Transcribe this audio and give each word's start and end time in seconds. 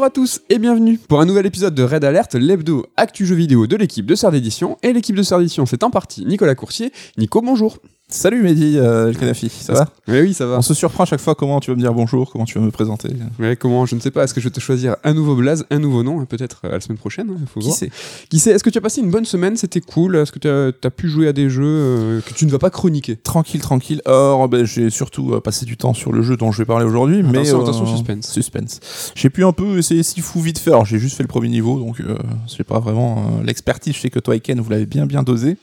Bonjour 0.00 0.06
à 0.06 0.10
tous 0.14 0.40
et 0.48 0.58
bienvenue 0.58 0.96
pour 0.96 1.20
un 1.20 1.26
nouvel 1.26 1.44
épisode 1.44 1.74
de 1.74 1.82
Red 1.82 2.04
Alert, 2.04 2.34
l'hebdo 2.34 2.86
actu 2.96 3.26
jeu 3.26 3.34
vidéo 3.34 3.66
de 3.66 3.76
l'équipe 3.76 4.06
de 4.06 4.14
Sœur 4.14 4.30
d'édition. 4.30 4.78
Et 4.82 4.94
l'équipe 4.94 5.14
de 5.14 5.22
Sœur 5.22 5.40
d'édition, 5.40 5.66
c'est 5.66 5.82
en 5.82 5.90
partie 5.90 6.24
Nicolas 6.24 6.54
Coursier. 6.54 6.90
Nico, 7.18 7.42
bonjour. 7.42 7.76
Salut 8.12 8.42
Mehdi, 8.42 8.76
euh, 8.76 9.08
El 9.10 9.16
Kanafi, 9.16 9.48
ça 9.50 9.72
va? 9.72 9.86
Oui, 10.08 10.20
oui, 10.22 10.34
ça 10.34 10.44
va. 10.44 10.58
On 10.58 10.62
se 10.62 10.74
surprend 10.74 11.04
à 11.04 11.06
chaque 11.06 11.20
fois 11.20 11.36
comment 11.36 11.60
tu 11.60 11.70
vas 11.70 11.76
me 11.76 11.80
dire 11.80 11.94
bonjour, 11.94 12.28
comment 12.32 12.44
tu 12.44 12.58
vas 12.58 12.64
me 12.64 12.72
présenter. 12.72 13.08
Ouais, 13.38 13.54
comment 13.54 13.86
Je 13.86 13.94
ne 13.94 14.00
sais 14.00 14.10
pas. 14.10 14.24
Est-ce 14.24 14.34
que 14.34 14.40
je 14.40 14.48
vais 14.48 14.52
te 14.52 14.58
choisir 14.58 14.96
un 15.04 15.14
nouveau 15.14 15.36
blaze, 15.36 15.64
un 15.70 15.78
nouveau 15.78 16.02
nom 16.02 16.24
Peut-être 16.26 16.62
euh, 16.64 16.72
la 16.72 16.80
semaine 16.80 16.98
prochaine. 16.98 17.28
hein, 17.30 17.36
faut 17.54 17.60
Qui 17.60 17.66
voir. 17.68 17.78
sait? 17.78 17.90
Qui 18.28 18.40
sait 18.40 18.50
Est-ce 18.50 18.64
que 18.64 18.70
tu 18.70 18.78
as 18.78 18.80
passé 18.80 19.00
une 19.00 19.10
bonne 19.12 19.24
semaine? 19.24 19.56
C'était 19.56 19.80
cool. 19.80 20.16
Est-ce 20.16 20.32
que 20.32 20.40
tu 20.40 20.48
as, 20.48 20.72
t'as 20.72 20.90
pu 20.90 21.08
jouer 21.08 21.28
à 21.28 21.32
des 21.32 21.48
jeux 21.48 21.62
euh, 21.64 22.20
que 22.20 22.34
tu 22.34 22.46
ne 22.46 22.50
vas 22.50 22.58
pas 22.58 22.70
chroniquer? 22.70 23.14
Tranquille, 23.14 23.60
tranquille. 23.60 24.02
Or, 24.06 24.48
ben, 24.48 24.64
j'ai 24.66 24.90
surtout 24.90 25.32
euh, 25.34 25.40
passé 25.40 25.64
du 25.64 25.76
temps 25.76 25.94
sur 25.94 26.12
le 26.12 26.22
jeu 26.22 26.36
dont 26.36 26.50
je 26.50 26.58
vais 26.58 26.66
parler 26.66 26.86
aujourd'hui, 26.86 27.22
mais 27.22 27.38
Attention, 27.38 27.62
attention, 27.62 27.86
suspense. 27.86 28.28
Suspense. 28.32 28.80
J'ai 29.14 29.30
pu 29.30 29.44
un 29.44 29.52
peu 29.52 29.78
essayer 29.78 30.02
si 30.02 30.20
fou 30.20 30.40
vite. 30.40 30.60
Alors, 30.66 30.84
j'ai 30.84 30.98
juste 30.98 31.16
fait 31.16 31.22
le 31.22 31.28
premier 31.28 31.48
niveau, 31.48 31.78
donc 31.78 32.00
euh, 32.00 32.16
j'ai 32.48 32.64
pas 32.64 32.80
vraiment 32.80 33.18
euh, 33.40 33.44
l'expertise. 33.44 33.94
Je 33.94 34.00
sais 34.00 34.10
que 34.10 34.18
toi 34.18 34.34
et 34.34 34.40
Ken, 34.40 34.60
vous 34.60 34.70
l'avez 34.70 34.86
bien 34.86 35.06
bien 35.06 35.22
dosé. 35.22 35.56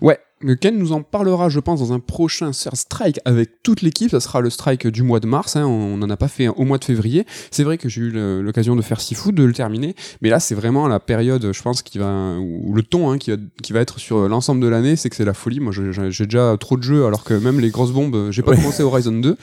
Ouais. 0.00 0.18
Ken 0.60 0.76
nous 0.78 0.92
en 0.92 1.02
parlera, 1.02 1.48
je 1.48 1.60
pense, 1.60 1.80
dans 1.80 1.92
un 1.92 1.98
prochain 2.00 2.52
Strike 2.52 3.20
avec 3.24 3.62
toute 3.62 3.82
l'équipe. 3.82 4.10
Ça 4.10 4.20
sera 4.20 4.40
le 4.40 4.50
strike 4.50 4.86
du 4.86 5.02
mois 5.02 5.20
de 5.20 5.26
mars. 5.26 5.56
hein. 5.56 5.64
On 5.64 5.96
n'en 5.96 6.10
a 6.10 6.16
pas 6.16 6.28
fait 6.28 6.48
au 6.48 6.64
mois 6.64 6.78
de 6.78 6.84
février. 6.84 7.26
C'est 7.50 7.64
vrai 7.64 7.78
que 7.78 7.88
j'ai 7.88 8.00
eu 8.02 8.10
l'occasion 8.42 8.76
de 8.76 8.82
faire 8.82 9.00
Sifu, 9.00 9.32
de 9.32 9.42
le 9.44 9.52
terminer. 9.52 9.94
Mais 10.20 10.28
là, 10.30 10.40
c'est 10.40 10.54
vraiment 10.54 10.88
la 10.88 11.00
période, 11.00 11.50
je 11.52 11.62
pense, 11.62 11.82
qui 11.82 11.98
va, 11.98 12.36
ou 12.38 12.72
le 12.74 12.82
ton 12.82 13.10
hein, 13.10 13.18
qui, 13.18 13.30
va, 13.30 13.36
qui 13.62 13.72
va 13.72 13.80
être 13.80 13.98
sur 13.98 14.28
l'ensemble 14.28 14.60
de 14.60 14.66
l'année. 14.68 14.96
C'est 14.96 15.10
que 15.10 15.16
c'est 15.16 15.24
la 15.24 15.34
folie. 15.34 15.60
Moi, 15.60 15.72
j'ai 15.72 16.24
déjà 16.26 16.56
trop 16.58 16.76
de 16.76 16.82
jeux, 16.82 17.06
alors 17.06 17.24
que 17.24 17.34
même 17.34 17.60
les 17.60 17.70
grosses 17.70 17.92
bombes, 17.92 18.30
j'ai 18.30 18.42
pas 18.42 18.50
Ouais. 18.52 18.56
commencé 18.58 18.82
Horizon 18.82 19.12
2. 19.12 19.36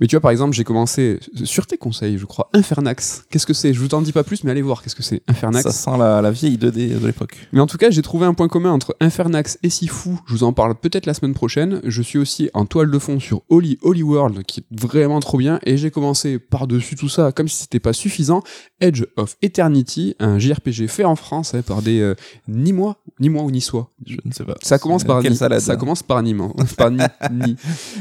Mais 0.00 0.06
tu 0.06 0.16
vois, 0.16 0.20
par 0.20 0.30
exemple, 0.32 0.54
j'ai 0.56 0.64
commencé 0.64 1.20
sur 1.44 1.66
tes 1.66 1.76
conseils, 1.78 2.18
je 2.18 2.26
crois, 2.26 2.48
Infernax. 2.54 3.24
Qu'est-ce 3.30 3.46
que 3.46 3.54
c'est? 3.54 3.72
Je 3.72 3.80
vous 3.80 3.94
en 3.94 4.02
dis 4.02 4.12
pas 4.12 4.24
plus, 4.24 4.42
mais 4.44 4.50
allez 4.50 4.62
voir. 4.62 4.82
Qu'est-ce 4.82 4.96
que 4.96 5.02
c'est 5.02 5.22
Infernax 5.28 5.62
Ça 5.64 5.72
sent 5.72 5.98
la, 5.98 6.20
la 6.22 6.30
vieille 6.30 6.56
2D 6.56 6.98
de 7.00 7.06
l'époque. 7.06 7.36
mais 7.52 7.60
en 7.60 7.66
tout 7.66 7.76
cas, 7.78 7.90
j'ai 7.90 8.02
trouvé 8.02 8.26
un 8.26 8.34
point 8.34 8.48
commun 8.48 8.72
entre 8.72 8.96
Infernax 9.00 9.58
et 9.62 9.70
Sifu. 9.70 10.10
Je 10.26 10.32
vous 10.38 10.44
en 10.44 10.52
parle 10.52 10.74
peut-être 10.74 11.06
la 11.06 11.14
semaine 11.14 11.34
prochaine. 11.34 11.80
Je 11.84 12.02
suis 12.02 12.18
aussi 12.18 12.50
en 12.54 12.64
toile 12.66 12.90
de 12.90 12.98
fond 12.98 13.18
sur 13.20 13.42
Holy 13.48 13.78
Holy 13.82 14.02
World, 14.02 14.42
qui 14.44 14.60
est 14.60 14.64
vraiment 14.80 15.20
trop 15.20 15.38
bien. 15.38 15.58
Et 15.64 15.76
j'ai 15.76 15.90
commencé 15.90 16.38
par-dessus 16.38 16.96
tout 16.96 17.08
ça, 17.08 17.32
comme 17.32 17.48
si 17.48 17.56
c'était 17.62 17.80
pas 17.80 17.92
suffisant, 17.92 18.42
Edge 18.80 19.04
of 19.16 19.36
Eternity, 19.42 20.14
un 20.20 20.38
JRPG 20.38 20.86
fait 20.88 21.04
en 21.04 21.16
France 21.16 21.54
hein, 21.54 21.62
par 21.62 21.82
des 21.82 22.00
euh, 22.00 22.14
ni 22.48 22.72
moi, 22.72 22.96
ni 23.20 23.28
moi 23.28 23.42
ou 23.42 23.50
ni 23.50 23.60
soi. 23.60 23.90
Je 24.06 24.16
ne 24.24 24.32
sais 24.32 24.44
pas. 24.44 24.54
Ça 24.62 24.78
commence 24.78 25.04
par 25.04 25.20
Quelle 25.22 25.32
Ni. 25.32 25.38
salade 25.38 25.60
Ça 25.60 25.76
commence 25.76 26.02
par 26.02 26.22
Nîmes. 26.22 26.40
hein. 26.58 26.64
par 26.76 26.90
Ni. 26.90 27.02
Ni. 27.32 27.56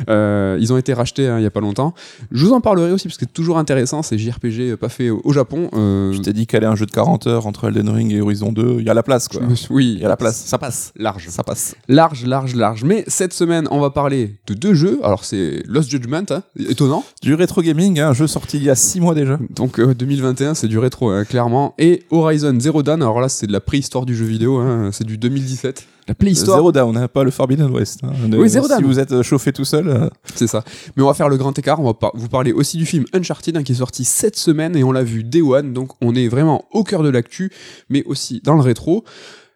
Euh, 0.09 0.57
ils 0.59 0.71
ont 0.73 0.77
été 0.77 0.93
rachetés 0.93 1.27
hein, 1.27 1.39
il 1.39 1.43
y 1.43 1.47
a 1.47 1.51
pas 1.51 1.59
longtemps. 1.61 1.93
Je 2.31 2.45
vous 2.45 2.53
en 2.53 2.61
parlerai 2.61 2.91
aussi 2.91 3.07
parce 3.07 3.17
que 3.17 3.25
c'est 3.25 3.33
toujours 3.33 3.57
intéressant 3.57 4.01
ces 4.03 4.17
JRPG 4.17 4.75
pas 4.75 4.89
faits 4.89 5.11
au 5.11 5.33
Japon. 5.33 5.69
Euh, 5.73 6.13
Je 6.13 6.21
t'ai 6.21 6.33
dit 6.33 6.47
qu'elle 6.47 6.63
est 6.63 6.67
un 6.67 6.75
jeu 6.75 6.85
de 6.85 6.91
40 6.91 7.27
heures 7.27 7.47
entre 7.47 7.67
Elden 7.69 7.89
Ring 7.89 8.11
et 8.13 8.21
Horizon 8.21 8.51
2. 8.51 8.77
Il 8.79 8.85
y 8.85 8.89
a 8.89 8.93
la 8.93 9.03
place, 9.03 9.27
quoi. 9.27 9.41
suis- 9.55 9.67
oui, 9.73 9.93
Il 9.95 10.01
y 10.01 10.05
a 10.05 10.09
la 10.09 10.17
place. 10.17 10.37
Ça 10.45 10.57
passe. 10.57 10.91
large. 10.95 11.27
Ça 11.29 11.43
passe. 11.43 11.75
Large, 11.87 12.25
large, 12.27 12.55
large. 12.55 12.83
Mais 12.83 13.03
cette 13.07 13.33
semaine, 13.33 13.67
on 13.71 13.79
va 13.79 13.89
parler 13.89 14.35
de 14.47 14.53
deux 14.53 14.73
jeux. 14.73 14.99
Alors, 15.03 15.23
c'est 15.23 15.63
Lost 15.67 15.89
Judgment, 15.89 16.23
hein, 16.29 16.43
étonnant. 16.69 17.03
Du 17.23 17.33
rétro 17.33 17.61
gaming, 17.61 17.99
hein, 17.99 18.09
un 18.09 18.13
jeu 18.13 18.27
sorti 18.27 18.57
il 18.57 18.63
y 18.63 18.69
a 18.69 18.75
6 18.75 18.99
mois 18.99 19.15
déjà. 19.15 19.39
Donc, 19.55 19.79
euh, 19.79 19.93
2021, 19.95 20.53
c'est 20.53 20.67
du 20.67 20.77
rétro, 20.77 21.09
hein, 21.09 21.25
clairement. 21.25 21.73
Et 21.79 22.03
Horizon 22.11 22.59
Zero 22.59 22.83
Dawn, 22.83 23.01
alors 23.01 23.19
là, 23.21 23.29
c'est 23.29 23.47
de 23.47 23.51
la 23.53 23.61
préhistoire 23.61 24.05
du 24.05 24.15
jeu 24.15 24.25
vidéo, 24.25 24.57
hein, 24.57 24.89
c'est 24.91 25.05
du 25.05 25.17
2017. 25.17 25.85
La 26.07 26.15
préhistoire, 26.15 26.57
Zero 26.59 26.71
Down, 26.71 26.95
hein, 26.95 27.07
pas 27.09 27.25
le 27.25 27.31
Forbidden 27.31 27.69
West. 27.69 27.99
hein. 28.03 28.11
Oui, 28.31 28.47
Zero 28.47 28.67
si 28.69 28.81
vous 28.83 28.97
êtes 28.97 29.11
euh, 29.11 29.23
chauffé 29.23 29.51
tout 29.51 29.65
seul, 29.65 29.89
euh, 29.89 30.07
c'est 30.35 30.47
ça. 30.47 30.63
Mais 30.95 31.03
on 31.03 31.07
va 31.07 31.13
faire 31.13 31.27
le 31.27 31.35
grand 31.35 31.57
écart. 31.59 31.81
On 31.81 31.85
va 31.85 31.93
par- 31.93 32.11
vous 32.15 32.29
parler 32.29 32.53
aussi 32.53 32.77
du 32.77 32.85
film 32.85 33.03
Uncharted, 33.13 33.57
hein, 33.57 33.63
qui 33.63 33.73
est 33.73 33.75
sorti 33.75 34.05
cette 34.05 34.37
semaine 34.37 34.77
et 34.77 34.85
on 34.85 34.93
l'a 34.93 35.03
vu 35.03 35.25
Day 35.25 35.41
One. 35.41 35.73
Donc, 35.73 35.91
on 36.01 36.15
est 36.15 36.29
vraiment 36.29 36.63
au 36.71 36.85
cœur 36.85 37.03
de 37.03 37.09
l'actu, 37.09 37.51
mais 37.89 38.03
aussi 38.05 38.41
dans 38.45 38.53
le 38.55 38.61
rétro. 38.61 39.03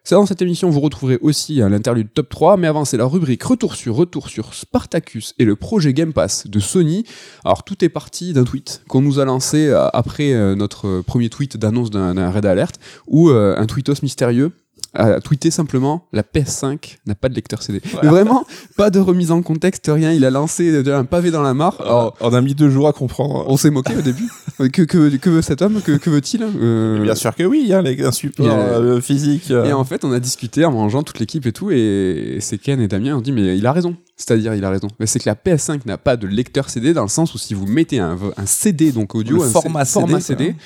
C'est 0.04 0.16
dans 0.16 0.26
cette 0.26 0.42
émission, 0.42 0.68
vous 0.68 0.80
retrouverez 0.80 1.18
aussi 1.22 1.62
à 1.62 1.68
l'interlude 1.68 2.08
top 2.12 2.28
3, 2.28 2.56
mais 2.56 2.66
avant, 2.66 2.84
c'est 2.84 2.96
la 2.96 3.04
rubrique 3.04 3.44
Retour 3.44 3.76
sur 3.76 3.94
Retour 3.94 4.28
sur 4.28 4.52
Spartacus 4.52 5.32
et 5.38 5.44
le 5.44 5.54
projet 5.54 5.94
Game 5.94 6.12
Pass 6.12 6.48
de 6.48 6.58
Sony. 6.58 7.04
Alors, 7.44 7.62
tout 7.62 7.84
est 7.84 7.88
parti 7.88 8.32
d'un 8.32 8.42
tweet 8.42 8.82
qu'on 8.88 9.00
nous 9.00 9.20
a 9.20 9.24
lancé 9.24 9.68
euh, 9.68 9.86
après 9.92 10.32
euh, 10.32 10.56
notre 10.56 11.02
premier 11.02 11.30
tweet 11.30 11.56
d'annonce 11.56 11.90
d'un 11.90 12.30
raid 12.30 12.44
alert, 12.46 12.80
où 13.06 13.30
euh, 13.30 13.54
un 13.56 13.66
tweetos 13.66 14.02
mystérieux 14.02 14.50
a 14.94 15.20
tweeté 15.20 15.52
simplement 15.52 16.08
la 16.12 16.22
PS5 16.22 16.98
n'a 17.06 17.14
pas 17.14 17.28
de 17.28 17.34
lecteur 17.34 17.62
CD. 17.62 17.80
Mais 18.02 18.08
vraiment, 18.08 18.44
pas 18.76 18.90
de 18.90 18.98
remise 18.98 19.30
en 19.30 19.40
contexte, 19.40 19.88
rien. 19.88 20.10
Il 20.10 20.24
a 20.24 20.30
lancé 20.30 20.82
un 20.90 21.04
pavé 21.04 21.30
dans 21.30 21.42
la 21.42 21.54
mare. 21.54 21.80
Alors, 21.80 22.16
on 22.20 22.34
a 22.34 22.40
mis 22.40 22.56
deux 22.56 22.70
jours 22.70 22.88
à 22.88 22.92
comprendre. 22.92 23.44
on 23.46 23.56
s'est 23.56 23.70
moqué 23.70 23.96
au 23.96 24.02
début. 24.02 24.28
Que, 24.68 24.82
que, 24.82 25.16
que 25.16 25.30
veut 25.30 25.42
cet 25.42 25.62
homme? 25.62 25.80
Que, 25.82 25.92
que 25.92 26.10
veut-il? 26.10 26.42
Euh, 26.42 27.00
Bien 27.02 27.14
sûr 27.14 27.34
que 27.34 27.42
oui, 27.44 27.72
hein, 27.72 27.82
les- 27.82 28.02
un 28.04 28.12
support 28.12 28.46
euh, 28.48 29.00
physique. 29.00 29.50
euh, 29.50 29.64
Et 29.64 29.72
en 29.72 29.84
fait, 29.84 30.04
on 30.04 30.12
a 30.12 30.20
discuté 30.20 30.64
en 30.64 30.72
mangeant 30.72 31.02
toute 31.02 31.18
l'équipe 31.20 31.46
et 31.46 31.52
tout, 31.52 31.70
et 31.70 32.38
c'est 32.40 32.58
Ken 32.58 32.80
et 32.80 32.88
Damien 32.88 33.16
ont 33.16 33.20
dit 33.20 33.32
mais 33.32 33.56
il 33.56 33.66
a 33.66 33.72
raison. 33.72 33.96
C'est-à-dire, 34.16 34.54
il 34.54 34.64
a 34.64 34.70
raison. 34.70 34.88
Mais 35.00 35.06
C'est 35.06 35.18
que 35.18 35.28
la 35.28 35.34
PS5 35.34 35.80
n'a 35.86 35.98
pas 35.98 36.16
de 36.16 36.26
lecteur 36.26 36.68
CD 36.70 36.92
dans 36.92 37.02
le 37.02 37.08
sens 37.08 37.34
où 37.34 37.38
si 37.38 37.54
vous 37.54 37.66
mettez 37.66 37.98
un, 37.98 38.16
un 38.36 38.46
CD, 38.46 38.92
donc 38.92 39.14
audio, 39.14 39.38
Le 39.38 39.42
un 39.44 39.48
format 39.48 39.84
C- 39.84 39.92
format 39.94 40.20
CD, 40.20 40.44
CD, 40.44 40.56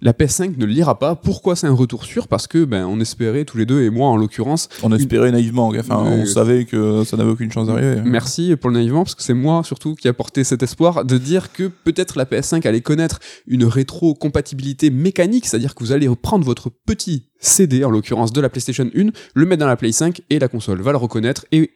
la 0.00 0.12
PS5 0.12 0.56
ne 0.58 0.66
le 0.66 0.72
lira 0.72 0.98
pas. 0.98 1.14
Pourquoi 1.14 1.56
c'est 1.56 1.66
un 1.66 1.74
retour 1.74 2.04
sûr? 2.04 2.28
Parce 2.28 2.46
que 2.46 2.64
ben 2.64 2.86
on 2.86 3.00
espérait 3.00 3.44
tous 3.44 3.58
les 3.58 3.66
deux 3.66 3.82
et 3.82 3.90
moi 3.90 4.08
en 4.08 4.16
l'occurrence. 4.16 4.68
on 4.82 4.92
espérait 4.92 5.30
naïvement, 5.30 5.72
enfin, 5.78 5.98
on 5.98 6.26
savait 6.26 6.64
que 6.64 7.04
ça 7.04 7.16
n'avait 7.16 7.30
aucune 7.30 7.50
chance 7.50 7.66
d'arriver. 7.66 8.02
Merci 8.04 8.54
pour 8.56 8.70
le 8.70 8.76
naïvement 8.76 9.04
parce 9.04 9.14
que 9.14 9.22
c'est 9.22 9.34
moi 9.34 9.62
surtout 9.64 9.94
qui 9.94 10.08
a 10.08 10.12
porté 10.12 10.44
cet 10.44 10.62
espoir 10.62 11.04
de 11.04 11.18
dire 11.18 11.52
que 11.52 11.64
peut-être 11.84 12.18
la 12.18 12.24
PS5 12.24 12.66
allait 12.66 12.80
connaître 12.80 13.20
une 13.46 13.64
rétro-compatibilité 13.64 14.90
mécanique, 14.90 15.46
c'est-à-dire 15.46 15.74
que 15.74 15.82
vous 15.82 15.92
allez 15.92 16.08
prendre 16.20 16.44
votre 16.44 16.70
petit 16.70 17.24
CD, 17.38 17.84
en 17.84 17.90
l'occurrence 17.90 18.32
de 18.32 18.40
la 18.40 18.48
PlayStation 18.48 18.88
1, 18.96 19.10
le 19.34 19.46
mettre 19.46 19.60
dans 19.60 19.66
la 19.66 19.76
Play 19.76 19.92
5 19.92 20.22
et 20.30 20.38
la 20.38 20.48
console 20.48 20.80
va 20.80 20.92
le 20.92 20.98
reconnaître 20.98 21.46
et 21.52 21.70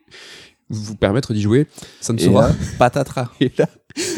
vous 0.70 0.94
permettre 0.97 1.34
d'y 1.34 1.42
jouer. 1.42 1.66
Ça 2.00 2.12
ne 2.12 2.19
Et 2.19 2.25
sera 2.25 2.48
là, 2.48 2.54
patatras. 2.78 3.28
Et 3.41 3.50
là, 3.58 3.66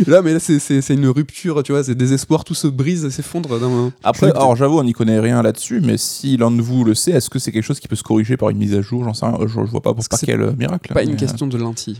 là, 0.07 0.23
mais 0.23 0.35
là, 0.35 0.39
c'est- 0.39 0.89
une 0.91 1.09
rupture, 1.09 1.63
tu 1.63 1.73
vois, 1.73 1.83
c'est 1.83 1.95
désespoir, 1.95 2.45
tout 2.45 2.55
se 2.55 2.67
brise, 2.69 3.09
s'effondre. 3.09 3.59
Après, 4.05 4.31
alors 4.31 4.55
j'avoue, 4.55 4.79
on 4.79 4.85
n'y 4.85 4.93
connaît 4.93 5.19
rien 5.19 5.43
là-dessus, 5.43 5.81
mais 5.83 5.97
si 5.97 6.37
l'un 6.37 6.51
de 6.51 6.61
vous 6.61 6.85
le 6.85 6.95
sait, 6.95 7.13
est-ce 7.13 7.31
que 7.31 7.39
c'est 7.39 7.53
quelque 7.53 7.65
chose 7.65 7.81
qui 7.81 7.89
peut 7.89 7.97
se 7.97 8.03
corriger 8.03 8.37
par 8.37 8.51
une 8.51 8.59
mise 8.59 8.75
à 8.75 8.83
jour? 8.83 9.05
J'en 9.05 9.15
sais 9.15 9.25
rien, 9.27 9.39
je, 9.43 9.47
je 9.49 9.61
vois 9.61 9.81
pas 9.81 9.95
pour 9.95 10.05
par 10.09 10.21
quel 10.21 10.43
euh, 10.43 10.53
miracle. 10.53 10.93
pas 10.93 11.03
une 11.03 11.13
euh, 11.15 11.17
question 11.17 11.47
de 11.47 11.57
lentilles. 11.57 11.99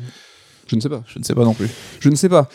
Je 0.69 0.77
ne 0.77 0.81
sais 0.81 0.89
pas. 0.89 1.03
Je 1.07 1.19
ne 1.19 1.25
sais 1.25 1.35
pas 1.35 1.45
non 1.45 1.55
plus. 1.55 1.69
Je 2.01 2.09
ne 2.09 2.15
sais 2.15 2.29
pas. 2.29 2.49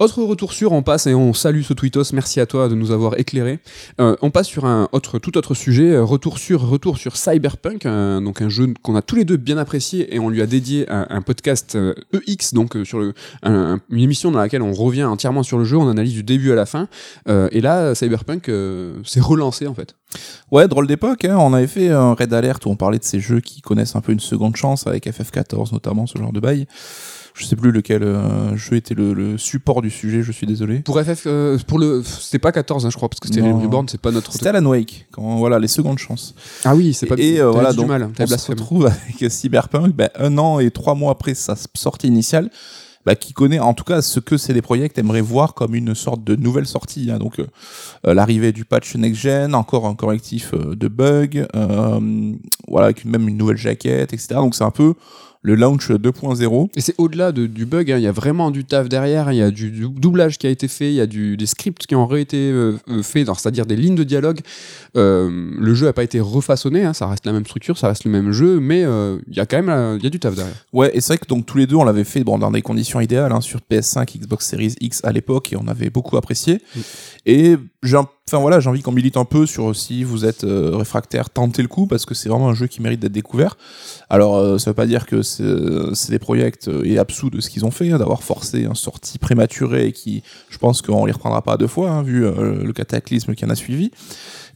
Autre 0.00 0.24
retour 0.24 0.52
sur, 0.52 0.72
on 0.72 0.82
passe 0.82 1.06
et 1.06 1.14
on 1.14 1.32
salue 1.32 1.62
ce 1.62 1.72
tweetos, 1.72 2.02
merci 2.14 2.40
à 2.40 2.46
toi 2.46 2.68
de 2.68 2.74
nous 2.74 2.90
avoir 2.90 3.16
éclairé. 3.16 3.60
Euh, 4.00 4.16
on 4.22 4.32
passe 4.32 4.48
sur 4.48 4.64
un 4.64 4.88
autre, 4.90 5.20
tout 5.20 5.38
autre 5.38 5.54
sujet, 5.54 5.92
euh, 5.92 6.02
retour 6.02 6.40
sur, 6.40 6.62
retour 6.68 6.98
sur 6.98 7.16
Cyberpunk, 7.16 7.86
un- 7.86 8.20
donc 8.20 8.42
un 8.42 8.48
jeu 8.48 8.74
qu'on 8.82 8.96
a 8.96 9.02
tous 9.02 9.14
les 9.14 9.24
deux 9.24 9.36
bien 9.36 9.56
apprécié 9.56 10.12
et 10.12 10.18
on 10.18 10.30
lui 10.30 10.42
a 10.42 10.46
dédié 10.46 10.84
un, 10.90 11.22
podcast 11.22 11.76
euh, 11.76 11.94
EX, 12.26 12.54
donc 12.54 12.74
euh, 12.74 12.84
sur 12.84 12.98
le, 12.98 13.14
un- 13.44 13.74
un- 13.74 13.80
une 13.88 14.00
émission 14.02 14.32
dans 14.32 14.40
laquelle 14.40 14.62
on 14.62 14.72
revient 14.72 15.04
entièrement 15.04 15.44
sur 15.44 15.58
le 15.58 15.64
jeu, 15.64 15.76
on 15.76 15.88
analyse 15.88 16.14
du 16.14 16.24
début 16.24 16.50
à 16.50 16.56
la 16.56 16.66
fin. 16.66 16.88
Et 17.28 17.60
là, 17.60 17.94
Cyberpunk 17.94 18.50
s'est 19.04 19.20
relancé 19.20 19.68
en 19.68 19.74
fait. 19.74 19.94
Ouais, 20.50 20.66
drôle 20.66 20.88
d'époque, 20.88 21.24
hein. 21.24 21.36
on 21.38 21.54
avait 21.54 21.68
fait 21.68 21.90
un 21.90 22.14
raid 22.14 22.32
alert 22.32 22.66
où 22.66 22.70
on 22.70 22.76
parlait 22.76 22.98
de 22.98 23.04
ces 23.04 23.20
jeux 23.20 23.40
qui 23.40 23.60
connaissent 23.60 23.94
un 23.94 24.00
peu 24.00 24.10
une 24.10 24.18
seconde 24.20 24.56
chance, 24.56 24.88
avec 24.88 25.06
FF14 25.06 25.72
notamment, 25.72 26.08
ce 26.08 26.18
genre 26.18 26.32
de 26.32 26.40
bail. 26.40 26.66
Je 27.36 27.44
sais 27.46 27.56
plus 27.56 27.72
lequel 27.72 28.04
euh, 28.04 28.56
jeu 28.56 28.76
était 28.76 28.94
le, 28.94 29.12
le 29.12 29.36
support 29.38 29.82
du 29.82 29.90
sujet, 29.90 30.22
je 30.22 30.30
suis 30.30 30.46
désolé. 30.46 30.78
Pour 30.80 31.00
FF, 31.00 31.24
euh, 31.26 31.58
pour 31.66 31.80
le, 31.80 32.00
c'était 32.04 32.38
pas 32.38 32.52
14, 32.52 32.86
hein, 32.86 32.90
je 32.90 32.96
crois, 32.96 33.08
parce 33.08 33.18
que 33.18 33.26
c'était. 33.26 33.40
Reborn, 33.64 33.88
c'est 33.88 34.00
pas 34.00 34.12
notre. 34.12 34.32
C'était 34.32 34.48
Alan 34.50 34.64
Wake, 34.66 35.06
quand 35.10 35.36
voilà, 35.36 35.58
les 35.58 35.66
secondes 35.66 35.98
chances. 35.98 36.34
Ah 36.64 36.76
oui, 36.76 36.94
c'est 36.94 37.06
pas. 37.06 37.16
et 37.18 37.40
euh, 37.40 37.50
voilà, 37.50 37.72
donc 37.72 37.86
du 37.86 37.90
mal, 37.90 38.08
on 38.20 38.26
se 38.38 38.50
retrouve 38.52 38.86
avec 38.86 39.30
Cyberpunk, 39.32 39.96
ben, 39.96 40.10
un 40.16 40.38
an 40.38 40.60
et 40.60 40.70
trois 40.70 40.94
mois 40.94 41.10
après 41.10 41.34
sa 41.34 41.56
sortie 41.74 42.06
initiale, 42.06 42.50
bah, 43.04 43.16
qui 43.16 43.32
connaît 43.32 43.58
en 43.58 43.74
tout 43.74 43.82
cas 43.84 44.00
ce 44.00 44.20
que 44.20 44.36
CD 44.36 44.62
Projekt 44.62 44.96
aimerait 44.98 45.20
voir 45.20 45.54
comme 45.54 45.74
une 45.74 45.94
sorte 45.96 46.22
de 46.22 46.36
nouvelle 46.36 46.66
sortie. 46.66 47.10
hein. 47.10 47.18
donc 47.18 47.40
euh, 47.40 47.46
euh, 48.06 48.14
l'arrivée 48.14 48.52
du 48.52 48.64
patch 48.64 48.94
next 48.94 49.20
gen, 49.20 49.56
encore 49.56 49.86
un 49.88 49.94
correctif 49.96 50.52
euh, 50.54 50.76
de 50.76 50.86
bugs, 50.88 51.46
euh, 51.56 52.32
voilà, 52.68 52.86
avec 52.86 53.02
une- 53.04 53.10
même 53.10 53.28
une 53.28 53.36
nouvelle 53.36 53.56
jaquette, 53.58 54.12
etc. 54.12 54.36
Donc 54.36 54.54
c'est 54.54 54.64
un 54.64 54.70
peu 54.70 54.94
le 55.44 55.54
launch 55.54 55.90
2.0. 55.90 56.70
Et 56.74 56.80
c'est 56.80 56.94
au-delà 56.96 57.30
de- 57.30 57.46
du 57.46 57.66
bug, 57.66 57.92
hein, 57.92 57.98
il 57.98 58.02
y 58.02 58.06
a 58.06 58.12
vraiment 58.12 58.50
du 58.50 58.64
taf 58.64 58.88
derrière, 58.88 59.30
il 59.30 59.36
y 59.36 59.42
a 59.42 59.50
du, 59.50 59.70
du 59.70 59.86
doublage 59.90 60.38
qui 60.38 60.46
a 60.46 60.50
été 60.50 60.68
fait, 60.68 60.88
il 60.88 60.94
y 60.94 61.00
a 61.02 61.06
du, 61.06 61.36
des 61.36 61.44
scripts 61.46 61.86
qui 61.86 61.94
ont 61.94 62.10
été 62.16 62.38
euh, 62.50 62.78
euh, 62.88 63.02
faits, 63.02 63.28
c'est-à-dire 63.36 63.66
des 63.66 63.76
lignes 63.76 63.94
de 63.94 64.04
dialogue. 64.04 64.40
Euh, 64.96 65.50
le 65.58 65.74
jeu 65.74 65.84
n'a 65.86 65.92
pas 65.92 66.02
été 66.02 66.18
refaçonné, 66.18 66.84
hein, 66.84 66.94
ça 66.94 67.06
reste 67.06 67.26
la 67.26 67.32
même 67.32 67.44
structure, 67.44 67.76
ça 67.76 67.88
reste 67.88 68.04
le 68.04 68.10
même 68.10 68.32
jeu, 68.32 68.58
mais 68.58 68.84
euh, 68.84 69.18
il 69.28 69.36
y 69.36 69.40
a 69.40 69.46
quand 69.46 69.62
même 69.62 69.98
il 69.98 70.02
y 70.02 70.06
a 70.06 70.10
du 70.10 70.18
taf 70.18 70.34
derrière. 70.34 70.54
Ouais, 70.72 70.90
et 70.94 71.02
c'est 71.02 71.08
vrai 71.12 71.18
que 71.18 71.26
donc 71.26 71.44
tous 71.44 71.58
les 71.58 71.66
deux 71.66 71.76
on 71.76 71.84
l'avait 71.84 72.04
fait 72.04 72.24
bon, 72.24 72.38
dans 72.38 72.50
des 72.50 72.62
conditions 72.62 73.00
idéales 73.00 73.32
hein, 73.32 73.42
sur 73.42 73.60
PS5, 73.70 74.18
Xbox 74.18 74.48
Series 74.48 74.74
X 74.80 75.02
à 75.04 75.12
l'époque 75.12 75.52
et 75.52 75.56
on 75.56 75.68
avait 75.68 75.90
beaucoup 75.90 76.16
apprécié. 76.16 76.62
Mm. 76.74 76.80
Et 77.26 77.56
j'ai 77.84 77.96
un- 77.96 78.08
enfin 78.28 78.38
voilà, 78.38 78.58
j'ai 78.58 78.68
envie 78.68 78.82
qu'on 78.82 78.92
milite 78.92 79.16
un 79.16 79.24
peu 79.24 79.46
sur 79.46 79.76
si 79.76 80.02
vous 80.02 80.24
êtes 80.24 80.44
euh, 80.44 80.76
réfractaire, 80.76 81.30
tentez 81.30 81.62
le 81.62 81.68
coup 81.68 81.86
parce 81.86 82.06
que 82.06 82.14
c'est 82.14 82.28
vraiment 82.28 82.48
un 82.48 82.54
jeu 82.54 82.66
qui 82.66 82.82
mérite 82.82 82.98
d'être 83.00 83.12
découvert. 83.12 83.56
Alors 84.08 84.36
euh, 84.36 84.58
ça 84.58 84.70
veut 84.70 84.74
pas 84.74 84.86
dire 84.86 85.06
que 85.06 85.22
c'est 85.22 86.10
des 86.10 86.18
projets 86.18 86.50
euh, 86.68 86.82
et 86.84 86.98
absous 86.98 87.30
de 87.30 87.40
ce 87.40 87.50
qu'ils 87.50 87.64
ont 87.64 87.70
fait, 87.70 87.90
hein, 87.92 87.98
d'avoir 87.98 88.22
forcé 88.22 88.62
une 88.62 88.74
sortie 88.74 89.18
prématurée 89.18 89.86
et 89.88 89.92
qui, 89.92 90.22
je 90.48 90.58
pense 90.58 90.82
qu'on 90.82 91.04
les 91.04 91.12
reprendra 91.12 91.42
pas 91.42 91.56
deux 91.56 91.66
fois 91.66 91.90
hein, 91.90 92.02
vu 92.02 92.24
euh, 92.26 92.64
le 92.64 92.72
cataclysme 92.72 93.34
qui 93.34 93.44
en 93.44 93.50
a 93.50 93.54
suivi. 93.54 93.90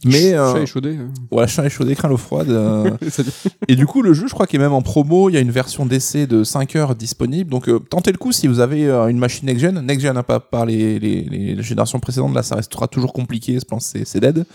Mais 0.05 0.33
euh, 0.33 0.53
Chat 0.53 0.61
échaudé. 0.61 0.95
hein. 0.95 1.09
voilà, 1.31 1.47
chat 1.47 1.65
échaudé, 1.65 1.95
craint 1.95 2.07
l'eau 2.07 2.17
froide. 2.17 2.49
euh, 2.49 2.89
et 3.67 3.75
du 3.75 3.85
coup, 3.85 4.01
le 4.01 4.13
jeu, 4.13 4.27
je 4.27 4.33
crois 4.33 4.47
qu'il 4.47 4.59
est 4.59 4.63
même 4.63 4.73
en 4.73 4.81
promo. 4.81 5.29
Il 5.29 5.33
y 5.33 5.37
a 5.37 5.41
une 5.41 5.51
version 5.51 5.85
d'essai 5.85 6.27
de 6.27 6.43
5 6.43 6.75
heures 6.75 6.95
disponible. 6.95 7.49
Donc, 7.49 7.67
euh, 7.69 7.79
tentez 7.79 8.11
le 8.11 8.17
coup 8.17 8.31
si 8.31 8.47
vous 8.47 8.59
avez 8.59 8.87
euh, 8.87 9.07
une 9.07 9.17
machine 9.19 9.45
next-gen. 9.47 9.79
Next-gen, 9.81 10.13
n'a 10.13 10.23
pas 10.23 10.39
par 10.39 10.65
les, 10.65 10.99
les, 10.99 11.21
les 11.23 11.63
générations 11.63 11.99
précédentes. 11.99 12.33
Là, 12.33 12.43
ça 12.43 12.55
restera 12.55 12.87
toujours 12.87 13.13
compliqué. 13.13 13.59
Je 13.59 13.65
pense 13.65 13.91
que 13.91 13.99
c'est- 13.99 14.05
c'est 14.05 14.19
dead. 14.19 14.45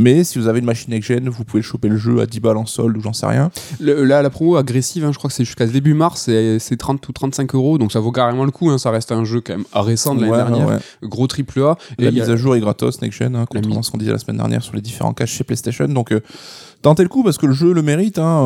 Mais 0.00 0.22
si 0.22 0.38
vous 0.38 0.46
avez 0.46 0.60
une 0.60 0.64
machine 0.64 0.90
next-gen, 0.92 1.28
vous 1.28 1.42
pouvez 1.42 1.60
choper 1.62 1.88
le 1.88 1.96
jeu 1.96 2.20
à 2.20 2.26
10 2.26 2.38
balles 2.38 2.56
en 2.56 2.66
solde 2.66 2.96
ou 2.96 3.00
j'en 3.00 3.12
sais 3.12 3.26
rien. 3.26 3.50
Le- 3.80 4.04
là, 4.04 4.22
la 4.22 4.30
promo 4.30 4.54
agressive, 4.56 5.04
hein, 5.04 5.10
je 5.12 5.18
crois 5.18 5.28
que 5.28 5.34
c'est 5.34 5.44
jusqu'à 5.44 5.66
début 5.66 5.92
mars, 5.94 6.30
c'est 6.58 6.76
30 6.76 7.08
ou 7.08 7.12
35 7.12 7.52
euros, 7.56 7.78
donc 7.78 7.90
ça 7.90 7.98
vaut 7.98 8.12
carrément 8.12 8.44
le 8.44 8.52
coup. 8.52 8.70
hein, 8.70 8.78
ça 8.78 8.92
reste 8.92 9.10
un 9.10 9.24
jeu 9.24 9.40
quand 9.40 9.54
même 9.54 9.64
récent 9.74 10.14
de 10.14 10.20
l'année 10.20 10.30
Ouais, 10.32 10.38
dernière, 10.38 10.68
ouais. 10.68 10.78
gros 11.02 11.26
triple 11.26 11.60
A. 11.62 11.76
Et 11.98 12.04
La 12.04 12.10
mise 12.12 12.30
à 12.30 12.36
jour 12.36 12.54
est 12.54 12.60
gratos, 12.60 13.02
next-gen, 13.02 13.34
hein, 13.34 13.44
contrairement 13.50 13.80
à 13.80 13.82
ce 13.82 13.90
qu'on 13.90 13.98
disait 13.98 14.12
la 14.12 14.18
semaine 14.18 14.36
dernière 14.36 14.62
sur 14.62 14.76
les 14.76 14.82
différents 14.82 15.12
caches 15.14 15.32
chez 15.32 15.42
PlayStation. 15.42 15.88
Donc, 15.88 16.12
euh, 16.12 16.20
tentez 16.82 17.02
le 17.02 17.08
coup 17.08 17.24
parce 17.24 17.36
que 17.38 17.46
le 17.46 17.52
jeu 17.52 17.72
le 17.72 17.82
mérite. 17.82 18.18
hein, 18.20 18.44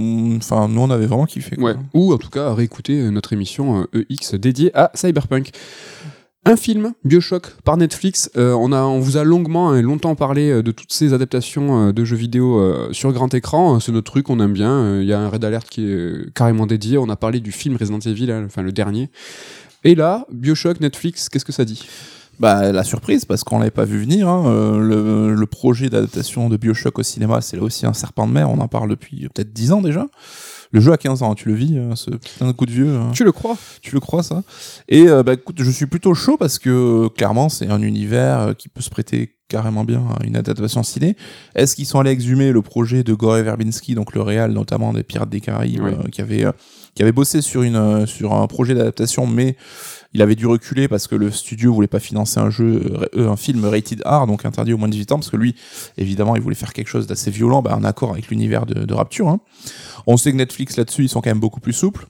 euh, 0.00 0.36
Enfin, 0.38 0.68
nous, 0.68 0.80
on 0.80 0.90
avait 0.90 1.06
vraiment 1.06 1.26
kiffé. 1.26 1.56
quoi. 1.56 1.72
Ouais. 1.72 1.76
Ou 1.92 2.14
en 2.14 2.18
tout 2.18 2.30
cas, 2.30 2.54
réécouter 2.54 3.10
notre 3.10 3.32
émission 3.34 3.86
euh, 3.94 4.06
EX 4.08 4.34
dédiée 4.36 4.70
à 4.74 4.90
Cyberpunk. 4.94 5.50
Un 6.46 6.56
film, 6.56 6.92
Bioshock, 7.04 7.56
par 7.64 7.78
Netflix. 7.78 8.30
Euh, 8.36 8.52
on, 8.52 8.70
a, 8.72 8.82
on 8.82 9.00
vous 9.00 9.16
a 9.16 9.24
longuement 9.24 9.74
et 9.74 9.80
longtemps 9.80 10.14
parlé 10.14 10.50
euh, 10.50 10.62
de 10.62 10.72
toutes 10.72 10.92
ces 10.92 11.14
adaptations 11.14 11.88
euh, 11.88 11.92
de 11.92 12.04
jeux 12.04 12.16
vidéo 12.16 12.92
sur 12.92 13.12
grand 13.12 13.32
écran. 13.32 13.80
C'est 13.80 13.92
notre 13.92 14.10
truc, 14.10 14.28
on 14.28 14.38
aime 14.40 14.52
bien. 14.52 15.00
Il 15.00 15.06
y 15.06 15.14
a 15.14 15.20
un 15.20 15.28
Red 15.28 15.42
Alert 15.44 15.66
qui 15.70 15.86
est 15.86 16.32
carrément 16.34 16.66
dédié. 16.66 16.98
On 16.98 17.08
a 17.08 17.16
parlé 17.16 17.40
du 17.40 17.50
film 17.50 17.76
Resident 17.78 17.98
Evil, 18.00 18.30
hein, 18.30 18.42
enfin 18.44 18.60
le 18.60 18.72
dernier. 18.72 19.08
Et 19.84 19.94
là, 19.94 20.26
Bioshock, 20.30 20.80
Netflix, 20.80 21.30
qu'est-ce 21.30 21.46
que 21.46 21.52
ça 21.52 21.64
dit? 21.64 21.86
Bah, 22.40 22.72
la 22.72 22.84
surprise, 22.84 23.24
parce 23.24 23.42
qu'on 23.42 23.58
l'avait 23.58 23.70
pas 23.70 23.84
vu 23.84 23.98
venir. 24.00 24.28
hein, 24.28 24.76
le, 24.78 25.34
le 25.34 25.46
projet 25.46 25.88
d'adaptation 25.88 26.50
de 26.50 26.56
Bioshock 26.58 26.98
au 26.98 27.02
cinéma, 27.02 27.40
c'est 27.40 27.56
là 27.56 27.62
aussi 27.62 27.86
un 27.86 27.94
serpent 27.94 28.26
de 28.26 28.32
mer. 28.32 28.50
On 28.50 28.58
en 28.58 28.68
parle 28.68 28.90
depuis 28.90 29.28
peut-être 29.34 29.52
10 29.52 29.72
ans 29.72 29.80
déjà. 29.80 30.08
Le 30.72 30.80
jeu 30.80 30.92
a 30.92 30.96
15 30.96 31.22
ans, 31.22 31.34
tu 31.34 31.48
le 31.48 31.54
vis, 31.54 31.76
euh, 31.78 31.94
ce 31.94 32.10
putain 32.10 32.46
de 32.46 32.52
coup 32.52 32.66
de 32.66 32.70
vieux. 32.72 32.94
hein. 32.94 33.10
Tu 33.14 33.24
le 33.24 33.32
crois? 33.32 33.56
Tu 33.82 33.94
le 33.94 34.00
crois, 34.00 34.22
ça? 34.22 34.42
Et 34.88 35.08
euh, 35.08 35.22
bah, 35.22 35.34
écoute, 35.34 35.56
je 35.60 35.70
suis 35.70 35.86
plutôt 35.86 36.14
chaud 36.14 36.36
parce 36.36 36.58
que 36.58 36.70
euh, 37.04 37.08
clairement, 37.08 37.48
c'est 37.48 37.68
un 37.68 37.80
univers 37.82 38.40
euh, 38.40 38.52
qui 38.54 38.68
peut 38.68 38.80
se 38.82 38.90
prêter 38.90 39.36
carrément 39.48 39.84
bien 39.84 40.02
à 40.18 40.24
une 40.24 40.36
adaptation 40.36 40.82
ciné. 40.82 41.16
Est-ce 41.54 41.76
qu'ils 41.76 41.86
sont 41.86 42.00
allés 42.00 42.10
exhumer 42.10 42.50
le 42.50 42.62
projet 42.62 43.04
de 43.04 43.12
Gore 43.14 43.36
Verbinski, 43.36 43.94
donc 43.94 44.14
le 44.14 44.22
réal 44.22 44.52
notamment 44.52 44.92
des 44.92 45.02
Pirates 45.02 45.28
des 45.28 45.40
Caraïbes, 45.40 45.82
Oui. 45.84 46.10
qui 46.10 46.22
avait 46.22 46.46
qui 46.94 47.02
avait 47.02 47.12
bossé 47.12 47.42
sur 47.42 47.62
une 47.62 48.06
sur 48.06 48.32
un 48.34 48.46
projet 48.46 48.74
d'adaptation, 48.74 49.26
mais 49.26 49.56
il 50.14 50.22
avait 50.22 50.36
dû 50.36 50.46
reculer 50.46 50.86
parce 50.88 51.06
que 51.08 51.16
le 51.16 51.30
studio 51.30 51.74
voulait 51.74 51.88
pas 51.88 51.98
financer 52.00 52.38
un 52.40 52.48
jeu, 52.50 52.82
euh, 53.16 53.28
un 53.28 53.36
film 53.36 53.64
rated 53.64 54.02
R, 54.06 54.26
donc 54.26 54.44
interdit 54.44 54.72
au 54.72 54.78
moins 54.78 54.88
de 54.88 54.92
18 54.92 55.12
ans, 55.12 55.16
parce 55.16 55.30
que 55.30 55.36
lui, 55.36 55.54
évidemment, 55.98 56.36
il 56.36 56.42
voulait 56.42 56.54
faire 56.54 56.72
quelque 56.72 56.88
chose 56.88 57.06
d'assez 57.06 57.30
violent, 57.30 57.62
bah, 57.62 57.76
en 57.76 57.84
accord 57.84 58.12
avec 58.12 58.28
l'univers 58.28 58.64
de, 58.64 58.84
de 58.84 58.94
Rapture. 58.94 59.28
hein. 59.28 59.40
On 60.06 60.16
sait 60.16 60.30
que 60.32 60.36
Netflix 60.36 60.76
là-dessus, 60.76 61.02
ils 61.04 61.08
sont 61.08 61.20
quand 61.20 61.30
même 61.30 61.40
beaucoup 61.40 61.60
plus 61.60 61.72
souples. 61.72 62.06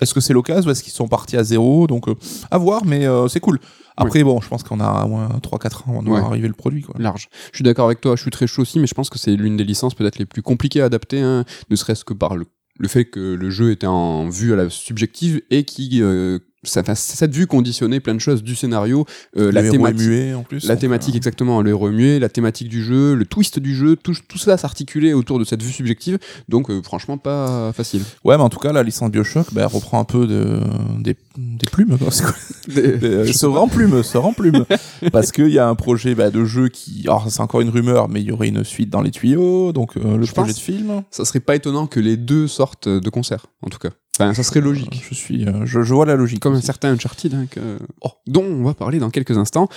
Est-ce 0.00 0.12
que 0.12 0.20
c'est 0.20 0.34
l'occasion? 0.34 0.68
Ou 0.68 0.72
est-ce 0.72 0.82
qu'ils 0.82 0.92
sont 0.92 1.08
partis 1.08 1.38
à 1.38 1.44
zéro? 1.44 1.86
Donc, 1.86 2.08
euh, 2.08 2.14
à 2.50 2.58
voir, 2.58 2.84
mais 2.84 3.06
euh, 3.06 3.28
c'est 3.28 3.40
cool. 3.40 3.58
Après, 3.96 4.22
bon, 4.22 4.42
je 4.42 4.48
pense 4.48 4.62
qu'on 4.62 4.78
a 4.80 5.04
au 5.06 5.08
moins 5.08 5.28
3-4 5.42 5.88
ans 5.88 6.02
voir 6.02 6.04
Ouais. 6.04 6.20
arriver 6.20 6.48
le 6.48 6.52
produit. 6.54 6.82
Quoi. 6.82 6.94
large. 6.98 7.30
Je 7.52 7.56
suis 7.56 7.64
d'accord 7.64 7.86
avec 7.86 8.02
toi, 8.02 8.14
je 8.14 8.20
suis 8.20 8.30
très 8.30 8.46
chaud 8.46 8.60
aussi, 8.60 8.78
mais 8.78 8.86
je 8.86 8.92
pense 8.92 9.08
que 9.08 9.18
c'est 9.18 9.34
l'une 9.34 9.56
des 9.56 9.64
licences 9.64 9.94
peut-être 9.94 10.18
les 10.18 10.26
plus 10.26 10.42
compliquées 10.42 10.82
à 10.82 10.84
adapter, 10.84 11.20
hein, 11.22 11.46
ne 11.70 11.76
serait-ce 11.76 12.04
que 12.04 12.12
par 12.12 12.36
le, 12.36 12.44
le 12.78 12.88
fait 12.88 13.06
que 13.06 13.20
le 13.20 13.48
jeu 13.48 13.70
était 13.70 13.86
en 13.86 14.28
vue 14.28 14.52
à 14.52 14.56
la 14.56 14.68
subjective 14.68 15.40
et 15.50 15.64
qui 15.64 16.02
euh, 16.02 16.40
ça, 16.68 16.82
cette 16.94 17.34
vue 17.34 17.46
conditionnait 17.46 18.00
plein 18.00 18.14
de 18.14 18.20
choses 18.20 18.42
du 18.42 18.54
scénario, 18.54 19.06
euh, 19.36 19.50
la 19.52 19.68
thématique. 19.68 20.06
muet 20.06 20.34
en 20.34 20.42
plus. 20.42 20.66
La 20.66 20.76
thématique 20.76 21.14
euh, 21.14 21.18
exactement, 21.18 21.62
le 21.62 21.74
remuer, 21.74 22.18
la 22.18 22.28
thématique 22.28 22.68
du 22.68 22.82
jeu, 22.82 23.14
le 23.14 23.24
twist 23.24 23.58
du 23.58 23.74
jeu, 23.74 23.96
tout, 23.96 24.14
tout 24.28 24.38
ça 24.38 24.56
s'articulait 24.56 25.12
autour 25.12 25.38
de 25.38 25.44
cette 25.44 25.62
vue 25.62 25.72
subjective, 25.72 26.18
donc 26.48 26.70
euh, 26.70 26.82
franchement 26.82 27.18
pas 27.18 27.72
facile. 27.72 28.02
Ouais, 28.24 28.36
mais 28.36 28.42
en 28.42 28.48
tout 28.48 28.58
cas, 28.58 28.72
la 28.72 28.82
licence 28.82 29.10
Bioshock 29.10 29.52
bah, 29.52 29.66
reprend 29.66 30.00
un 30.00 30.04
peu 30.04 30.26
de, 30.26 30.60
des, 31.00 31.16
des 31.36 31.66
plumes. 31.70 31.96
quoi. 31.98 32.08
Quoi 32.10 32.34
Euh, 32.76 33.32
se 33.32 33.46
remplume, 33.46 34.02
se 34.02 34.18
remplume. 34.18 34.64
Parce 35.12 35.32
qu'il 35.32 35.48
y 35.48 35.58
a 35.58 35.68
un 35.68 35.74
projet 35.74 36.14
bah, 36.14 36.30
de 36.30 36.44
jeu 36.44 36.68
qui. 36.68 37.02
Alors, 37.04 37.30
c'est 37.30 37.40
encore 37.40 37.60
une 37.60 37.68
rumeur, 37.68 38.08
mais 38.08 38.20
il 38.20 38.26
y 38.26 38.32
aurait 38.32 38.48
une 38.48 38.64
suite 38.64 38.90
dans 38.90 39.02
les 39.02 39.10
tuyaux, 39.10 39.72
donc 39.72 39.96
euh, 39.96 40.16
le 40.16 40.24
Je 40.24 40.32
projet 40.32 40.52
pense. 40.52 40.56
de 40.56 40.60
film. 40.60 41.02
Ça 41.10 41.24
serait 41.24 41.40
pas 41.40 41.54
étonnant 41.54 41.86
que 41.86 42.00
les 42.00 42.16
deux 42.16 42.48
sortent 42.48 42.88
de 42.88 43.10
concert, 43.10 43.46
en 43.62 43.68
tout 43.68 43.78
cas. 43.78 43.90
Enfin, 44.18 44.32
ça 44.32 44.42
serait 44.42 44.60
logique. 44.62 45.04
Je 45.08 45.14
suis, 45.14 45.46
euh, 45.46 45.66
je, 45.66 45.82
je 45.82 45.92
vois 45.94 46.06
la 46.06 46.16
logique. 46.16 46.40
comme 46.40 46.54
un 46.54 46.60
certain 46.62 46.90
Uncharted, 46.92 47.34
hein, 47.34 47.46
que- 47.50 47.78
oh, 48.00 48.10
dont 48.26 48.44
on 48.44 48.62
va 48.62 48.72
parler 48.74 48.98
dans 48.98 49.10
quelques 49.10 49.36
instants. 49.36 49.68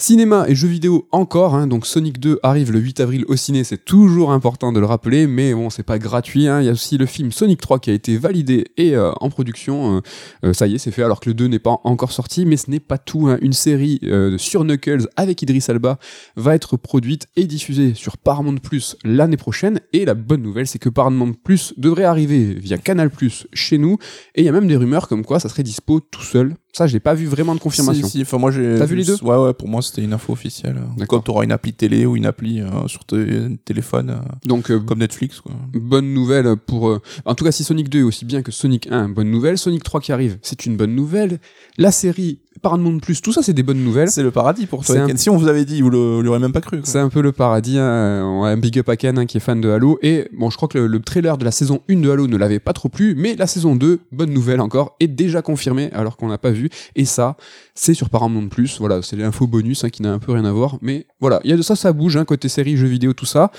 Cinéma 0.00 0.44
et 0.46 0.54
jeux 0.54 0.68
vidéo 0.68 1.08
encore, 1.10 1.56
hein, 1.56 1.66
donc 1.66 1.84
Sonic 1.84 2.20
2 2.20 2.38
arrive 2.44 2.70
le 2.70 2.78
8 2.78 3.00
avril 3.00 3.24
au 3.26 3.34
ciné, 3.34 3.64
c'est 3.64 3.84
toujours 3.84 4.30
important 4.30 4.72
de 4.72 4.78
le 4.78 4.86
rappeler, 4.86 5.26
mais 5.26 5.52
bon, 5.54 5.70
c'est 5.70 5.82
pas 5.82 5.98
gratuit. 5.98 6.46
hein. 6.46 6.60
Il 6.60 6.66
y 6.66 6.68
a 6.68 6.72
aussi 6.72 6.98
le 6.98 7.04
film 7.04 7.32
Sonic 7.32 7.60
3 7.60 7.80
qui 7.80 7.90
a 7.90 7.94
été 7.94 8.16
validé 8.16 8.66
et 8.76 8.94
euh, 8.94 9.10
en 9.20 9.28
production. 9.28 9.96
euh, 9.96 10.00
euh, 10.44 10.52
ça 10.52 10.68
y 10.68 10.76
est, 10.76 10.78
c'est 10.78 10.92
fait, 10.92 11.02
alors 11.02 11.18
que 11.18 11.28
le 11.28 11.34
2 11.34 11.48
n'est 11.48 11.58
pas 11.58 11.80
encore 11.82 12.12
sorti, 12.12 12.46
mais 12.46 12.56
ce 12.56 12.70
n'est 12.70 12.78
pas 12.78 12.96
tout. 12.96 13.26
hein. 13.26 13.38
Une 13.42 13.52
série 13.52 13.98
euh, 14.04 14.38
sur 14.38 14.62
Knuckles 14.62 15.08
avec 15.16 15.42
Idris 15.42 15.64
Alba 15.66 15.98
va 16.36 16.54
être 16.54 16.76
produite 16.76 17.26
et 17.34 17.46
diffusée 17.46 17.94
sur 17.94 18.18
Paramount 18.18 18.58
Plus 18.58 18.94
l'année 19.02 19.36
prochaine. 19.36 19.80
Et 19.92 20.04
la 20.04 20.14
bonne 20.14 20.42
nouvelle, 20.42 20.68
c'est 20.68 20.78
que 20.78 20.90
Paramount 20.90 21.32
Plus 21.32 21.74
devrait 21.76 22.04
arriver 22.04 22.54
via 22.54 22.78
Canal 22.78 23.10
Plus 23.10 23.48
chez 23.52 23.78
nous. 23.78 23.98
Et 24.36 24.42
il 24.42 24.44
y 24.44 24.48
a 24.48 24.52
même 24.52 24.68
des 24.68 24.76
rumeurs 24.76 25.08
comme 25.08 25.24
quoi 25.24 25.40
ça 25.40 25.48
serait 25.48 25.64
dispo 25.64 25.98
tout 25.98 26.22
seul. 26.22 26.54
Ça, 26.72 26.86
je 26.86 26.92
n'ai 26.94 27.00
pas 27.00 27.14
vu 27.14 27.26
vraiment 27.26 27.54
de 27.54 27.60
confirmation. 27.60 28.06
Si, 28.06 28.18
si, 28.18 28.22
enfin, 28.22 28.38
moi, 28.38 28.50
j'ai 28.50 28.76
T'as 28.78 28.84
vu 28.84 28.94
les 28.94 29.04
deux 29.04 29.16
Ouais, 29.22 29.36
ouais, 29.36 29.54
pour 29.54 29.68
moi, 29.68 29.80
c'était 29.82 30.02
une 30.02 30.12
info 30.12 30.32
officielle. 30.34 30.76
D'accord. 30.96 31.18
Quand 31.18 31.24
tu 31.24 31.30
auras 31.30 31.44
une 31.44 31.50
appli 31.52 31.72
télé 31.72 32.04
ou 32.06 32.14
une 32.16 32.26
appli 32.26 32.60
euh, 32.60 32.86
sur 32.86 33.04
ton 33.04 33.56
téléphone, 33.64 34.10
euh, 34.10 34.18
Donc, 34.44 34.70
euh, 34.70 34.78
comme 34.78 34.98
Netflix, 34.98 35.40
quoi. 35.40 35.52
bonne 35.72 36.12
nouvelle 36.12 36.56
pour. 36.56 36.88
euh, 36.90 37.00
En 37.24 37.34
tout 37.34 37.44
cas, 37.44 37.52
si 37.52 37.64
Sonic 37.64 37.88
2 37.88 38.00
est 38.00 38.02
aussi 38.02 38.24
bien 38.26 38.42
que 38.42 38.52
Sonic 38.52 38.86
1, 38.90 39.08
bonne 39.08 39.30
nouvelle. 39.30 39.56
Sonic 39.58 39.82
3 39.82 40.00
qui 40.00 40.12
arrive, 40.12 40.38
c'est 40.42 40.66
une 40.66 40.76
bonne 40.76 40.94
nouvelle. 40.94 41.40
La 41.78 41.90
série 41.90 42.38
Paramount 42.60 42.98
Plus, 42.98 43.20
tout 43.22 43.32
ça, 43.32 43.42
c'est 43.42 43.52
des 43.52 43.62
bonnes 43.62 43.82
nouvelles. 43.82 44.10
C'est 44.10 44.22
le 44.22 44.30
paradis 44.30 44.66
pour 44.66 44.84
toi. 44.84 44.96
Un-. 44.98 45.16
Si 45.16 45.30
on 45.30 45.36
vous 45.36 45.48
avait 45.48 45.64
dit, 45.64 45.80
vous 45.82 45.90
l'aurez 45.90 46.38
même 46.38 46.52
pas 46.52 46.60
cru. 46.60 46.80
C'est 46.84 46.98
un 46.98 47.08
peu 47.08 47.20
le 47.20 47.32
paradis. 47.32 47.78
hein. 47.78 48.22
On 48.24 48.44
a 48.44 48.48
un 48.50 48.56
big 48.56 48.78
up 48.78 48.88
à 48.88 48.96
Ken 48.96 49.18
hein, 49.18 49.26
qui 49.26 49.36
est 49.36 49.40
fan 49.40 49.60
de 49.60 49.68
Halo. 49.70 49.98
Et 50.02 50.28
bon, 50.36 50.50
je 50.50 50.56
crois 50.56 50.68
que 50.68 50.78
le, 50.78 50.86
le 50.86 51.00
trailer 51.00 51.38
de 51.38 51.44
la 51.44 51.50
saison 51.50 51.80
1 51.88 51.96
de 52.00 52.10
Halo 52.10 52.26
ne 52.26 52.36
l'avait 52.36 52.58
pas 52.60 52.72
trop 52.72 52.88
plu. 52.88 53.14
Mais 53.16 53.36
la 53.36 53.46
saison 53.46 53.76
2, 53.76 54.00
bonne 54.12 54.30
nouvelle 54.32 54.60
encore, 54.60 54.96
est 55.00 55.08
déjà 55.08 55.42
confirmée 55.42 55.90
alors 55.92 56.16
qu'on 56.16 56.28
n'a 56.28 56.38
pas 56.38 56.50
vu. 56.50 56.68
Et 56.96 57.04
ça, 57.04 57.36
c'est 57.74 57.94
sur 57.94 58.10
Paramount 58.10 58.48
Plus. 58.48 58.78
Voilà, 58.78 59.00
c'est 59.02 59.16
l'info 59.16 59.46
bonus 59.46 59.84
hein, 59.84 59.90
qui 59.90 60.02
n'a 60.02 60.12
un 60.12 60.18
peu 60.18 60.32
rien 60.32 60.44
à 60.44 60.52
voir. 60.52 60.78
Mais 60.82 61.06
voilà, 61.20 61.40
il 61.44 61.50
y 61.50 61.52
a 61.52 61.56
de 61.56 61.62
ça, 61.62 61.76
ça 61.76 61.92
bouge, 61.92 62.16
hein, 62.16 62.24
côté 62.24 62.48
série, 62.48 62.76
jeux 62.76 62.86
vidéo, 62.88 63.12
tout 63.12 63.26
ça. 63.26 63.50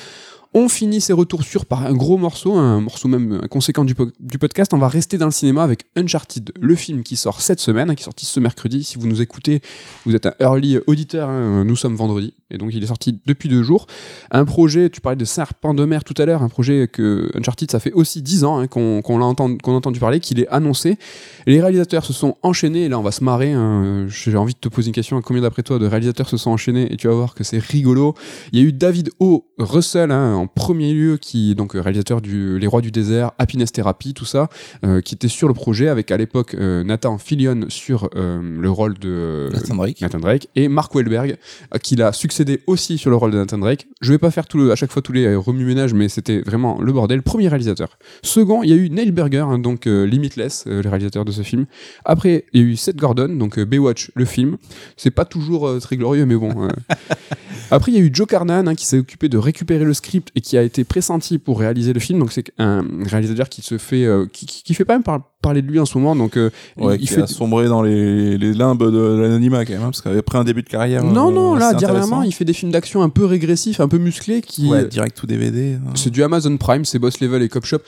On 0.55 0.67
finit 0.67 0.99
ces 0.99 1.13
retours 1.13 1.43
sur 1.43 1.67
par 1.67 1.85
un 1.85 1.93
gros 1.93 2.17
morceau, 2.17 2.55
un 2.55 2.81
morceau 2.81 3.07
même 3.07 3.47
conséquent 3.51 3.85
du, 3.85 3.93
po- 3.93 4.07
du 4.19 4.39
podcast. 4.39 4.73
On 4.73 4.79
va 4.79 4.87
rester 4.87 5.19
dans 5.19 5.27
le 5.27 5.31
cinéma 5.31 5.61
avec 5.61 5.85
Uncharted, 5.95 6.51
le 6.59 6.73
film 6.75 7.03
qui 7.03 7.17
sort 7.17 7.39
cette 7.39 7.59
semaine, 7.59 7.91
hein, 7.91 7.93
qui 7.95 8.01
est 8.01 8.05
sorti 8.05 8.25
ce 8.25 8.39
mercredi. 8.39 8.83
Si 8.83 8.97
vous 8.97 9.05
nous 9.05 9.21
écoutez, 9.21 9.61
vous 10.07 10.15
êtes 10.15 10.25
un 10.25 10.33
early 10.39 10.79
auditeur. 10.87 11.29
hein, 11.29 11.63
nous 11.65 11.75
sommes 11.75 11.95
vendredi, 11.95 12.33
et 12.49 12.57
donc 12.57 12.71
il 12.73 12.83
est 12.83 12.87
sorti 12.87 13.19
depuis 13.27 13.47
deux 13.47 13.61
jours. 13.61 13.85
Un 14.31 14.43
projet, 14.43 14.89
tu 14.89 15.01
parlais 15.01 15.17
de 15.17 15.23
Serpent 15.25 15.75
de 15.75 15.85
mer 15.85 16.03
tout 16.03 16.15
à 16.17 16.25
l'heure, 16.25 16.41
un 16.41 16.49
projet 16.49 16.87
que 16.91 17.29
Uncharted, 17.35 17.69
ça 17.69 17.79
fait 17.79 17.91
aussi 17.91 18.23
dix 18.23 18.43
ans 18.43 18.57
hein, 18.57 18.65
qu'on 18.65 19.03
l'a 19.19 19.25
a 19.25 19.29
entendu 19.29 19.99
parler, 19.99 20.19
qu'il 20.19 20.39
est 20.39 20.47
annoncé. 20.47 20.97
Les 21.45 21.61
réalisateurs 21.61 22.03
se 22.03 22.11
sont 22.13 22.37
enchaînés, 22.41 22.85
et 22.85 22.89
là 22.89 22.97
on 22.97 23.03
va 23.03 23.11
se 23.11 23.23
marrer. 23.23 23.53
J'ai 24.07 24.35
envie 24.35 24.55
de 24.55 24.59
te 24.59 24.69
poser 24.69 24.87
une 24.87 24.95
question. 24.95 25.21
Combien 25.21 25.43
d'après 25.43 25.61
toi 25.61 25.77
de 25.77 25.85
réalisateurs 25.85 26.27
se 26.27 26.37
sont 26.37 26.49
enchaînés 26.49 26.91
Et 26.91 26.97
tu 26.97 27.07
vas 27.07 27.13
voir 27.13 27.35
que 27.35 27.43
c'est 27.43 27.59
rigolo. 27.63 28.15
Il 28.51 28.57
y 28.59 28.63
a 28.63 28.65
eu 28.65 28.73
David 28.73 29.11
O. 29.19 29.45
Russell 29.59 30.09
en 30.39 30.47
premier 30.47 30.93
lieu, 30.93 31.17
qui 31.17 31.51
est 31.51 31.55
donc 31.55 31.75
euh, 31.75 31.81
réalisateur 31.81 32.21
du 32.21 32.57
Les 32.57 32.67
Rois 32.67 32.81
du 32.81 32.91
désert, 32.91 33.31
Happiness 33.37 33.71
Therapy, 33.71 34.13
tout 34.13 34.25
ça, 34.25 34.49
euh, 34.85 35.01
qui 35.01 35.15
était 35.15 35.27
sur 35.27 35.47
le 35.47 35.53
projet 35.53 35.89
avec 35.89 36.11
à 36.11 36.17
l'époque 36.17 36.55
euh, 36.55 36.83
Nathan 36.83 37.17
Fillion 37.17 37.65
sur 37.67 38.09
le 38.13 38.69
rôle 38.69 38.97
de 38.97 39.49
Nathan 39.53 39.75
Drake. 39.75 40.01
Nathan 40.01 40.19
Drake 40.19 40.47
et 40.55 40.67
Mark 40.67 40.93
Wahlberg 40.95 41.37
qui 41.83 41.95
l'a 41.95 42.13
succédé 42.13 42.61
aussi 42.67 42.97
sur 42.97 43.09
le 43.09 43.15
rôle 43.15 43.31
de 43.31 43.37
Nathan 43.37 43.57
Drake. 43.57 43.87
Je 44.01 44.11
vais 44.11 44.17
pas 44.17 44.31
faire 44.31 44.47
tout 44.47 44.57
le, 44.57 44.71
à 44.71 44.75
chaque 44.75 44.91
fois 44.91 45.01
tous 45.01 45.11
les 45.11 45.35
remue-ménages, 45.35 45.93
mais 45.93 46.09
c'était 46.09 46.41
vraiment 46.41 46.81
le 46.81 46.91
bordel. 46.91 47.21
Premier 47.21 47.47
réalisateur. 47.47 47.97
Second, 48.23 48.63
il 48.63 48.69
y 48.69 48.73
a 48.73 48.75
eu 48.75 48.89
Neil 48.89 49.11
Berger, 49.11 49.39
hein, 49.39 49.59
donc 49.59 49.85
Limitless, 49.85 50.65
le 50.65 50.87
réalisateur 50.87 51.25
de 51.25 51.31
ce 51.31 51.41
film. 51.41 51.65
Après, 52.05 52.45
il 52.53 52.61
y 52.61 52.63
a 52.63 52.67
eu 52.67 52.75
Seth 52.75 52.95
Gordon, 52.95 53.29
donc 53.29 53.59
Baywatch, 53.59 54.11
le 54.15 54.25
film. 54.25 54.57
C'est 54.97 55.11
pas 55.11 55.25
toujours 55.25 55.79
très 55.79 55.97
glorieux, 55.97 56.25
mais 56.25 56.35
bon. 56.35 56.69
Après, 57.71 57.91
il 57.91 57.97
y 57.97 58.01
a 58.01 58.03
eu 58.03 58.09
Joe 58.11 58.27
Carnan 58.27 58.67
hein, 58.67 58.75
qui 58.75 58.85
s'est 58.85 58.97
occupé 58.97 59.29
de 59.29 59.37
récupérer 59.37 59.83
le 59.83 59.93
script 59.93 60.28
et 60.35 60.41
qui 60.41 60.57
a 60.57 60.61
été 60.63 60.83
pressenti 60.83 61.37
pour 61.37 61.59
réaliser 61.59 61.93
le 61.93 61.99
film. 61.99 62.19
Donc 62.19 62.31
c'est 62.31 62.45
un 62.57 62.83
réalisateur 63.05 63.49
qui 63.49 63.61
se 63.61 63.77
fait, 63.77 64.05
euh, 64.05 64.25
qui, 64.31 64.45
qui, 64.45 64.63
qui 64.63 64.73
fait 64.73 64.85
pas 64.85 64.93
même 64.93 65.03
par- 65.03 65.21
parler 65.41 65.61
de 65.61 65.67
lui 65.71 65.79
en 65.79 65.85
ce 65.85 65.97
moment. 65.97 66.15
Donc 66.15 66.37
euh, 66.37 66.49
Ouais, 66.77 66.95
il 66.95 67.01
qui 67.01 67.07
fait 67.07 67.21
a 67.23 67.27
sombré 67.27 67.67
dans 67.67 67.81
les, 67.81 68.37
les 68.37 68.53
limbes 68.53 68.83
de 68.91 68.99
l'anonymat 69.21 69.65
quand 69.65 69.73
même, 69.73 69.81
hein, 69.81 69.91
parce 69.91 70.01
qu'après 70.01 70.37
un 70.37 70.43
début 70.43 70.63
de 70.63 70.69
carrière. 70.69 71.03
non 71.03 71.29
euh, 71.29 71.33
non 71.33 71.55
là 71.55 71.73
dernièrement 71.73 72.23
il 72.23 72.33
fait 72.33 72.45
des 72.45 72.53
films 72.53 72.71
d'action 72.71 73.01
un 73.01 73.09
peu 73.09 73.25
régressifs, 73.25 73.79
un 73.79 73.87
peu 73.87 73.97
musclés 73.97 74.41
qui 74.41 74.67
Ouais, 74.67 74.85
direct 74.85 75.15
tout 75.17 75.27
DVD. 75.27 75.75
hein. 75.75 75.91
C'est 75.95 76.09
du 76.09 76.21
Amazon 76.23 76.55
Prime, 76.57 76.85
c'est 76.85 76.99
Boss 76.99 77.19
Level 77.21 77.41
et 77.41 77.49
Cop 77.49 77.65
Shop. 77.65 77.79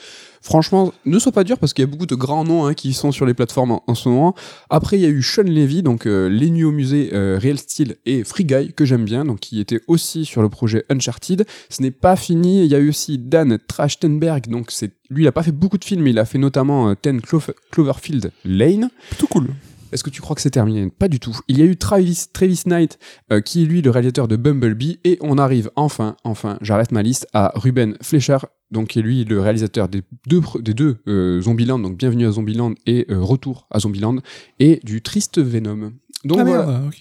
Franchement, 0.42 0.92
ne 1.06 1.18
sois 1.18 1.30
pas 1.32 1.44
dur 1.44 1.56
parce 1.58 1.72
qu'il 1.72 1.82
y 1.84 1.88
a 1.88 1.90
beaucoup 1.90 2.06
de 2.06 2.14
grands 2.16 2.44
noms 2.44 2.66
hein, 2.66 2.74
qui 2.74 2.92
sont 2.92 3.12
sur 3.12 3.26
les 3.26 3.32
plateformes 3.34 3.78
en, 3.86 3.94
ce 3.94 4.08
moment. 4.08 4.34
Après, 4.70 4.98
il 4.98 5.02
y 5.02 5.06
a 5.06 5.08
eu 5.08 5.22
Sean 5.22 5.44
Levy, 5.44 5.82
donc 5.82 6.06
euh, 6.06 6.28
Les 6.28 6.50
Nuits 6.50 6.64
au 6.64 6.72
musée, 6.72 7.10
euh, 7.12 7.38
Real 7.40 7.58
Steel 7.58 7.96
et 8.06 8.24
Free 8.24 8.44
Guy, 8.44 8.72
que 8.72 8.84
j'aime 8.84 9.04
bien, 9.04 9.24
donc 9.24 9.38
qui 9.40 9.60
était 9.60 9.80
aussi 9.86 10.24
sur 10.24 10.42
le 10.42 10.48
projet 10.48 10.84
Uncharted. 10.90 11.46
Ce 11.70 11.80
n'est 11.80 11.92
pas 11.92 12.16
fini, 12.16 12.64
il 12.64 12.70
y 12.70 12.74
a 12.74 12.78
eu 12.78 12.88
aussi 12.88 13.18
Dan 13.18 13.58
Trachtenberg, 13.68 14.48
donc 14.48 14.70
c'est 14.70 14.90
lui, 15.10 15.24
il 15.24 15.28
a 15.28 15.32
pas 15.32 15.42
fait 15.42 15.52
beaucoup 15.52 15.78
de 15.78 15.84
films, 15.84 16.02
mais 16.02 16.10
il 16.10 16.18
a 16.18 16.24
fait 16.24 16.38
notamment 16.38 16.88
euh, 16.88 16.94
10 17.00 17.20
Clo- 17.20 17.40
Cloverfield 17.70 18.32
Lane. 18.44 18.88
Plutôt 19.10 19.26
cool. 19.28 19.48
Est-ce 19.92 20.02
que 20.02 20.10
tu 20.10 20.22
crois 20.22 20.34
que 20.34 20.42
c'est 20.42 20.50
terminé? 20.50 20.90
Pas 20.90 21.08
du 21.08 21.20
tout. 21.20 21.38
Il 21.48 21.58
y 21.58 21.62
a 21.62 21.66
eu 21.66 21.76
Travis, 21.76 22.26
Knight, 22.66 22.98
euh, 23.30 23.40
qui 23.40 23.62
est 23.62 23.66
lui 23.66 23.82
le 23.82 23.90
réalisateur 23.90 24.26
de 24.26 24.36
Bumblebee, 24.36 24.98
et 25.04 25.18
on 25.20 25.36
arrive 25.38 25.70
enfin, 25.76 26.16
enfin, 26.24 26.58
j'arrête 26.62 26.92
ma 26.92 27.02
liste, 27.02 27.26
à 27.34 27.52
Ruben 27.54 27.96
Fleischer, 28.00 28.38
donc 28.70 28.88
qui 28.88 29.00
est 29.00 29.02
lui 29.02 29.24
le 29.24 29.40
réalisateur 29.40 29.88
des 29.88 30.02
deux, 30.26 30.40
des 30.60 30.72
deux 30.74 30.96
euh, 31.06 31.40
Zombieland, 31.42 31.78
donc 31.78 31.98
Bienvenue 31.98 32.26
à 32.26 32.32
Zombieland 32.32 32.74
et 32.86 33.06
euh, 33.10 33.20
Retour 33.20 33.66
à 33.70 33.80
Zombieland, 33.80 34.16
et 34.58 34.80
du 34.82 35.02
Triste 35.02 35.38
Venom. 35.40 35.92
Donc 36.24 36.38
ah 36.40 36.44
voilà. 36.44 36.66
merde, 36.66 36.92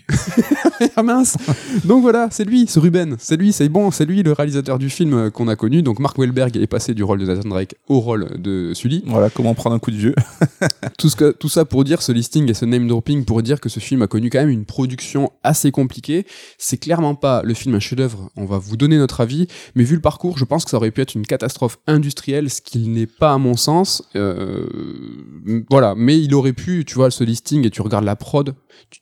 ah 0.95 1.03
mince 1.03 1.37
Donc 1.85 2.01
voilà, 2.01 2.27
c'est 2.31 2.43
lui, 2.43 2.65
ce 2.67 2.79
Ruben, 2.79 3.15
c'est 3.19 3.37
lui, 3.37 3.53
c'est 3.53 3.69
bon, 3.69 3.91
c'est 3.91 4.05
lui 4.05 4.23
le 4.23 4.31
réalisateur 4.31 4.79
du 4.79 4.89
film 4.89 5.13
euh, 5.13 5.29
qu'on 5.29 5.47
a 5.47 5.55
connu. 5.55 5.83
Donc 5.83 5.99
Mark 5.99 6.17
Wahlberg 6.17 6.57
est 6.57 6.65
passé 6.67 6.93
du 6.95 7.03
rôle 7.03 7.19
de 7.19 7.25
Nathan 7.25 7.49
Drake 7.49 7.75
au 7.87 7.99
rôle 7.99 8.41
de 8.41 8.73
Sully. 8.73 9.03
Voilà 9.05 9.29
comment 9.29 9.53
prendre 9.53 9.75
un 9.75 9.79
coup 9.79 9.91
de 9.91 9.97
vieux. 9.97 10.15
Tout, 10.97 11.09
ce 11.09 11.15
que- 11.15 11.31
tout 11.31 11.49
ça 11.49 11.65
pour 11.65 11.83
dire, 11.83 12.01
ce 12.01 12.11
listing 12.11 12.49
et 12.49 12.53
ce 12.53 12.65
name 12.65 12.87
dropping, 12.87 13.23
pour 13.25 13.41
dire 13.43 13.59
que 13.59 13.69
ce 13.69 13.79
film 13.79 14.01
a 14.01 14.07
connu 14.07 14.29
quand 14.29 14.39
même 14.39 14.49
une 14.49 14.65
production 14.65 15.31
assez 15.43 15.71
compliquée. 15.71 16.25
C'est 16.57 16.77
clairement 16.77 17.15
pas 17.15 17.41
le 17.43 17.53
film 17.53 17.75
un 17.75 17.79
chef-d'œuvre, 17.79 18.29
on 18.35 18.45
va 18.45 18.57
vous 18.57 18.77
donner 18.77 18.97
notre 18.97 19.21
avis, 19.21 19.47
mais 19.75 19.83
vu 19.83 19.95
le 19.95 20.01
parcours, 20.01 20.37
je 20.37 20.45
pense 20.45 20.63
que 20.65 20.71
ça 20.71 20.77
aurait 20.77 20.91
pu 20.91 21.01
être 21.01 21.15
une 21.15 21.25
catastrophe 21.27 21.77
industrielle, 21.87 22.49
ce 22.49 22.61
qu'il 22.61 22.91
n'est 22.91 23.07
pas 23.07 23.33
à 23.33 23.37
mon 23.37 23.55
sens. 23.55 24.03
Euh, 24.15 24.67
voilà, 25.69 25.93
mais 25.95 26.19
il 26.19 26.33
aurait 26.33 26.53
pu, 26.53 26.85
tu 26.85 26.95
vois, 26.95 27.11
ce 27.11 27.23
listing 27.23 27.65
et 27.65 27.69
tu 27.69 27.81
regardes 27.81 28.05
la 28.05 28.15
prod, 28.15 28.53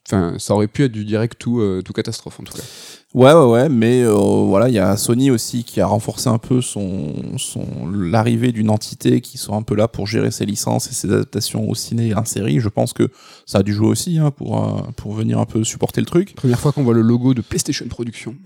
enfin, 0.06 0.34
ça 0.38 0.54
aurait 0.54 0.68
pu 0.68 0.84
être 0.84 0.92
du 0.92 1.04
direct 1.04 1.38
tout, 1.38 1.60
euh, 1.60 1.82
tout 1.82 1.92
catastrophe 1.92 2.40
en 2.40 2.44
tout 2.44 2.54
cas. 2.54 2.62
Ouais, 3.12 3.32
ouais, 3.32 3.44
ouais, 3.44 3.68
mais 3.68 4.04
euh, 4.04 4.12
voilà, 4.12 4.68
il 4.68 4.74
y 4.74 4.78
a 4.78 4.96
Sony 4.96 5.32
aussi 5.32 5.64
qui 5.64 5.80
a 5.80 5.86
renforcé 5.86 6.28
un 6.28 6.38
peu 6.38 6.60
son, 6.60 7.12
son 7.38 7.66
l'arrivée 7.92 8.52
d'une 8.52 8.70
entité 8.70 9.20
qui 9.20 9.36
soit 9.36 9.56
un 9.56 9.62
peu 9.62 9.74
là 9.74 9.88
pour 9.88 10.06
gérer 10.06 10.30
ses 10.30 10.46
licences 10.46 10.88
et 10.88 10.94
ses 10.94 11.12
adaptations 11.12 11.68
au 11.68 11.74
ciné 11.74 12.08
et 12.10 12.14
en 12.14 12.24
série. 12.24 12.60
Je 12.60 12.68
pense 12.68 12.92
que 12.92 13.10
ça 13.46 13.58
a 13.58 13.62
dû 13.64 13.74
jouer 13.74 13.88
aussi 13.88 14.18
hein, 14.18 14.30
pour 14.30 14.64
euh, 14.64 14.80
pour 14.96 15.12
venir 15.12 15.40
un 15.40 15.44
peu 15.44 15.64
supporter 15.64 16.00
le 16.00 16.06
truc. 16.06 16.36
Première 16.36 16.60
fois 16.60 16.70
qu'on 16.70 16.84
voit 16.84 16.94
le 16.94 17.00
logo 17.00 17.34
de 17.34 17.40
PlayStation 17.40 17.84
Production. 17.88 18.36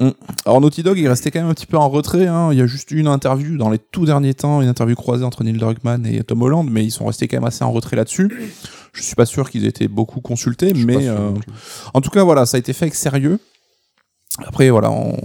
Alors 0.46 0.62
Naughty 0.62 0.82
Dog 0.82 0.98
il 0.98 1.08
restait 1.08 1.30
quand 1.30 1.40
même 1.40 1.50
un 1.50 1.54
petit 1.54 1.66
peu 1.66 1.76
en 1.76 1.90
retrait. 1.90 2.26
Hein. 2.26 2.48
Il 2.52 2.58
y 2.58 2.62
a 2.62 2.66
juste 2.66 2.90
une 2.90 3.08
interview 3.08 3.58
dans 3.58 3.68
les 3.68 3.78
tout 3.78 4.06
derniers 4.06 4.32
temps, 4.32 4.62
une 4.62 4.68
interview 4.68 4.96
croisée 4.96 5.24
entre 5.24 5.44
Neil 5.44 5.58
Druckmann 5.58 6.06
et 6.06 6.24
Tom 6.24 6.40
Holland, 6.40 6.66
mais 6.70 6.86
ils 6.86 6.90
sont 6.90 7.04
restés 7.04 7.28
quand 7.28 7.36
même 7.36 7.44
assez 7.44 7.64
en 7.64 7.72
retrait 7.72 7.96
là-dessus. 7.96 8.30
Je 8.94 9.02
suis 9.02 9.14
pas 9.14 9.26
sûr 9.26 9.50
qu'ils 9.50 9.64
aient 9.64 9.68
été 9.68 9.88
beaucoup 9.88 10.20
consultés, 10.20 10.72
Je 10.74 10.86
mais 10.86 11.02
sûr 11.02 11.12
euh, 11.18 11.30
en 11.92 12.00
tout 12.00 12.10
cas 12.10 12.22
voilà, 12.24 12.46
ça 12.46 12.56
a 12.56 12.60
été 12.60 12.72
fait 12.72 12.84
avec 12.86 12.94
sérieux. 12.94 13.38
Après 14.44 14.68
voilà, 14.70 14.90
on, 14.90 15.16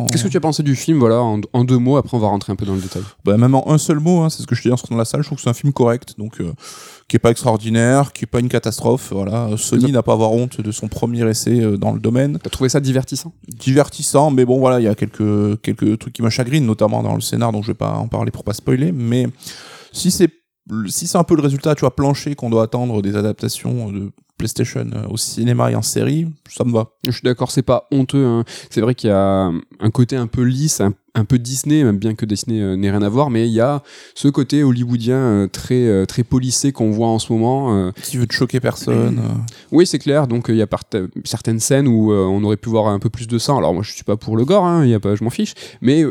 on- 0.00 0.06
Qu'est-ce 0.06 0.24
que 0.24 0.28
tu 0.28 0.36
as 0.38 0.40
pensé 0.40 0.62
du 0.62 0.76
film, 0.76 0.98
voilà, 0.98 1.20
en, 1.20 1.40
en 1.52 1.64
deux 1.64 1.76
mots, 1.76 1.98
après 1.98 2.16
on 2.16 2.20
va 2.20 2.28
rentrer 2.28 2.52
un 2.52 2.56
peu 2.56 2.64
dans 2.64 2.74
le 2.74 2.80
détail. 2.80 3.02
bah, 3.22 3.36
même 3.36 3.54
en 3.54 3.70
un 3.70 3.76
seul 3.76 4.00
mot, 4.00 4.20
hein, 4.22 4.30
c'est 4.30 4.40
ce 4.42 4.46
que 4.46 4.54
je 4.54 4.62
te 4.62 4.68
dis 4.68 4.72
en 4.72 4.78
sortant 4.78 4.94
de 4.94 4.98
la 5.00 5.04
salle, 5.04 5.20
je 5.22 5.28
trouve 5.28 5.36
que 5.36 5.42
c'est 5.42 5.50
un 5.50 5.54
film 5.54 5.74
correct, 5.74 6.14
donc 6.16 6.40
euh, 6.40 6.54
qui 7.06 7.16
est 7.16 7.18
pas 7.18 7.30
extraordinaire, 7.30 8.14
qui 8.14 8.24
est 8.24 8.26
pas 8.26 8.40
une 8.40 8.48
catastrophe. 8.48 9.12
Voilà, 9.12 9.50
Sony 9.58 9.92
n'a 9.92 10.02
pas 10.02 10.12
à 10.12 10.14
avoir 10.14 10.32
honte 10.32 10.62
de 10.62 10.72
son 10.72 10.88
premier 10.88 11.28
essai 11.28 11.60
euh, 11.60 11.76
dans 11.76 11.92
le 11.92 12.00
domaine. 12.00 12.38
T'as 12.42 12.48
trouvé 12.48 12.70
ça 12.70 12.80
divertissant? 12.80 13.34
Divertissant, 13.46 14.30
mais 14.30 14.46
bon 14.46 14.58
voilà, 14.58 14.80
il 14.80 14.84
y 14.84 14.88
a 14.88 14.94
quelques 14.94 15.60
quelques 15.60 15.98
trucs 15.98 16.14
qui 16.14 16.22
me 16.22 16.30
chagrinent, 16.30 16.64
notamment 16.64 17.02
dans 17.02 17.14
le 17.14 17.20
scénar, 17.20 17.52
donc 17.52 17.62
je 17.62 17.68
vais 17.72 17.74
pas 17.74 17.92
en 17.92 18.08
parler 18.08 18.30
pour 18.30 18.42
pas 18.44 18.54
spoiler. 18.54 18.90
Mais 18.90 19.26
si 19.92 20.10
c'est 20.10 20.30
si 20.88 21.06
c'est 21.06 21.18
un 21.18 21.24
peu 21.24 21.36
le 21.36 21.42
résultat, 21.42 21.74
tu 21.74 21.80
vois, 21.80 21.94
plancher 21.94 22.34
qu'on 22.34 22.50
doit 22.50 22.64
attendre 22.64 23.02
des 23.02 23.16
adaptations 23.16 23.90
de 23.90 24.10
PlayStation 24.38 24.84
euh, 24.94 25.06
au 25.08 25.16
cinéma 25.16 25.70
et 25.70 25.74
en 25.74 25.82
série, 25.82 26.26
ça 26.50 26.64
me 26.64 26.72
va. 26.72 26.88
Je 27.06 27.12
suis 27.12 27.22
d'accord, 27.22 27.50
c'est 27.50 27.62
pas 27.62 27.86
honteux. 27.90 28.24
hein. 28.26 28.44
C'est 28.68 28.82
vrai 28.82 28.94
qu'il 28.94 29.08
y 29.08 29.12
a 29.12 29.46
un 29.46 29.90
côté 29.90 30.14
un 30.16 30.26
peu 30.26 30.42
lisse, 30.42 30.82
un, 30.82 30.92
un 31.14 31.24
peu 31.24 31.38
Disney, 31.38 31.82
même 31.82 31.96
bien 31.96 32.14
que 32.14 32.26
Disney 32.26 32.60
euh, 32.60 32.76
n'ait 32.76 32.90
rien 32.90 33.00
à 33.00 33.08
voir, 33.08 33.30
mais 33.30 33.48
il 33.48 33.52
y 33.54 33.60
a 33.62 33.82
ce 34.14 34.28
côté 34.28 34.62
hollywoodien 34.62 35.16
euh, 35.16 35.46
très 35.46 36.04
très 36.04 36.22
policé 36.22 36.70
qu'on 36.72 36.90
voit 36.90 37.08
en 37.08 37.18
ce 37.18 37.32
moment. 37.32 37.90
Qui 38.02 38.18
veut 38.18 38.26
te 38.26 38.34
choquer 38.34 38.60
personne. 38.60 39.22
Oui, 39.72 39.86
c'est 39.86 39.98
clair. 39.98 40.26
Donc 40.26 40.46
il 40.50 40.56
y 40.56 40.62
a 40.62 40.68
certaines 41.24 41.60
scènes 41.60 41.88
où 41.88 42.12
on 42.12 42.44
aurait 42.44 42.58
pu 42.58 42.68
voir 42.68 42.88
un 42.88 42.98
peu 42.98 43.08
plus 43.08 43.28
de 43.28 43.38
sang. 43.38 43.56
Alors 43.56 43.72
moi, 43.72 43.82
je 43.82 43.92
suis 43.92 44.04
pas 44.04 44.18
pour 44.18 44.36
le 44.36 44.44
gore, 44.44 44.66
hein, 44.66 44.84
y 44.84 44.92
a 44.92 45.00
pas, 45.00 45.14
je 45.14 45.24
m'en 45.24 45.30
fiche, 45.30 45.54
mais 45.80 46.04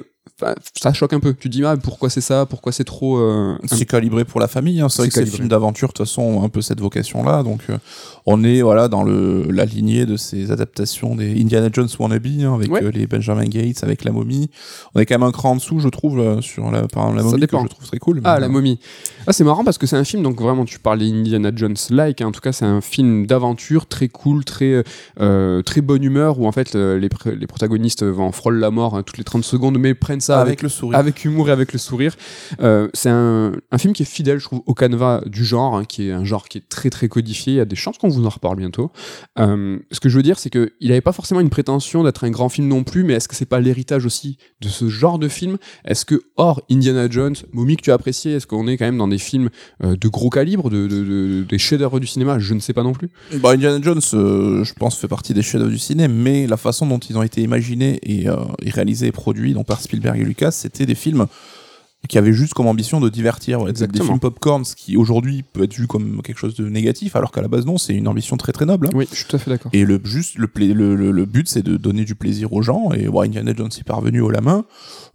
ça 0.76 0.94
choque 0.94 1.14
un 1.14 1.20
peu. 1.20 1.34
Tu 1.34 1.50
te 1.50 1.54
dis 1.54 1.64
ah, 1.66 1.76
pourquoi 1.78 2.10
c'est 2.10 2.22
ça, 2.22 2.46
pourquoi 2.46 2.72
c'est 2.72 2.84
trop. 2.84 3.18
euh, 3.18 3.58
C'est 3.66 3.86
calibré 3.86 4.26
pour 4.26 4.40
la 4.40 4.48
famille. 4.48 4.82
Hein. 4.82 4.90
C'est 4.90 5.02
vrai 5.04 5.08
que 5.08 5.14
ces 5.14 5.20
calibré. 5.22 5.38
films 5.38 5.50
d'aventure, 5.50 5.90
de 5.90 5.94
toute 5.94 6.06
façon, 6.06 6.22
ont 6.22 6.44
un 6.44 6.50
peu 6.50 6.62
cette 6.62 6.80
vocation-là. 6.80 7.44
Donc, 7.44 7.62
euh, 7.70 7.78
on 8.26 8.44
est 8.44 8.62
voilà 8.62 8.88
dans 8.88 9.04
le 9.04 9.46
la 9.52 9.66
lignée 9.66 10.06
de 10.06 10.18
ces 10.18 10.52
adaptations 10.52 11.16
des 11.16 11.40
Indiana 11.42 11.70
Jones 11.72 11.88
wannabe 12.00 12.26
hein, 12.42 12.54
avec 12.56 12.72
Ouais. 12.72 12.84
euh, 12.84 12.92
les 12.92 13.06
Benjamin 13.08 13.46
Gates, 13.46 13.84
avec 13.84 14.04
la 14.04 14.12
momie. 14.12 14.50
On 14.96 15.00
est 15.00 15.06
quand 15.06 15.16
même 15.20 15.28
un 15.28 15.32
cran 15.32 15.52
en 15.52 15.56
dessous, 15.58 15.80
je 15.80 15.90
trouve, 15.90 16.18
là, 16.18 16.42
sur 16.42 16.72
la, 16.72 16.88
par 16.88 17.04
exemple, 17.04 17.18
la 17.18 17.24
Ça 17.24 17.30
momie 17.30 17.48
que 17.48 17.58
je 17.60 17.68
trouve 17.76 17.88
très 17.88 18.00
cool. 18.00 18.22
Ah, 18.24 18.40
la 18.40 18.48
euh, 18.48 18.50
momie. 18.50 18.80
Ah, 19.28 19.34
c'est 19.34 19.44
marrant 19.44 19.64
parce 19.64 19.78
que 19.78 19.86
c'est 19.88 19.96
un 19.98 20.04
film, 20.04 20.24
donc 20.24 20.42
vraiment, 20.42 20.66
tu 20.66 20.80
parles 20.80 21.02
Indiana 21.04 21.52
Jones-like. 21.56 22.22
hein. 22.22 22.28
En 22.28 22.32
tout 22.32 22.42
cas, 22.42 22.52
c'est 22.52 22.66
un 22.66 22.82
film 22.82 23.26
d'aventure 23.28 23.86
très 23.88 24.08
cool, 24.08 24.44
très, 24.44 24.84
euh, 25.20 25.62
très 25.62 25.82
bonne 25.82 26.04
humeur 26.04 26.40
où 26.40 26.48
en 26.48 26.52
fait 26.52 26.76
euh, 26.76 26.98
les, 27.00 27.10
pr- 27.10 27.32
les 27.34 27.48
protagonistes 27.48 28.04
vont 28.04 28.26
en 28.26 28.32
frôle 28.32 28.58
la 28.60 28.72
mort 28.72 28.96
hein, 28.96 29.04
toutes 29.04 29.18
les 29.18 29.24
30 29.24 29.44
secondes, 29.44 29.78
mais 29.80 29.94
prennent 29.94 30.22
ça 30.22 30.38
avec, 30.40 30.48
avec 30.50 30.62
le 30.64 30.70
sourire. 30.70 30.98
avec 31.00 31.24
humour 31.26 31.50
et 31.50 31.52
avec 31.52 31.74
le 31.74 31.80
sourire. 31.80 32.16
Euh, 32.62 32.88
c'est 32.94 33.10
un, 33.10 33.52
un 33.72 33.78
film 33.78 33.94
qui 33.94 34.04
est 34.04 34.06
fidèle, 34.08 34.40
je 34.40 34.46
trouve, 34.46 34.62
au 34.66 34.74
canevas 34.74 35.22
du 35.26 35.46
genre, 35.46 35.76
hein, 35.76 35.86
qui 35.86 36.10
est 36.10 36.12
un 36.12 36.24
genre 36.26 36.48
qui 36.48 36.58
est 36.60 36.68
très 36.70 36.90
très 36.90 37.08
codifié. 37.08 37.54
Il 37.54 37.58
y 37.58 37.60
a 37.62 37.66
des 37.66 37.76
chances 37.76 37.98
qu'on 37.98 38.10
vous 38.16 38.26
en 38.26 38.30
reparle 38.30 38.58
bientôt. 38.58 38.92
Euh, 39.40 39.80
ce 39.92 40.00
que 40.00 40.10
je 40.10 40.18
veux 40.18 40.24
dire, 40.24 40.40
c'est 40.40 40.50
qu'il 40.50 40.70
n'avait 40.90 41.02
pas 41.02 41.12
forcément 41.12 41.40
une 41.42 41.50
prétention 41.50 42.04
d'être 42.04 42.24
un 42.24 42.30
grand 42.32 42.50
film 42.50 42.68
non 42.68 42.84
plus, 42.84 43.04
mais 43.04 43.14
est-ce 43.14 43.28
que 43.28 43.36
c'est 43.36 43.46
pas 43.46 43.60
l'héritage 43.60 44.06
aussi 44.06 44.38
de 44.62 44.68
ce 44.70 44.88
genre 44.90 45.20
de 45.20 45.28
film? 45.28 45.58
Est-ce 45.86 46.06
que, 46.06 46.22
hors 46.38 46.62
Indiana 46.72 47.08
Jones, 47.10 47.36
Mommy 47.54 47.78
que 47.78 47.82
tu 47.84 47.92
as 47.92 47.96
apprécié, 47.96 48.34
est-ce 48.34 48.48
qu'on 48.48 48.68
est 48.68 48.78
quand 48.78 48.86
même 48.86 48.98
dans 48.98 49.08
des 49.08 49.18
films 49.18 49.50
euh, 49.84 49.96
de 49.96 50.08
gros 50.08 50.30
calibre, 50.30 50.70
de, 50.70 50.88
de- 50.88 51.04
de- 51.04 51.46
des 51.48 51.58
chefs-d'œuvre 51.58 52.00
du 52.00 52.08
cinéma? 52.08 52.40
Je 52.40 52.54
ne 52.54 52.60
sais 52.60 52.74
pas 52.74 52.84
non 52.84 52.94
plus. 52.94 53.10
Bah, 53.42 53.52
Indiana 53.52 53.80
Jones, 53.82 54.02
euh, 54.14 54.64
je 54.64 54.74
pense, 54.74 54.98
fait 54.98 55.08
partie 55.08 55.34
des 55.34 55.42
chefs-d'œuvre 55.42 55.72
du 55.72 55.80
ciné, 55.80 56.08
mais 56.08 56.48
la 56.48 56.58
façon 56.58 56.86
dont 56.88 57.00
ils 57.00 57.18
ont 57.18 57.24
été 57.24 57.42
imaginés 57.42 58.00
et, 58.04 58.26
et 58.62 58.70
réalisés 58.70 59.08
et 59.08 59.12
produits 59.12 59.54
donc 59.54 59.66
par 59.68 59.82
Spielberg 59.82 60.20
et 60.20 60.24
Lucas, 60.24 60.52
c'était 60.52 60.86
des 60.86 60.96
films 60.96 61.26
qui 62.08 62.18
avaient 62.18 62.34
juste 62.34 62.54
comme 62.54 62.68
ambition 62.68 63.00
de 63.00 63.10
divertir, 63.10 63.60
voilà, 63.60 63.74
des- 63.74 63.88
films 64.04 64.20
popcorn, 64.20 64.64
ce 64.66 64.76
qui 64.76 64.98
aujourd'hui 64.98 65.44
peut 65.54 65.64
être 65.64 65.74
vu 65.74 65.88
comme 65.88 66.22
quelque 66.24 66.38
chose 66.38 66.56
de 66.56 66.68
négatif, 66.70 67.16
alors 67.16 67.32
qu'à 67.32 67.42
la 67.42 67.48
base 67.48 67.66
non, 67.66 67.78
c'est 67.78 67.94
une 67.94 68.08
ambition 68.08 68.38
très 68.38 68.52
très 68.52 68.66
noble. 68.66 68.88
hein. 68.88 68.92
Oui, 68.96 69.08
je 69.12 69.16
suis 69.18 69.26
tout 69.26 69.36
à 69.36 69.40
fait 69.40 69.50
d'accord. 69.52 69.72
Et 69.74 69.84
le 69.86 70.00
juste 70.04 70.38
le, 70.38 70.50
le, 70.56 70.96
le, 70.96 71.12
le 71.12 71.26
but 71.26 71.48
c'est 71.50 71.64
de 71.64 71.78
donner 71.78 72.06
du 72.06 72.16
plaisir 72.16 72.54
aux 72.54 72.62
gens 72.62 72.92
et 72.94 73.08
bon, 73.08 73.22
Indiana 73.22 73.54
Jones 73.56 73.70
est 73.78 73.84
parvenu 73.84 74.22
haut 74.22 74.30
la 74.32 74.42
main. 74.42 74.66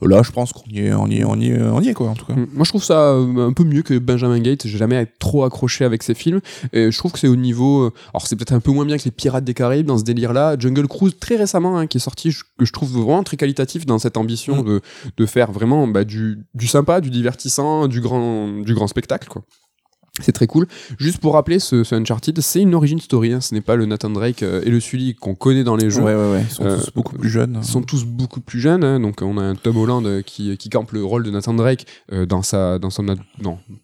Là, 0.03 0.23
je 0.25 0.31
pense 0.33 0.55
qu'on 0.55 0.69
y 0.71 0.79
est, 0.79 0.95
on 0.95 1.07
y 1.09 1.19
est, 1.19 1.25
on 1.25 1.37
y 1.37 1.49
est, 1.51 1.61
on 1.61 1.81
y 1.83 1.89
est 1.89 1.95
quoi 1.95 2.09
en 2.09 2.15
tout 2.15 2.25
cas. 2.25 2.33
Mm. 2.33 2.47
Moi, 2.55 2.65
je 2.65 2.71
trouve 2.71 2.83
ça 2.83 3.11
euh, 3.11 3.49
un 3.49 3.53
peu 3.53 3.65
mieux 3.65 3.83
que 3.83 3.99
Benjamin 3.99 4.39
Gates. 4.41 4.67
J'ai 4.67 4.79
jamais 4.79 5.07
trop 5.19 5.45
accroché 5.45 5.85
avec 5.85 6.03
ces 6.03 6.15
films. 6.15 6.41
Et 6.73 6.91
je 6.91 6.97
trouve 6.97 7.13
que 7.13 7.19
c'est 7.19 7.29
au 7.29 7.37
niveau. 7.37 7.83
euh, 7.83 7.93
Alors, 8.15 8.27
c'est 8.27 8.35
peut-être 8.37 8.55
un 8.55 8.61
peu 8.61 8.71
moins 8.73 8.87
bien 8.87 8.97
que 8.97 9.05
les 9.05 9.11
Pirates 9.11 9.45
des 9.45 9.53
Caraïbes 9.53 9.85
dans 9.85 9.99
ce 9.99 10.05
délire-là. 10.05 10.57
Jungle 10.59 10.89
Cruise, 10.89 11.19
très 11.21 11.37
récemment, 11.37 11.77
hein, 11.79 11.87
qui 11.87 11.99
est 11.99 12.01
sorti, 12.01 12.31
que 12.59 12.65
je 12.65 12.73
trouve 12.73 12.91
vraiment 12.93 13.23
très 13.25 13.37
qualitatif 13.37 13.85
dans 13.85 13.99
cette 13.99 14.17
ambition 14.17 14.63
Mm. 14.63 14.65
de, 14.65 14.81
de 15.19 15.27
faire 15.27 15.53
vraiment 15.53 15.87
bah, 15.87 16.05
du, 16.05 16.39
du 16.55 16.67
sympa, 16.81 17.01
du 17.01 17.11
divertissant, 17.11 17.89
du 17.89 18.01
grand, 18.01 18.49
du 18.63 18.75
grand 18.75 18.87
spectacle, 18.87 19.29
quoi. 19.29 19.43
C'est 20.21 20.33
très 20.33 20.47
cool. 20.47 20.67
Juste 20.99 21.19
pour 21.19 21.35
rappeler, 21.35 21.59
ce, 21.59 21.85
ce 21.85 21.95
Uncharted, 21.95 22.41
c'est 22.41 22.61
une 22.61 22.75
origin 22.75 22.99
story. 23.01 23.33
hein. 23.33 23.41
Ce 23.41 23.55
n'est 23.55 23.61
pas 23.61 23.77
le 23.77 23.87
Nathan 23.87 24.11
Drake 24.11 24.43
euh, 24.43 24.63
et 24.65 24.71
le 24.71 24.81
Sully 24.81 25.15
qu'on 25.15 25.35
connaît 25.35 25.65
dans 25.65 25.77
les 25.77 25.91
jeux. 25.91 26.03
Ouais, 26.03 26.15
ouais, 26.15 26.31
ouais. 26.33 26.43
Ils 26.49 26.53
sont 26.53 26.65
Euh, 26.65 26.77
tous 26.79 26.91
beaucoup 26.95 27.17
plus 27.17 27.31
jeunes. 27.31 27.59
Ils 27.63 27.67
sont 27.67 27.83
tous 27.83 28.05
beaucoup 28.05 28.41
plus 28.41 28.61
jeunes, 28.61 28.85
hein, 28.85 29.01
donc 29.01 29.23
on 29.23 29.39
a 29.39 29.43
un 29.43 29.55
Tom 29.55 29.77
Holland 29.77 30.07
euh, 30.07 30.23
qui, 30.23 30.57
qui 30.57 30.69
campe 30.69 30.93
le 30.93 31.05
rôle 31.05 31.23
de 31.23 31.31
Nathan 31.31 31.55
Drake 31.55 31.87
euh, 32.13 32.27
dans 32.27 32.43
sa 32.43 32.79
dans 32.79 32.91
son 32.91 33.07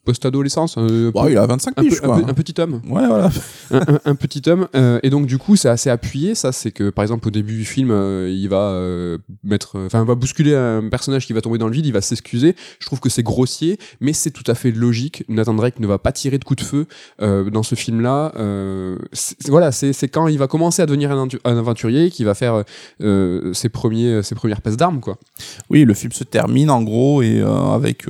post-adolescence, 0.05 0.77
Bon, 0.79 1.27
il 1.29 1.37
a 1.37 1.47
25 1.47 1.75
un, 1.77 1.83
piges 1.83 2.01
peu- 2.01 2.07
quoi. 2.07 2.17
un 2.27 2.35
petit 2.35 2.61
homme, 2.61 2.81
Ouais, 2.89 3.07
voilà. 3.07 3.31
un, 3.71 3.99
un- 4.05 4.15
petit 4.15 4.43
homme, 4.49 4.67
et 5.03 5.11
donc 5.11 5.27
du 5.27 5.39
coup 5.39 5.57
c'est 5.57 5.69
assez 5.69 5.91
appuyé. 5.91 6.35
Ça, 6.35 6.53
c'est 6.53 6.71
que 6.73 6.91
par 6.91 7.03
exemple 7.03 7.29
au 7.29 7.31
début 7.31 7.57
du 7.57 7.65
film, 7.65 7.91
il 8.29 8.47
va 8.49 8.81
mettre, 9.45 9.79
enfin 9.87 10.05
va 10.05 10.15
bousculer 10.15 10.55
un 10.55 10.89
personnage 10.89 11.27
qui 11.27 11.33
va 11.33 11.41
tomber 11.41 11.59
dans 11.59 11.67
le 11.69 11.73
vide, 11.73 11.87
il 11.87 11.93
va 11.93 12.01
s'excuser. 12.01 12.55
Je 12.79 12.87
trouve 12.87 13.01
que 13.01 13.09
c'est 13.09 13.23
grossier, 13.23 13.79
mais 14.01 14.13
c'est 14.13 14.31
tout 14.31 14.45
à 14.47 14.55
fait 14.55 14.71
logique. 14.71 15.25
Nathan 15.29 15.55
Drake 15.55 15.81
ne 15.81 15.87
va 15.87 15.99
pas 15.99 16.13
tirer 16.13 16.26
de 16.31 16.45
coups 16.45 16.63
de 16.63 16.67
feu 16.69 16.87
euh, 17.23 17.49
dans 17.51 17.63
ce 17.63 17.75
film-là. 17.75 18.33
Euh, 18.37 18.97
voilà, 19.49 19.73
c'est 19.73 20.09
quand 20.09 20.29
il 20.29 20.39
va 20.39 20.47
commencer 20.47 20.83
à 20.83 20.87
devenir 20.87 21.11
un, 21.11 21.27
aventu- 21.27 21.41
un 21.45 21.57
aventurier 21.57 22.11
qui 22.11 22.25
va 22.25 22.35
faire 22.35 22.65
euh, 23.01 23.53
ses 23.53 23.69
premiers 23.69 24.23
ses 24.23 24.35
premières 24.35 24.61
passes 24.61 24.77
d'armes 24.77 25.01
quoi. 25.01 25.17
Oui, 25.71 25.85
le 25.85 25.95
film 25.95 26.13
se 26.13 26.25
termine 26.25 26.71
en 26.71 26.83
gros 26.83 27.23
et 27.23 27.41
avec 27.41 28.05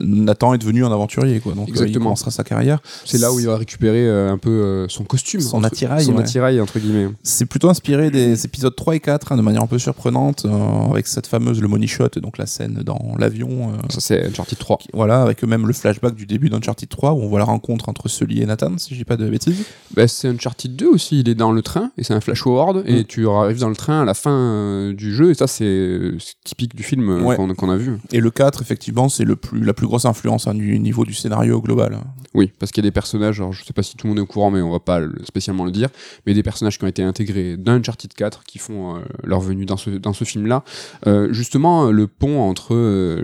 Nathan 0.00 0.54
est 0.54 0.58
devenu 0.58 0.84
un 0.84 0.92
aventurier 0.92 1.40
quoi. 1.40 1.54
Donc 1.54 1.68
euh, 1.76 1.86
il 1.86 1.92
commencera 1.94 2.30
sa 2.30 2.44
carrière. 2.44 2.80
C'est 3.04 3.18
là 3.18 3.32
où 3.32 3.40
il 3.40 3.46
va 3.46 3.56
récupérer 3.56 4.06
euh, 4.06 4.30
un 4.32 4.38
peu 4.38 4.50
euh, 4.50 4.86
son 4.88 5.04
costume, 5.04 5.40
Son 5.40 5.58
entre- 5.58 5.66
attirail, 5.66 6.04
son 6.04 6.12
ouais. 6.14 6.20
attirail 6.20 6.60
entre 6.60 6.78
guillemets. 6.78 7.08
C'est 7.22 7.46
plutôt 7.46 7.68
inspiré 7.68 8.10
des 8.10 8.44
épisodes 8.44 8.74
3 8.74 8.96
et 8.96 9.00
4 9.00 9.32
hein, 9.32 9.36
de 9.36 9.42
manière 9.42 9.62
un 9.62 9.66
peu 9.66 9.78
surprenante 9.78 10.44
euh, 10.46 10.90
avec 10.92 11.06
cette 11.06 11.26
fameuse 11.26 11.60
le 11.60 11.68
money 11.68 11.86
shot 11.86 12.08
donc 12.22 12.38
la 12.38 12.46
scène 12.46 12.82
dans 12.84 13.14
l'avion 13.18 13.70
euh, 13.72 13.76
Ça 13.88 14.00
c'est 14.00 14.26
Uncharted 14.26 14.58
3. 14.58 14.76
qui- 14.78 14.88
voilà 14.94 15.22
avec 15.22 15.42
même 15.42 15.66
le 15.66 15.72
flashback 15.72 16.14
du 16.14 16.26
début 16.26 16.50
d'Uncharted 16.50 16.88
3 16.88 17.12
où 17.12 17.22
on 17.22 17.28
voit 17.28 17.38
la 17.40 17.44
rencontre 17.44 17.88
entre 17.88 18.08
Sully 18.08 18.42
et 18.42 18.46
Nathan 18.46 18.72
si 18.78 18.94
je 18.94 18.98
dis 19.00 19.04
pas 19.04 19.16
de 19.16 19.28
bêtises. 19.28 19.64
Bah, 19.94 20.06
c'est 20.06 20.28
Uncharted 20.28 20.76
2 20.76 20.86
aussi, 20.86 21.20
il 21.20 21.28
est 21.28 21.34
dans 21.34 21.52
le 21.52 21.62
train 21.62 21.90
et 21.98 22.04
c'est 22.04 22.14
un 22.14 22.20
flash 22.20 22.42
forward 22.42 22.84
et 22.86 23.00
Mm. 23.00 23.04
tu 23.04 23.28
arrives 23.28 23.58
dans 23.58 23.68
le 23.68 23.76
train 23.76 24.02
à 24.02 24.04
la 24.04 24.14
fin 24.14 24.92
du 24.96 25.14
jeu 25.14 25.30
et 25.30 25.34
ça 25.34 25.46
c'est 25.46 26.12
typique 26.44 26.74
du 26.76 26.82
film 26.82 27.24
Ouais. 27.24 27.34
qu'on 27.36 27.52
qu'on 27.54 27.70
a 27.70 27.76
vu. 27.76 27.98
Et 28.12 28.20
le 28.20 28.30
4 28.30 28.62
effectivement 28.62 29.08
c'est 29.08 29.24
le 29.24 29.36
plus 29.36 29.60
la 29.64 29.74
plus 29.74 29.79
grosse 29.86 30.04
influence 30.04 30.46
hein, 30.46 30.54
du 30.54 30.78
niveau 30.78 31.04
du 31.04 31.14
scénario 31.14 31.60
global. 31.60 31.98
Oui, 32.34 32.50
parce 32.58 32.70
qu'il 32.72 32.84
y 32.84 32.86
a 32.86 32.88
des 32.88 32.92
personnages, 32.92 33.40
alors 33.40 33.52
je 33.52 33.64
sais 33.64 33.72
pas 33.72 33.82
si 33.82 33.96
tout 33.96 34.06
le 34.06 34.10
monde 34.10 34.18
est 34.18 34.22
au 34.22 34.26
courant 34.26 34.50
mais 34.50 34.60
on 34.60 34.70
va 34.70 34.80
pas 34.80 35.00
le- 35.00 35.12
spécialement 35.24 35.64
le 35.64 35.72
dire, 35.72 35.88
mais 36.26 36.34
des 36.34 36.42
personnages 36.42 36.78
qui 36.78 36.84
ont 36.84 36.88
été 36.88 37.02
intégrés 37.02 37.56
dans 37.56 37.72
Uncharted 37.72 38.12
4 38.12 38.44
qui 38.44 38.58
font 38.58 38.96
euh, 38.96 39.00
leur 39.24 39.40
venue 39.40 39.66
dans 39.66 39.76
ce, 39.76 40.24
film-là. 40.24 40.64
Euh, 41.06 41.32
justement, 41.32 41.90
le 41.90 42.06
pont 42.06 42.40
entre 42.40 42.74
euh, 42.74 43.22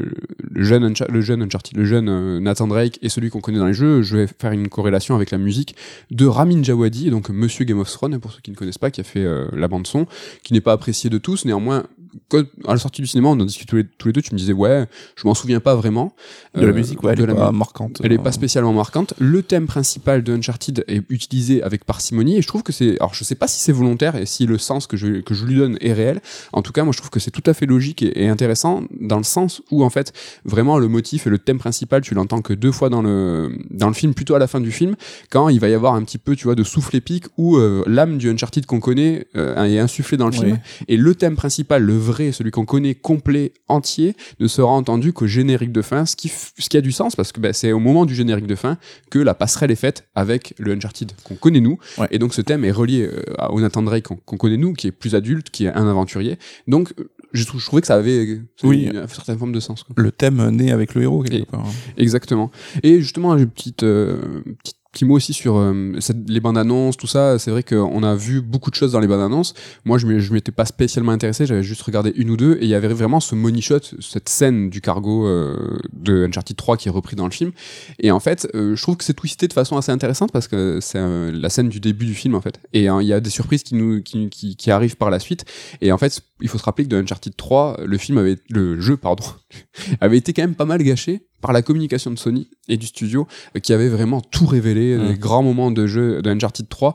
le, 0.50 0.64
jeune 0.64 0.92
le 1.08 1.20
jeune 1.20 1.48
le 1.74 1.84
jeune 1.84 2.08
euh, 2.08 2.40
Nathan 2.40 2.66
Drake 2.66 2.98
et 3.02 3.08
celui 3.08 3.30
qu'on 3.30 3.40
connaît 3.40 3.58
dans 3.58 3.66
les 3.66 3.74
jeux, 3.74 4.02
je 4.02 4.16
vais 4.16 4.26
faire 4.26 4.52
une 4.52 4.68
corrélation 4.68 5.14
avec 5.14 5.30
la 5.30 5.38
musique 5.38 5.76
de 6.10 6.26
Ramin 6.26 6.62
Djawadi, 6.62 7.10
donc 7.10 7.30
Monsieur 7.30 7.64
Game 7.64 7.78
of 7.78 7.90
Thrones, 7.90 8.18
pour 8.18 8.32
ceux 8.32 8.40
qui 8.40 8.50
ne 8.50 8.56
connaissent 8.56 8.78
pas, 8.78 8.90
qui 8.90 9.00
a 9.00 9.04
fait 9.04 9.24
euh, 9.24 9.46
la 9.52 9.68
bande 9.68 9.86
son, 9.86 10.06
qui 10.42 10.52
n'est 10.52 10.60
pas 10.60 10.72
appréciée 10.72 11.10
de 11.10 11.18
tous, 11.18 11.44
néanmoins. 11.44 11.84
Quand- 12.28 12.44
à 12.66 12.72
la 12.72 12.78
sortie 12.78 13.02
du 13.02 13.06
cinéma, 13.08 13.28
on 13.28 13.32
en 13.40 13.44
discutait 13.44 13.68
tous 13.70 13.76
les, 13.76 13.84
tous 13.98 14.08
les 14.08 14.12
deux, 14.12 14.22
tu 14.22 14.32
me 14.32 14.38
disais, 14.38 14.52
ouais, 14.52 14.86
je 15.16 15.26
m'en 15.26 15.34
souviens 15.34 15.60
pas 15.60 15.74
vraiment. 15.74 16.14
De 16.54 16.62
la 16.62 16.68
Euh, 16.68 16.72
musique 16.72 17.02
ouais, 17.02 17.12
elle 17.12 17.20
est 17.20 17.26
la 17.26 17.34
pas 17.34 17.52
marquante. 17.52 18.00
elle 18.02 18.12
est 18.12 18.18
euh, 18.18 18.22
pas 18.22 18.32
spécialement 18.32 18.72
marquante. 18.72 19.14
Le 19.18 19.42
thème 19.42 19.66
principal 19.66 20.22
de 20.22 20.34
Uncharted 20.34 20.84
est 20.88 21.02
utilisé 21.10 21.62
avec 21.62 21.84
parcimonie 21.84 22.36
et 22.38 22.42
je 22.42 22.46
trouve 22.48 22.62
que 22.62 22.72
c'est. 22.72 22.96
Alors 23.00 23.14
je 23.14 23.24
sais 23.24 23.34
pas 23.34 23.46
si 23.48 23.60
c'est 23.60 23.72
volontaire 23.72 24.16
et 24.16 24.26
si 24.26 24.46
le 24.46 24.58
sens 24.58 24.86
que 24.86 24.96
je, 24.96 25.20
que 25.20 25.34
je 25.34 25.44
lui 25.44 25.56
donne 25.56 25.76
est 25.80 25.92
réel. 25.92 26.20
En 26.52 26.62
tout 26.62 26.72
cas, 26.72 26.84
moi 26.84 26.92
je 26.92 26.98
trouve 26.98 27.10
que 27.10 27.20
c'est 27.20 27.30
tout 27.30 27.42
à 27.46 27.54
fait 27.54 27.66
logique 27.66 28.02
et, 28.02 28.22
et 28.24 28.28
intéressant 28.28 28.84
dans 29.00 29.18
le 29.18 29.24
sens 29.24 29.62
où 29.70 29.84
en 29.84 29.90
fait 29.90 30.12
vraiment 30.44 30.78
le 30.78 30.88
motif 30.88 31.26
et 31.26 31.30
le 31.30 31.38
thème 31.38 31.58
principal 31.58 32.00
tu 32.02 32.14
l'entends 32.14 32.42
que 32.42 32.52
deux 32.54 32.72
fois 32.72 32.88
dans 32.88 33.02
le 33.02 33.50
dans 33.70 33.88
le 33.88 33.94
film, 33.94 34.14
plutôt 34.14 34.34
à 34.34 34.38
la 34.38 34.46
fin 34.46 34.60
du 34.60 34.70
film, 34.72 34.96
quand 35.30 35.48
il 35.48 35.60
va 35.60 35.68
y 35.68 35.74
avoir 35.74 35.94
un 35.94 36.02
petit 36.04 36.18
peu 36.18 36.36
tu 36.36 36.44
vois 36.44 36.54
de 36.54 36.64
souffle 36.64 36.96
épique 36.96 37.24
où 37.36 37.56
euh, 37.56 37.82
l'âme 37.86 38.18
du 38.18 38.30
Uncharted 38.30 38.64
qu'on 38.66 38.80
connaît 38.80 39.26
euh, 39.36 39.62
est 39.64 39.78
insufflée 39.78 40.16
dans 40.16 40.26
le 40.26 40.32
film 40.32 40.58
et 40.88 40.96
le 40.96 41.14
thème 41.14 41.36
principal, 41.36 41.82
le 41.82 41.96
vrai, 42.06 42.32
celui 42.32 42.50
qu'on 42.50 42.64
connaît 42.64 42.94
complet, 42.94 43.52
entier, 43.68 44.14
ne 44.40 44.46
sera 44.46 44.68
entendu 44.72 45.12
qu'au 45.12 45.26
générique 45.26 45.72
de 45.72 45.82
fin, 45.82 46.06
ce 46.06 46.16
qui, 46.16 46.28
ce 46.28 46.68
qui 46.68 46.76
a 46.76 46.80
du 46.80 46.92
sens 46.92 47.14
parce 47.16 47.32
que 47.32 47.40
bah, 47.40 47.52
c'est 47.52 47.72
au 47.72 47.78
moment 47.78 48.06
du 48.06 48.14
générique 48.14 48.46
de 48.46 48.54
fin 48.54 48.78
que 49.10 49.18
la 49.18 49.34
passerelle 49.34 49.70
est 49.70 49.74
faite 49.76 50.08
avec 50.14 50.54
le 50.58 50.72
Uncharted 50.72 51.12
qu'on 51.24 51.34
connaît 51.34 51.60
nous. 51.60 51.78
Ouais. 51.98 52.06
Et 52.10 52.18
donc 52.18 52.32
ce 52.34 52.40
thème 52.40 52.64
est 52.64 52.70
relié 52.70 53.02
euh, 53.02 53.22
à 53.38 53.52
au 53.52 53.60
Nathan 53.60 53.82
Drake 53.82 54.04
qu'on 54.04 54.36
connaît 54.36 54.56
nous, 54.56 54.72
qui 54.72 54.86
est 54.86 54.92
plus 54.92 55.14
adulte, 55.14 55.50
qui 55.50 55.64
est 55.66 55.68
un 55.72 55.86
aventurier. 55.88 56.38
Donc 56.66 56.92
euh, 56.98 57.10
je, 57.32 57.44
trou- 57.44 57.58
je 57.58 57.66
trouvais 57.66 57.80
que 57.82 57.88
ça 57.88 57.96
avait 57.96 58.40
Oui. 58.62 58.88
avait 58.88 58.98
une 59.00 59.08
certaine 59.08 59.36
forme 59.38 59.52
de 59.52 59.60
sens. 59.60 59.82
quoi. 59.82 59.94
Le 59.98 60.10
thème 60.12 60.48
naît 60.50 60.70
avec 60.70 60.94
le 60.94 61.02
héros 61.02 61.22
quelque 61.22 61.42
Et- 61.42 61.44
part. 61.44 61.66
Exactement. 61.96 62.50
Et 62.82 63.00
justement, 63.00 63.36
j'ai 63.36 63.44
une 63.44 63.50
petite, 63.50 63.82
euh, 63.82 64.42
petite 64.62 64.75
petit 64.96 65.04
mot 65.04 65.16
aussi 65.16 65.34
sur 65.34 65.56
euh, 65.56 65.92
les 66.26 66.40
bandes 66.40 66.56
annonces, 66.56 66.96
tout 66.96 67.06
ça. 67.06 67.38
C'est 67.38 67.50
vrai 67.50 67.62
qu'on 67.62 68.02
a 68.02 68.14
vu 68.14 68.40
beaucoup 68.40 68.70
de 68.70 68.74
choses 68.74 68.92
dans 68.92 69.00
les 69.00 69.06
bandes 69.06 69.20
annonces. 69.20 69.52
Moi, 69.84 69.98
je 69.98 70.32
m'étais 70.32 70.52
pas 70.52 70.64
spécialement 70.64 71.12
intéressé, 71.12 71.44
j'avais 71.44 71.62
juste 71.62 71.82
regardé 71.82 72.12
une 72.16 72.30
ou 72.30 72.36
deux, 72.36 72.54
et 72.54 72.64
il 72.64 72.68
y 72.68 72.74
avait 72.74 72.88
vraiment 72.88 73.20
ce 73.20 73.34
money 73.34 73.60
shot, 73.60 73.80
cette 74.00 74.28
scène 74.28 74.70
du 74.70 74.80
cargo 74.80 75.26
euh, 75.26 75.78
de 75.92 76.24
Uncharted 76.26 76.56
3 76.56 76.76
qui 76.78 76.88
est 76.88 76.90
repris 76.90 77.14
dans 77.14 77.26
le 77.26 77.30
film. 77.30 77.52
Et 77.98 78.10
en 78.10 78.20
fait, 78.20 78.48
euh, 78.54 78.74
je 78.74 78.82
trouve 78.82 78.96
que 78.96 79.04
c'est 79.04 79.14
twisté 79.14 79.48
de 79.48 79.52
façon 79.52 79.76
assez 79.76 79.92
intéressante 79.92 80.32
parce 80.32 80.48
que 80.48 80.78
c'est 80.80 81.00
la 81.32 81.50
scène 81.50 81.68
du 81.68 81.80
début 81.80 82.06
du 82.06 82.14
film 82.14 82.34
en 82.34 82.40
fait. 82.40 82.58
Et 82.72 82.88
euh, 82.88 83.02
il 83.02 83.08
y 83.08 83.12
a 83.12 83.20
des 83.20 83.30
surprises 83.30 83.62
qui 83.62 83.74
nous 83.74 84.02
qui, 84.02 84.30
qui, 84.30 84.56
qui 84.56 84.70
arrivent 84.70 84.96
par 84.96 85.10
la 85.10 85.18
suite. 85.18 85.44
Et 85.82 85.92
en 85.92 85.98
fait, 85.98 86.22
il 86.40 86.48
faut 86.48 86.58
se 86.58 86.64
rappeler 86.64 86.84
que 86.84 86.90
de 86.90 86.96
Uncharted 86.96 87.34
3, 87.36 87.78
le 87.84 87.98
film 87.98 88.18
avait 88.18 88.36
le 88.50 88.80
jeu 88.80 88.96
pardon 88.96 89.24
avait 90.00 90.18
été 90.18 90.32
quand 90.32 90.42
même 90.42 90.54
pas 90.54 90.64
mal 90.66 90.82
gâché 90.82 91.26
par 91.40 91.52
la 91.52 91.62
communication 91.62 92.10
de 92.10 92.18
Sony 92.18 92.48
et 92.68 92.76
du 92.76 92.86
studio 92.86 93.26
euh, 93.56 93.60
qui 93.60 93.72
avait 93.72 93.88
vraiment 93.88 94.20
tout 94.20 94.46
révélé, 94.46 94.96
Mm. 94.96 95.08
des 95.08 95.18
grands 95.18 95.42
moments 95.42 95.70
de 95.70 95.86
jeu 95.86 96.20
de 96.22 96.30
Uncharted 96.30 96.68
3. 96.68 96.94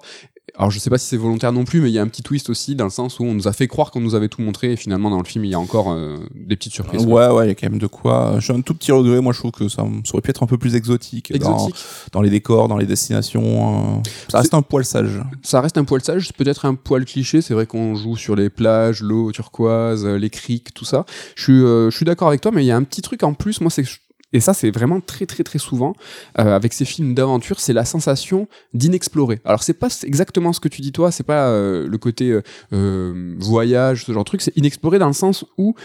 Alors 0.57 0.69
je 0.69 0.79
sais 0.79 0.89
pas 0.89 0.97
si 0.97 1.07
c'est 1.07 1.17
volontaire 1.17 1.51
non 1.53 1.63
plus, 1.63 1.81
mais 1.81 1.89
il 1.89 1.93
y 1.93 1.99
a 1.99 2.01
un 2.01 2.07
petit 2.07 2.23
twist 2.23 2.49
aussi 2.49 2.75
dans 2.75 2.83
le 2.83 2.89
sens 2.91 3.19
où 3.19 3.23
on 3.23 3.33
nous 3.33 3.47
a 3.47 3.53
fait 3.53 3.67
croire 3.67 3.89
qu'on 3.89 4.01
nous 4.01 4.15
avait 4.15 4.27
tout 4.27 4.41
montré 4.41 4.73
et 4.73 4.75
finalement 4.75 5.09
dans 5.09 5.17
le 5.17 5.23
film 5.23 5.45
il 5.45 5.51
y 5.51 5.53
a 5.53 5.59
encore 5.59 5.91
euh, 5.91 6.17
des 6.35 6.55
petites 6.55 6.73
surprises. 6.73 7.05
quoi. 7.05 7.29
Ouais, 7.29 7.35
ouais, 7.35 7.45
il 7.45 7.47
y 7.49 7.51
a 7.51 7.55
quand 7.55 7.69
même 7.69 7.79
de 7.79 7.87
quoi. 7.87 8.35
J'ai 8.39 8.53
un 8.53 8.61
tout 8.61 8.73
petit 8.73 8.91
regret, 8.91 9.21
moi 9.21 9.33
je 9.33 9.39
trouve 9.39 9.51
que 9.51 9.67
ça, 9.69 9.83
ça 10.03 10.11
aurait 10.13 10.21
pu 10.21 10.29
être 10.29 10.43
un 10.43 10.47
peu 10.47 10.57
plus 10.57 10.75
exotique, 10.75 11.31
dans, 11.39 11.55
Exotique. 11.67 11.75
dans 12.11 12.21
les 12.21 12.29
décors, 12.29 12.67
dans 12.67 12.77
les 12.77 12.85
destinations. 12.85 13.97
euh, 13.97 14.01
ça 14.29 14.39
reste 14.39 14.53
un 14.53 14.61
poil 14.61 14.83
sage. 14.85 15.21
Ça 15.41 15.61
reste 15.61 15.77
un 15.77 15.83
poil 15.85 16.01
sage, 16.03 16.33
peut-être 16.33 16.65
un 16.65 16.75
poil 16.75 17.05
cliché. 17.05 17.41
C'est 17.41 17.53
vrai 17.53 17.65
qu'on 17.65 17.95
joue 17.95 18.17
sur 18.17 18.35
les 18.35 18.49
plages, 18.49 19.01
l'eau 19.01 19.31
turquoise, 19.31 20.05
les 20.05 20.29
criques, 20.29 20.73
tout 20.73 20.85
ça. 20.85 21.05
Je 21.35 21.43
suis, 21.43 21.53
euh, 21.63 21.89
je 21.89 21.95
suis 21.95 22.05
d'accord 22.05 22.27
avec 22.27 22.41
toi, 22.41 22.51
mais 22.53 22.63
il 22.63 22.67
y 22.67 22.71
a 22.71 22.75
un 22.77 22.83
petit 22.83 23.01
truc 23.01 23.23
en 23.23 23.33
plus. 23.33 23.61
Moi, 23.61 23.69
c'est 23.71 23.83
que 23.83 23.89
je- 23.89 23.97
et 24.33 24.39
ça, 24.39 24.53
c'est 24.53 24.71
vraiment 24.71 25.01
très 25.01 25.25
très 25.25 25.43
très 25.43 25.59
souvent 25.59 25.93
euh, 26.39 26.55
avec 26.55 26.73
ces 26.73 26.85
films 26.85 27.13
d'aventure, 27.13 27.59
c'est 27.59 27.73
la 27.73 27.85
sensation 27.85 28.47
d'inexplorer. 28.73 29.41
Alors 29.45 29.63
c'est 29.63 29.73
pas 29.73 29.89
exactement 30.03 30.53
ce 30.53 30.59
que 30.59 30.69
tu 30.69 30.81
dis 30.81 30.91
toi, 30.91 31.11
c'est 31.11 31.23
pas 31.23 31.49
euh, 31.49 31.87
le 31.87 31.97
côté 31.97 32.31
euh, 32.31 32.41
euh, 32.73 33.35
voyage, 33.39 34.05
ce 34.05 34.11
genre 34.11 34.23
de 34.23 34.27
truc, 34.27 34.41
c'est 34.41 34.55
inexploré 34.57 34.99
dans 34.99 35.07
le 35.07 35.13
sens 35.13 35.45
où 35.57 35.75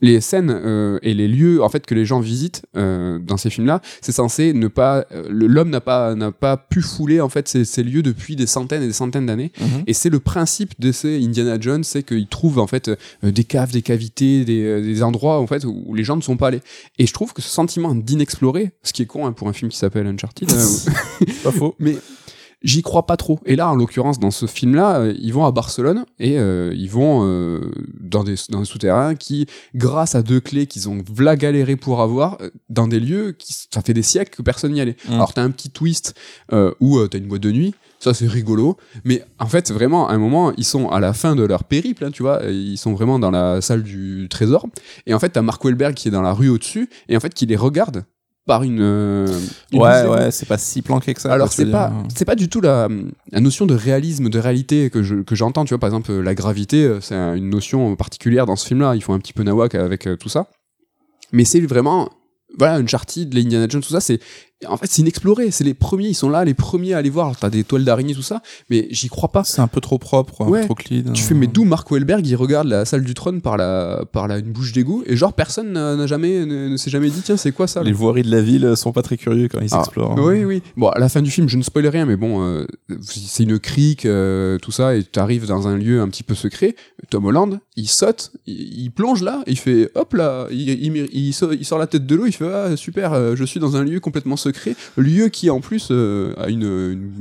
les 0.00 0.20
scènes 0.20 0.50
euh, 0.50 0.98
et 1.02 1.14
les 1.14 1.28
lieux 1.28 1.62
en 1.62 1.68
fait 1.68 1.86
que 1.86 1.94
les 1.94 2.04
gens 2.04 2.20
visitent 2.20 2.62
euh, 2.76 3.18
dans 3.18 3.36
ces 3.36 3.50
films-là, 3.50 3.80
c'est 4.00 4.12
censé 4.12 4.52
ne 4.52 4.68
pas 4.68 5.06
euh, 5.12 5.26
l'homme 5.28 5.70
n'a 5.70 5.80
pas 5.80 6.14
n'a 6.14 6.32
pas 6.32 6.56
pu 6.56 6.82
fouler 6.82 7.20
en 7.20 7.28
fait 7.28 7.48
ces, 7.48 7.64
ces 7.64 7.82
lieux 7.82 8.02
depuis 8.02 8.36
des 8.36 8.46
centaines 8.46 8.82
et 8.82 8.86
des 8.86 8.92
centaines 8.92 9.26
d'années. 9.26 9.52
Et 9.86 9.94
c'est 9.94 10.10
le 10.10 10.20
principe 10.20 10.74
de 10.78 10.92
ces 10.92 11.22
Indiana 11.22 11.58
Jones, 11.60 11.84
c'est 11.84 12.02
qu'ils 12.02 12.28
trouvent 12.28 12.58
en 12.58 12.66
fait 12.66 12.90
des 13.22 13.44
caves, 13.44 13.72
des 13.72 13.82
cavités, 13.82 14.44
des, 14.44 14.80
des 14.82 15.02
endroits 15.02 15.38
en 15.38 15.46
fait 15.46 15.64
où 15.64 15.94
les 15.94 16.04
gens 16.04 16.16
ne 16.16 16.22
sont 16.22 16.36
pas 16.36 16.48
allés. 16.48 16.62
Et 16.98 17.06
je 17.06 17.12
trouve 17.12 17.32
que 17.32 17.42
ce 17.42 17.48
sentiment 17.48 17.94
d'inexplorer, 17.94 18.72
ce 18.82 18.92
qui 18.92 19.02
est 19.02 19.06
con 19.06 19.26
hein, 19.26 19.32
pour 19.32 19.48
un 19.48 19.52
film 19.52 19.70
qui 19.70 19.78
s'appelle 19.78 20.06
Uncharted, 20.06 20.48
Pas 21.42 21.52
faux. 21.52 21.74
mais 21.78 21.96
j'y 22.66 22.82
crois 22.82 23.06
pas 23.06 23.16
trop. 23.16 23.38
Et 23.46 23.56
là, 23.56 23.70
en 23.70 23.76
l'occurrence, 23.76 24.18
dans 24.18 24.30
ce 24.30 24.46
film-là, 24.46 24.98
euh, 24.98 25.14
ils 25.18 25.32
vont 25.32 25.46
à 25.46 25.52
Barcelone 25.52 26.04
et 26.18 26.38
euh, 26.38 26.74
ils 26.76 26.90
vont 26.90 27.20
euh, 27.24 27.60
dans 28.00 28.24
des 28.24 28.34
dans 28.50 28.60
des 28.60 28.66
souterrains 28.66 29.14
qui, 29.14 29.46
grâce 29.74 30.14
à 30.14 30.22
deux 30.22 30.40
clés 30.40 30.66
qu'ils 30.66 30.88
ont 30.88 31.02
v'là 31.14 31.36
galéré 31.36 31.76
pour 31.76 32.02
avoir, 32.02 32.38
dans 32.68 32.88
des 32.88 33.00
lieux 33.00 33.32
qui 33.38 33.54
ça 33.72 33.80
fait 33.80 33.94
des 33.94 34.02
siècles 34.02 34.36
que 34.36 34.42
personne 34.42 34.72
n'y 34.72 34.80
allait. 34.80 34.96
Mm. 35.08 35.14
Alors 35.14 35.32
t'as 35.32 35.42
un 35.42 35.50
petit 35.50 35.70
twist 35.70 36.14
euh, 36.52 36.72
où 36.80 37.06
t'as 37.06 37.18
une 37.18 37.28
boîte 37.28 37.42
de 37.42 37.52
nuit. 37.52 37.74
Ça 37.98 38.12
c'est 38.12 38.26
rigolo, 38.26 38.76
mais 39.04 39.24
en 39.38 39.46
fait 39.46 39.72
vraiment 39.72 40.08
à 40.08 40.12
un 40.12 40.18
moment 40.18 40.52
ils 40.58 40.66
sont 40.66 40.90
à 40.90 41.00
la 41.00 41.14
fin 41.14 41.34
de 41.34 41.42
leur 41.42 41.64
périple, 41.64 42.04
hein, 42.04 42.10
tu 42.10 42.22
vois, 42.22 42.42
ils 42.44 42.76
sont 42.76 42.92
vraiment 42.92 43.18
dans 43.18 43.30
la 43.30 43.62
salle 43.62 43.82
du 43.82 44.28
trésor, 44.28 44.66
et 45.06 45.14
en 45.14 45.18
fait 45.18 45.30
t'as 45.30 45.40
Mark 45.40 45.64
Wahlberg 45.64 45.94
qui 45.94 46.08
est 46.08 46.10
dans 46.10 46.20
la 46.20 46.34
rue 46.34 46.50
au-dessus, 46.50 46.90
et 47.08 47.16
en 47.16 47.20
fait 47.20 47.32
qui 47.32 47.46
les 47.46 47.56
regarde 47.56 48.04
par 48.46 48.62
une, 48.62 48.78
euh, 48.80 49.26
une 49.72 49.80
Ouais, 49.82 50.06
ouais, 50.06 50.30
c'est 50.30 50.46
pas 50.46 50.56
si 50.58 50.80
planqué 50.80 51.12
que 51.14 51.20
ça. 51.20 51.32
Alors 51.32 51.52
c'est 51.52 51.66
pas 51.70 51.92
c'est 52.14 52.24
pas 52.24 52.36
du 52.36 52.48
tout 52.48 52.60
la, 52.60 52.88
la 53.32 53.40
notion 53.40 53.66
de 53.66 53.74
réalisme, 53.74 54.28
de 54.28 54.38
réalité 54.38 54.88
que 54.90 55.02
je 55.02 55.16
que 55.16 55.34
j'entends. 55.34 55.64
Tu 55.64 55.70
vois 55.74 55.78
par 55.80 55.88
exemple 55.88 56.12
la 56.12 56.34
gravité, 56.34 56.84
euh, 56.84 57.00
c'est 57.00 57.14
un- 57.16 57.34
une 57.34 57.50
notion 57.50 57.96
particulière 57.96 58.46
dans 58.46 58.56
ce 58.56 58.66
film-là. 58.68 58.94
Ils 58.94 59.02
font 59.02 59.14
un 59.14 59.18
petit 59.18 59.32
peu 59.32 59.42
nawak 59.42 59.74
avec 59.74 60.06
euh, 60.06 60.16
tout 60.16 60.28
ça, 60.28 60.46
mais 61.32 61.44
c'est 61.44 61.60
vraiment 61.60 62.08
voilà 62.58 62.76
Uncharted, 62.76 63.34
les 63.34 63.42
Indiana 63.42 63.66
Jones, 63.68 63.82
tout 63.82 63.90
ça. 63.92 64.00
C'est 64.00 64.20
en 64.68 64.76
fait 64.76 64.86
c'est 64.90 65.02
inexploré. 65.02 65.50
C'est 65.50 65.64
les 65.64 65.74
premiers, 65.74 66.08
ils 66.08 66.14
sont 66.14 66.28
là, 66.30 66.44
les 66.44 66.54
premiers 66.54 66.94
à 66.94 66.98
aller 66.98 67.10
voir. 67.10 67.36
T'as 67.36 67.50
des 67.50 67.64
toiles 67.64 67.84
d'araignée 67.84 68.14
tout 68.14 68.22
ça, 68.22 68.42
mais 68.70 68.88
j'y 68.90 69.08
crois 69.08 69.30
pas. 69.30 69.44
C'est 69.44 69.60
un 69.60 69.66
peu 69.68 69.80
trop 69.80 69.98
propre, 69.98 70.42
un 70.42 70.48
Ouais. 70.48 70.60
peu 70.60 70.66
trop 70.66 70.74
clean. 70.74 71.12
Tu 71.12 71.22
fais 71.22 71.34
mais 71.34 71.46
d'où 71.46 71.64
Mark 71.64 71.90
Wahlberg 71.90 72.26
il 72.26 72.36
regarde 72.36 72.68
la 72.68 72.84
salle 72.84 73.04
du 73.04 73.14
trône 73.14 73.40
par 73.40 73.56
la 73.56 74.04
par 74.12 74.28
la 74.28 74.38
une 74.38 74.52
bouche 74.52 74.72
d'égout 74.72 75.02
et 75.06 75.16
genre 75.16 75.32
personne 75.32 75.72
n'a 75.72 76.06
jamais 76.06 76.44
ne, 76.46 76.68
ne 76.68 76.76
s'est 76.76 76.90
jamais 76.90 77.10
dit 77.10 77.20
tiens 77.22 77.36
c'est 77.36 77.52
quoi 77.52 77.66
ça 77.66 77.82
Les 77.82 77.92
voiries 77.92 78.22
de 78.22 78.30
la 78.30 78.40
ville 78.42 78.74
sont 78.76 78.92
pas 78.92 79.02
très 79.02 79.16
curieux 79.16 79.48
quand 79.48 79.60
ils 79.60 79.68
Ah, 79.72 79.78
s'explorent. 79.82 80.16
Oui, 80.18 80.44
oui. 80.44 80.62
Bon, 80.76 80.88
à 80.88 80.98
la 80.98 81.08
fin 81.08 81.22
du 81.22 81.30
film, 81.30 81.48
je 81.48 81.56
ne 81.56 81.62
spoil 81.62 81.86
rien, 81.88 82.06
mais 82.06 82.16
bon, 82.16 82.42
euh, 82.42 82.66
c'est 83.02 83.42
une 83.44 83.58
crique, 83.58 84.06
euh, 84.06 84.58
tout 84.58 84.70
ça, 84.72 84.94
et 84.96 85.02
tu 85.04 85.18
arrives 85.18 85.46
dans 85.46 85.68
un 85.68 85.76
lieu 85.76 86.00
un 86.00 86.08
petit 86.08 86.22
peu 86.22 86.34
secret. 86.34 86.74
Tom 87.10 87.24
Holland, 87.26 87.60
il 87.76 87.88
saute, 87.88 88.32
il, 88.46 88.84
il 88.84 88.90
plonge 88.90 89.22
là, 89.22 89.42
il 89.46 89.58
fait 89.58 89.90
hop 89.94 90.14
là, 90.14 90.46
il, 90.50 90.68
il, 90.70 91.08
il 91.12 91.32
sort, 91.32 91.78
la 91.78 91.86
tête 91.86 92.06
de 92.06 92.14
l'eau, 92.14 92.26
il 92.26 92.32
fait 92.32 92.46
ah 92.52 92.76
super, 92.76 93.12
euh, 93.12 93.34
je 93.36 93.44
suis 93.44 93.60
dans 93.60 93.76
un 93.76 93.84
lieu 93.84 94.00
complètement 94.00 94.36
secret, 94.36 94.45
lieu 94.96 95.28
qui 95.28 95.50
en 95.50 95.60
plus 95.60 95.88
euh, 95.90 96.34
a 96.38 96.48
une, 96.48 96.62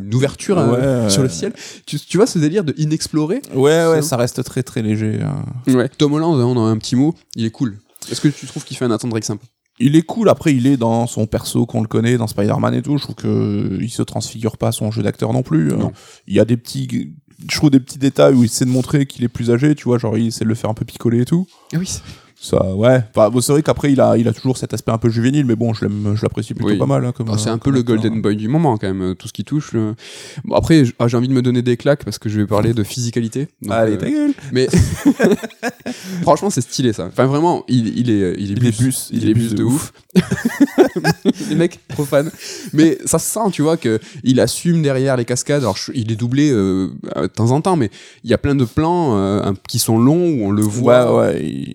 une 0.03 0.13
ouverture 0.13 0.57
euh, 0.59 1.03
Ouais, 1.03 1.09
sur 1.09 1.23
le 1.23 1.29
ciel. 1.29 1.53
Tu, 1.85 1.99
tu 1.99 2.17
vois 2.17 2.27
ce 2.27 2.39
délire 2.39 2.63
de 2.63 2.73
inexploré? 2.77 3.41
Ouais, 3.53 3.85
ouais, 3.87 4.01
Ça. 4.01 4.17
reste 4.17 4.43
très 4.43 4.63
très 4.63 4.81
léger. 4.81 5.19
hein. 5.21 5.45
Ouais. 5.73 5.89
Tom 5.89 6.13
Holland, 6.13 6.35
on 6.35 6.57
a 6.65 6.69
un 6.69 6.77
petit 6.77 6.95
mot, 6.95 7.15
il 7.35 7.45
est 7.45 7.51
cool. 7.51 7.77
Est-ce 8.11 8.21
que 8.21 8.27
tu 8.27 8.45
trouves 8.45 8.63
qu'il 8.63 8.77
fait 8.77 8.85
un 8.85 8.89
Nathan 8.89 9.07
Drake 9.07 9.25
sympa? 9.25 9.43
Il 9.79 9.95
est 9.97 10.03
cool. 10.03 10.29
Après, 10.29 10.53
il 10.55 10.67
est 10.67 10.77
dans 10.77 11.05
son 11.07 11.25
perso 11.27 11.65
qu'on 11.65 11.81
le 11.81 11.87
connaît, 11.87 12.17
dans 12.17 12.27
Spider-Man 12.27 12.73
et 12.75 12.81
tout. 12.81 12.97
Je 12.97 13.03
trouve 13.03 13.15
que 13.15 13.77
il 13.81 13.89
se 13.89 14.03
transfigure 14.03 14.57
pas 14.57 14.71
son 14.71 14.89
jeu 14.91 15.03
d'acteur 15.03 15.33
non 15.33 15.43
plus. 15.43 15.67
Non. 15.73 15.91
Il 16.27 16.33
y 16.35 16.39
a 16.39 16.45
des 16.45 16.55
petits, 16.55 17.13
je 17.51 17.57
trouve 17.57 17.71
des 17.71 17.81
petits 17.81 17.97
détails 17.97 18.33
où 18.35 18.43
il 18.43 18.45
essaie 18.45 18.63
de 18.63 18.69
montrer 18.69 19.05
qu'il 19.05 19.25
est 19.25 19.27
plus 19.27 19.51
âgé. 19.51 19.75
Tu 19.75 19.83
vois, 19.85 19.97
genre 19.97 20.17
il 20.17 20.27
essaie 20.27 20.45
de 20.45 20.49
le 20.49 20.55
faire 20.55 20.69
un 20.69 20.73
peu 20.75 20.85
picoler 20.85 21.21
et 21.21 21.25
tout. 21.25 21.45
Ah 21.73 21.77
oui. 21.79 21.89
Ça, 22.45 22.75
ouais. 22.75 23.01
Enfin, 23.15 23.29
bon, 23.31 23.41
c'est 23.41 23.51
vrai 23.53 23.63
qu'après, 23.63 23.91
il 23.91 23.99
a, 23.99 24.17
il 24.17 24.27
a 24.27 24.33
toujours 24.33 24.55
cet 24.57 24.71
aspect 24.75 24.91
un 24.91 24.99
peu 24.99 25.09
juvénile, 25.09 25.45
mais 25.45 25.55
bon, 25.55 25.73
je 25.73 25.85
l'aime, 25.85 26.13
je 26.15 26.21
l'apprécie 26.21 26.53
plutôt 26.53 26.69
Oui. 26.69 26.77
pas 26.77 26.85
mal. 26.85 27.03
hein, 27.03 27.11
comme, 27.11 27.27
Ah, 27.31 27.37
c'est 27.39 27.49
euh, 27.49 27.53
un 27.53 27.57
peu 27.57 27.71
le 27.71 27.81
golden 27.81 28.21
boy 28.21 28.35
du 28.35 28.47
moment 28.47 28.77
quand 28.77 28.85
même, 28.87 29.01
euh, 29.01 29.13
tout 29.15 29.27
ce 29.27 29.33
qui 29.33 29.43
touche. 29.43 29.71
Bon, 30.43 30.55
après, 30.55 30.83
ah, 30.99 31.07
j'ai 31.07 31.17
envie 31.17 31.27
de 31.27 31.33
me 31.33 31.41
donner 31.41 31.63
des 31.63 31.75
claques 31.75 32.03
parce 32.05 32.19
que 32.19 32.29
je 32.29 32.39
vais 32.39 32.45
parler 32.45 32.73
de 32.75 32.83
physicalité. 32.83 33.47
Donc, 33.63 33.71
Allez, 33.73 33.93
euh, 33.93 33.97
ta 33.97 34.09
gueule. 34.11 34.33
mais 34.51 34.67
franchement, 36.21 36.49
c'est 36.49 36.61
stylé 36.61 36.93
ça. 36.93 37.05
Enfin, 37.07 37.25
vraiment, 37.25 37.63
il, 37.67 37.97
il 37.97 38.09
est, 38.09 38.35
il 38.37 38.51
est 38.51 38.53
Il 38.53 38.59
bus, 38.59 38.67
est 38.79 38.83
bus, 38.83 39.09
il, 39.11 39.29
est 39.29 39.33
bus 39.33 39.53
de 39.55 39.63
ouf. 39.63 39.91
les 41.49 41.55
mecs 41.55 41.79
profanes. 41.87 42.31
Mais 42.73 42.97
ça 43.05 43.19
se 43.19 43.31
sent, 43.31 43.49
tu 43.51 43.61
vois, 43.61 43.77
que 43.77 43.99
il 44.23 44.39
assume 44.39 44.81
derrière 44.81 45.17
les 45.17 45.25
cascades. 45.25 45.61
Alors, 45.63 45.77
je- 45.77 45.91
il 45.93 46.11
est 46.11 46.15
doublé 46.15 46.51
euh, 46.51 46.89
de 47.15 47.27
temps 47.27 47.51
en 47.51 47.61
temps, 47.61 47.75
mais 47.75 47.89
il 48.23 48.29
y 48.29 48.33
a 48.33 48.37
plein 48.37 48.55
de 48.55 48.65
plans 48.65 49.17
euh, 49.17 49.51
qui 49.67 49.79
sont 49.79 49.97
longs 49.97 50.29
où 50.29 50.45
on 50.45 50.51
le 50.51 50.61
voit. 50.63 51.13
Ouais, 51.15 51.19
ouais. 51.33 51.43
Il, 51.45 51.73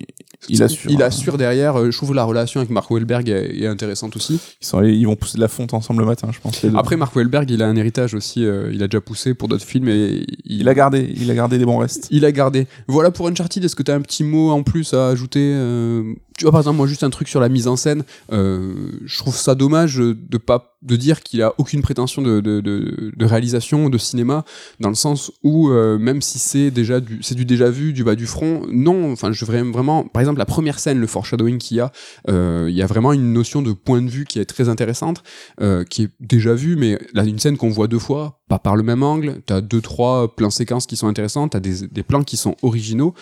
il 0.49 0.61
assure. 0.63 0.91
Il 0.91 1.01
assure 1.03 1.37
derrière. 1.37 1.75
euh, 1.79 1.91
Je 1.91 1.97
trouve 1.97 2.13
la 2.13 2.23
relation 2.23 2.59
avec 2.59 2.69
Mark 2.71 2.89
Wahlberg 2.89 3.29
est, 3.29 3.61
est 3.61 3.67
intéressante 3.67 4.15
aussi. 4.15 4.39
Ils, 4.61 4.65
sont 4.65 4.77
allés- 4.79 4.93
ils 4.95 5.05
vont 5.05 5.15
pousser 5.15 5.37
de 5.37 5.41
la 5.41 5.47
fonte 5.47 5.73
ensemble 5.73 6.01
le 6.01 6.05
matin, 6.07 6.29
je 6.31 6.39
pense. 6.39 6.63
Après, 6.75 6.97
Mark 6.97 7.15
Wahlberg, 7.15 7.49
il 7.51 7.61
a 7.61 7.67
un 7.67 7.75
héritage 7.75 8.13
aussi. 8.13 8.43
euh, 8.45 8.69
il 8.73 8.81
a 8.83 8.87
déjà 8.87 9.01
poussé 9.01 9.33
pour 9.33 9.47
d'autres 9.47 9.65
films 9.65 9.87
et 9.89 10.25
il 10.45 10.67
a 10.67 10.73
gardé, 10.73 11.13
il 11.15 11.29
a 11.29 11.35
gardé 11.35 11.57
des 11.57 11.65
bons 11.65 11.77
restes. 11.77 12.07
Il 12.11 12.25
a 12.25 12.31
gardé. 12.31 12.67
Voilà 12.87 13.11
pour 13.11 13.27
Uncharted. 13.27 13.63
Est-ce 13.63 13.75
que 13.75 13.83
tu 13.83 13.91
as 13.91 13.95
un 13.95 14.01
petit 14.01 14.23
mot 14.23 14.49
en 14.51 14.63
plus 14.63 14.93
à 14.93 15.09
ajouter 15.09 15.53
euh, 15.53 16.03
Tu 16.37 16.45
vois, 16.45 16.51
par 16.51 16.61
exemple, 16.61 16.77
moi, 16.77 16.87
juste 16.87 17.03
un 17.03 17.09
truc 17.09 17.27
sur 17.27 17.39
la 17.39 17.49
mise 17.49 17.67
en 17.67 17.75
scène. 17.75 18.03
Euh, 18.31 18.91
je 19.05 19.17
trouve 19.17 19.35
ça 19.35 19.55
dommage 19.55 19.97
de 19.97 20.37
pas 20.37 20.71
de 20.81 20.95
dire 20.95 21.21
qu'il 21.21 21.41
a 21.41 21.53
aucune 21.57 21.81
prétention 21.81 22.21
de, 22.21 22.39
de, 22.39 22.59
de, 22.61 23.25
réalisation 23.25 23.89
de 23.89 23.97
cinéma, 23.97 24.43
dans 24.79 24.89
le 24.89 24.95
sens 24.95 25.31
où 25.43 25.69
euh, 25.69 25.99
même 25.99 26.21
si 26.21 26.39
c'est 26.39 26.71
déjà 26.71 26.99
du 26.99 27.19
c'est 27.21 27.35
du 27.35 27.45
déjà 27.45 27.69
vu, 27.69 27.93
du 27.93 28.03
bas 28.03 28.15
du 28.15 28.25
front, 28.25 28.65
non. 28.71 29.11
Enfin, 29.11 29.31
je 29.31 29.45
vraiment 29.45 29.71
vraiment. 29.71 30.03
Par 30.03 30.21
exemple, 30.21 30.39
la 30.39 30.45
première 30.45 30.79
scène, 30.79 30.99
le 30.99 31.07
foreshadowing 31.07 31.59
qu'il 31.59 31.77
y 31.77 31.79
a, 31.79 31.91
euh, 32.29 32.67
il 32.69 32.75
y 32.75 32.81
a 32.81 32.87
vraiment 32.87 33.13
une 33.13 33.31
notion 33.31 33.61
de 33.61 33.73
point 33.73 34.01
de 34.01 34.09
vue 34.09 34.25
qui 34.25 34.39
est 34.39 34.45
très 34.45 34.69
intéressante, 34.69 35.23
euh, 35.61 35.83
qui 35.83 36.03
est 36.03 36.09
déjà 36.19 36.53
vue, 36.55 36.75
mais 36.75 36.97
là, 37.13 37.23
une 37.23 37.39
scène 37.39 37.57
qu'on 37.57 37.69
voit 37.69 37.87
deux 37.87 37.99
fois, 37.99 38.39
pas 38.49 38.59
par 38.59 38.75
le 38.75 38.83
même 38.83 39.03
angle. 39.03 39.41
T'as 39.45 39.61
deux 39.61 39.81
trois 39.81 40.35
plans 40.35 40.49
séquences 40.49 40.87
qui 40.87 40.95
sont 40.95 41.07
intéressantes, 41.07 41.51
t'as 41.51 41.59
des, 41.59 41.87
des 41.87 42.03
plans 42.03 42.23
qui 42.23 42.37
sont 42.37 42.55
originaux. 42.63 43.13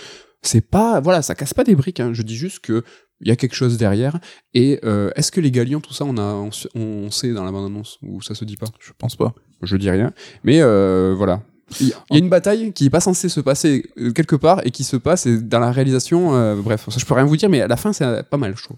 C'est 0.42 0.62
pas 0.62 1.00
voilà, 1.02 1.22
ça 1.22 1.36
casse 1.36 1.54
pas 1.54 1.64
des 1.64 1.76
briques. 1.76 2.00
Hein. 2.00 2.12
Je 2.14 2.22
dis 2.22 2.36
juste 2.36 2.60
que 2.60 2.84
il 3.22 3.28
y 3.28 3.32
a 3.32 3.36
quelque 3.36 3.56
chose 3.56 3.78
derrière. 3.78 4.18
Et 4.54 4.80
euh, 4.86 5.12
est-ce 5.16 5.32
que 5.32 5.42
les 5.42 5.52
galions, 5.52 5.82
tout 5.82 5.94
ça, 5.94 6.06
on 6.06 6.18
a 6.18 6.50
on, 6.76 7.12
sait 7.12 7.34
dans 7.34 7.44
la 7.44 7.52
bande 7.52 7.66
annonce 7.66 7.98
ou 8.02 8.22
ça 8.22 8.34
se 8.36 8.46
dit 8.46 8.56
pas? 8.56 8.68
Je 8.80 8.92
pense 8.98 9.16
pas. 9.18 9.34
Je 9.62 9.76
dis 9.76 9.90
rien. 9.90 10.14
Mais 10.44 10.62
euh, 10.62 11.14
voilà. 11.18 11.42
Il 11.82 11.90
y, 11.90 11.92
a- 11.94 11.96
il 12.10 12.14
y 12.16 12.20
a 12.20 12.24
une 12.24 12.30
bataille 12.30 12.72
qui 12.74 12.86
est 12.86 12.90
pas 12.90 13.02
censée 13.02 13.28
se 13.30 13.42
passer 13.42 13.86
euh, 14.00 14.12
quelque 14.12 14.36
part 14.38 14.62
et 14.66 14.72
qui 14.72 14.84
se 14.84 14.96
passe 14.96 15.26
et 15.26 15.38
dans 15.42 15.60
la 15.60 15.72
réalisation. 15.72 16.34
euh, 16.34 16.56
bref, 16.56 16.86
ça 16.90 16.98
je 16.98 17.06
peux 17.06 17.14
rien 17.14 17.26
vous 17.26 17.38
dire, 17.38 17.50
mais 17.50 17.62
à 17.62 17.68
la 17.68 17.76
fin 17.78 17.92
c'est 17.94 18.24
pas 18.24 18.38
mal, 18.38 18.56
je 18.58 18.64
trouve. 18.64 18.78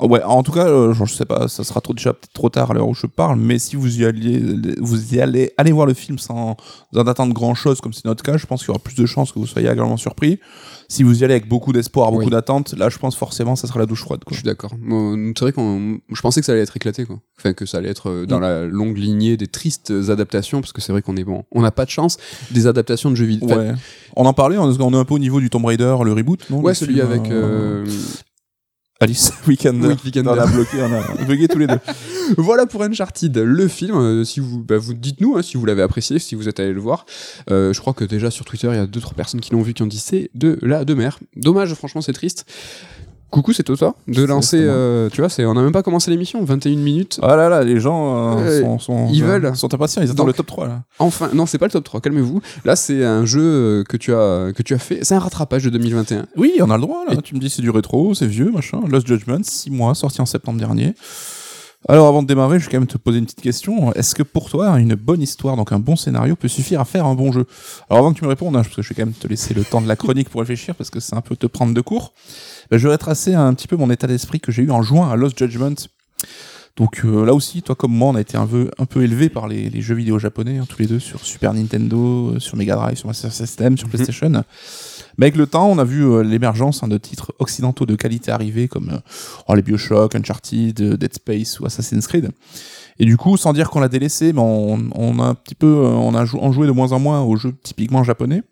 Oh, 0.00 0.08
Ouais, 0.08 0.22
en 0.22 0.42
tout 0.42 0.52
cas, 0.52 0.66
euh, 0.66 0.92
je 0.94 1.04
sais 1.12 1.24
pas, 1.26 1.46
ça 1.48 1.62
sera 1.62 1.80
trop, 1.80 1.92
déjà 1.94 2.12
peut-être 2.12 2.32
trop 2.32 2.48
tard 2.48 2.70
à 2.70 2.74
l'heure 2.74 2.88
où 2.88 2.94
je 2.94 3.06
parle, 3.06 3.38
mais 3.38 3.58
si 3.58 3.76
vous 3.76 4.00
y 4.00 4.04
allez, 4.04 4.42
vous 4.80 5.14
y 5.14 5.20
allez, 5.20 5.52
allez 5.58 5.72
voir 5.72 5.86
le 5.86 5.94
film 5.94 6.18
sans 6.18 6.56
en 6.96 7.06
attendre 7.06 7.34
grand 7.34 7.54
chose, 7.54 7.80
comme 7.80 7.92
c'est 7.92 8.04
notre 8.06 8.22
cas, 8.22 8.36
je 8.36 8.46
pense 8.46 8.60
qu'il 8.60 8.68
y 8.68 8.70
aura 8.70 8.78
plus 8.78 8.94
de 8.94 9.06
chances 9.06 9.30
que 9.32 9.38
vous 9.38 9.46
soyez 9.46 9.68
agréablement 9.68 9.96
surpris. 9.96 10.38
Si 10.88 11.04
vous 11.04 11.20
y 11.20 11.24
allez 11.24 11.34
avec 11.34 11.48
beaucoup 11.48 11.72
d'espoir, 11.72 12.10
beaucoup 12.10 12.24
Oui. 12.24 12.30
d'attente, 12.30 12.74
là, 12.76 12.88
je 12.88 12.98
pense 12.98 13.14
forcément, 13.14 13.54
ça 13.56 13.68
sera 13.68 13.78
la 13.78 13.86
douche 13.86 14.00
froide, 14.02 14.20
Je 14.22 14.24
quoi. 14.24 14.36
suis 14.36 14.44
d'accord. 14.44 14.72
C'est 14.72 15.40
vrai 15.40 15.52
qu'on, 15.52 15.98
je 16.12 16.20
pensais 16.20 16.40
que 16.40 16.46
ça 16.46 16.52
allait 16.52 16.62
être 16.62 16.76
éclaté, 16.76 17.04
quoi. 17.04 17.20
Enfin, 17.38 17.52
que 17.52 17.64
ça 17.66 17.78
allait 17.78 17.90
être 17.90 18.10
euh, 18.10 18.26
dans 18.26 18.38
Mm. 18.38 18.42
la 18.42 18.64
longue 18.66 18.96
lignée 18.98 19.36
des 19.36 19.46
tristes 19.46 19.92
adaptations, 20.08 20.60
parce 20.60 20.72
que 20.72 20.80
c'est 20.80 20.90
vrai 20.92 21.02
qu'on 21.02 21.16
est 21.16 21.24
bon. 21.24 21.44
On 21.52 21.62
n'a 21.62 21.70
pas 21.70 21.84
de 21.84 21.90
chance 21.90 22.16
des 22.50 22.66
adaptations 22.66 23.10
de 23.10 23.14
jeux 23.16 23.26
vidéo. 23.26 23.48
Enfin, 23.50 23.58
Ouais. 23.60 23.74
On 24.16 24.24
en 24.26 24.32
parlait, 24.32 24.56
on 24.58 24.68
est 24.72 24.96
un 24.96 25.04
peu 25.04 25.14
au 25.14 25.18
niveau 25.20 25.38
du 25.40 25.50
Tomb 25.50 25.64
Raider, 25.64 25.94
le 26.04 26.12
reboot, 26.12 26.48
non? 26.50 26.60
Ouais, 26.60 26.74
celui 26.74 26.94
film, 26.94 27.06
avec 27.06 27.30
euh, 27.30 27.86
Alice 29.00 29.32
Weekender. 29.46 29.88
Oui, 29.88 29.96
Weekender. 30.04 30.30
On 30.30 30.38
a 30.38 30.46
bloqué, 30.46 30.76
on 30.82 30.92
a 30.92 31.24
bugué 31.24 31.48
tous 31.48 31.58
les 31.58 31.66
deux. 31.66 31.78
Voilà 32.36 32.66
pour 32.66 32.82
Uncharted, 32.82 33.36
le 33.38 33.66
film. 33.66 33.96
euh, 33.96 34.24
si 34.24 34.38
vous, 34.38 34.62
bah, 34.62 34.78
vous 34.78 34.94
dites-nous 34.94 35.36
hein, 35.36 35.42
si 35.42 35.56
vous 35.56 35.66
l'avez 35.66 35.82
apprécié, 35.82 36.18
si 36.20 36.34
vous 36.36 36.48
êtes 36.48 36.60
allé 36.60 36.72
le 36.72 36.80
voir. 36.80 37.06
Euh, 37.50 37.72
je 37.72 37.80
crois 37.80 37.92
que 37.92 38.04
déjà 38.04 38.30
sur 38.30 38.44
Twitter, 38.44 38.68
il 38.70 38.76
y 38.76 38.78
a 38.78 38.86
deux 38.86 39.00
trois 39.00 39.14
personnes 39.14 39.40
qui 39.40 39.52
l'ont 39.52 39.62
vu, 39.62 39.74
qui 39.74 39.82
ont 39.82 39.86
dit 39.88 39.98
c'est 39.98 40.30
de 40.34 40.58
la 40.62 40.84
de 40.84 40.94
mer. 40.94 41.18
Dommage, 41.34 41.74
franchement, 41.74 42.02
c'est 42.02 42.12
triste. 42.12 42.46
Coucou, 43.30 43.52
c'est 43.52 43.62
Toto 43.62 43.94
de 44.08 44.24
lancer. 44.24 44.58
euh, 44.60 45.08
tu 45.10 45.20
vois, 45.20 45.28
c'est 45.30 45.44
on 45.46 45.54
n'a 45.54 45.62
même 45.62 45.70
pas 45.72 45.82
commencé 45.84 46.10
l'émission, 46.10 46.42
21 46.44 46.74
minutes. 46.76 47.20
Ah 47.22 47.36
là 47.36 47.48
là, 47.48 47.62
les 47.62 47.78
gens 47.78 48.38
euh, 48.38 48.60
sont, 48.60 48.78
sont, 48.80 49.08
ils 49.12 49.22
euh, 49.22 49.26
veulent. 49.38 49.56
sont 49.56 49.72
impatients, 49.72 50.02
ils 50.02 50.10
attendent 50.10 50.26
le 50.26 50.32
top 50.32 50.46
3 50.46 50.66
là. 50.66 50.82
Enfin, 50.98 51.30
non, 51.32 51.46
c'est 51.46 51.58
pas 51.58 51.66
le 51.66 51.70
top 51.70 51.84
3, 51.84 52.00
calmez-vous. 52.00 52.40
Là, 52.64 52.74
c'est 52.74 53.04
un 53.04 53.24
jeu 53.24 53.40
euh, 53.42 53.84
que 53.84 53.96
tu 53.96 54.12
as 54.12 54.52
que 54.54 54.62
tu 54.64 54.74
as 54.74 54.78
fait. 54.78 54.98
C'est 55.04 55.14
un 55.14 55.20
rattrapage 55.20 55.62
de 55.62 55.70
2021. 55.70 56.26
Oui, 56.36 56.54
on 56.60 56.70
a 56.70 56.76
le 56.76 56.80
droit 56.82 57.04
là. 57.08 57.14
Et- 57.14 57.22
Tu 57.22 57.34
me 57.36 57.40
dis 57.40 57.50
c'est 57.50 57.62
du 57.62 57.70
rétro, 57.70 58.14
c'est 58.14 58.26
vieux, 58.26 58.50
machin. 58.50 58.80
Lost 58.88 59.06
Judgment, 59.06 59.42
6 59.44 59.70
mois, 59.70 59.94
sorti 59.94 60.20
en 60.20 60.26
septembre 60.26 60.58
dernier. 60.58 60.94
Alors 61.88 62.08
avant 62.08 62.22
de 62.22 62.28
démarrer, 62.28 62.58
je 62.58 62.66
vais 62.66 62.70
quand 62.72 62.78
même 62.78 62.86
te 62.86 62.98
poser 62.98 63.18
une 63.18 63.24
petite 63.24 63.40
question. 63.40 63.92
Est-ce 63.94 64.14
que 64.14 64.22
pour 64.22 64.50
toi, 64.50 64.78
une 64.78 64.94
bonne 64.94 65.22
histoire, 65.22 65.56
donc 65.56 65.72
un 65.72 65.78
bon 65.78 65.96
scénario, 65.96 66.36
peut 66.36 66.46
suffire 66.48 66.80
à 66.80 66.84
faire 66.84 67.06
un 67.06 67.14
bon 67.14 67.32
jeu? 67.32 67.46
Alors 67.88 68.00
avant 68.00 68.12
que 68.12 68.18
tu 68.18 68.24
me 68.24 68.28
répondes, 68.28 68.54
hein, 68.54 68.62
parce 68.62 68.76
que 68.76 68.82
je 68.82 68.88
vais 68.90 68.94
quand 68.94 69.06
même 69.06 69.14
te 69.14 69.26
laisser 69.26 69.54
le 69.54 69.64
temps 69.64 69.80
de 69.80 69.88
la 69.88 69.96
chronique 69.96 70.28
pour 70.28 70.40
réfléchir, 70.40 70.74
parce 70.74 70.90
que 70.90 71.00
c'est 71.00 71.16
un 71.16 71.22
peu 71.22 71.36
te 71.36 71.46
prendre 71.46 71.72
de 71.72 71.80
court, 71.80 72.12
ben, 72.70 72.76
je 72.76 72.86
vais 72.86 72.92
retracer 72.92 73.34
un 73.34 73.54
petit 73.54 73.66
peu 73.66 73.76
mon 73.76 73.90
état 73.90 74.06
d'esprit 74.06 74.40
que 74.40 74.52
j'ai 74.52 74.62
eu 74.62 74.70
en 74.70 74.82
juin 74.82 75.10
à 75.10 75.16
Lost 75.16 75.38
Judgment. 75.38 75.74
Donc 76.76 77.00
euh, 77.04 77.24
là 77.24 77.32
aussi, 77.34 77.62
toi 77.62 77.74
comme 77.74 77.92
moi, 77.92 78.08
on 78.10 78.14
a 78.14 78.20
été 78.20 78.36
un 78.36 78.46
peu, 78.46 78.70
un 78.78 78.84
peu 78.84 79.02
élevé 79.02 79.28
par 79.30 79.48
les, 79.48 79.70
les 79.70 79.80
jeux 79.80 79.94
vidéo 79.94 80.18
japonais, 80.18 80.58
hein, 80.58 80.66
tous 80.68 80.80
les 80.80 80.86
deux, 80.86 81.00
sur 81.00 81.24
Super 81.24 81.54
Nintendo, 81.54 82.34
euh, 82.34 82.38
sur 82.40 82.56
Mega 82.58 82.76
Drive, 82.76 82.98
sur 82.98 83.06
Master 83.08 83.32
System, 83.32 83.78
sur 83.78 83.88
Mhm. 83.88 83.92
PlayStation. 83.94 84.44
Mais 85.20 85.26
avec 85.26 85.36
le 85.36 85.46
temps, 85.46 85.68
on 85.68 85.76
a 85.76 85.84
vu 85.84 86.02
euh, 86.02 86.22
l'émergence 86.22 86.82
hein, 86.82 86.88
de 86.88 86.96
titres 86.96 87.34
occidentaux 87.38 87.84
de 87.84 87.94
qualité 87.94 88.30
arriver, 88.30 88.68
comme 88.68 88.88
euh, 88.88 88.98
oh, 89.48 89.54
les 89.54 89.60
Bioshock, 89.60 90.14
Uncharted, 90.14 90.80
euh, 90.80 90.96
Dead 90.96 91.12
Space 91.12 91.60
ou 91.60 91.66
Assassin's 91.66 92.06
Creed. 92.06 92.30
Et 92.98 93.04
du 93.04 93.18
coup, 93.18 93.36
sans 93.36 93.52
dire 93.52 93.68
qu'on 93.68 93.80
l'a 93.80 93.90
délaissé, 93.90 94.32
mais 94.32 94.40
on, 94.40 94.88
on 94.94 95.18
a 95.18 95.24
un 95.24 95.34
petit 95.34 95.54
peu, 95.54 95.66
on 95.66 96.14
a 96.14 96.22
en 96.22 96.52
joué 96.52 96.66
de 96.66 96.72
moins 96.72 96.92
en 96.92 96.98
moins 96.98 97.20
aux 97.20 97.36
jeux 97.36 97.52
typiquement 97.62 98.02
japonais. 98.02 98.42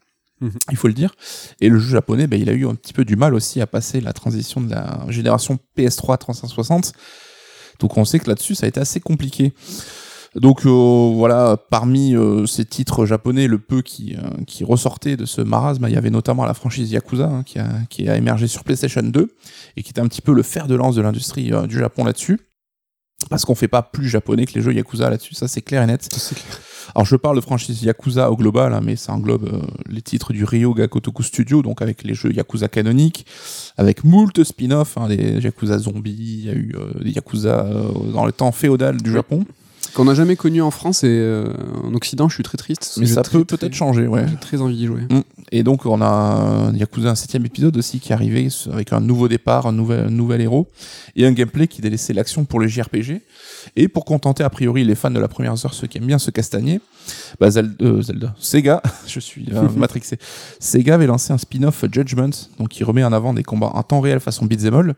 Mhm. 0.43 0.53
Il 0.71 0.77
faut 0.77 0.89
le 0.89 0.95
dire. 0.95 1.15
Et 1.63 1.71
le 1.71 1.79
jeu 1.79 1.89
japonais, 1.89 2.27
ben, 2.27 2.39
il 2.39 2.51
a 2.51 2.53
eu 2.53 2.67
un 2.67 2.75
petit 2.75 2.93
peu 2.93 3.07
du 3.07 3.17
mal 3.17 3.33
aussi 3.33 3.63
à 3.63 3.67
passer 3.67 4.03
la 4.03 4.13
transition 4.13 4.61
de 4.61 4.71
la 4.71 5.07
génération 5.09 5.59
PS3 5.75 6.19
360. 6.19 6.93
Donc 7.79 7.97
on 7.97 8.05
sait 8.05 8.19
que 8.19 8.29
là-dessus, 8.29 8.55
ça 8.55 8.67
a 8.67 8.69
été 8.69 8.79
assez 8.79 9.01
compliqué. 9.01 9.55
Donc 10.35 10.67
euh, 10.67 11.13
voilà, 11.15 11.57
parmi 11.71 12.15
euh, 12.15 12.47
ces 12.47 12.65
titres 12.65 13.07
japonais, 13.07 13.47
le 13.47 13.59
peu 13.59 13.83
qui, 13.83 14.15
euh, 14.17 14.45
qui 14.47 14.63
ressortait 14.65 15.17
de 15.17 15.25
ce 15.25 15.41
marasme, 15.41 15.87
il 15.89 15.95
y 15.95 15.97
avait 15.97 16.11
notamment 16.11 16.45
la 16.45 16.55
franchise 16.55 16.91
Yakuza 16.93 17.27
hein, 17.27 17.43
qui, 17.45 17.59
a, 17.59 17.69
qui 17.89 18.09
a 18.09 18.17
émergé 18.17 18.47
sur 18.47 18.65
PlayStation 18.65 19.03
2 19.03 19.35
et 19.77 19.83
qui 19.83 19.91
était 19.91 20.01
un 20.01 20.09
petit 20.09 20.21
peu 20.21 20.33
le 20.33 20.43
fer 20.43 20.67
de 20.67 20.75
lance 20.75 20.95
de 20.95 21.03
l'industrie 21.03 21.51
du 21.67 21.79
Japon 21.79 22.05
là-dessus. 22.05 22.41
Parce 23.31 23.45
qu'on 23.45 23.57
fait 23.57 23.69
pas 23.69 23.83
plus 23.83 24.09
japonais 24.09 24.47
que 24.47 24.55
les 24.55 24.61
jeux 24.61 24.73
Yakuza 24.73 25.11
là-dessus, 25.11 25.35
ça 25.35 25.49
c'est 25.49 25.61
clair 25.61 25.83
et 25.83 25.87
net. 25.87 26.09
Alors 26.95 27.05
je 27.05 27.17
parle 27.17 27.35
de 27.35 27.41
franchise 27.41 27.83
Yakuza 27.83 28.31
au 28.31 28.37
global, 28.37 28.73
hein, 28.73 28.81
mais 28.83 28.95
ça 28.95 29.13
englobe 29.13 29.61
les 29.89 30.03
titres 30.03 30.33
du 30.33 30.45
Ryo 30.45 30.73
Gakotoku 30.73 31.25
Studio, 31.25 31.63
donc 31.63 31.83
avec 31.83 32.05
les 32.05 32.15
jeux 32.15 32.33
Yakuza 32.33 32.69
canoniques, 32.69 33.27
avec 33.77 34.05
moult 34.05 34.45
spin-off, 34.45 34.97
hein, 34.99 35.09
les 35.09 35.41
Yakuza 35.41 35.79
zombies, 35.79 36.13
il 36.13 36.47
y 36.47 36.49
a 36.49 36.55
eu 36.55 36.77
des 37.03 37.11
Yakuza 37.11 37.67
dans 38.13 38.25
le 38.25 38.31
temps 38.31 38.53
féodal 38.53 39.03
du. 39.03 39.11
Japon. 39.11 39.45
Qu'on 39.95 40.05
n'a 40.05 40.15
jamais 40.15 40.37
connu 40.37 40.63
en 40.63 40.71
France 40.71 41.05
et 41.05 41.09
euh, 41.09 41.53
en 41.85 41.95
Occident, 41.95 42.29
je 42.29 42.35
suis 42.35 42.43
très 42.43 42.59
triste. 42.59 42.97
Mais 42.99 43.07
ça 43.07 43.23
peut 43.23 43.45
peut-être 43.45 43.75
changer, 43.75 44.07
ouais. 44.07 44.27
J'ai 44.29 44.37
très 44.37 44.61
envie 44.61 44.77
d'y 44.77 44.87
jouer. 44.87 45.03
Et 45.51 45.63
donc 45.63 45.87
on 45.87 46.03
a 46.03 46.71
Yakuza 46.75 47.11
un 47.11 47.15
septième 47.15 47.47
épisode 47.47 47.77
aussi 47.77 48.01
qui 48.01 48.13
est 48.13 48.15
arrivé 48.15 48.49
avec 48.73 48.93
un 48.93 49.01
nouveau 49.01 49.29
départ, 49.29 49.67
un 49.67 49.73
nouvel, 49.73 50.07
un 50.07 50.11
nouvel 50.11 50.41
héros 50.43 50.69
et 51.17 51.27
un 51.27 51.33
gameplay 51.33 51.67
qui 51.69 51.81
délaissait 51.81 52.13
l'action 52.13 52.45
pour 52.45 52.61
les 52.61 52.69
JRPG. 52.69 53.23
Et 53.77 53.89
pour 53.89 54.05
contenter 54.05 54.45
a 54.45 54.51
priori 54.51 54.85
les 54.85 54.95
fans 54.95 55.11
de 55.11 55.19
la 55.19 55.29
première 55.29 55.53
heure, 55.53 55.75
ceux 55.75 55.87
qui 55.87 55.99
aiment 55.99 56.07
bien 56.07 56.19
se 56.19 56.31
castagner, 56.31 56.81
bah 57.41 57.51
Zelda, 57.51 57.85
euh, 57.85 58.03
Zelda, 58.03 58.35
Sega, 58.39 58.83
je 59.07 59.21
suis 59.21 59.47
euh, 59.53 59.69
matrixé. 59.77 60.19
Sega 60.59 60.95
avait 60.95 61.07
lancé 61.07 61.33
un 61.33 61.39
spin-off 61.39 61.85
Judgment, 61.91 62.31
donc 62.59 62.69
qui 62.69 62.85
remet 62.85 63.05
en 63.05 63.13
avant 63.13 63.35
des 63.35 63.43
combats 63.43 63.73
en 63.75 63.83
temps 63.83 64.01
réel 64.01 64.21
façon 64.21 64.47
beat'em 64.47 64.75
all, 64.75 64.95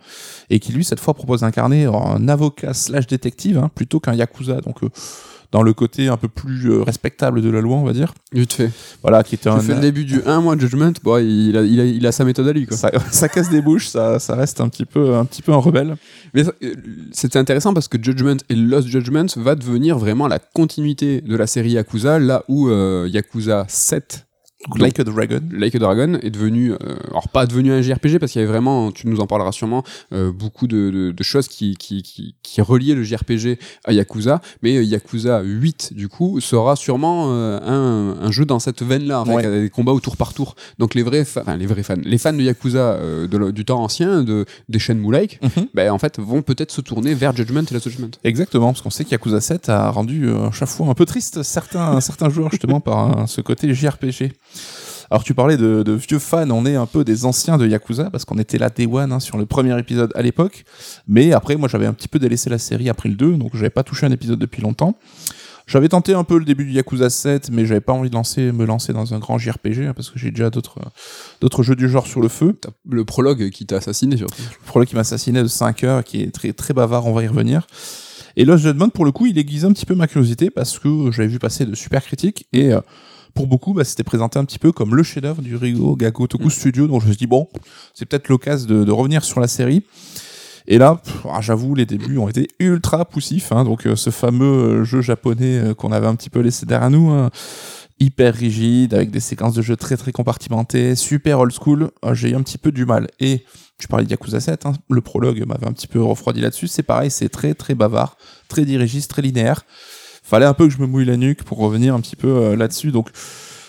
et 0.50 0.60
qui 0.60 0.72
lui 0.72 0.84
cette 0.84 1.00
fois 1.00 1.14
propose 1.14 1.40
d'incarner 1.40 1.86
un 1.86 2.28
avocat 2.28 2.74
slash 2.74 3.06
détective 3.06 3.58
hein, 3.58 3.70
plutôt 3.74 4.00
qu'un 4.00 4.14
Yakuza, 4.14 4.60
donc 4.60 4.79
dans 5.52 5.62
le 5.62 5.72
côté 5.72 6.08
un 6.08 6.16
peu 6.16 6.28
plus 6.28 6.70
euh, 6.70 6.82
respectable 6.82 7.42
de 7.42 7.50
la 7.50 7.60
loi, 7.60 7.76
on 7.76 7.84
va 7.84 7.92
dire. 7.92 8.14
Vite 8.32 8.52
fait. 8.52 8.70
Voilà, 9.02 9.22
qui 9.22 9.34
était 9.34 9.48
un, 9.48 9.58
fais 9.58 9.74
le 9.74 9.80
début 9.80 10.04
du 10.04 10.22
1 10.24 10.40
mois 10.40 10.54
de 10.54 10.60
Judgment, 10.60 10.92
bon, 11.02 11.18
il, 11.18 11.56
a, 11.56 11.62
il, 11.62 11.80
a, 11.80 11.84
il 11.84 12.06
a 12.06 12.12
sa 12.12 12.24
méthode 12.24 12.46
à 12.48 12.52
lui. 12.52 12.66
Quoi. 12.66 12.76
ça, 12.76 12.90
ça 13.10 13.28
casse 13.28 13.50
des 13.50 13.60
bouches, 13.60 13.88
ça, 13.88 14.18
ça 14.18 14.36
reste 14.36 14.60
un 14.60 14.68
petit 14.68 14.84
peu, 14.84 15.14
un 15.14 15.24
petit 15.24 15.42
peu 15.42 15.52
un 15.52 15.56
rebelle. 15.56 15.96
Mais 16.34 16.44
euh, 16.46 16.74
c'était 17.12 17.38
intéressant 17.38 17.74
parce 17.74 17.88
que 17.88 18.00
Judgment 18.00 18.36
et 18.48 18.54
Lost 18.54 18.88
Judgment 18.88 19.26
va 19.36 19.54
devenir 19.56 19.98
vraiment 19.98 20.28
la 20.28 20.38
continuité 20.38 21.20
de 21.20 21.36
la 21.36 21.46
série 21.46 21.72
Yakuza, 21.72 22.18
là 22.18 22.44
où 22.48 22.68
euh, 22.68 23.08
Yakuza 23.10 23.66
7 23.68 24.26
Like 24.76 24.98
a 24.98 25.04
Dragon. 25.04 25.40
Like 25.52 25.74
a 25.74 25.78
Dragon 25.78 26.18
est 26.22 26.30
devenu, 26.30 26.72
euh, 26.72 26.76
alors 27.08 27.28
pas 27.28 27.46
devenu 27.46 27.72
un 27.72 27.80
JRPG 27.80 28.18
parce 28.18 28.32
qu'il 28.32 28.42
y 28.42 28.44
avait 28.44 28.52
vraiment, 28.52 28.92
tu 28.92 29.06
nous 29.08 29.20
en 29.20 29.26
parleras 29.26 29.52
sûrement, 29.52 29.82
euh, 30.12 30.32
beaucoup 30.32 30.66
de, 30.66 30.90
de, 30.90 31.10
de, 31.12 31.22
choses 31.22 31.48
qui, 31.48 31.76
qui, 31.76 32.02
qui, 32.02 32.34
qui, 32.42 32.60
reliaient 32.60 32.94
le 32.94 33.02
JRPG 33.02 33.58
à 33.84 33.92
Yakuza, 33.92 34.42
mais 34.62 34.76
euh, 34.76 34.82
Yakuza 34.82 35.40
8 35.40 35.94
du 35.94 36.08
coup 36.08 36.40
sera 36.40 36.76
sûrement 36.76 37.28
euh, 37.30 37.58
un, 37.62 38.22
un, 38.22 38.30
jeu 38.30 38.44
dans 38.44 38.58
cette 38.58 38.82
veine-là, 38.82 39.20
avec 39.20 39.34
ouais. 39.34 39.62
des 39.62 39.70
combats 39.70 39.92
au 39.92 40.00
tour 40.00 40.18
par 40.18 40.34
tour. 40.34 40.54
Donc 40.78 40.94
les 40.94 41.02
vrais, 41.02 41.22
enfin 41.22 41.56
les 41.56 41.66
vrais 41.66 41.82
fans, 41.82 41.94
les 42.04 42.18
fans 42.18 42.34
de 42.34 42.42
Yakuza 42.42 42.98
de, 43.26 43.50
du 43.50 43.64
temps 43.64 43.82
ancien, 43.82 44.22
de 44.22 44.44
des 44.68 44.78
Shenmue 44.78 45.10
Like, 45.10 45.40
mm 45.42 45.46
-hmm. 45.48 45.66
ben 45.72 45.90
en 45.90 45.98
fait 45.98 46.18
vont 46.18 46.42
peut-être 46.42 46.70
se 46.70 46.82
tourner 46.82 47.14
vers 47.14 47.34
Judgment 47.34 47.64
et 47.70 47.74
la 47.74 47.80
Judgment. 47.80 48.10
Exactement, 48.24 48.72
parce 48.72 48.82
qu'on 48.82 48.90
sait 48.90 49.04
que 49.04 49.10
Yakuza 49.10 49.40
7 49.40 49.70
a 49.70 49.90
rendu 49.90 50.28
à 50.30 50.50
chaque 50.52 50.68
fois 50.68 50.88
un 50.88 50.94
peu 50.94 51.06
triste 51.06 51.42
certains 51.42 52.00
certains 52.10 52.28
joueurs 52.28 52.50
justement 52.50 52.80
par 52.80 53.26
ce 53.26 53.40
côté 53.40 53.72
JRPG. 53.72 54.32
Alors 55.10 55.24
tu 55.24 55.34
parlais 55.34 55.56
de, 55.56 55.82
de, 55.82 55.92
vieux 55.92 56.20
fans, 56.20 56.48
on 56.50 56.64
est 56.64 56.76
un 56.76 56.86
peu 56.86 57.02
des 57.02 57.24
anciens 57.24 57.58
de 57.58 57.66
Yakuza 57.66 58.10
parce 58.10 58.24
qu'on 58.24 58.38
était 58.38 58.58
là 58.58 58.70
Day 58.70 58.86
One 58.86 59.12
hein, 59.12 59.18
sur 59.18 59.38
le 59.38 59.46
premier 59.46 59.76
épisode 59.78 60.12
à 60.14 60.22
l'époque. 60.22 60.64
Mais 61.08 61.32
après, 61.32 61.56
moi 61.56 61.68
j'avais 61.68 61.86
un 61.86 61.92
petit 61.92 62.06
peu 62.06 62.20
délaissé 62.20 62.48
la 62.48 62.58
série 62.58 62.88
après 62.88 63.08
le 63.08 63.16
2, 63.16 63.32
donc 63.32 63.50
j'avais 63.54 63.70
pas 63.70 63.82
touché 63.82 64.06
un 64.06 64.12
épisode 64.12 64.38
depuis 64.38 64.62
longtemps. 64.62 64.96
J'avais 65.66 65.88
tenté 65.88 66.14
un 66.14 66.24
peu 66.24 66.38
le 66.38 66.44
début 66.44 66.64
du 66.64 66.72
Yakuza 66.72 67.10
7, 67.10 67.50
mais 67.50 67.66
j'avais 67.66 67.80
pas 67.80 67.92
envie 67.92 68.10
de 68.10 68.14
lancer, 68.14 68.50
me 68.50 68.64
lancer 68.64 68.92
dans 68.92 69.14
un 69.14 69.18
grand 69.18 69.38
JRPG 69.38 69.86
hein, 69.86 69.92
parce 69.94 70.10
que 70.10 70.18
j'ai 70.18 70.30
déjà 70.30 70.50
d'autres 70.50 70.78
d'autres 71.40 71.62
jeux 71.62 71.76
du 71.76 71.88
genre 71.88 72.06
sur 72.06 72.20
le 72.20 72.28
feu. 72.28 72.58
Le 72.88 73.04
prologue 73.04 73.50
qui 73.50 73.66
t'a 73.66 73.76
assassiné 73.76 74.16
surtout. 74.16 74.42
Le 74.42 74.66
prologue 74.66 74.88
qui 74.88 74.94
m'a 74.94 75.02
assassiné 75.02 75.42
de 75.42 75.48
5 75.48 75.84
heures, 75.84 76.04
qui 76.04 76.22
est 76.22 76.32
très 76.32 76.52
très 76.52 76.74
bavard, 76.74 77.06
on 77.06 77.12
va 77.12 77.24
y 77.24 77.28
revenir. 77.28 77.66
Et 78.36 78.44
Lost 78.44 78.62
Judgment, 78.62 78.88
pour 78.90 79.04
le 79.04 79.12
coup, 79.12 79.26
il 79.26 79.38
aiguise 79.38 79.64
un 79.64 79.72
petit 79.72 79.86
peu 79.86 79.94
ma 79.94 80.06
curiosité 80.06 80.50
parce 80.50 80.78
que 80.78 81.10
j'avais 81.10 81.28
vu 81.28 81.38
passer 81.38 81.66
de 81.66 81.74
super 81.74 82.02
critiques 82.02 82.46
et 82.52 82.72
euh, 82.72 82.80
pour 83.34 83.46
beaucoup, 83.46 83.74
bah, 83.74 83.84
c'était 83.84 84.04
présenté 84.04 84.38
un 84.38 84.44
petit 84.44 84.58
peu 84.58 84.72
comme 84.72 84.94
le 84.94 85.02
chef-d'œuvre 85.02 85.42
du 85.42 85.56
Rigo 85.56 85.96
Gago 85.96 86.26
Toku 86.26 86.46
mmh. 86.46 86.50
Studio. 86.50 86.86
Donc 86.86 87.02
je 87.02 87.06
me 87.06 87.12
suis 87.12 87.18
dit, 87.18 87.26
bon, 87.26 87.48
c'est 87.94 88.06
peut-être 88.06 88.28
l'occasion 88.28 88.68
de, 88.68 88.84
de, 88.84 88.92
revenir 88.92 89.24
sur 89.24 89.40
la 89.40 89.48
série. 89.48 89.84
Et 90.66 90.78
là, 90.78 91.00
ah, 91.28 91.40
j'avoue, 91.40 91.74
les 91.74 91.86
débuts 91.86 92.18
ont 92.18 92.28
été 92.28 92.48
ultra 92.58 93.04
poussifs. 93.04 93.52
Hein, 93.52 93.64
donc 93.64 93.86
euh, 93.86 93.96
ce 93.96 94.10
fameux 94.10 94.84
jeu 94.84 95.00
japonais 95.00 95.58
euh, 95.58 95.74
qu'on 95.74 95.92
avait 95.92 96.06
un 96.06 96.14
petit 96.14 96.30
peu 96.30 96.40
laissé 96.40 96.66
derrière 96.66 96.90
nous, 96.90 97.10
hein, 97.10 97.30
hyper 97.98 98.34
rigide, 98.34 98.94
avec 98.94 99.10
des 99.10 99.20
séquences 99.20 99.54
de 99.54 99.62
jeu 99.62 99.76
très 99.76 99.96
très 99.96 100.12
compartimentées, 100.12 100.94
super 100.94 101.40
old 101.40 101.52
school, 101.52 101.90
euh, 102.04 102.14
j'ai 102.14 102.30
eu 102.30 102.34
un 102.34 102.42
petit 102.42 102.58
peu 102.58 102.72
du 102.72 102.86
mal. 102.86 103.08
Et 103.20 103.44
tu 103.78 103.88
parlais 103.88 104.04
de 104.04 104.10
Yakuza 104.10 104.40
7, 104.40 104.66
hein, 104.66 104.72
le 104.88 105.00
prologue 105.00 105.42
m'avait 105.46 105.66
un 105.66 105.72
petit 105.72 105.88
peu 105.88 106.02
refroidi 106.02 106.40
là-dessus. 106.40 106.68
C'est 106.68 106.82
pareil, 106.82 107.10
c'est 107.10 107.30
très 107.30 107.54
très 107.54 107.74
bavard, 107.74 108.16
très 108.48 108.64
dirigiste, 108.64 109.10
très 109.10 109.22
linéaire 109.22 109.64
fallait 110.30 110.46
un 110.46 110.54
peu 110.54 110.66
que 110.66 110.72
je 110.72 110.78
me 110.78 110.86
mouille 110.86 111.04
la 111.04 111.16
nuque 111.16 111.42
pour 111.42 111.58
revenir 111.58 111.94
un 111.94 112.00
petit 112.00 112.16
peu 112.16 112.28
euh, 112.28 112.56
là-dessus. 112.56 112.92
Donc, 112.92 113.08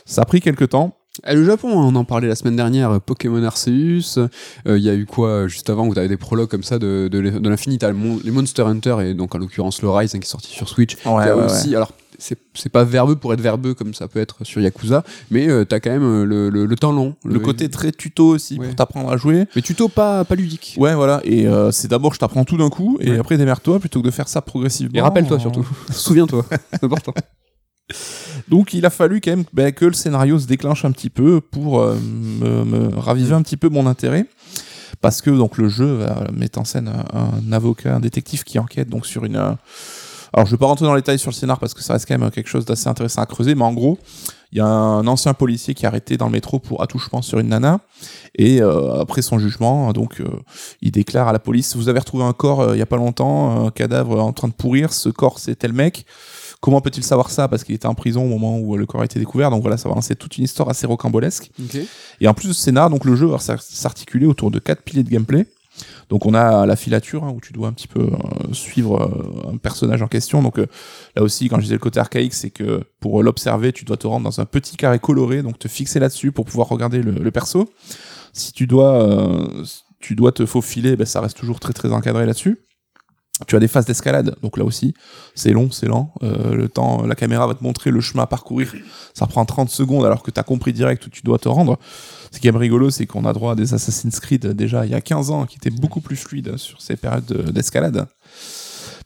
ça 0.06 0.22
a 0.22 0.26
pris 0.26 0.42
quelques 0.42 0.70
temps. 0.70 0.96
Et 1.28 1.36
le 1.36 1.44
Japon, 1.44 1.70
on 1.74 1.94
en 1.96 2.06
parlait 2.06 2.30
la 2.30 2.36
semaine 2.36 2.56
dernière, 2.56 3.02
Pokémon 3.02 3.44
Arceus, 3.44 4.18
il 4.66 4.72
euh, 4.72 4.80
y 4.80 4.90
a 4.90 4.94
eu 4.94 5.06
quoi 5.06 5.48
juste 5.48 5.70
avant 5.70 5.86
où 5.86 5.94
tu 5.94 6.00
avais 6.00 6.08
des 6.08 6.16
prologues 6.16 6.48
comme 6.48 6.64
ça 6.64 6.80
de, 6.80 7.10
de, 7.12 7.20
de 7.22 7.50
l'infini, 7.50 7.78
t'as 7.78 7.92
les 7.92 8.32
Monster 8.32 8.62
Hunter 8.62 8.96
et 9.02 9.14
donc 9.14 9.36
en 9.36 9.38
l'occurrence 9.38 9.82
le 9.82 9.90
Rise 9.90 10.16
hein, 10.16 10.20
qui 10.20 10.26
est 10.26 10.30
sorti 10.30 10.52
sur 10.52 10.70
Switch. 10.70 10.96
Ouais, 11.06 11.12
ouais, 11.12 11.32
aussi, 11.32 11.72
ouais. 11.72 11.76
alors 11.76 11.92
c'est 12.22 12.70
pas 12.70 12.84
verbeux 12.84 13.16
pour 13.16 13.34
être 13.34 13.42
verbeux 13.42 13.74
comme 13.74 13.94
ça 13.94 14.08
peut 14.08 14.20
être 14.20 14.44
sur 14.44 14.62
Yakuza, 14.62 15.04
mais 15.32 15.48
euh, 15.50 15.66
t'as 15.66 15.80
quand 15.80 15.90
même 15.90 16.04
euh, 16.04 16.26
le, 16.26 16.50
le, 16.50 16.66
le, 16.66 16.76
temps 16.76 16.92
long. 16.92 17.16
Le, 17.26 17.40
côté 17.40 17.70
très 17.70 17.92
tuto 17.92 18.28
aussi 18.28 18.60
ouais. 18.60 18.68
pour 18.68 18.76
t'apprendre 18.76 19.12
à 19.12 19.18
jouer. 19.18 19.48
Mais 19.56 19.62
tuto 19.62 19.88
pas, 19.88 20.24
pas 20.24 20.36
ludique. 20.36 20.76
Ouais, 20.78 20.94
voilà. 20.94 21.22
Et 21.24 21.48
euh, 21.48 21.72
c'est 21.72 21.88
d'abord 21.88 22.14
je 22.14 22.20
t'apprends 22.20 22.46
tout 22.46 22.58
d'un 22.58 22.70
coup 22.70 22.98
et 23.02 23.18
après 23.18 23.38
démerde-toi 23.38 23.80
plutôt 23.80 24.02
que 24.02 24.06
de 24.06 24.12
faire 24.12 24.28
ça 24.28 24.42
progressivement. 24.42 24.98
Et 24.98 25.02
rappelle-toi 25.02 25.40
surtout. 25.40 25.68
Souviens-toi. 25.92 26.46
c'est 26.74 26.84
important. 26.84 27.14
Donc 28.48 28.74
il 28.74 28.86
a 28.86 28.90
fallu 28.90 29.22
quand 29.22 29.32
même 29.32 29.46
bah, 29.54 29.72
que 29.72 29.86
le 29.86 29.94
scénario 29.94 30.38
se 30.40 30.48
déclenche 30.48 30.86
un 30.86 30.92
petit 30.92 31.10
peu 31.10 31.42
pour 31.42 31.80
euh, 31.80 31.96
me, 31.96 32.64
me, 32.64 32.96
raviver 32.98 33.34
un 33.34 33.42
petit 33.42 33.58
peu 33.58 33.70
mon 33.70 33.88
intérêt. 33.88 34.26
Parce 35.00 35.22
que 35.22 35.32
donc 35.32 35.58
le 35.58 35.68
jeu 35.68 36.06
met 36.32 36.60
en 36.60 36.64
scène 36.64 36.88
un, 36.88 37.18
un, 37.18 37.52
avocat, 37.54 37.96
un 37.96 38.00
détective 38.00 38.44
qui 38.44 38.60
enquête 38.60 38.88
donc 38.88 39.08
sur 39.08 39.26
une. 39.26 39.56
Alors 40.34 40.46
je 40.46 40.52
vais 40.52 40.58
pas 40.58 40.66
rentrer 40.66 40.86
dans 40.86 40.96
les 40.96 41.02
détails 41.02 41.20
sur 41.20 41.30
le 41.30 41.36
scénar 41.36 41.60
parce 41.60 41.74
que 41.74 41.82
ça 41.82 41.94
reste 41.94 42.08
quand 42.08 42.18
même 42.18 42.32
quelque 42.32 42.48
chose 42.48 42.66
d'assez 42.66 42.88
intéressant 42.88 43.22
à 43.22 43.26
creuser, 43.26 43.54
mais 43.56 43.64
en 43.64 43.74
gros, 43.74 43.98
il 44.52 44.58
y 44.58 44.62
a 44.62 44.66
un 44.66 45.06
ancien 45.08 45.34
policier 45.34 45.74
qui 45.74 45.86
est 45.86 45.88
arrêté 45.88 46.18
dans 46.18 46.28
le 46.28 46.32
métro 46.32 46.60
pour 46.60 46.82
attouchement 46.82 47.22
sur 47.22 47.40
une 47.40 47.50
nana 47.50 47.82
et 48.36 48.62
euh, 48.62 49.02
après 49.02 49.22
son 49.22 49.40
jugement, 49.40 49.92
donc 49.94 50.22
euh, 50.22 50.28
il 50.82 50.92
déclare 50.92 51.28
à 51.28 51.34
la 51.34 51.40
police 51.40 51.76
vous 51.76 51.90
avez 51.90 52.00
retrouvé 52.00 52.24
un 52.24 52.34
corps 52.34 52.62
euh, 52.62 52.76
il 52.76 52.80
y 52.80 52.82
a 52.82 52.86
pas 52.86 52.98
longtemps, 52.98 53.66
un 53.66 53.72
cadavre 53.72 54.22
en 54.22 54.34
train 54.34 54.48
de 54.48 54.54
pourrir, 54.54 54.94
ce 54.94 55.10
corps 55.10 55.40
c'est 55.40 55.56
tel 55.56 55.74
mec. 55.74 56.06
Comment 56.62 56.80
peut-il 56.80 57.04
savoir 57.04 57.32
ça? 57.32 57.48
Parce 57.48 57.64
qu'il 57.64 57.74
était 57.74 57.88
en 57.88 57.96
prison 57.96 58.24
au 58.24 58.28
moment 58.28 58.60
où 58.60 58.78
le 58.78 58.86
corps 58.86 59.02
a 59.02 59.06
été 59.06 59.18
découvert. 59.18 59.50
Donc 59.50 59.64
voilà, 59.64 59.78
ça 59.78 59.90
va 59.90 59.96
lancer 59.96 60.16
toute 60.16 60.38
une 60.38 60.44
histoire 60.44 60.70
assez 60.70 60.86
rocambolesque. 60.86 61.50
Okay. 61.60 61.88
Et 62.22 62.28
en 62.28 62.36
plus 62.36 62.50
de 62.50 62.54
ce 62.54 62.62
scénar, 62.62 62.92
donc 62.92 63.04
le 63.04 63.16
jeu 63.16 63.26
va 63.26 63.40
s'articuler 63.40 64.28
autour 64.28 64.52
de 64.52 64.60
quatre 64.60 64.84
piliers 64.84 65.02
de 65.02 65.10
gameplay. 65.10 65.48
Donc 66.10 66.26
on 66.26 66.34
a 66.34 66.66
la 66.66 66.76
filature 66.76 67.24
hein, 67.24 67.34
où 67.36 67.40
tu 67.40 67.54
dois 67.54 67.68
un 67.68 67.74
petit 67.74 67.88
peu 67.88 68.02
euh, 68.02 68.54
suivre 68.54 69.02
euh, 69.02 69.54
un 69.54 69.58
personnage 69.58 70.02
en 70.02 70.08
question. 70.08 70.42
Donc 70.42 70.60
euh, 70.60 70.68
là 71.16 71.24
aussi, 71.24 71.50
quand 71.50 71.58
je 71.58 71.64
disais 71.64 71.76
le 71.76 71.80
côté 71.80 72.00
archaïque, 72.00 72.34
c'est 72.34 72.50
que 72.50 72.84
pour 73.00 73.24
l'observer, 73.24 73.74
tu 73.74 73.86
dois 73.86 73.98
te 73.98 74.08
rendre 74.08 74.24
dans 74.24 74.42
un 74.42 74.46
petit 74.46 74.78
carré 74.78 75.00
coloré, 75.00 75.42
donc 75.42 75.60
te 75.60 75.68
fixer 75.68 76.00
là-dessus 76.00 76.32
pour 76.32 76.46
pouvoir 76.46 76.68
regarder 76.68 77.02
le, 77.02 77.32
perso. 77.32 77.70
Si 78.34 78.52
tu 78.52 78.68
dois, 78.68 79.08
tu 80.00 80.16
dois 80.16 80.32
te 80.32 80.46
faufiler, 80.46 80.96
ben, 80.96 81.06
ça 81.06 81.22
reste 81.22 81.38
toujours 81.38 81.60
très 81.60 81.74
très 81.74 81.92
encadré 81.92 82.26
là-dessus. 82.26 82.60
Tu 83.48 83.56
as 83.56 83.60
des 83.60 83.68
phases 83.68 83.86
d'escalade, 83.86 84.36
donc 84.44 84.58
là 84.58 84.66
aussi, 84.66 84.94
c'est 85.34 85.52
long, 85.52 85.72
c'est 85.72 85.88
lent. 85.88 86.14
Le 86.22 86.68
temps, 86.68 87.06
la 87.08 87.16
caméra 87.16 87.48
va 87.48 87.56
te 87.56 87.64
montrer 87.64 87.90
le 87.90 88.02
chemin 88.02 88.24
à 88.24 88.28
parcourir. 88.28 88.74
Ça 89.14 89.26
prend 89.26 89.46
30 89.46 89.70
secondes 89.70 90.06
alors 90.06 90.22
que 90.22 90.30
tu 90.30 90.40
as 90.40 90.44
compris 90.44 90.74
direct 90.74 91.08
où 91.08 91.10
tu 91.10 91.22
dois 91.24 91.40
te 91.40 91.50
rendre. 91.50 91.80
Ce 92.32 92.40
qui 92.40 92.48
est 92.48 92.52
rigolo, 92.52 92.90
c'est 92.90 93.06
qu'on 93.06 93.26
a 93.26 93.34
droit 93.34 93.54
à 93.54 93.56
des 93.56 93.74
Assassin's 93.74 94.20
Creed 94.20 94.48
déjà 94.48 94.86
il 94.86 94.92
y 94.92 94.96
a 94.96 95.02
15 95.02 95.32
ans 95.32 95.46
qui 95.46 95.58
étaient 95.58 95.70
beaucoup 95.70 96.02
plus 96.02 96.16
fluides 96.16 96.58
sur 96.58 96.82
ces 96.82 96.96
périodes 96.96 97.52
d'escalade. 97.52 98.08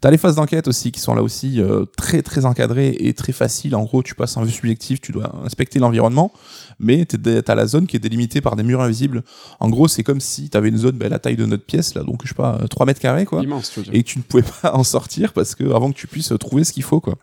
T'as 0.01 0.11
les 0.11 0.17
phases 0.17 0.35
d'enquête 0.35 0.67
aussi 0.67 0.91
qui 0.91 0.99
sont 0.99 1.15
là 1.15 1.23
aussi 1.23 1.59
euh, 1.59 1.85
très 1.97 2.21
très 2.21 2.45
encadrées 2.45 2.95
et 2.99 3.13
très 3.13 3.31
faciles. 3.31 3.75
En 3.75 3.83
gros, 3.83 4.03
tu 4.03 4.13
passes 4.13 4.37
en 4.37 4.43
vue 4.43 4.51
subjective, 4.51 4.99
tu 4.99 5.11
dois 5.11 5.33
inspecter 5.43 5.79
l'environnement, 5.79 6.31
mais 6.79 7.05
t'as 7.05 7.55
la 7.55 7.65
zone 7.65 7.87
qui 7.87 7.95
est 7.95 7.99
délimitée 7.99 8.41
par 8.41 8.55
des 8.55 8.63
murs 8.63 8.81
invisibles. 8.81 9.23
En 9.59 9.69
gros, 9.69 9.87
c'est 9.87 10.03
comme 10.03 10.19
si 10.19 10.49
t'avais 10.49 10.69
une 10.69 10.77
zone, 10.77 10.97
ben, 10.97 11.09
la 11.09 11.19
taille 11.19 11.37
de 11.37 11.45
notre 11.45 11.65
pièce, 11.65 11.95
là, 11.95 12.03
donc 12.03 12.21
je 12.23 12.29
sais 12.29 12.35
pas, 12.35 12.59
3 12.69 12.85
mètres 12.85 12.99
carrés, 12.99 13.25
quoi. 13.25 13.41
Immense, 13.41 13.71
tu 13.71 13.81
et 13.91 14.03
tu 14.03 14.19
ne 14.19 14.23
pouvais 14.23 14.43
pas 14.61 14.75
en 14.75 14.83
sortir 14.83 15.33
parce 15.33 15.55
que 15.55 15.63
avant 15.73 15.91
que 15.91 15.97
tu 15.97 16.07
puisses 16.07 16.33
trouver 16.39 16.63
ce 16.63 16.73
qu'il 16.73 16.83
faut, 16.83 16.99
quoi. 16.99 17.15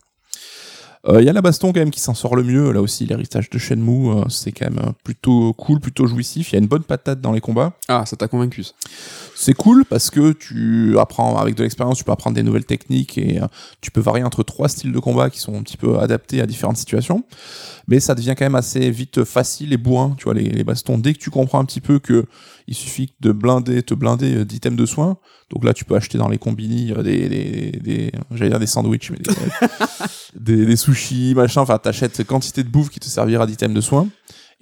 Il 1.08 1.16
euh, 1.16 1.22
y 1.22 1.28
a 1.28 1.32
la 1.32 1.42
baston 1.42 1.72
quand 1.72 1.80
même 1.80 1.90
qui 1.90 1.98
s'en 1.98 2.14
sort 2.14 2.36
le 2.36 2.44
mieux. 2.44 2.70
Là 2.70 2.80
aussi, 2.80 3.06
l'héritage 3.06 3.50
de 3.50 3.58
Shenmue, 3.58 4.10
euh, 4.10 4.28
c'est 4.28 4.52
quand 4.52 4.70
même 4.70 4.92
plutôt 5.02 5.52
cool, 5.54 5.80
plutôt 5.80 6.06
jouissif. 6.06 6.52
Il 6.52 6.54
y 6.54 6.56
a 6.56 6.60
une 6.60 6.68
bonne 6.68 6.84
patate 6.84 7.20
dans 7.20 7.32
les 7.32 7.40
combats. 7.40 7.72
Ah, 7.88 8.06
ça 8.06 8.14
t'a 8.14 8.28
convaincu. 8.28 8.64
C'est 9.34 9.54
cool 9.54 9.84
parce 9.84 10.10
que 10.10 10.30
tu 10.30 10.96
apprends 11.00 11.38
avec 11.38 11.56
de 11.56 11.64
l'expérience, 11.64 11.98
tu 11.98 12.04
peux 12.04 12.12
apprendre 12.12 12.36
des 12.36 12.44
nouvelles 12.44 12.66
techniques 12.66 13.18
et 13.18 13.42
euh, 13.42 13.46
tu 13.80 13.90
peux 13.90 14.00
varier 14.00 14.22
entre 14.22 14.44
trois 14.44 14.68
styles 14.68 14.92
de 14.92 14.98
combat 15.00 15.28
qui 15.28 15.40
sont 15.40 15.56
un 15.56 15.62
petit 15.62 15.76
peu 15.76 15.98
adaptés 15.98 16.40
à 16.40 16.46
différentes 16.46 16.76
situations. 16.76 17.24
Mais 17.88 17.98
ça 17.98 18.14
devient 18.14 18.34
quand 18.38 18.44
même 18.44 18.54
assez 18.54 18.88
vite 18.92 19.24
facile 19.24 19.72
et 19.72 19.78
bourrin, 19.78 20.14
tu 20.16 20.24
vois, 20.24 20.34
les, 20.34 20.50
les 20.50 20.62
bastons. 20.62 20.98
Dès 20.98 21.14
que 21.14 21.18
tu 21.18 21.30
comprends 21.30 21.58
un 21.58 21.64
petit 21.64 21.80
peu 21.80 21.98
que 21.98 22.26
il 22.66 22.74
suffit 22.74 23.12
de 23.20 23.32
blinder, 23.32 23.82
te 23.82 23.94
blinder 23.94 24.44
d'items 24.44 24.76
de 24.76 24.86
soins. 24.86 25.18
Donc 25.50 25.64
là, 25.64 25.74
tu 25.74 25.84
peux 25.84 25.94
acheter 25.94 26.18
dans 26.18 26.28
les 26.28 26.38
combini 26.38 26.92
des, 27.02 27.28
des, 27.28 27.70
des 27.72 28.12
j'allais 28.30 28.50
dire 28.50 28.60
des 28.60 28.66
sandwichs, 28.66 29.10
mais 29.10 29.18
des, 29.18 29.32
des, 30.56 30.66
des 30.66 30.76
sushis, 30.76 31.34
machin. 31.34 31.60
Enfin, 31.60 31.78
t'achètes 31.78 32.24
quantité 32.24 32.62
de 32.62 32.68
bouffe 32.68 32.90
qui 32.90 33.00
te 33.00 33.06
servira 33.06 33.46
d'items 33.46 33.74
de 33.74 33.80
soins. 33.80 34.08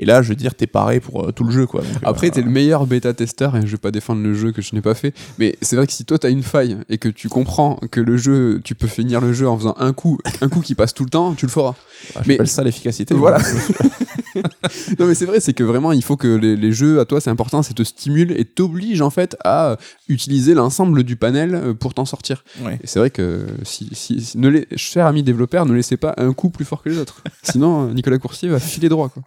Et 0.00 0.06
là, 0.06 0.22
je 0.22 0.30
veux 0.30 0.34
dire, 0.34 0.54
t'es 0.54 0.66
paré 0.66 0.98
pour 0.98 1.28
euh, 1.28 1.30
tout 1.30 1.44
le 1.44 1.52
jeu, 1.52 1.66
quoi. 1.66 1.82
Donc, 1.82 1.90
Après, 2.02 2.28
euh, 2.28 2.30
t'es 2.30 2.40
le 2.40 2.50
meilleur 2.50 2.86
bêta-testeur, 2.86 3.54
et 3.54 3.60
je 3.60 3.66
vais 3.66 3.76
pas 3.76 3.90
défendre 3.90 4.22
le 4.22 4.32
jeu 4.32 4.50
que 4.50 4.62
je 4.62 4.74
n'ai 4.74 4.80
pas 4.80 4.94
fait, 4.94 5.14
mais 5.38 5.56
c'est 5.60 5.76
vrai 5.76 5.86
que 5.86 5.92
si 5.92 6.06
toi 6.06 6.18
t'as 6.18 6.30
une 6.30 6.42
faille 6.42 6.78
et 6.88 6.96
que 6.96 7.10
tu 7.10 7.28
comprends 7.28 7.78
que 7.90 8.00
le 8.00 8.16
jeu, 8.16 8.62
tu 8.64 8.74
peux 8.74 8.86
finir 8.86 9.20
le 9.20 9.34
jeu 9.34 9.46
en 9.46 9.58
faisant 9.58 9.74
un 9.78 9.92
coup, 9.92 10.18
un 10.40 10.48
coup 10.48 10.60
qui 10.60 10.74
passe 10.74 10.94
tout 10.94 11.04
le 11.04 11.10
temps, 11.10 11.34
tu 11.34 11.44
le 11.44 11.50
feras. 11.50 11.74
Ah, 12.16 12.22
mais 12.26 12.44
ça 12.46 12.64
l'efficacité. 12.64 13.14
Voilà. 13.14 13.38
non 14.98 15.06
mais 15.06 15.14
c'est 15.14 15.26
vrai, 15.26 15.40
c'est 15.40 15.52
que 15.52 15.64
vraiment 15.64 15.92
il 15.92 16.02
faut 16.02 16.16
que 16.16 16.28
les, 16.28 16.56
les 16.56 16.72
jeux 16.72 16.98
à 17.00 17.04
toi 17.04 17.20
c'est 17.20 17.30
important, 17.30 17.62
c'est 17.62 17.74
te 17.74 17.82
stimule 17.82 18.32
et 18.32 18.46
t'oblige 18.46 19.02
en 19.02 19.10
fait 19.10 19.36
à 19.44 19.76
utiliser 20.08 20.54
l'ensemble 20.54 21.02
du 21.04 21.16
panel 21.16 21.54
euh, 21.54 21.74
pour 21.74 21.92
t'en 21.92 22.04
sortir. 22.04 22.44
Ouais. 22.62 22.78
Et 22.82 22.86
c'est 22.86 22.98
vrai 22.98 23.10
que 23.10 23.46
si, 23.64 23.88
si, 23.92 24.20
si 24.20 24.38
ne 24.38 24.48
les, 24.48 24.66
chers 24.76 25.06
amis 25.06 25.22
développeurs, 25.22 25.66
ne 25.66 25.74
laissez 25.74 25.96
pas 25.96 26.14
un 26.16 26.32
coup 26.32 26.48
plus 26.48 26.64
fort 26.64 26.82
que 26.82 26.88
les 26.88 26.98
autres. 26.98 27.22
Sinon 27.42 27.92
Nicolas 27.92 28.18
Coursier 28.18 28.48
va 28.48 28.60
filer 28.60 28.88
droit 28.88 29.08
quoi. 29.08 29.22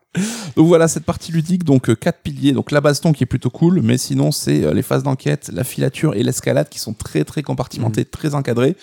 Donc 0.55 0.62
voilà 0.65 0.87
cette 0.87 1.05
partie 1.05 1.31
ludique, 1.31 1.63
donc 1.63 1.89
euh, 1.89 1.95
quatre 1.95 2.19
piliers, 2.21 2.51
donc 2.53 2.71
la 2.71 2.81
baston 2.81 3.13
qui 3.13 3.23
est 3.23 3.27
plutôt 3.27 3.49
cool, 3.49 3.81
mais 3.81 3.97
sinon 3.97 4.31
c'est 4.31 4.63
euh, 4.63 4.73
les 4.73 4.81
phases 4.81 5.03
d'enquête, 5.03 5.49
la 5.53 5.63
filature 5.63 6.15
et 6.15 6.23
l'escalade 6.23 6.69
qui 6.69 6.79
sont 6.79 6.93
très 6.93 7.23
très 7.23 7.41
compartimentées, 7.43 8.01
mmh. 8.01 8.05
très 8.11 8.35
encadrées 8.35 8.75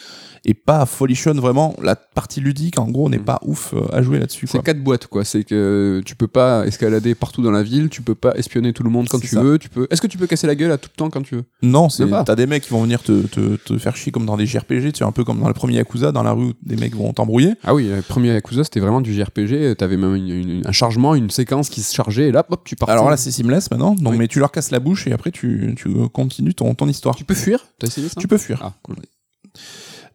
et 0.47 0.55
pas 0.55 0.87
folichonne 0.87 1.39
vraiment. 1.39 1.77
La 1.83 1.97
partie 1.97 2.41
ludique, 2.41 2.79
en 2.79 2.89
gros, 2.89 3.11
n'est 3.11 3.19
mmh. 3.19 3.25
pas 3.25 3.41
ouf 3.45 3.75
euh, 3.75 3.83
à 3.95 4.01
jouer 4.03 4.19
là-dessus. 4.19 4.47
C'est 4.47 4.63
quatre 4.63 4.83
boîtes, 4.83 5.07
quoi. 5.07 5.23
C'est 5.23 5.45
que 5.45 6.01
tu 6.07 6.15
peux 6.17 6.29
pas 6.29 6.67
escalader 6.67 7.15
partout 7.15 7.43
dans 7.43 7.51
la 7.51 7.63
ville, 7.63 7.91
tu 7.91 8.01
peux 8.01 8.15
pas 8.15 8.33
espionner 8.37 8.73
tout 8.73 8.83
le 8.83 8.89
monde 8.89 9.07
quand 9.11 9.19
tu 9.21 9.27
ça. 9.27 9.43
veux, 9.43 9.59
tu 9.59 9.69
peux. 9.69 9.87
Est-ce 9.91 10.01
que 10.01 10.07
tu 10.07 10.17
peux 10.17 10.27
casser 10.27 10.47
la 10.47 10.55
gueule 10.55 10.73
à 10.73 10.79
tout 10.79 10.89
le 10.93 10.97
temps 10.97 11.11
quand 11.11 11.21
tu 11.21 11.35
veux? 11.37 11.45
Non, 11.63 11.91
c'est 11.91 12.07
pas. 12.07 12.25
t'as 12.25 12.37
des 12.37 12.47
mecs 12.47 12.63
qui 12.63 12.71
vont 12.71 12.83
venir 12.83 13.03
te, 13.03 13.27
te, 13.27 13.57
te 13.57 13.77
faire 13.77 13.97
chier 13.97 14.13
comme 14.13 14.25
dans 14.25 14.39
des 14.39 14.47
JRPG, 14.47 14.93
tu 14.95 15.05
un 15.05 15.13
peu 15.13 15.25
comme 15.25 15.41
dans 15.41 15.49
le 15.49 15.53
premier 15.55 15.75
Yakuza, 15.75 16.11
dans 16.11 16.23
la 16.23 16.33
rue 16.33 16.45
où 16.47 16.53
des 16.63 16.77
mecs 16.77 16.95
vont 16.97 17.13
t'embrouiller. 17.13 17.53
Ah 17.63 17.75
oui, 17.75 17.89
le 17.95 18.01
premier 18.03 18.29
Yakuza 18.29 18.65
c'était 18.65 18.81
vraiment 18.81 19.03
du 19.03 19.13
JRPG, 19.13 19.77
t'avais 19.77 19.99
même 19.99 20.15
une- 20.17 20.29
une- 20.31 20.63
un 20.67 20.73
chargement, 20.73 21.15
une 21.15 21.29
séquence 21.31 21.69
qui 21.71 21.83
se 21.83 21.95
chargeait 21.95 22.29
et 22.29 22.33
là, 22.33 22.45
hop, 22.49 22.63
tu 22.65 22.77
pars. 22.77 22.91
Alors 22.91 23.09
là, 23.09 23.17
c'est 23.17 23.31
seamless 23.31 23.71
maintenant, 23.71 23.95
donc, 23.95 24.13
Oui. 24.13 24.19
mais 24.19 24.29
tu 24.29 24.39
leur 24.41 24.51
casses 24.53 24.71
la 24.71 24.81
bouche 24.81 25.07
et 25.07 25.13
après 25.13 25.31
tu, 25.31 25.75
tu 25.79 25.89
continues 26.13 26.55
ton, 26.55 26.75
ton 26.75 26.89
histoire. 26.89 27.15
tu 27.17 27.25
peux 27.25 27.35
fuir 27.35 27.61
T'as 27.79 27.87
essayé 27.87 28.09
ça 28.09 28.21
Tu 28.21 28.29
peux 28.29 28.39
fuir. 28.39 28.61
Ah, 28.63 28.73
cool. 28.83 28.97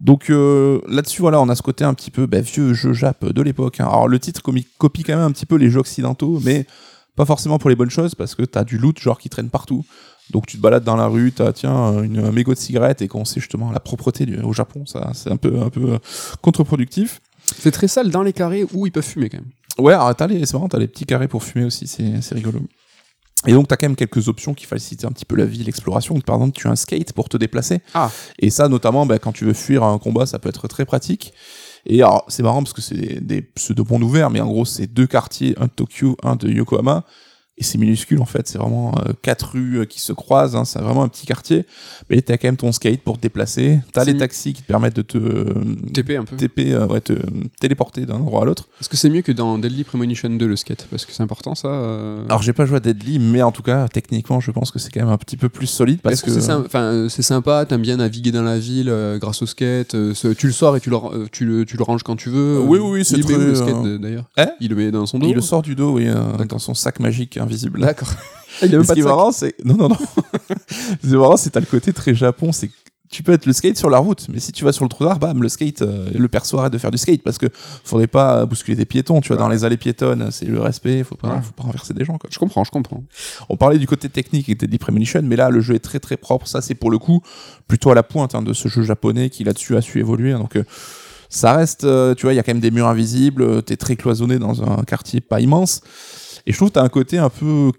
Donc 0.02 0.30
euh, 0.30 0.82
là-dessus, 0.88 1.22
voilà, 1.22 1.40
on 1.42 1.48
a 1.50 1.56
ce 1.56 1.62
côté 1.62 1.84
un 1.84 1.94
petit 1.94 2.12
peu 2.12 2.26
bah, 2.26 2.42
vieux 2.42 2.74
jeu 2.74 2.94
Jap 2.94 3.24
de 3.26 3.42
l'époque. 3.42 3.80
hein. 3.80 3.86
Alors 3.88 4.08
le 4.08 4.20
titre 4.20 4.42
copie 4.78 5.04
quand 5.04 5.14
même 5.16 5.24
un 5.26 5.32
petit 5.32 5.46
peu 5.46 5.56
les 5.56 5.70
jeux 5.70 5.80
occidentaux, 5.80 6.40
mais 6.44 6.66
pas 7.16 7.26
forcément 7.26 7.58
pour 7.58 7.70
les 7.70 7.76
bonnes 7.78 7.90
choses, 7.90 8.14
parce 8.14 8.36
que 8.36 8.44
t'as 8.44 8.66
du 8.66 8.78
loot 8.78 9.00
genre 9.00 9.18
qui 9.18 9.30
traîne 9.30 9.50
partout. 9.50 9.86
Donc 10.32 10.48
tu 10.48 10.58
te 10.58 10.62
balades 10.62 10.84
dans 10.84 10.96
la 10.98 11.08
rue, 11.08 11.32
t'as 11.32 11.54
tiens 11.54 12.02
une, 12.04 12.20
un 12.20 12.32
mégot 12.32 12.54
de 12.54 12.60
cigarette 12.60 13.02
et 13.02 13.08
qu'on 13.08 13.24
sait 13.26 13.40
justement 13.40 13.72
la 13.72 13.80
propreté 13.80 14.26
du- 14.26 14.40
au 14.40 14.52
Japon, 14.54 14.86
ça 14.86 15.12
c'est 15.14 15.32
un 15.32 15.38
peu 15.38 15.60
un 15.62 15.70
peu 15.70 15.94
euh, 15.94 15.98
contre-productif. 16.42 17.22
C'est 17.60 17.72
très 17.72 17.88
sale 17.88 18.10
dans 18.10 18.24
les 18.24 18.34
carrés 18.34 18.66
où 18.74 18.86
ils 18.88 18.92
peuvent 18.92 19.04
fumer 19.06 19.30
quand 19.30 19.38
même. 19.38 19.50
Ouais, 19.78 19.94
alors 19.94 20.16
t'as 20.16 20.28
les, 20.28 20.46
c'est 20.46 20.54
marrant, 20.54 20.70
t'as 20.70 20.80
les 20.80 20.88
petits 20.88 21.06
carrés 21.06 21.28
pour 21.28 21.44
fumer 21.44 21.66
aussi, 21.66 21.88
c'est, 21.88 22.22
c'est 22.22 22.36
rigolo. 22.36 22.60
Et 23.48 23.52
donc 23.52 23.68
t'as 23.68 23.78
quand 23.78 23.88
même 23.88 23.96
quelques 23.96 24.28
options 24.28 24.54
qui 24.54 24.66
facilitent 24.66 25.06
un 25.06 25.12
petit 25.12 25.26
peu 25.26 25.36
la 25.36 25.46
vie, 25.46 25.64
l'exploration. 25.64 26.20
Par 26.22 26.36
exemple, 26.38 26.58
tu 26.58 26.68
as 26.68 26.72
un 26.72 26.76
skate 26.76 27.14
pour 27.14 27.30
te 27.30 27.38
déplacer. 27.38 27.82
Ah. 27.94 28.10
Et 28.40 28.50
ça, 28.50 28.68
notamment, 28.70 29.06
bah, 29.06 29.20
quand 29.20 29.32
tu 29.32 29.46
veux 29.46 29.54
fuir 29.54 29.84
un 29.84 29.98
combat, 30.00 30.26
ça 30.26 30.40
peut 30.40 30.50
être 30.50 30.68
très 30.68 30.86
pratique. 30.86 31.34
Et 31.86 32.02
alors, 32.02 32.26
c'est 32.28 32.42
marrant 32.42 32.64
parce 32.64 32.74
que 32.74 32.82
c'est 32.82 32.96
des, 32.96 33.20
des 33.22 33.42
pseudo-mondes 33.42 34.02
ouverts, 34.02 34.32
mais 34.32 34.42
en 34.42 34.48
gros, 34.48 34.66
c'est 34.66 34.88
deux 34.88 35.06
quartiers, 35.06 35.54
un 35.60 35.66
de 35.66 35.72
Tokyo, 35.72 36.18
un 36.24 36.36
de 36.36 36.50
Yokohama. 36.50 37.06
Et 37.58 37.64
c'est 37.64 37.78
minuscule 37.78 38.22
en 38.22 38.26
fait, 38.26 38.50
c'est 38.50 38.58
vraiment 38.58 38.94
euh, 38.98 39.14
quatre 39.22 39.52
rues 39.54 39.80
euh, 39.80 39.86
qui 39.86 40.02
se 40.02 40.12
croisent, 40.12 40.58
hein, 40.58 40.66
c'est 40.66 40.80
vraiment 40.80 41.04
un 41.04 41.08
petit 41.08 41.26
quartier. 41.26 41.66
Mais 42.10 42.22
t'as 42.22 42.36
quand 42.38 42.50
même 42.50 42.58
ton 42.58 42.74
skate 42.74 43.00
pour 43.02 43.16
te 43.16 43.22
déplacer. 43.22 43.80
T'as 43.94 44.04
les 44.04 44.18
taxis 44.18 44.52
qui 44.54 44.62
te 44.62 44.68
permettent 44.68 44.98
de 44.98 45.02
te 45.02 45.18
euh, 45.18 45.54
TP 45.94 46.18
un 46.20 46.26
peu. 46.26 46.36
TP, 46.36 46.74
euh, 46.74 46.86
ouais, 46.88 47.00
te 47.00 47.14
téléporter 47.62 48.06
d'un 48.06 48.16
endroit 48.16 48.42
à 48.42 48.46
l'autre. 48.46 48.68
Est-ce 48.82 48.90
que 48.90 48.98
c'est 48.98 49.10
mieux 49.10 49.22
que 49.22 49.32
dans 49.32 49.58
Deadly 49.58 49.86
Premonition 49.86 50.30
2 50.30 50.46
le 50.46 50.56
skate? 50.58 50.86
Parce 50.92 51.06
que 51.06 51.14
c'est 51.14 51.24
important 51.24 51.56
ça. 51.56 51.70
Alors 52.28 52.42
j'ai 52.42 52.52
pas 52.52 52.66
joué 52.66 52.76
à 52.76 52.80
Deadly, 52.82 53.20
mais 53.20 53.42
en 53.42 53.54
tout 53.54 53.64
cas 53.64 53.88
techniquement 53.88 54.42
je 54.42 54.52
pense 54.52 54.70
que 54.72 54.78
c'est 54.80 54.90
quand 54.92 55.00
même 55.00 55.10
un 55.14 55.18
petit 55.18 55.38
peu 55.38 55.48
plus 55.48 55.68
solide 55.68 56.02
parce 56.02 56.22
que, 56.22 56.32
c'est 56.32 56.42
sym- 56.42 56.66
enfin, 56.66 57.08
c'est 57.10 57.22
sympa, 57.22 57.66
t'aimes 57.66 57.82
bien 57.82 57.96
naviguer 57.98 58.34
dans 58.34 58.44
la 58.44 58.60
ville 58.60 58.94
grâce 59.22 59.42
au 59.42 59.46
skate, 59.46 59.96
tu 60.38 60.48
le 60.48 60.52
sors 60.52 60.76
et 60.76 60.82
tu 60.82 60.90
le, 60.90 60.98
tu 61.32 61.46
le, 61.46 61.64
tu 61.66 61.78
le 61.78 61.84
ranges 61.84 62.04
quand 62.04 62.18
tu 62.18 62.30
veux. 62.30 62.60
Oui, 62.60 62.80
oui, 62.80 62.90
oui, 63.00 63.06
c'est 63.06 63.18
très, 63.22 63.38
le 63.38 63.56
skate 63.56 63.84
d'ailleurs? 64.02 64.26
Hein? 64.36 64.48
Il 64.60 64.72
le 64.72 64.76
met 64.76 64.92
dans 64.92 65.06
son 65.06 65.20
dos? 65.20 65.28
il 65.30 65.36
le 65.36 65.40
sort 65.42 65.62
du 65.62 65.76
dos, 65.76 65.94
oui, 65.94 66.08
dans 66.50 66.60
son 66.60 66.74
sac 66.74 67.00
magique 67.00 67.40
invisible. 67.46 67.80
D'accord. 67.82 68.10
il 68.62 68.74
a 68.74 68.78
même 68.78 68.84
Ce 68.86 68.94
qui 68.94 68.96
de 68.96 69.00
est 69.00 69.04
sac. 69.04 69.10
marrant, 69.10 69.32
c'est 69.32 69.56
non 69.66 69.76
non 69.78 69.90
non. 69.90 69.98
c'est 71.04 71.10
marrant, 71.16 71.38
c'est 71.38 71.50
t'as 71.52 71.60
le 71.60 71.66
côté 71.66 71.94
très 71.94 72.14
Japon, 72.16 72.52
c'est 72.52 72.68
que 72.68 72.74
tu 73.12 73.22
peux 73.22 73.34
être 73.34 73.46
le 73.46 73.54
skate 73.54 73.78
sur 73.78 73.90
la 73.92 74.00
route, 74.00 74.26
mais 74.30 74.40
si 74.40 74.52
tu 74.52 74.66
vas 74.66 74.72
sur 74.72 74.84
le 74.84 74.90
trottoir, 74.90 75.20
bam, 75.20 75.42
le 75.42 75.48
skate, 75.48 75.84
euh, 75.84 76.10
le 76.14 76.28
perso 76.28 76.58
arrête 76.58 76.74
de 76.74 76.78
faire 76.80 76.90
du 76.90 76.98
skate 76.98 77.22
parce 77.22 77.38
que 77.38 77.46
faudrait 77.84 78.08
pas 78.08 78.46
bousculer 78.48 78.76
des 78.76 78.86
piétons, 78.86 79.22
tu 79.22 79.28
vois, 79.30 79.38
dans 79.38 79.48
les 79.48 79.64
allées 79.64 79.78
piétonnes, 79.78 80.30
c'est 80.32 80.46
le 80.46 80.60
respect, 80.60 81.04
faut 81.04 81.16
pas, 81.16 81.30
Ouais. 81.36 81.42
faut 81.42 81.52
pas 81.52 81.64
renverser 81.64 81.94
des 81.94 82.04
gens, 82.04 82.18
quoi. 82.18 82.30
Je 82.34 82.40
comprends, 82.40 82.64
je 82.64 82.72
comprends. 82.72 83.04
On 83.48 83.58
parlait 83.58 83.78
du 83.78 83.86
côté 83.88 84.10
technique 84.10 84.46
qui 84.48 84.52
était 84.52 84.68
dit 84.68 84.80
Premonition, 84.80 85.22
mais 85.24 85.36
là, 85.36 85.50
le 85.52 85.62
jeu 85.62 85.76
est 85.76 85.80
très 85.80 86.00
très 86.00 86.18
propre. 86.18 86.48
Ça, 86.48 86.62
c'est 86.62 86.76
pour 86.76 86.90
le 86.90 86.98
coup 86.98 87.22
plutôt 87.68 87.92
à 87.92 87.96
la 87.96 88.04
pointe 88.04 88.34
hein, 88.34 88.42
de 88.42 88.54
ce 88.54 88.68
jeu 88.70 88.82
japonais 88.82 89.30
qui 89.30 89.44
là-dessus 89.44 89.78
a 89.78 89.82
su 89.82 90.00
évoluer. 90.00 90.34
Donc, 90.34 90.56
euh, 90.58 90.64
ça 91.30 91.54
reste, 91.54 91.84
euh, 91.84 92.16
tu 92.16 92.24
vois, 92.24 92.34
il 92.34 92.38
y 92.38 92.40
a 92.40 92.44
quand 92.44 92.54
même 92.54 92.60
des 92.62 92.72
murs 92.72 92.88
invisibles. 92.88 93.44
euh, 93.44 93.62
T'es 93.62 93.78
très 93.78 93.96
cloisonné 93.96 94.40
dans 94.40 94.64
un 94.64 94.84
quartier 94.84 95.22
pas 95.22 95.40
immense. 95.42 95.82
Et 96.48 96.52
je 96.52 96.58
trouve 96.58 96.70
que 96.70 96.74
t'as 96.76 96.84
un 96.84 96.90
côté 96.90 97.18
un 97.18 97.30
peu 97.30 97.72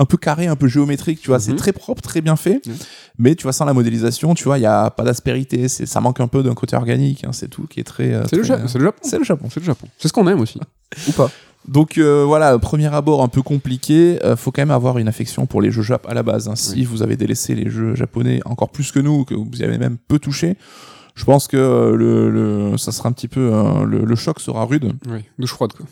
un 0.00 0.04
peu 0.04 0.16
carré, 0.16 0.46
un 0.46 0.54
peu 0.54 0.68
géométrique, 0.68 1.20
tu 1.20 1.26
vois, 1.26 1.40
c'est 1.40 1.50
Mhm. 1.50 1.56
très 1.56 1.72
propre, 1.72 2.00
très 2.02 2.20
bien 2.20 2.36
fait, 2.36 2.64
Mhm. 2.64 2.74
mais 3.18 3.34
tu 3.34 3.42
vois, 3.42 3.52
sans 3.52 3.64
la 3.64 3.72
modélisation, 3.74 4.32
tu 4.34 4.44
vois, 4.44 4.56
il 4.56 4.62
y 4.62 4.66
a 4.66 4.90
pas 4.92 5.02
d'aspérité, 5.02 5.66
ça 5.66 6.00
manque 6.00 6.20
un 6.20 6.28
peu 6.28 6.44
d'un 6.44 6.54
côté 6.54 6.76
organique, 6.76 7.24
hein, 7.24 7.32
c'est 7.32 7.48
tout, 7.48 7.66
qui 7.66 7.80
est 7.80 7.84
très... 7.84 8.14
euh, 8.14 8.22
C'est 8.30 8.36
le, 8.36 8.44
Ja- 8.44 8.58
le 8.58 8.68
Japon. 8.78 9.00
C'est 9.02 9.18
le 9.18 9.24
Japon. 9.24 9.48
C'est 9.52 9.58
le 9.58 9.66
Japon. 9.66 9.88
C'est 9.98 10.06
ce 10.06 10.12
qu'on 10.12 10.28
aime 10.28 10.38
aussi. 10.38 10.60
Ou 11.08 11.12
pas. 11.12 11.32
Donc 11.66 11.98
euh, 11.98 12.22
voilà, 12.24 12.56
premier 12.60 12.86
abord 12.94 13.24
un 13.24 13.28
peu 13.28 13.42
compliqué. 13.42 14.20
euh, 14.24 14.36
faut 14.36 14.52
quand 14.52 14.62
même 14.62 14.70
avoir 14.70 14.98
une 14.98 15.08
affection 15.08 15.46
pour 15.46 15.60
les 15.60 15.72
jeux 15.72 15.82
Jap 15.82 16.06
à 16.08 16.14
la 16.14 16.22
base. 16.22 16.46
hein. 16.46 16.54
Si 16.54 16.74
Oui. 16.74 16.84
vous 16.84 17.02
avez 17.02 17.16
délaissé 17.16 17.56
les 17.56 17.68
jeux 17.68 17.96
japonais 17.96 18.38
encore 18.44 18.68
plus 18.70 18.92
que 18.92 19.00
nous, 19.00 19.24
que 19.24 19.34
vous 19.34 19.50
y 19.60 19.64
avez 19.64 19.78
même 19.78 19.96
peu 20.06 20.20
touché, 20.20 20.56
je 21.16 21.24
pense 21.24 21.48
que 21.48 21.56
le, 21.56 22.30
le- 22.30 22.78
ça 22.78 22.92
sera 22.92 23.08
un 23.08 23.12
petit 23.12 23.26
peu 23.26 23.50
euh, 23.52 23.84
le, 23.84 24.04
le 24.04 24.14
choc 24.14 24.38
sera 24.38 24.64
rude. 24.64 24.92
Oui, 25.10 25.24
douche 25.40 25.50
froide 25.54 25.72
quoi. 25.72 25.86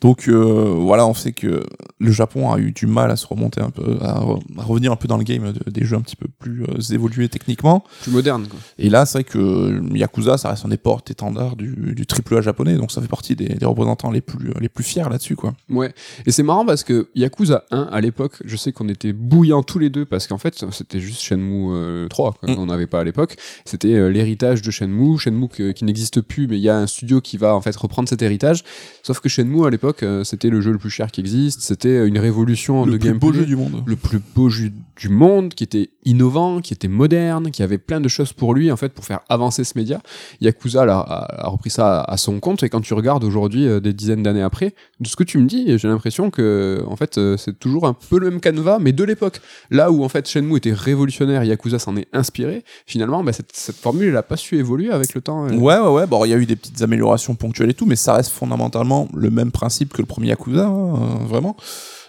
Donc 0.00 0.28
euh, 0.28 0.74
voilà, 0.78 1.06
on 1.06 1.14
sait 1.14 1.32
que 1.32 1.64
le 1.98 2.10
Japon 2.12 2.50
a 2.52 2.58
eu 2.58 2.72
du 2.72 2.86
mal 2.86 3.10
à 3.10 3.16
se 3.16 3.26
remonter 3.26 3.60
un 3.60 3.70
peu, 3.70 3.96
à, 4.02 4.20
re- 4.20 4.40
à 4.58 4.62
revenir 4.62 4.92
un 4.92 4.96
peu 4.96 5.08
dans 5.08 5.16
le 5.16 5.24
game 5.24 5.52
de- 5.52 5.70
des 5.70 5.84
jeux 5.86 5.96
un 5.96 6.00
petit 6.02 6.16
peu 6.16 6.26
plus 6.38 6.64
euh, 6.64 6.94
évolués 6.94 7.28
techniquement. 7.28 7.82
Plus 8.02 8.12
moderne 8.12 8.46
quoi. 8.48 8.58
Et 8.78 8.90
là, 8.90 9.06
c'est 9.06 9.18
vrai 9.18 9.24
que 9.24 9.38
euh, 9.38 9.80
Yakuza, 9.94 10.36
ça 10.36 10.50
reste 10.50 10.64
un 10.64 10.68
des 10.68 10.76
portes 10.76 11.10
étendards 11.10 11.56
du, 11.56 11.94
du 11.94 12.06
triple 12.06 12.36
A 12.36 12.40
japonais, 12.42 12.74
donc 12.76 12.92
ça 12.92 13.00
fait 13.00 13.08
partie 13.08 13.34
des, 13.36 13.46
des 13.48 13.66
représentants 13.66 14.10
les 14.10 14.20
plus 14.20 14.52
les 14.60 14.68
plus 14.68 14.84
fiers 14.84 15.08
là-dessus, 15.08 15.34
quoi. 15.36 15.54
Ouais. 15.70 15.94
Et 16.26 16.30
c'est 16.30 16.42
marrant 16.42 16.66
parce 16.66 16.84
que 16.84 17.08
Yakuza 17.14 17.64
1, 17.70 17.88
à 17.90 18.00
l'époque, 18.00 18.34
je 18.44 18.56
sais 18.56 18.72
qu'on 18.72 18.88
était 18.88 19.12
bouillants 19.14 19.62
tous 19.62 19.78
les 19.78 19.88
deux 19.90 20.04
parce 20.04 20.26
qu'en 20.26 20.38
fait, 20.38 20.62
c'était 20.72 21.00
juste 21.00 21.22
Shenmue 21.22 21.68
euh, 21.72 22.08
3 22.08 22.32
quoi, 22.34 22.50
Mm. 22.50 22.56
qu'on 22.56 22.66
n'avait 22.66 22.86
pas 22.86 23.00
à 23.00 23.04
l'époque. 23.04 23.36
C'était 23.64 24.10
l'héritage 24.10 24.60
de 24.62 24.70
Shenmue. 24.70 25.18
Shenmue 25.18 25.48
que- 25.48 25.72
qui 25.72 25.84
n'existe 25.84 26.20
plus, 26.20 26.46
mais 26.48 26.58
il 26.58 26.62
y 26.62 26.68
a 26.68 26.76
un 26.76 26.86
studio 26.86 27.20
qui 27.20 27.36
va 27.38 27.54
en 27.54 27.60
fait 27.62 27.74
reprendre 27.76 28.08
cet 28.08 28.20
héritage. 28.22 28.62
Sauf 29.02 29.20
que 29.20 29.28
Shenmue, 29.28 29.64
à 29.66 29.70
l'époque, 29.70 29.85
euh, 30.02 30.24
c'était 30.24 30.48
le 30.50 30.60
jeu 30.60 30.72
le 30.72 30.78
plus 30.78 30.90
cher 30.90 31.10
qui 31.10 31.20
existe. 31.20 31.60
C'était 31.60 31.88
euh, 31.88 32.06
une 32.08 32.18
révolution 32.18 32.84
Le 32.84 32.92
de 32.92 32.96
plus 32.98 33.08
gameplay. 33.08 33.28
beau 33.28 33.32
jeu 33.34 33.46
du 33.46 33.56
monde. 33.56 33.82
le 33.86 33.96
plus 33.96 34.20
beau 34.34 34.48
jeu 34.48 34.70
du 34.98 35.08
monde, 35.08 35.52
qui 35.54 35.62
était 35.64 35.90
innovant, 36.04 36.60
qui 36.60 36.72
était 36.72 36.88
moderne, 36.88 37.50
qui 37.50 37.62
avait 37.62 37.76
plein 37.78 38.00
de 38.00 38.08
choses 38.08 38.32
pour 38.32 38.54
lui, 38.54 38.72
en 38.72 38.76
fait, 38.76 38.90
pour 38.90 39.04
faire 39.04 39.20
avancer 39.28 39.62
ce 39.64 39.76
média. 39.76 40.00
Yakuza 40.40 40.86
là, 40.86 40.98
a, 41.00 41.46
a 41.46 41.48
repris 41.48 41.70
ça 41.70 42.00
à, 42.02 42.16
son 42.16 42.40
compte, 42.40 42.62
et 42.62 42.68
quand 42.70 42.80
tu 42.80 42.94
regardes 42.94 43.22
aujourd'hui, 43.24 43.66
euh, 43.66 43.80
des 43.80 43.92
dizaines 43.92 44.22
d'années 44.22 44.42
après, 44.42 44.74
de 45.00 45.06
ce 45.08 45.16
que 45.16 45.24
tu 45.24 45.36
me 45.38 45.46
dis, 45.46 45.76
j'ai 45.78 45.88
l'impression 45.88 46.30
que, 46.30 46.82
en 46.86 46.96
fait, 46.96 47.20
c'est 47.36 47.58
toujours 47.58 47.86
un 47.86 47.92
peu 47.92 48.18
le 48.18 48.30
même 48.30 48.40
canevas, 48.40 48.78
mais 48.78 48.92
de 48.92 49.04
l'époque. 49.04 49.40
Là 49.70 49.90
où, 49.90 50.02
en 50.02 50.08
fait, 50.08 50.26
Shenmue 50.28 50.56
était 50.56 50.72
révolutionnaire, 50.72 51.44
Yakuza 51.44 51.78
s'en 51.78 51.96
est 51.96 52.08
inspiré, 52.14 52.64
finalement, 52.86 53.22
bah, 53.22 53.32
cette, 53.32 53.50
cette 53.52 53.76
formule, 53.76 54.08
elle 54.08 54.16
a 54.16 54.22
pas 54.22 54.36
su 54.36 54.56
évoluer 54.56 54.90
avec 54.90 55.14
le 55.14 55.20
temps. 55.20 55.46
Ouais, 55.48 55.78
ouais, 55.78 55.88
ouais. 55.88 56.06
Bon, 56.06 56.24
il 56.24 56.30
y 56.30 56.34
a 56.34 56.38
eu 56.38 56.46
des 56.46 56.56
petites 56.56 56.80
améliorations 56.80 57.34
ponctuelles 57.34 57.70
et 57.70 57.74
tout, 57.74 57.84
mais 57.86 57.96
ça 57.96 58.14
reste 58.14 58.30
fondamentalement 58.30 59.08
le 59.14 59.28
même 59.30 59.50
principe 59.50 59.66
que 59.84 60.00
le 60.02 60.06
premier 60.06 60.28
Yakuza, 60.28 60.66
hein, 60.66 60.94
euh, 61.20 61.24
vraiment. 61.26 61.56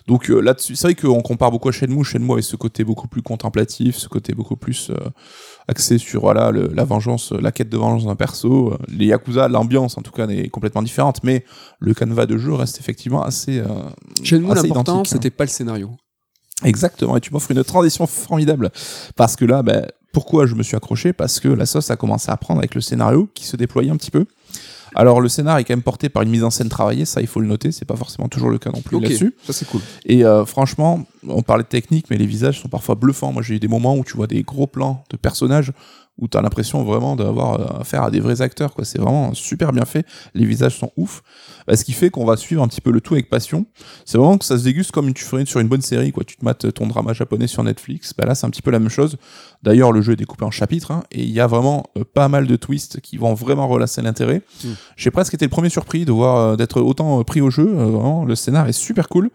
Donc 0.08 0.30
euh, 0.30 0.40
là-dessus, 0.40 0.78
c'est 0.78 0.88
vrai 0.88 0.96
qu'on 0.96 1.22
compare 1.22 1.52
beaucoup 1.52 1.68
à 1.68 1.74
Shenmue. 1.74 2.04
Shenmue 2.06 2.32
avait 2.32 2.42
ce 2.42 2.56
côté 2.56 2.86
beaucoup 2.86 3.10
plus 3.10 3.22
contemplatif, 3.22 3.98
ce 3.98 4.08
côté 4.08 4.34
beaucoup 4.34 4.56
plus 4.56 4.90
euh, 4.90 4.96
axé 5.68 5.98
sur 5.98 6.22
voilà 6.22 6.52
le- 6.52 6.72
la 6.74 6.86
vengeance, 6.86 7.34
la 7.34 7.52
quête 7.52 7.68
de 7.68 7.76
vengeance 7.78 8.06
d'un 8.06 8.16
perso. 8.16 8.78
Les 8.88 9.08
Yakuza, 9.08 9.50
l'ambiance 9.50 9.98
en 9.98 10.02
tout 10.02 10.12
cas 10.14 10.26
est 10.28 10.48
complètement 10.48 10.82
différente, 10.82 11.22
mais 11.24 11.44
le 11.80 11.94
canevas 11.94 12.26
de 12.26 12.38
jeu 12.38 12.54
reste 12.54 12.80
effectivement 12.80 13.22
assez. 13.22 13.60
euh, 13.60 13.66
Shenmue, 14.24 14.48
l'important, 14.70 15.00
hein. 15.02 15.04
c'était 15.06 15.30
pas 15.30 15.44
le 15.44 15.50
scénario. 15.50 15.92
Exactement, 16.64 17.18
et 17.18 17.22
tu 17.22 17.32
m'offres 17.34 17.52
une 17.52 17.64
transition 17.64 18.08
formidable. 18.08 18.72
Parce 19.16 19.36
que 19.36 19.46
là, 19.46 19.62
ben, 19.62 19.86
pourquoi 20.14 20.46
je 20.48 20.56
me 20.56 20.64
suis 20.64 20.76
accroché? 20.76 21.14
Parce 21.14 21.40
que 21.40 21.50
la 21.50 21.66
sauce 21.68 21.92
a 21.92 21.96
commencé 21.98 22.32
à 22.32 22.38
prendre 22.38 22.60
avec 22.60 22.74
le 22.74 22.82
scénario 22.82 23.30
qui 23.36 23.46
se 23.46 23.56
déployait 23.58 23.92
un 23.92 23.98
petit 23.98 24.10
peu. 24.10 24.26
Alors 24.96 25.22
le 25.22 25.30
scénar 25.30 25.58
est 25.58 25.64
quand 25.64 25.74
même 25.74 25.84
porté 25.84 26.10
par 26.10 26.24
une 26.24 26.30
mise 26.30 26.44
en 26.44 26.50
scène 26.50 26.70
travaillée, 26.70 27.06
ça 27.06 27.22
il 27.22 27.28
faut 27.28 27.40
le 27.40 27.48
noter, 27.48 27.72
c'est 27.72 27.86
pas 27.86 27.96
forcément 27.96 28.28
toujours 28.28 28.50
le 28.50 28.58
cas 28.58 28.72
non 28.72 28.82
plus 28.82 29.00
là-dessus. 29.00 29.36
ça 29.46 29.54
c'est 29.54 29.68
cool. 29.68 29.82
Et 30.06 30.26
euh, 30.26 30.46
franchement, 30.46 31.06
on 31.28 31.42
parlait 31.42 31.64
de 31.64 31.70
technique, 31.70 32.08
mais 32.10 32.18
les 32.18 32.26
visages 32.26 32.62
sont 32.62 32.70
parfois 32.70 32.96
bluffants. 32.96 33.32
Moi 33.32 33.42
j'ai 33.42 33.56
eu 33.56 33.60
des 33.60 33.68
moments 33.68 33.96
où 33.96 34.04
tu 34.04 34.16
vois 34.16 34.28
des 34.28 34.44
gros 34.44 34.68
plans 34.68 35.04
de 35.10 35.18
personnages 35.18 35.72
où 36.18 36.28
t'as 36.28 36.42
l'impression 36.42 36.84
vraiment 36.84 37.16
d'avoir 37.16 37.60
euh, 37.60 37.82
affaire 37.82 38.04
à 38.04 38.12
des 38.12 38.20
vrais 38.20 38.42
acteurs. 38.42 38.74
quoi. 38.74 38.86
C'est 38.86 39.00
vraiment 39.00 39.34
super 39.34 39.72
bien 39.74 39.86
fait, 39.86 40.06
les 40.34 40.46
visages 40.46 40.78
sont 40.78 40.92
ouf. 40.98 41.24
Bah, 41.68 41.76
ce 41.76 41.84
qui 41.84 41.94
fait 41.94 42.10
qu'on 42.10 42.26
va 42.26 42.38
suivre 42.38 42.64
un 42.64 42.68
petit 42.68 42.82
peu 42.82 42.92
le 42.92 43.02
tout 43.02 43.14
avec 43.14 43.30
passion. 43.30 43.66
C'est 44.06 44.18
vraiment 44.18 44.38
que 44.38 44.46
ça 44.46 44.58
se 44.58 44.64
déguste 44.64 44.92
comme 44.92 45.14
tu 45.14 45.24
ferais 45.24 45.46
sur 45.46 45.60
une 45.60 45.68
bonne 45.68 45.82
série. 45.82 46.12
quoi. 46.12 46.24
Tu 46.24 46.38
te 46.38 46.46
mates 46.46 46.72
ton 46.74 46.88
drama 46.88 47.14
japonais 47.14 47.48
sur 47.48 47.64
Netflix, 47.64 48.14
bah 48.18 48.26
là 48.26 48.36
c'est 48.36 48.46
un 48.46 48.50
petit 48.50 48.62
peu 48.62 48.72
la 48.72 48.80
même 48.80 48.90
chose. 48.90 49.18
D'ailleurs 49.64 49.92
le 49.92 50.02
jeu 50.02 50.14
est 50.14 50.18
découpé 50.18 50.46
en 50.46 50.52
chapitres, 50.52 50.92
hein, 50.92 51.04
et 51.12 51.24
il 51.24 51.32
y 51.32 51.40
a 51.40 51.48
vraiment 51.48 51.84
euh, 51.98 52.04
pas 52.04 52.28
mal 52.28 52.48
de 52.48 52.56
twists 52.56 53.02
qui 53.02 53.18
vont 53.18 53.34
vraiment 53.34 53.68
relasser 53.68 54.02
l'intérêt. 54.02 54.42
Mm. 54.64 54.70
J'ai 54.96 55.12
presque 55.12 55.34
été 55.34 55.46
le 55.46 55.50
premier 55.50 55.70
surpris 55.70 56.06
de 56.06 56.12
voir 56.12 56.38
euh, 56.38 56.56
d'être 56.56 56.82
autant 56.82 57.20
euh, 57.20 57.24
pris 57.24 57.42
au 57.42 57.50
jeu. 57.50 57.68
Euh, 57.68 57.86
vraiment, 57.86 58.26
le 58.26 58.36
scénar 58.36 58.68
est 58.68 58.74
super 58.74 59.10
cool. 59.10 59.30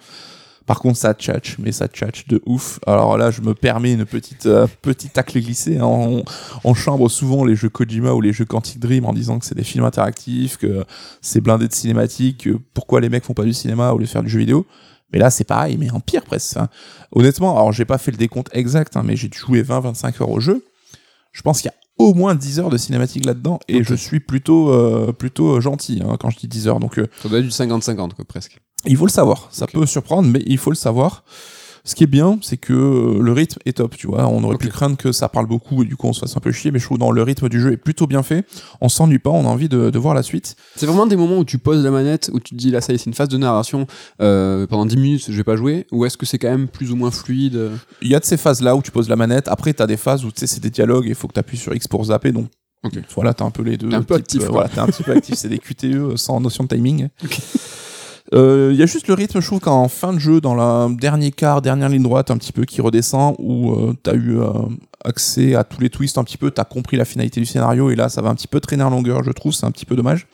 Par 0.66 0.78
contre, 0.80 0.96
ça 0.96 1.12
tchatche, 1.14 1.56
mais 1.58 1.72
ça 1.72 1.88
tchatche 1.88 2.26
de 2.28 2.40
ouf. 2.46 2.78
Alors 2.86 3.18
là, 3.18 3.30
je 3.30 3.40
me 3.42 3.54
permets 3.54 3.92
une 3.94 4.04
petite 4.06 4.46
euh, 4.46 4.66
petite 4.82 5.12
tacle 5.12 5.40
glissée. 5.40 5.78
hein. 5.78 5.84
On, 5.84 6.24
on 6.64 6.74
chambre 6.74 7.08
souvent 7.08 7.44
les 7.44 7.56
jeux 7.56 7.68
Kojima 7.68 8.12
ou 8.12 8.20
les 8.20 8.32
jeux 8.32 8.44
Quantic 8.44 8.78
Dream 8.78 9.04
en 9.04 9.12
disant 9.12 9.38
que 9.38 9.44
c'est 9.44 9.54
des 9.56 9.64
films 9.64 9.84
interactifs, 9.84 10.56
que 10.56 10.84
c'est 11.20 11.40
blindé 11.40 11.66
de 11.68 11.72
cinématiques, 11.74 12.44
que 12.44 12.58
pourquoi 12.74 13.00
les 13.00 13.08
mecs 13.08 13.24
font 13.24 13.34
pas 13.34 13.44
du 13.44 13.52
cinéma 13.52 13.90
au 13.92 13.98
lieu 13.98 14.04
de 14.04 14.10
faire 14.10 14.22
du 14.22 14.28
jeu 14.30 14.38
vidéo. 14.38 14.66
Mais 15.12 15.18
là, 15.18 15.30
c'est 15.30 15.44
pareil, 15.44 15.76
mais 15.78 15.90
en 15.90 16.00
pire 16.00 16.22
presque. 16.24 16.56
hein. 16.56 16.68
Honnêtement, 17.10 17.56
alors 17.56 17.72
j'ai 17.72 17.84
pas 17.84 17.98
fait 17.98 18.12
le 18.12 18.16
décompte 18.16 18.48
exact, 18.52 18.96
hein, 18.96 19.02
mais 19.04 19.16
j'ai 19.16 19.30
joué 19.34 19.62
20-25 19.62 20.22
heures 20.22 20.30
au 20.30 20.40
jeu. 20.40 20.64
Je 21.32 21.42
pense 21.42 21.60
qu'il 21.60 21.70
y 21.70 21.74
a 21.74 21.74
au 21.98 22.14
moins 22.14 22.34
10 22.34 22.60
heures 22.60 22.70
de 22.70 22.78
cinématique 22.78 23.24
là-dedans, 23.26 23.60
et 23.68 23.84
je 23.84 23.94
suis 23.94 24.20
plutôt 24.20 24.70
euh, 24.72 25.12
plutôt 25.12 25.56
euh, 25.56 25.60
gentil 25.60 26.02
hein, 26.04 26.16
quand 26.18 26.30
je 26.30 26.38
dis 26.38 26.48
10 26.48 26.68
heures. 26.68 26.80
Donc 26.80 26.98
euh, 26.98 27.06
Ça 27.22 27.28
doit 27.28 27.38
être 27.40 27.44
du 27.44 27.50
50-50 27.50 28.14
quoi, 28.14 28.24
presque. 28.24 28.58
Il 28.86 28.96
faut 28.96 29.06
le 29.06 29.10
savoir. 29.10 29.48
Ça 29.50 29.66
peut 29.66 29.86
surprendre, 29.86 30.28
mais 30.28 30.42
il 30.46 30.58
faut 30.58 30.70
le 30.70 30.76
savoir. 30.76 31.24
Ce 31.84 31.96
qui 31.96 32.04
est 32.04 32.08
bien, 32.08 32.38
c'est 32.42 32.58
que 32.58 33.18
le 33.20 33.32
rythme 33.32 33.58
est 33.66 33.78
top, 33.78 33.96
tu 33.96 34.06
vois. 34.06 34.28
On 34.28 34.44
aurait 34.44 34.56
pu 34.56 34.68
craindre 34.68 34.96
que 34.96 35.10
ça 35.10 35.28
parle 35.28 35.46
beaucoup 35.46 35.82
et 35.82 35.86
du 35.86 35.96
coup 35.96 36.06
on 36.06 36.12
se 36.12 36.20
fasse 36.20 36.36
un 36.36 36.40
peu 36.40 36.52
chier, 36.52 36.70
mais 36.70 36.78
je 36.78 36.84
trouve 36.84 36.98
dans 36.98 37.10
le 37.10 37.22
rythme 37.24 37.48
du 37.48 37.60
jeu 37.60 37.72
est 37.72 37.76
plutôt 37.76 38.06
bien 38.06 38.22
fait. 38.22 38.46
On 38.80 38.88
s'ennuie 38.88 39.18
pas, 39.18 39.30
on 39.30 39.44
a 39.44 39.48
envie 39.48 39.68
de, 39.68 39.90
de 39.90 39.98
voir 39.98 40.14
la 40.14 40.22
suite. 40.22 40.54
C'est 40.76 40.86
vraiment 40.86 41.06
des 41.08 41.16
moments 41.16 41.38
où 41.38 41.44
tu 41.44 41.58
poses 41.58 41.82
la 41.82 41.90
manette, 41.90 42.30
où 42.32 42.38
tu 42.38 42.54
te 42.54 42.58
dis 42.58 42.70
là, 42.70 42.80
ça 42.80 42.92
y 42.92 42.94
est, 42.94 42.98
c'est 42.98 43.06
une 43.06 43.14
phase 43.14 43.28
de 43.30 43.36
narration, 43.36 43.88
euh, 44.20 44.64
pendant 44.68 44.86
10 44.86 44.96
minutes, 44.96 45.24
je 45.28 45.36
vais 45.36 45.42
pas 45.42 45.56
jouer, 45.56 45.88
ou 45.90 46.04
est-ce 46.04 46.16
que 46.16 46.24
c'est 46.24 46.38
quand 46.38 46.50
même 46.50 46.68
plus 46.68 46.92
ou 46.92 46.96
moins 46.96 47.10
fluide? 47.10 47.70
Il 48.00 48.08
y 48.08 48.14
a 48.14 48.20
de 48.20 48.24
ces 48.24 48.36
phases-là 48.36 48.76
où 48.76 48.82
tu 48.82 48.92
poses 48.92 49.08
la 49.08 49.16
manette. 49.16 49.48
Après, 49.48 49.72
t'as 49.72 49.88
des 49.88 49.96
phases 49.96 50.24
où 50.24 50.30
tu 50.30 50.38
sais, 50.38 50.46
c'est 50.46 50.60
des 50.60 50.70
dialogues 50.70 51.06
et 51.06 51.10
il 51.10 51.14
faut 51.16 51.26
que 51.26 51.34
tu 51.34 51.40
appuies 51.40 51.58
sur 51.58 51.74
X 51.74 51.88
pour 51.88 52.04
zapper. 52.04 52.30
Donc, 52.30 52.46
voilà, 53.16 53.34
t'as 53.34 53.44
un 53.44 53.50
peu 53.50 53.64
les 53.64 53.76
deux. 53.76 53.88
T'es 53.88 53.96
un 53.96 54.02
peu 54.04 54.14
actif, 54.14 54.42
euh, 54.42 54.48
voilà, 54.50 54.68
t'es 54.68 54.78
un 54.78 54.86
petit 54.86 55.02
peu 55.02 55.10
actif. 55.10 55.34
C'est 55.34 55.48
des 55.48 55.58
QTE 55.58 56.16
sans 56.16 56.40
notion 56.40 56.62
de 56.62 56.68
timing. 56.68 57.08
Ok. 58.32 58.38
Euh, 58.38 58.70
Il 58.72 58.78
y 58.78 58.82
a 58.82 58.86
juste 58.86 59.08
le 59.08 59.14
rythme, 59.14 59.40
je 59.40 59.46
trouve 59.46 59.60
qu'en 59.60 59.88
fin 59.88 60.12
de 60.12 60.18
jeu, 60.18 60.40
dans 60.40 60.54
la 60.54 60.88
dernier 60.90 61.30
quart, 61.30 61.62
dernière 61.62 61.88
ligne 61.88 62.02
droite, 62.02 62.30
un 62.30 62.38
petit 62.38 62.52
peu 62.52 62.64
qui 62.64 62.80
redescend, 62.80 63.34
où 63.38 63.72
euh, 63.72 63.94
t'as 64.02 64.14
eu 64.14 64.38
euh, 64.40 64.48
accès 65.04 65.54
à 65.54 65.64
tous 65.64 65.80
les 65.80 65.90
twists 65.90 66.18
un 66.18 66.24
petit 66.24 66.38
peu, 66.38 66.50
t'as 66.50 66.64
compris 66.64 66.96
la 66.96 67.04
finalité 67.04 67.40
du 67.40 67.46
scénario, 67.46 67.90
et 67.90 67.96
là, 67.96 68.08
ça 68.08 68.22
va 68.22 68.30
un 68.30 68.34
petit 68.34 68.48
peu 68.48 68.60
traîner 68.60 68.82
en 68.82 68.90
longueur, 68.90 69.22
je 69.22 69.30
trouve, 69.32 69.52
c'est 69.52 69.66
un 69.66 69.70
petit 69.70 69.86
peu 69.86 69.96
dommage. 69.96 70.26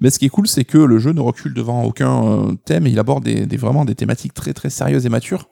Mais 0.00 0.10
ce 0.10 0.18
qui 0.18 0.26
est 0.26 0.30
cool, 0.30 0.46
c'est 0.46 0.64
que 0.64 0.78
le 0.78 0.98
jeu 0.98 1.12
ne 1.12 1.20
recule 1.20 1.54
devant 1.54 1.82
aucun 1.84 2.24
euh, 2.24 2.52
thème, 2.64 2.86
et 2.86 2.90
il 2.90 2.98
aborde 2.98 3.24
des, 3.24 3.46
des- 3.46 3.56
vraiment 3.56 3.84
des 3.84 3.94
thématiques 3.94 4.34
très 4.34 4.52
très 4.52 4.70
sérieuses 4.70 5.06
et 5.06 5.08
matures. 5.08 5.48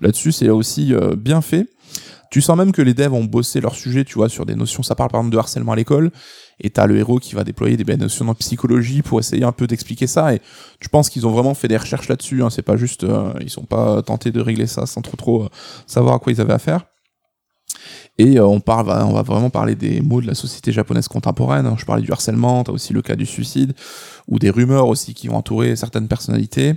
Là-dessus, 0.00 0.32
c'est 0.32 0.48
aussi 0.48 0.94
euh, 0.94 1.14
bien 1.16 1.40
fait. 1.42 1.68
Tu 2.30 2.40
sens 2.40 2.56
même 2.56 2.70
que 2.70 2.80
les 2.80 2.94
devs 2.94 3.12
ont 3.12 3.24
bossé 3.24 3.60
leur 3.60 3.74
sujet, 3.74 4.04
tu 4.04 4.14
vois, 4.14 4.28
sur 4.28 4.46
des 4.46 4.54
notions. 4.54 4.84
Ça 4.84 4.94
parle 4.94 5.10
par 5.10 5.20
exemple 5.20 5.32
de 5.32 5.38
harcèlement 5.38 5.72
à 5.72 5.76
l'école, 5.76 6.12
et 6.60 6.70
t'as 6.70 6.86
le 6.86 6.96
héros 6.96 7.18
qui 7.18 7.34
va 7.34 7.42
déployer 7.42 7.76
des 7.76 7.96
notions 7.96 8.28
en 8.28 8.34
psychologie 8.34 9.02
pour 9.02 9.18
essayer 9.18 9.42
un 9.44 9.52
peu 9.52 9.66
d'expliquer 9.66 10.06
ça. 10.06 10.32
Et 10.34 10.40
je 10.80 10.88
pense 10.88 11.10
qu'ils 11.10 11.26
ont 11.26 11.32
vraiment 11.32 11.54
fait 11.54 11.68
des 11.68 11.76
recherches 11.76 12.08
là-dessus. 12.08 12.42
Hein. 12.42 12.50
C'est 12.50 12.62
pas 12.62 12.76
juste, 12.76 13.02
euh, 13.02 13.32
ils 13.40 13.50
sont 13.50 13.64
pas 13.64 14.00
tentés 14.02 14.30
de 14.30 14.40
régler 14.40 14.66
ça 14.66 14.86
sans 14.86 15.02
trop 15.02 15.16
trop 15.16 15.44
euh, 15.44 15.48
savoir 15.86 16.14
à 16.14 16.18
quoi 16.20 16.32
ils 16.32 16.40
avaient 16.40 16.52
affaire. 16.52 16.86
Et 18.18 18.38
euh, 18.38 18.46
on 18.46 18.60
parle, 18.60 18.90
on 18.90 19.12
va 19.12 19.22
vraiment 19.22 19.50
parler 19.50 19.74
des 19.74 20.00
mots 20.00 20.20
de 20.20 20.26
la 20.26 20.34
société 20.34 20.72
japonaise 20.72 21.08
contemporaine. 21.08 21.66
hein. 21.66 21.76
Je 21.78 21.84
parlais 21.84 22.02
du 22.02 22.12
harcèlement, 22.12 22.62
t'as 22.62 22.72
aussi 22.72 22.92
le 22.92 23.02
cas 23.02 23.16
du 23.16 23.26
suicide 23.26 23.72
ou 24.28 24.38
des 24.38 24.50
rumeurs 24.50 24.86
aussi 24.88 25.14
qui 25.14 25.28
vont 25.28 25.36
entourer 25.36 25.74
certaines 25.74 26.06
personnalités. 26.06 26.74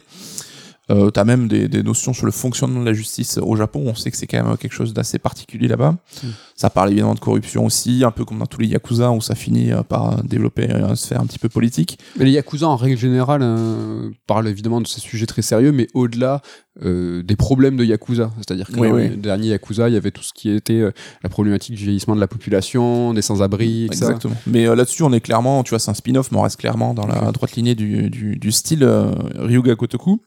Euh, 0.89 1.09
t'as 1.11 1.23
même 1.23 1.47
des, 1.47 1.67
des 1.69 1.81
notions 1.81 2.13
sur 2.13 2.25
le 2.25 2.31
fonctionnement 2.31 2.81
de 2.81 2.85
la 2.85 2.93
justice 2.93 3.37
au 3.37 3.55
Japon. 3.55 3.83
On 3.85 3.95
sait 3.95 4.11
que 4.11 4.17
c'est 4.17 4.27
quand 4.27 4.43
même 4.43 4.57
quelque 4.57 4.73
chose 4.73 4.93
d'assez 4.93 5.17
particulier 5.17 5.67
là-bas. 5.67 5.91
Mm. 5.91 6.27
Ça 6.55 6.69
parle 6.69 6.91
évidemment 6.91 7.15
de 7.15 7.19
corruption 7.19 7.65
aussi, 7.65 8.03
un 8.03 8.11
peu 8.11 8.25
comme 8.25 8.39
dans 8.39 8.45
tous 8.45 8.59
les 8.61 8.67
yakuza 8.67 9.11
où 9.11 9.21
ça 9.21 9.35
finit 9.35 9.71
euh, 9.71 9.83
par 9.83 10.23
développer 10.23 10.69
une 10.69 10.95
sphère 10.95 11.21
un 11.21 11.25
petit 11.25 11.39
peu 11.39 11.49
politique. 11.49 11.99
Mais 12.17 12.25
les 12.25 12.31
Yakuza, 12.31 12.67
en 12.67 12.75
règle 12.75 12.97
générale, 12.97 13.41
euh, 13.43 14.09
parlent 14.27 14.47
évidemment 14.47 14.81
de 14.81 14.87
ces 14.87 14.99
sujets 14.99 15.25
très 15.25 15.41
sérieux, 15.41 15.71
mais 15.71 15.87
au-delà 15.93 16.41
euh, 16.83 17.23
des 17.23 17.35
problèmes 17.35 17.77
de 17.77 17.85
Yakuza. 17.85 18.31
C'est-à-dire 18.37 18.67
que 18.67 18.79
Oui, 18.79 18.89
dans 18.89 18.95
oui. 18.95 19.09
les 19.09 19.15
derniers 19.15 19.49
Yakuza, 19.49 19.89
il 19.89 19.93
y 19.93 19.97
avait 19.97 20.11
tout 20.11 20.23
ce 20.23 20.33
qui 20.33 20.49
était 20.49 20.73
euh, 20.73 20.91
la 21.23 21.29
problématique 21.29 21.75
du 21.75 21.83
vieillissement 21.83 22.15
de 22.15 22.19
la 22.19 22.27
population, 22.27 23.13
des 23.13 23.21
sans-abri, 23.21 23.85
etc. 23.85 24.05
Exactement. 24.05 24.35
Mais 24.47 24.65
là-dessus, 24.65 25.03
on 25.03 25.13
est 25.13 25.21
clairement, 25.21 25.63
tu 25.63 25.69
vois, 25.69 25.79
c'est 25.79 25.91
un 25.91 25.95
spin-off, 25.95 26.31
mais 26.31 26.37
on 26.37 26.41
reste 26.41 26.59
clairement 26.59 26.93
dans 26.93 27.07
la 27.07 27.31
droite 27.31 27.55
lignée 27.55 27.75
du, 27.75 28.09
du, 28.09 28.35
du 28.37 28.51
style 28.51 28.87
Ryuga 29.35 29.75
Kotoku. 29.75 30.19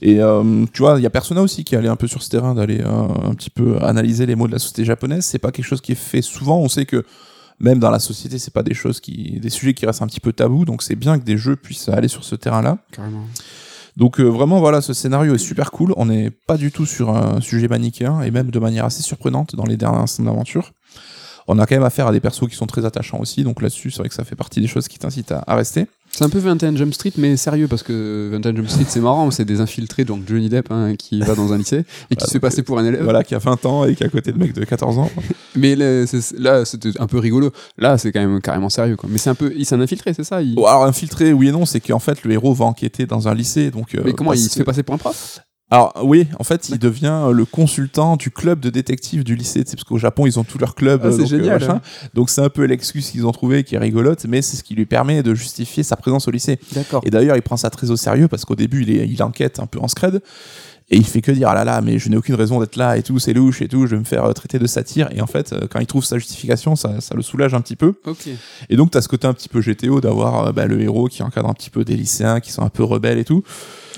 Et 0.00 0.20
euh, 0.20 0.64
tu 0.72 0.82
vois, 0.82 0.98
il 0.98 1.02
y 1.02 1.06
a 1.06 1.10
Persona 1.10 1.42
aussi 1.42 1.64
qui 1.64 1.74
allait 1.76 1.88
un 1.88 1.96
peu 1.96 2.06
sur 2.06 2.22
ce 2.22 2.30
terrain 2.30 2.54
d'aller 2.54 2.80
euh, 2.80 3.08
un 3.24 3.34
petit 3.34 3.50
peu 3.50 3.78
analyser 3.82 4.26
les 4.26 4.36
mots 4.36 4.46
de 4.46 4.52
la 4.52 4.58
société 4.58 4.84
japonaise. 4.84 5.24
C'est 5.24 5.38
pas 5.38 5.50
quelque 5.50 5.66
chose 5.66 5.80
qui 5.80 5.92
est 5.92 5.96
fait 5.96 6.22
souvent. 6.22 6.58
On 6.58 6.68
sait 6.68 6.86
que 6.86 7.04
même 7.60 7.78
dans 7.78 7.90
la 7.90 7.98
société, 7.98 8.38
c'est 8.38 8.52
pas 8.52 8.62
des 8.62 8.74
choses 8.74 9.00
qui, 9.00 9.40
des 9.40 9.50
sujets 9.50 9.74
qui 9.74 9.86
restent 9.86 10.02
un 10.02 10.06
petit 10.06 10.20
peu 10.20 10.32
tabous. 10.32 10.64
Donc 10.64 10.82
c'est 10.82 10.94
bien 10.94 11.18
que 11.18 11.24
des 11.24 11.36
jeux 11.36 11.56
puissent 11.56 11.88
aller 11.88 12.08
sur 12.08 12.24
ce 12.24 12.36
terrain-là. 12.36 12.78
Carrément. 12.92 13.24
Donc 13.96 14.20
euh, 14.20 14.24
vraiment 14.24 14.60
voilà, 14.60 14.80
ce 14.80 14.92
scénario 14.92 15.34
est 15.34 15.38
super 15.38 15.72
cool. 15.72 15.92
On 15.96 16.06
n'est 16.06 16.30
pas 16.30 16.56
du 16.56 16.70
tout 16.70 16.86
sur 16.86 17.10
un 17.10 17.40
sujet 17.40 17.66
manichéen 17.66 18.22
et 18.22 18.30
même 18.30 18.50
de 18.52 18.58
manière 18.60 18.84
assez 18.84 19.02
surprenante 19.02 19.56
dans 19.56 19.64
les 19.64 19.76
derniers 19.76 19.98
instants 19.98 20.22
d'aventure. 20.22 20.70
On 21.48 21.58
a 21.58 21.66
quand 21.66 21.74
même 21.74 21.84
affaire 21.84 22.06
à 22.06 22.12
des 22.12 22.20
persos 22.20 22.46
qui 22.48 22.54
sont 22.54 22.66
très 22.66 22.84
attachants 22.84 23.18
aussi, 23.18 23.42
donc 23.42 23.62
là-dessus 23.62 23.90
c'est 23.90 24.00
vrai 24.00 24.10
que 24.10 24.14
ça 24.14 24.22
fait 24.22 24.36
partie 24.36 24.60
des 24.60 24.66
choses 24.66 24.86
qui 24.86 24.98
t'incitent 24.98 25.32
à, 25.32 25.42
à 25.46 25.56
rester. 25.56 25.86
C'est 26.18 26.24
un 26.24 26.30
peu 26.30 26.40
21 26.40 26.74
Jump 26.74 26.92
Street, 26.92 27.12
mais 27.16 27.36
sérieux, 27.36 27.68
parce 27.68 27.84
que 27.84 28.28
21 28.32 28.56
Jump 28.56 28.68
Street, 28.68 28.86
c'est 28.88 28.98
marrant, 28.98 29.30
c'est 29.30 29.44
des 29.44 29.60
infiltrés, 29.60 30.04
donc 30.04 30.24
Johnny 30.26 30.48
Depp, 30.48 30.72
hein, 30.72 30.96
qui 30.98 31.20
va 31.20 31.36
dans 31.36 31.52
un 31.52 31.58
lycée 31.58 31.84
et 32.10 32.16
qui 32.16 32.24
se 32.26 32.32
fait 32.32 32.40
passer 32.40 32.64
pour 32.64 32.76
un 32.76 32.84
élève. 32.84 33.04
Voilà, 33.04 33.22
qui 33.22 33.36
a 33.36 33.38
20 33.38 33.64
ans 33.66 33.84
et 33.84 33.94
qui 33.94 34.02
est 34.02 34.06
à 34.06 34.08
côté 34.08 34.32
de 34.32 34.38
mec 34.38 34.52
de 34.52 34.64
14 34.64 34.98
ans. 34.98 35.08
Mais 35.54 35.76
là, 35.76 36.64
c'était 36.64 36.90
un 36.98 37.06
peu 37.06 37.20
rigolo. 37.20 37.52
Là, 37.76 37.98
c'est 37.98 38.10
quand 38.10 38.18
même 38.18 38.40
carrément 38.40 38.68
sérieux, 38.68 38.96
quoi. 38.96 39.08
Mais 39.12 39.18
c'est 39.18 39.30
un 39.30 39.36
peu, 39.36 39.52
il 39.56 39.64
s'est 39.64 39.76
un 39.76 39.80
infiltré, 39.80 40.12
c'est 40.12 40.24
ça 40.24 40.42
il... 40.42 40.56
Bon, 40.56 40.66
alors 40.66 40.86
infiltré, 40.86 41.32
oui 41.32 41.50
et 41.50 41.52
non, 41.52 41.64
c'est 41.66 41.78
qu'en 41.78 42.00
fait 42.00 42.24
le 42.24 42.32
héros 42.32 42.52
va 42.52 42.64
enquêter 42.64 43.06
dans 43.06 43.28
un 43.28 43.34
lycée, 43.34 43.70
donc. 43.70 43.94
euh, 43.94 44.02
Mais 44.04 44.12
comment 44.12 44.32
il 44.32 44.40
se 44.40 44.58
fait 44.58 44.64
passer 44.64 44.82
pour 44.82 44.96
un 44.96 44.98
prof? 44.98 45.38
Alors 45.70 45.92
oui, 46.02 46.26
en 46.38 46.44
fait, 46.44 46.70
il 46.70 46.78
devient 46.78 47.24
euh, 47.26 47.32
le 47.32 47.44
consultant 47.44 48.16
du 48.16 48.30
club 48.30 48.60
de 48.60 48.70
détectives 48.70 49.22
du 49.22 49.36
lycée, 49.36 49.64
tu 49.64 49.72
parce 49.76 49.84
qu'au 49.84 49.98
Japon 49.98 50.26
ils 50.26 50.38
ont 50.38 50.44
tous 50.44 50.56
leurs 50.58 50.74
clubs. 50.74 51.02
Ah, 51.04 51.12
c'est 51.12 51.22
euh, 51.22 51.26
génial, 51.26 51.60
machin. 51.60 51.74
hein. 51.84 52.08
Donc 52.14 52.30
c'est 52.30 52.40
un 52.40 52.48
peu 52.48 52.64
l'excuse 52.64 53.10
qu'ils 53.10 53.26
ont 53.26 53.32
trouvé 53.32 53.64
qui 53.64 53.74
est 53.74 53.78
rigolote, 53.78 54.24
mais 54.26 54.40
c'est 54.40 54.56
ce 54.56 54.62
qui 54.64 54.74
lui 54.74 54.86
permet 54.86 55.22
de 55.22 55.34
justifier 55.34 55.82
sa 55.82 55.96
présence 55.96 56.26
au 56.26 56.30
lycée. 56.30 56.58
D'accord. 56.72 57.02
Et 57.04 57.10
d'ailleurs, 57.10 57.36
il 57.36 57.42
prend 57.42 57.58
ça 57.58 57.68
très 57.68 57.90
au 57.90 57.96
sérieux 57.96 58.28
parce 58.28 58.46
qu'au 58.46 58.54
début, 58.54 58.82
il, 58.82 58.90
est, 58.90 59.06
il 59.06 59.22
enquête 59.22 59.60
un 59.60 59.66
peu 59.66 59.78
en 59.78 59.88
scred. 59.88 60.22
Et 60.90 60.96
il 60.96 61.04
fait 61.04 61.20
que 61.20 61.30
dire, 61.30 61.48
ah 61.50 61.54
là 61.54 61.64
là, 61.64 61.82
mais 61.82 61.98
je 61.98 62.08
n'ai 62.08 62.16
aucune 62.16 62.34
raison 62.34 62.60
d'être 62.60 62.76
là 62.76 62.96
et 62.96 63.02
tout, 63.02 63.18
c'est 63.18 63.34
louche 63.34 63.60
et 63.60 63.68
tout, 63.68 63.86
je 63.86 63.90
vais 63.94 63.98
me 64.00 64.06
faire 64.06 64.24
euh, 64.24 64.32
traiter 64.32 64.58
de 64.58 64.66
satire. 64.66 65.10
Et 65.14 65.20
en 65.20 65.26
fait, 65.26 65.54
quand 65.70 65.80
il 65.80 65.86
trouve 65.86 66.02
sa 66.02 66.16
justification, 66.16 66.76
ça, 66.76 67.02
ça 67.02 67.14
le 67.14 67.20
soulage 67.20 67.52
un 67.52 67.60
petit 67.60 67.76
peu. 67.76 67.92
Ok. 68.06 68.26
Et 68.70 68.76
donc, 68.76 68.90
t'as 68.92 69.02
ce 69.02 69.08
côté 69.08 69.26
un 69.26 69.34
petit 69.34 69.50
peu 69.50 69.60
GTO 69.60 70.00
d'avoir 70.00 70.50
bah, 70.54 70.64
le 70.64 70.80
héros 70.80 71.08
qui 71.08 71.22
encadre 71.22 71.50
un 71.50 71.52
petit 71.52 71.68
peu 71.68 71.84
des 71.84 71.94
lycéens 71.94 72.40
qui 72.40 72.52
sont 72.52 72.62
un 72.62 72.70
peu 72.70 72.84
rebelles 72.84 73.18
et 73.18 73.26
tout. 73.26 73.42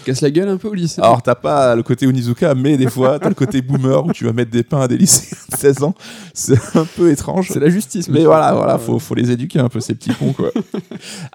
Casse 0.04 0.22
la 0.22 0.30
gueule 0.30 0.48
un 0.48 0.56
peu 0.56 0.68
au 0.68 0.74
lycée. 0.74 1.00
Alors, 1.02 1.22
t'as 1.22 1.34
pas 1.34 1.74
le 1.76 1.82
côté 1.82 2.06
Onizuka, 2.06 2.54
mais 2.54 2.76
des 2.76 2.88
fois, 2.88 3.18
t'as 3.18 3.28
le 3.28 3.34
côté 3.34 3.60
boomer 3.62 4.04
où 4.04 4.12
tu 4.12 4.24
vas 4.24 4.32
mettre 4.32 4.50
des 4.50 4.62
pains 4.62 4.80
à 4.80 4.88
des 4.88 4.96
lycéens 4.96 5.36
de 5.50 5.56
16 5.56 5.82
ans. 5.82 5.94
C'est 6.32 6.58
un 6.76 6.84
peu 6.84 7.10
étrange. 7.10 7.48
c'est 7.52 7.60
la 7.60 7.68
justice. 7.68 8.08
Mais 8.08 8.24
voilà, 8.24 8.52
voilà, 8.54 8.78
faut, 8.78 8.98
faut 8.98 9.14
les 9.14 9.30
éduquer 9.30 9.58
un 9.58 9.68
peu, 9.68 9.80
ces 9.80 9.94
petits 9.94 10.14
cons, 10.14 10.32
quoi. 10.32 10.50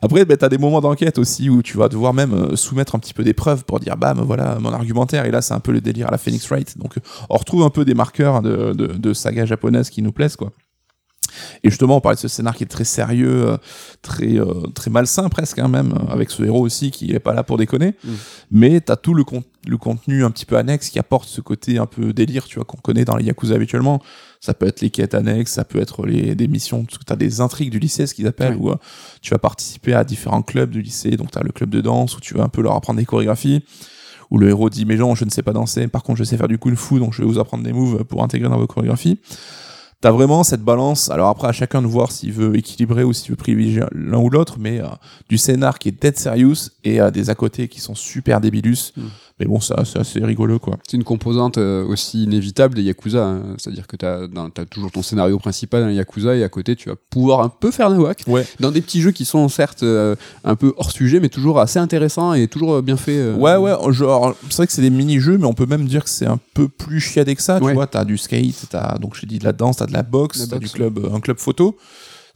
Après, 0.02 0.26
ben, 0.26 0.36
t'as 0.38 0.50
des 0.50 0.58
moments 0.58 0.82
d'enquête 0.82 1.20
aussi 1.20 1.50
où 1.50 1.62
tu 1.62 1.78
vas 1.78 1.90
devoir 1.90 2.14
même 2.14 2.34
euh, 2.34 2.56
soumettre 2.56 2.96
un 2.96 3.00
petit 3.00 3.14
peu 3.14 3.24
des 3.24 3.34
preuves 3.34 3.66
pour 3.66 3.80
dire, 3.80 3.98
bam, 3.98 4.22
voilà 4.22 4.58
mon 4.60 4.74
argumentaire. 4.74 5.26
Et 5.26 5.32
là, 5.32 5.42
c'est 5.42 5.54
un 5.54 5.60
peu 5.60 5.72
le 5.72 5.82
délire 5.82 6.08
à 6.08 6.12
la 6.12 6.18
Phoenix 6.18 6.48
Wright. 6.48 6.78
Donc, 6.78 6.96
on 7.30 7.38
retrouve 7.38 7.64
un 7.64 7.70
peu 7.70 7.86
des 7.86 7.94
marqueurs 7.94 8.42
de, 8.42 8.74
de, 8.74 8.88
de 8.88 9.14
saga 9.14 9.46
japonaise 9.46 9.90
qui 9.90 10.02
nous 10.02 10.12
plaisent, 10.12 10.36
quoi. 10.36 10.52
Et 11.64 11.70
justement, 11.70 11.98
on 11.98 12.02
parlait 12.02 12.16
de 12.16 12.22
ce 12.22 12.28
scénar 12.28 12.56
qui 12.56 12.64
est 12.64 12.68
très 12.68 12.84
sérieux, 12.84 13.48
euh, 13.50 13.58
très, 14.02 14.38
euh, 14.40 14.68
très 14.74 14.90
malsain 14.92 15.30
presque, 15.30 15.60
hein, 15.60 15.68
même, 15.68 15.94
euh, 15.94 16.12
avec 16.14 16.30
ce 16.32 16.44
héros 16.44 16.62
aussi 16.62 16.92
qui 16.92 17.12
est 17.12 17.20
pas 17.20 17.34
là 17.34 17.44
pour 17.44 17.58
déconner. 17.58 17.96
Mm. 18.04 18.10
Mais 18.52 18.82
t'as 18.82 18.96
tout 18.96 19.14
le, 19.14 19.24
con- 19.24 19.44
le 19.68 19.78
contenu 19.78 20.24
un 20.24 20.32
petit 20.32 20.46
peu 20.46 20.58
annexe 20.58 20.90
qui 20.90 21.00
apporte 21.00 21.28
ce 21.28 21.42
côté 21.42 21.78
un 21.78 21.86
peu 21.86 22.14
délire, 22.14 22.46
tu 22.46 22.56
vois, 22.56 22.66
qu'on 22.66 22.78
connaît 22.78 23.06
dans 23.06 23.16
les 23.18 23.26
Yakuza 23.26 23.56
habituellement. 23.56 24.02
Ça 24.42 24.54
peut 24.54 24.68
être 24.68 24.82
les 24.82 24.92
quêtes 24.92 25.16
annexes, 25.16 25.54
ça 25.54 25.64
peut 25.66 25.80
être 25.80 26.06
les, 26.06 26.36
des 26.36 26.48
missions, 26.48 26.86
que 26.86 27.04
t'as 27.06 27.16
des 27.16 27.42
intrigues 27.42 27.72
du 27.72 27.80
lycée, 27.80 28.06
ce 28.06 28.14
qu'ils 28.14 28.28
appellent, 28.28 28.56
Ouais. 28.56 28.60
où 28.62 28.70
euh, 28.72 28.76
tu 29.22 29.32
vas 29.32 29.40
participer 29.40 29.94
à 29.94 30.04
différents 30.04 30.44
clubs 30.44 30.70
du 30.70 30.82
lycée. 30.82 31.12
Donc 31.18 31.32
t'as 31.32 31.42
le 31.42 31.52
club 31.52 31.70
de 31.72 31.82
danse 31.82 32.16
où 32.18 32.20
tu 32.20 32.36
vas 32.36 32.44
un 32.44 32.50
peu 32.50 32.62
leur 32.62 32.74
apprendre 32.76 33.00
des 33.00 33.06
chorégraphies. 33.06 33.64
Où 34.32 34.40
le 34.40 34.50
héros 34.50 34.72
dit, 34.72 34.86
mais 34.86 34.96
non, 34.96 35.14
je 35.14 35.24
ne 35.24 35.30
sais 35.30 35.44
pas 35.44 35.54
danser, 35.54 35.88
par 35.88 36.02
contre 36.02 36.18
je 36.18 36.24
sais 36.24 36.36
faire 36.36 36.48
du 36.48 36.58
kung 36.58 36.76
fu, 36.76 36.98
donc 36.98 37.14
je 37.14 37.22
vais 37.22 37.28
vous 37.28 37.38
apprendre 37.38 37.64
des 37.64 37.72
moves 37.74 38.04
pour 38.06 38.24
intégrer 38.24 38.50
dans 38.50 38.58
vos 38.58 38.66
chorégraphies. 38.66 39.20
T'as 40.02 40.12
vraiment 40.12 40.44
cette 40.44 40.62
balance. 40.62 41.10
Alors 41.10 41.30
après, 41.30 41.48
à 41.48 41.52
chacun 41.52 41.82
de 41.82 41.88
voir 41.88 42.12
s'il 42.12 42.32
veut 42.32 42.56
équilibrer 42.56 43.04
ou 43.04 43.14
s'il 43.14 43.32
veut 43.32 43.36
privilégier 43.38 43.84
l'un 43.92 44.20
ou 44.20 44.30
l'autre, 44.30 44.58
mais 44.60 44.80
euh, 44.80 44.86
du 45.30 45.38
scénar 45.38 45.80
qui 45.80 45.90
est 45.90 46.02
dead 46.02 46.18
serious 46.18 46.70
et 46.84 47.02
euh, 47.02 47.10
des 47.12 47.30
à 47.30 47.36
côté 47.36 47.68
qui 47.68 47.80
sont 47.80 47.96
super 47.96 48.40
débilus. 48.42 48.94
Mm. 48.96 49.02
Mais 49.38 49.48
bon, 49.48 49.60
ça, 49.60 49.84
c'est 49.84 50.00
assez 50.00 50.24
rigolo, 50.24 50.60
quoi. 50.60 50.78
C'est 50.88 50.96
une 50.96 51.04
composante 51.04 51.58
euh, 51.58 51.86
aussi 51.86 52.24
inévitable 52.24 52.74
des 52.74 52.84
Yakuza. 52.84 53.22
hein. 53.26 53.42
C'est-à-dire 53.58 53.86
que 53.86 53.98
t'as 53.98 54.22
as 54.24 54.66
toujours 54.66 54.92
ton 54.92 55.02
scénario 55.02 55.38
principal 55.40 55.82
dans 55.82 55.90
les 55.90 55.96
Yakuza 55.96 56.36
et 56.38 56.44
à 56.44 56.48
côté, 56.48 56.78
tu 56.78 56.88
vas 56.88 56.96
pouvoir 57.10 57.42
un 57.42 57.50
peu 57.50 57.70
faire 57.70 57.90
nawak. 57.90 58.24
Ouais. 58.28 58.48
Dans 58.62 58.72
des 58.72 58.80
petits 58.80 59.02
jeux 59.02 59.12
qui 59.12 59.26
sont 59.26 59.50
certes 59.50 59.84
euh, 59.84 60.16
un 60.46 60.56
peu 60.56 60.74
hors 60.78 60.90
sujet, 60.90 61.20
mais 61.20 61.28
toujours 61.28 61.60
assez 61.60 61.80
intéressants 61.80 62.34
et 62.34 62.48
toujours 62.48 62.82
bien 62.82 62.96
fait. 62.96 63.18
euh. 63.18 63.36
Ouais, 63.36 63.58
ouais, 63.58 63.74
genre, 63.92 64.36
c'est 64.50 64.56
vrai 64.56 64.68
que 64.68 64.74
c'est 64.74 64.82
des 64.82 64.90
mini-jeux, 64.90 65.38
mais 65.38 65.48
on 65.48 65.54
peut 65.54 65.66
même 65.66 65.86
dire 65.86 66.06
que 66.06 66.10
c'est 66.10 66.28
un 66.28 66.40
peu 66.54 66.70
plus 66.70 67.02
chiadé 67.02 67.36
que 67.36 67.42
ça. 67.42 67.58
Ouais. 67.62 67.72
Tu 67.72 67.76
vois, 67.76 67.88
t'as 67.88 68.06
du 68.06 68.18
skate, 68.18 68.68
t'as, 68.70 68.98
donc 69.00 69.18
j'ai 69.20 69.28
dit 69.28 69.40
de 69.40 69.44
la 69.44 69.52
danse, 69.52 69.82
t'as 69.86 69.92
de 69.92 69.94
la 69.94 70.04
boxe, 70.04 70.40
La 70.40 70.48
t'as 70.48 70.56
boxe, 70.58 70.72
du 70.72 70.78
club, 70.78 71.00
euh, 71.00 71.14
un 71.14 71.20
club 71.20 71.38
photo. 71.38 71.78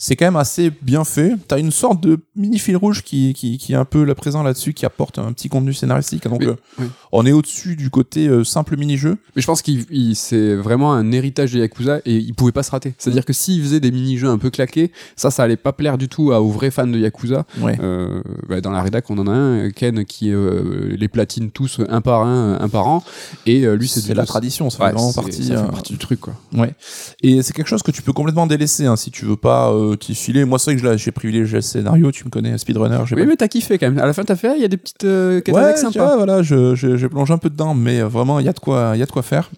C'est 0.02 0.16
quand 0.16 0.26
même 0.26 0.38
assez 0.38 0.72
bien 0.82 1.04
fait. 1.04 1.34
T'as 1.50 1.60
une 1.60 1.72
sorte 1.72 2.02
de 2.02 2.20
mini 2.34 2.58
fil 2.58 2.78
rouge 2.78 3.04
qui, 3.04 3.34
qui, 3.34 3.58
qui 3.58 3.74
est 3.74 3.76
un 3.76 3.84
peu 3.84 4.06
là 4.06 4.16
présent 4.16 4.44
là-dessus, 4.44 4.74
qui 4.74 4.86
apporte 4.86 5.20
un 5.20 5.34
petit 5.34 5.50
contenu 5.50 5.74
scénaristique. 5.74 6.24
Donc, 6.26 6.42
euh, 6.42 6.56
oui. 6.80 6.86
on 7.12 7.26
est 7.26 7.34
au-dessus 7.34 7.76
du 7.76 7.90
côté 7.90 8.28
euh, 8.28 8.46
simple 8.46 8.78
mini-jeu. 8.78 9.18
Mais 9.36 9.42
je 9.42 9.46
pense 9.46 9.62
qu'il 9.62 9.86
il- 9.92 10.16
c'est 10.16 10.56
vraiment 10.56 10.94
un 10.94 11.12
héritage 11.12 11.52
des 11.52 11.60
Yakuza 11.60 12.00
et 12.06 12.16
il 12.16 12.34
pouvait 12.34 12.54
pas 12.54 12.64
se 12.64 12.72
rater. 12.72 12.94
C'est-à-dire 12.98 13.26
que 13.26 13.34
s'il 13.34 13.62
faisait 13.62 13.82
des 13.82 13.92
mini-jeux 13.92 14.30
un 14.30 14.38
peu 14.38 14.50
claqués, 14.50 14.92
ça, 15.18 15.32
ça 15.32 15.44
allait 15.44 15.58
pas 15.58 15.74
plaire 15.74 15.98
du 15.98 16.08
tout 16.08 16.32
à- 16.32 16.42
aux 16.42 16.50
vrais 16.50 16.72
fans 16.72 16.88
de 16.88 16.98
Yakuza. 16.98 17.46
Ouais. 17.60 17.78
Euh, 17.82 18.22
bah, 18.48 18.62
dans 18.62 18.72
la 18.72 18.82
rédac, 18.82 19.10
on 19.10 19.18
en 19.18 19.28
a 19.28 19.32
un, 19.34 19.70
Ken, 19.72 20.06
qui 20.06 20.32
les 20.32 21.08
platine 21.10 21.52
tous 21.52 21.82
un 21.90 22.00
par 22.00 22.22
un, 22.22 22.58
un 22.62 22.70
par 22.70 22.88
an. 22.88 23.04
Et 23.46 23.66
lui, 23.76 23.90
c'est 23.90 24.06
du- 24.06 24.14
la 24.14 24.26
tradition, 24.26 24.70
ça 24.70 24.78
fait 24.78 24.94
vraiment 24.94 25.12
partie. 25.12 25.44
ça 25.44 25.58
fait 25.66 25.72
partie 25.72 25.92
du 25.92 26.00
truc, 26.00 26.22
quoi. 26.22 26.36
Ouais. 26.54 26.74
Et 27.22 27.42
c'est 27.42 27.52
quelque 27.54 27.68
chose 27.68 27.84
que 27.84 27.92
tu 27.92 28.02
peux 28.02 28.14
complètement 28.14 28.48
délaisser 28.48 28.86
hein, 28.86 28.96
si 28.96 29.12
tu 29.12 29.26
veux 29.26 29.36
pas 29.36 29.74
t'y 29.96 30.16
filer. 30.16 30.46
Moi, 30.46 30.60
c'est 30.60 30.74
vrai 30.76 30.82
que 30.94 30.98
j'ai 30.98 31.12
privilégié 31.12 31.56
le 31.56 31.62
scénario. 31.62 32.12
Tu 32.12 32.26
me 32.26 32.30
connais, 32.30 32.58
Speedrunner. 32.58 33.00
j'ai 33.06 33.16
Oui, 33.16 33.22
pas- 33.24 33.28
mais 33.28 33.36
t'as 33.36 33.48
kiffé 33.48 33.78
quand 33.78 33.88
même. 33.90 34.00
À 34.00 34.06
la 34.06 34.14
fin, 34.14 34.24
t'as 34.24 34.36
fait, 34.36 34.56
il 34.56 34.62
y 34.62 34.66
a 34.66 34.68
des 34.68 34.78
petites 34.78 35.04
euh, 35.06 35.42
quêtes 35.42 35.56
Ouais, 35.56 35.76
sympas. 35.76 36.16
voilà, 36.18 36.42
je 36.44 37.08
plonge 37.08 37.32
un 37.32 37.38
peu 37.38 37.50
dedans, 37.50 37.74
mais 37.76 38.02
euh, 38.02 38.08
vraiment, 38.08 38.40
il 38.40 38.46
y 38.46 38.50
a 38.50 38.54
de 38.54 38.60
quoi, 38.60 38.92
il 38.96 39.00
y 39.00 39.04
a 39.04 39.06
de 39.06 39.12
quoi 39.12 39.22
faire. 39.24 39.50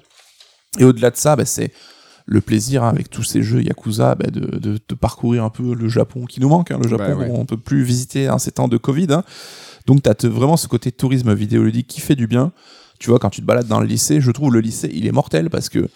Et 0.80 0.84
au-delà 0.86 1.10
de 1.12 1.18
ça, 1.18 1.36
bah, 1.36 1.46
c'est 1.46 1.72
le 2.28 2.40
plaisir 2.40 2.84
hein, 2.84 2.90
avec 2.90 3.10
tous 3.10 3.24
ces 3.24 3.42
jeux 3.44 3.62
Yakuza 3.62 4.16
bah, 4.16 4.28
de, 4.32 4.40
de, 4.58 4.78
de 4.88 4.96
parcourir 4.96 5.44
un 5.44 5.50
peu 5.50 5.74
le 5.74 5.90
Japon 5.90 6.26
qui 6.26 6.40
nous 6.40 6.50
manque. 6.50 6.72
hein, 6.72 6.80
le 6.82 6.88
Japon, 6.88 7.04
Bah 7.10 7.16
ouais. 7.16 7.30
on 7.34 7.46
peut 7.46 7.58
plus 7.58 7.84
visiter 7.84 8.30
en 8.30 8.38
ces 8.38 8.52
temps 8.52 8.68
de 8.68 8.78
Covid. 8.78 9.08
hein. 9.12 9.24
Donc, 9.88 10.04
tu 10.04 10.10
as 10.10 10.30
vraiment 10.30 10.58
ce 10.58 10.68
côté 10.68 10.92
tourisme 10.92 11.34
vidéoludique 11.34 11.88
qui 11.88 12.00
fait 12.02 12.16
du 12.16 12.28
bien. 12.28 12.52
Tu 13.00 13.10
vois, 13.10 13.18
quand 13.20 13.32
tu 13.32 13.42
te 13.42 13.46
balades 13.48 13.68
dans 13.68 13.80
le 13.82 13.88
lycée, 13.88 14.22
je 14.22 14.30
trouve 14.32 14.54
le 14.54 14.60
lycée, 14.62 14.90
il 14.94 15.08
est 15.08 15.12
mortel 15.12 15.50
parce 15.50 15.70
que 15.70 15.88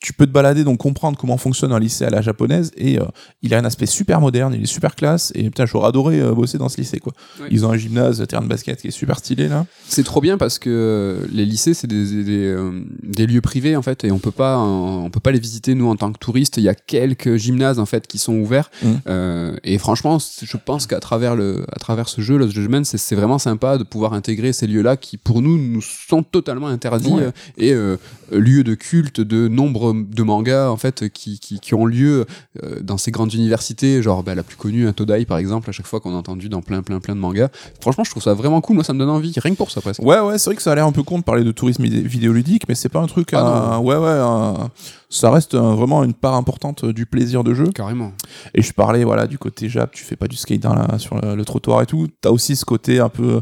tu 0.00 0.12
peux 0.12 0.26
te 0.26 0.30
balader, 0.32 0.62
donc 0.62 0.78
comprendre 0.78 1.16
comment 1.18 1.38
fonctionne 1.38 1.72
un 1.72 1.78
lycée 1.80 2.04
à 2.04 2.10
la 2.10 2.20
japonaise, 2.20 2.70
et 2.76 2.98
euh, 3.00 3.04
il 3.42 3.54
a 3.54 3.58
un 3.58 3.64
aspect 3.64 3.86
super 3.86 4.20
moderne, 4.20 4.54
il 4.54 4.62
est 4.62 4.66
super 4.66 4.94
classe, 4.94 5.32
et 5.34 5.44
putain, 5.44 5.66
j'aurais 5.66 5.88
adoré 5.88 6.20
euh, 6.20 6.32
bosser 6.32 6.58
dans 6.58 6.68
ce 6.68 6.76
lycée, 6.76 6.98
quoi. 7.00 7.12
Ouais. 7.40 7.48
Ils 7.50 7.64
ont 7.64 7.70
un 7.70 7.76
gymnase, 7.76 8.20
un 8.20 8.26
terrain 8.26 8.42
de 8.42 8.48
basket 8.48 8.80
qui 8.80 8.88
est 8.88 8.90
super 8.90 9.18
stylé, 9.18 9.48
là. 9.48 9.66
C'est 9.88 10.04
trop 10.04 10.20
bien 10.20 10.36
parce 10.38 10.58
que 10.58 10.70
euh, 10.70 11.26
les 11.32 11.44
lycées 11.46 11.72
c'est 11.74 11.86
des, 11.86 12.24
des, 12.24 12.44
euh, 12.46 12.82
des 13.02 13.26
lieux 13.26 13.40
privés 13.40 13.76
en 13.76 13.82
fait 13.82 14.04
et 14.04 14.10
on 14.10 14.18
peut 14.18 14.30
pas 14.30 14.56
euh, 14.56 14.58
on 15.04 15.10
peut 15.10 15.20
pas 15.20 15.30
les 15.32 15.38
visiter 15.38 15.74
nous 15.74 15.88
en 15.88 15.96
tant 15.96 16.12
que 16.12 16.18
touristes. 16.18 16.56
Il 16.58 16.62
y 16.64 16.68
a 16.68 16.74
quelques 16.74 17.36
gymnases 17.36 17.78
en 17.78 17.86
fait 17.86 18.06
qui 18.06 18.18
sont 18.18 18.34
ouverts. 18.34 18.70
Euh, 19.06 19.56
et 19.64 19.78
franchement 19.78 20.18
je 20.18 20.56
pense 20.56 20.86
qu'à 20.86 21.00
travers 21.00 21.34
le 21.36 21.64
à 21.72 21.78
travers 21.78 22.08
ce 22.08 22.20
jeu 22.20 22.36
Lost 22.36 22.52
Judgment 22.52 22.82
c'est 22.84 23.14
vraiment 23.14 23.38
sympa 23.38 23.78
de 23.78 23.84
pouvoir 23.84 24.12
intégrer 24.12 24.52
ces 24.52 24.66
lieux 24.66 24.82
là 24.82 24.96
qui 24.96 25.16
pour 25.16 25.40
nous 25.42 25.56
nous 25.58 25.80
sont 25.82 26.22
totalement 26.22 26.66
interdits 26.68 27.10
Ouais. 27.10 27.22
euh, 27.22 27.30
et 27.58 27.72
euh, 27.72 27.96
lieux 28.32 28.64
de 28.64 28.74
culte 28.74 29.20
de 29.20 29.48
de 29.94 30.22
mangas 30.22 30.68
en 30.70 30.76
fait 30.76 31.08
qui, 31.10 31.38
qui, 31.38 31.60
qui 31.60 31.74
ont 31.74 31.86
lieu 31.86 32.26
euh, 32.62 32.80
dans 32.82 32.96
ces 32.98 33.10
grandes 33.10 33.32
universités 33.34 34.02
genre 34.02 34.22
bah, 34.22 34.34
la 34.34 34.42
plus 34.42 34.56
connue 34.56 34.86
un 34.86 34.92
Todai 34.92 35.24
par 35.24 35.38
exemple 35.38 35.68
à 35.70 35.72
chaque 35.72 35.86
fois 35.86 36.00
qu'on 36.00 36.14
a 36.14 36.16
entendu 36.16 36.48
dans 36.48 36.62
plein 36.62 36.82
plein 36.82 37.00
plein 37.00 37.14
de 37.14 37.20
mangas. 37.20 37.48
Franchement 37.80 38.04
je 38.04 38.10
trouve 38.10 38.22
ça 38.22 38.34
vraiment 38.34 38.60
cool 38.60 38.76
moi 38.76 38.84
ça 38.84 38.92
me 38.92 38.98
donne 38.98 39.10
envie 39.10 39.32
rien 39.36 39.52
que 39.52 39.56
pour 39.56 39.70
ça 39.70 39.80
presque. 39.80 40.02
Ouais, 40.02 40.20
ouais, 40.20 40.38
c'est 40.38 40.50
vrai 40.50 40.56
que 40.56 40.62
ça 40.62 40.72
a 40.72 40.74
l'air 40.74 40.86
un 40.86 40.92
peu 40.92 41.02
con 41.02 41.18
de 41.18 41.24
parler 41.24 41.44
de 41.44 41.52
tourisme 41.52 41.84
idé- 41.84 42.02
vidéoludique, 42.02 42.62
mais 42.68 42.74
c'est 42.74 42.88
pas 42.88 43.00
un 43.00 43.06
truc. 43.06 43.28
Ah 43.32 43.80
ouais, 43.80 43.96
ouais, 43.96 44.08
un- 44.10 44.70
ça 45.08 45.30
reste 45.30 45.54
un- 45.54 45.74
vraiment 45.74 46.02
une 46.04 46.14
part 46.14 46.34
importante 46.34 46.84
euh, 46.84 46.92
du 46.92 47.06
plaisir 47.06 47.44
de 47.44 47.54
jeu. 47.54 47.66
Carrément. 47.74 48.12
Et 48.54 48.62
je 48.62 48.72
parlais, 48.72 49.04
voilà, 49.04 49.26
du 49.26 49.38
côté 49.38 49.68
Jap, 49.68 49.92
tu 49.92 50.02
fais 50.04 50.16
pas 50.16 50.26
du 50.28 50.36
skate 50.36 50.60
dans 50.60 50.74
la, 50.74 50.98
sur 50.98 51.20
le, 51.20 51.34
le 51.36 51.44
trottoir 51.44 51.82
et 51.82 51.86
tout. 51.86 52.08
T'as 52.20 52.30
aussi 52.30 52.56
ce 52.56 52.64
côté 52.64 52.98
un 52.98 53.08
peu 53.08 53.34
euh, 53.36 53.40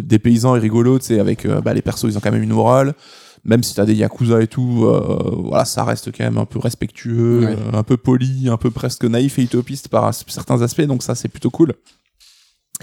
des 0.00 0.18
paysans 0.18 0.54
et 0.56 0.58
rigolo, 0.60 0.98
tu 0.98 1.06
sais, 1.06 1.18
avec 1.18 1.44
euh, 1.44 1.60
bah, 1.60 1.74
les 1.74 1.82
persos, 1.82 2.04
ils 2.04 2.16
ont 2.16 2.20
quand 2.20 2.30
même 2.32 2.42
une 2.42 2.52
morale. 2.54 2.94
Même 3.44 3.62
si 3.64 3.74
t'as 3.74 3.84
des 3.84 3.94
yakuza 3.94 4.40
et 4.40 4.46
tout, 4.46 4.84
euh, 4.86 5.32
voilà, 5.46 5.64
ça 5.64 5.82
reste 5.84 6.12
quand 6.16 6.22
même 6.24 6.38
un 6.38 6.44
peu 6.44 6.58
respectueux, 6.60 7.40
Ouais. 7.40 7.56
euh, 7.58 7.72
un 7.78 7.82
peu 7.82 7.96
poli, 7.96 8.48
un 8.48 8.56
peu 8.56 8.70
presque 8.70 9.04
naïf 9.04 9.38
et 9.38 9.42
utopiste 9.42 9.88
par 9.88 10.14
certains 10.14 10.62
aspects, 10.62 10.82
donc 10.82 11.02
ça 11.02 11.14
c'est 11.16 11.28
plutôt 11.28 11.50
cool. 11.50 11.74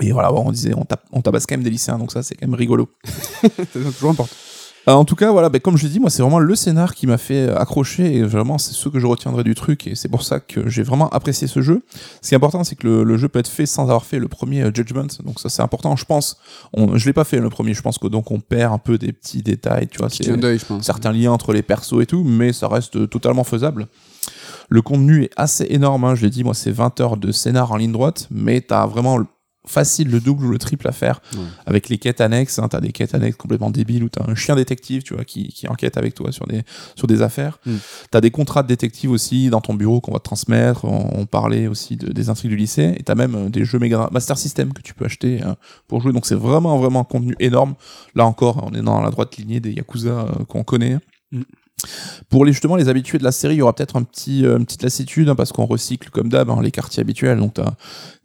Et 0.02 0.12
voilà, 0.12 0.34
on 0.34 0.52
disait, 0.52 0.74
on, 0.76 0.86
tape, 0.86 1.06
on 1.12 1.22
tabasse 1.22 1.46
quand 1.46 1.56
même 1.56 1.64
des 1.64 1.70
lycéens, 1.70 1.98
donc 1.98 2.12
ça 2.12 2.24
c'est 2.24 2.36
quand 2.36 2.48
même 2.48 2.56
rigolo. 2.56 2.90
c'est 3.44 3.72
toujours 3.94 4.12
important. 4.12 4.34
Euh, 4.90 4.94
en 4.94 5.06
tout 5.06 5.16
cas, 5.16 5.32
voilà, 5.32 5.50
ben, 5.50 5.62
comme 5.62 5.78
je 5.78 5.84
l'ai 5.84 5.90
dit, 5.90 6.00
moi, 6.00 6.10
c'est 6.10 6.24
vraiment 6.24 6.40
le 6.40 6.56
scénar 6.56 6.96
qui 6.96 7.06
m'a 7.06 7.20
fait 7.20 7.48
accrocher 7.50 8.16
et 8.16 8.24
vraiment, 8.24 8.58
c'est 8.58 8.74
ce 8.74 8.90
que 8.90 9.00
je 9.00 9.06
retiendrai 9.06 9.44
du 9.44 9.54
truc 9.54 9.86
et 9.86 9.94
c'est 9.94 10.10
pour 10.10 10.24
ça 10.24 10.40
que 10.40 10.68
j'ai 10.68 10.82
vraiment 10.82 11.10
apprécié 11.10 11.48
ce 11.48 11.62
jeu. 11.62 11.84
Ce 12.24 12.30
qui 12.30 12.34
est 12.34 12.38
important, 12.38 12.64
c'est 12.64 12.76
que 12.76 12.88
le, 12.88 13.04
le 13.04 13.18
jeu 13.18 13.28
peut 13.30 13.38
être 13.38 13.48
fait 13.50 13.68
sans 13.68 13.84
avoir 13.84 14.04
fait 14.06 14.18
le 14.18 14.28
premier 14.28 14.64
euh, 14.64 14.72
Judgment, 14.74 15.06
donc 15.24 15.40
ça, 15.40 15.50
c'est 15.50 15.62
important. 15.62 15.96
Je 15.96 16.06
pense, 16.06 16.38
on, 16.74 16.98
je 16.98 17.06
l'ai 17.06 17.14
pas 17.14 17.24
fait 17.24 17.40
le 17.40 17.50
premier, 17.50 17.76
je 17.76 17.82
pense 17.84 18.00
que 18.00 18.08
donc 18.08 18.32
on 18.32 18.40
perd 18.40 18.74
un 18.74 18.80
peu 18.80 18.98
des 18.98 19.14
petits 19.14 19.44
détails, 19.44 19.88
tu 19.90 20.00
vois, 20.00 20.10
c'est 20.10 20.24
certains 20.82 21.12
liens 21.12 21.32
entre 21.34 21.54
les 21.54 21.62
persos 21.62 22.02
et 22.02 22.08
tout, 22.08 22.24
mais 22.24 22.52
ça 22.52 22.68
reste 22.68 22.96
euh, 22.96 23.06
totalement 23.06 23.44
faisable. 23.44 23.88
Le 24.70 24.82
contenu 24.82 25.24
est 25.26 25.32
assez 25.36 25.68
énorme, 25.70 26.04
hein, 26.04 26.16
je 26.16 26.24
l'ai 26.24 26.30
dit, 26.32 26.44
moi, 26.44 26.54
c'est 26.56 26.72
20 26.72 27.00
heures 27.02 27.18
de 27.18 27.32
scénar 27.32 27.72
en 27.72 27.78
ligne 27.78 27.92
droite, 27.92 28.28
mais 28.32 28.62
t'as 28.62 28.86
vraiment 28.88 29.18
le- 29.18 29.26
facile 29.70 30.10
le 30.10 30.20
double 30.20 30.46
ou 30.46 30.50
le 30.50 30.58
triple 30.58 30.88
à 30.88 30.92
faire 30.92 31.22
Ouais. 31.36 31.44
avec 31.68 31.90
les 31.90 31.98
quêtes 32.00 32.22
annexes. 32.22 32.58
Hein, 32.60 32.68
t'as 32.70 32.82
des 32.82 32.92
quêtes 32.92 33.14
annexes 33.14 33.38
complètement 33.38 33.70
débiles 33.70 34.04
où 34.04 34.10
t'as 34.10 34.24
un 34.30 34.34
chien 34.36 34.56
détective, 34.56 35.04
tu 35.04 35.14
vois, 35.14 35.24
qui, 35.26 35.50
qui 35.50 35.68
enquête 35.68 35.96
avec 35.98 36.16
toi 36.16 36.32
sur 36.32 36.48
des, 36.48 36.64
sur 36.96 37.06
des 37.08 37.22
affaires. 37.22 37.60
Mm. 37.66 37.76
T'as 38.12 38.22
des 38.22 38.32
contrats 38.32 38.64
de 38.64 38.68
détective 38.68 39.12
aussi 39.12 39.50
dans 39.50 39.62
ton 39.62 39.76
bureau 39.76 40.02
qu'on 40.02 40.12
va 40.12 40.20
te 40.20 40.24
transmettre. 40.24 40.86
On, 40.86 41.20
on 41.20 41.26
parlait 41.26 41.68
aussi 41.68 41.96
de- 41.98 42.12
des 42.12 42.30
intrigues 42.30 42.52
du 42.52 42.58
lycée. 42.58 42.96
Et 42.98 43.04
t'as 43.04 43.16
même 43.16 43.36
euh, 43.36 43.50
des 43.50 43.64
jeux 43.64 43.78
méga 43.80 44.10
Master 44.12 44.38
System 44.38 44.74
que 44.74 44.82
tu 44.82 44.94
peux 44.96 45.06
acheter 45.06 45.44
euh, 45.44 45.54
pour 45.88 46.02
jouer. 46.02 46.14
Donc 46.14 46.26
c'est 46.26 46.36
vraiment, 46.36 46.78
vraiment 46.80 47.02
un 47.02 47.04
contenu 47.06 47.36
énorme. 47.40 47.76
Là 48.16 48.26
encore, 48.26 48.68
on 48.70 48.74
est 48.74 48.82
dans 48.82 49.02
la 49.02 49.12
droite 49.12 49.38
lignée 49.38 49.60
des 49.60 49.72
Yakuza 49.74 50.10
euh, 50.10 50.46
qu'on 50.48 50.64
connaît. 50.64 50.98
Mm. 51.32 51.42
Pour 52.30 52.46
les, 52.46 52.52
justement 52.52 52.76
les 52.76 52.90
habitués 52.90 53.18
de 53.18 53.24
la 53.24 53.32
série, 53.32 53.56
il 53.56 53.58
y 53.58 53.62
aura 53.62 53.74
peut-être 53.74 53.96
un 53.96 54.04
petit, 54.04 54.46
euh, 54.46 54.58
une 54.58 54.66
petite 54.66 54.84
lassitude 54.84 55.30
hein, 55.30 55.36
parce 55.36 55.52
qu'on 55.52 55.66
recycle 55.66 56.10
comme 56.10 56.30
d'hab 56.30 56.50
hein, 56.50 56.60
les 56.62 56.72
quartiers 56.72 57.02
habituels. 57.02 57.40
Donc 57.40 57.56
t'as 57.56 57.74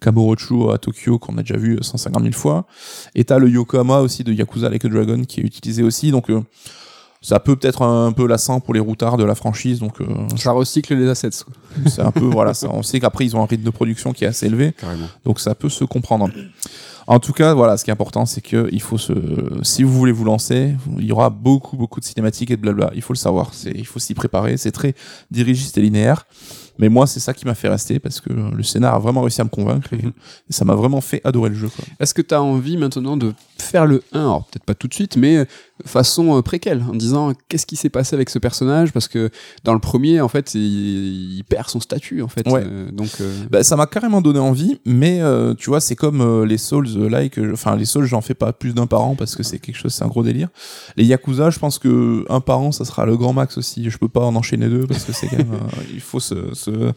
Kamurocho 0.00 0.70
à 0.70 0.78
Tokyo 0.78 1.18
qu'on 1.18 1.38
a 1.38 1.42
déjà 1.42 1.56
vu 1.56 1.78
150 1.80 2.22
000 2.22 2.34
fois. 2.34 2.66
Et 3.14 3.24
t'as 3.24 3.38
le 3.38 3.48
Yokohama 3.48 4.00
aussi 4.00 4.24
de 4.24 4.32
Yakuza 4.32 4.68
Like 4.68 4.84
a 4.84 4.88
Dragon 4.88 5.22
qui 5.24 5.40
est 5.40 5.44
utilisé 5.44 5.82
aussi. 5.82 6.10
Donc 6.10 6.30
euh, 6.30 6.42
ça 7.22 7.40
peut 7.40 7.56
peut-être 7.56 7.82
un 7.82 8.12
peu 8.12 8.26
lassant 8.26 8.60
pour 8.60 8.74
les 8.74 8.80
routards 8.80 9.16
de 9.16 9.24
la 9.24 9.34
franchise. 9.34 9.80
Donc 9.80 10.00
euh, 10.00 10.06
Ça 10.36 10.52
recycle 10.52 10.94
les 10.94 11.08
assets, 11.08 11.30
c'est 11.86 12.02
un 12.02 12.10
peu 12.10 12.26
voilà. 12.26 12.52
Ça, 12.52 12.68
on 12.70 12.82
sait 12.82 13.00
qu'après 13.00 13.24
ils 13.24 13.34
ont 13.36 13.42
un 13.42 13.46
rythme 13.46 13.64
de 13.64 13.70
production 13.70 14.12
qui 14.12 14.24
est 14.24 14.28
assez 14.28 14.46
élevé. 14.46 14.72
Carrément. 14.72 15.06
Donc 15.24 15.40
ça 15.40 15.54
peut 15.54 15.70
se 15.70 15.84
comprendre. 15.84 16.28
En 17.06 17.18
tout 17.18 17.32
cas, 17.32 17.52
voilà, 17.54 17.76
ce 17.76 17.84
qui 17.84 17.90
est 17.90 17.92
important, 17.92 18.24
c'est 18.24 18.40
que 18.40 18.68
il 18.72 18.80
faut 18.80 18.96
se, 18.98 19.12
si 19.62 19.82
vous 19.82 19.92
voulez 19.92 20.12
vous 20.12 20.24
lancer, 20.24 20.74
il 20.98 21.04
y 21.04 21.12
aura 21.12 21.28
beaucoup, 21.30 21.76
beaucoup 21.76 22.00
de 22.00 22.04
cinématiques 22.04 22.50
et 22.50 22.56
de 22.56 22.62
blabla. 22.62 22.90
Il 22.94 23.02
faut 23.02 23.12
le 23.12 23.18
savoir. 23.18 23.52
C'est, 23.52 23.72
il 23.72 23.86
faut 23.86 23.98
s'y 23.98 24.14
préparer. 24.14 24.56
C'est 24.56 24.72
très 24.72 24.94
dirigiste 25.30 25.76
et 25.78 25.82
linéaire. 25.82 26.26
Mais 26.78 26.88
moi, 26.88 27.06
c'est 27.06 27.20
ça 27.20 27.34
qui 27.34 27.44
m'a 27.44 27.54
fait 27.54 27.68
rester 27.68 28.00
parce 28.00 28.20
que 28.20 28.32
le 28.32 28.62
scénar 28.64 28.94
a 28.94 28.98
vraiment 28.98 29.20
réussi 29.20 29.40
à 29.40 29.44
me 29.44 29.48
convaincre 29.50 29.92
et, 29.92 29.98
Mhm. 29.98 30.12
ça 30.50 30.64
m'a 30.64 30.74
vraiment 30.74 31.00
fait 31.00 31.20
adorer 31.24 31.50
le 31.50 31.54
jeu. 31.54 31.68
Est-ce 32.00 32.14
que 32.14 32.22
tu 32.22 32.34
as 32.34 32.42
envie 32.42 32.76
maintenant 32.76 33.16
de 33.16 33.32
faire 33.58 33.86
le 33.86 34.02
1 34.12 34.20
Alors, 34.20 34.44
peut-être 34.46 34.64
pas 34.64 34.74
tout 34.74 34.88
de 34.88 34.94
suite, 34.94 35.16
mais 35.16 35.46
façon 35.86 36.38
euh, 36.38 36.42
préquelle, 36.42 36.82
en 36.88 36.94
disant 36.94 37.32
qu'est-ce 37.48 37.66
qui 37.66 37.76
s'est 37.76 37.90
passé 37.90 38.14
avec 38.14 38.30
ce 38.30 38.38
personnage? 38.38 38.92
Parce 38.92 39.08
que 39.08 39.30
dans 39.64 39.74
le 39.74 39.80
premier, 39.80 40.20
en 40.20 40.28
fait, 40.28 40.54
il, 40.54 41.36
il 41.38 41.44
perd 41.44 41.68
son 41.68 41.80
statut, 41.80 42.22
en 42.22 42.28
fait. 42.28 42.46
Ouais. 42.48 42.62
Euh, 42.64 42.90
donc, 42.90 43.10
euh, 43.20 43.44
Bah, 43.50 43.62
ça 43.62 43.76
m'a 43.76 43.86
carrément 43.86 44.20
donné 44.20 44.38
envie, 44.38 44.80
mais 44.84 45.20
tu 45.58 45.70
vois, 45.70 45.80
c'est 45.80 45.96
comme 45.96 46.44
les 46.44 46.58
Souls 46.58 46.88
like, 47.08 47.38
enfin 47.52 47.76
les 47.76 47.84
Souls, 47.84 48.04
j'en 48.06 48.20
fais 48.20 48.34
pas 48.34 48.52
plus 48.52 48.74
d'un 48.74 48.86
par 48.86 49.02
an 49.02 49.14
parce 49.14 49.36
que 49.36 49.42
c'est 49.42 49.58
quelque 49.58 49.76
chose, 49.76 49.92
c'est 49.92 50.04
un 50.04 50.08
gros 50.08 50.22
délire. 50.22 50.48
Les 50.96 51.04
Yakuza, 51.04 51.50
je 51.50 51.58
pense 51.58 51.78
que 51.78 52.24
un 52.28 52.40
par 52.40 52.58
an, 52.58 52.72
ça 52.72 52.84
sera 52.84 53.06
le 53.06 53.16
grand 53.16 53.32
max 53.32 53.58
aussi. 53.58 53.88
Je 53.90 53.98
peux 53.98 54.08
pas 54.08 54.24
en 54.24 54.34
enchaîner 54.36 54.68
deux 54.68 54.86
parce 54.86 55.04
que 55.04 55.12
c'est 55.12 55.28
quand 55.28 55.38
même, 55.38 55.58
il 55.92 56.00
faut 56.00 56.20
se, 56.20 56.54
se, 56.54 56.92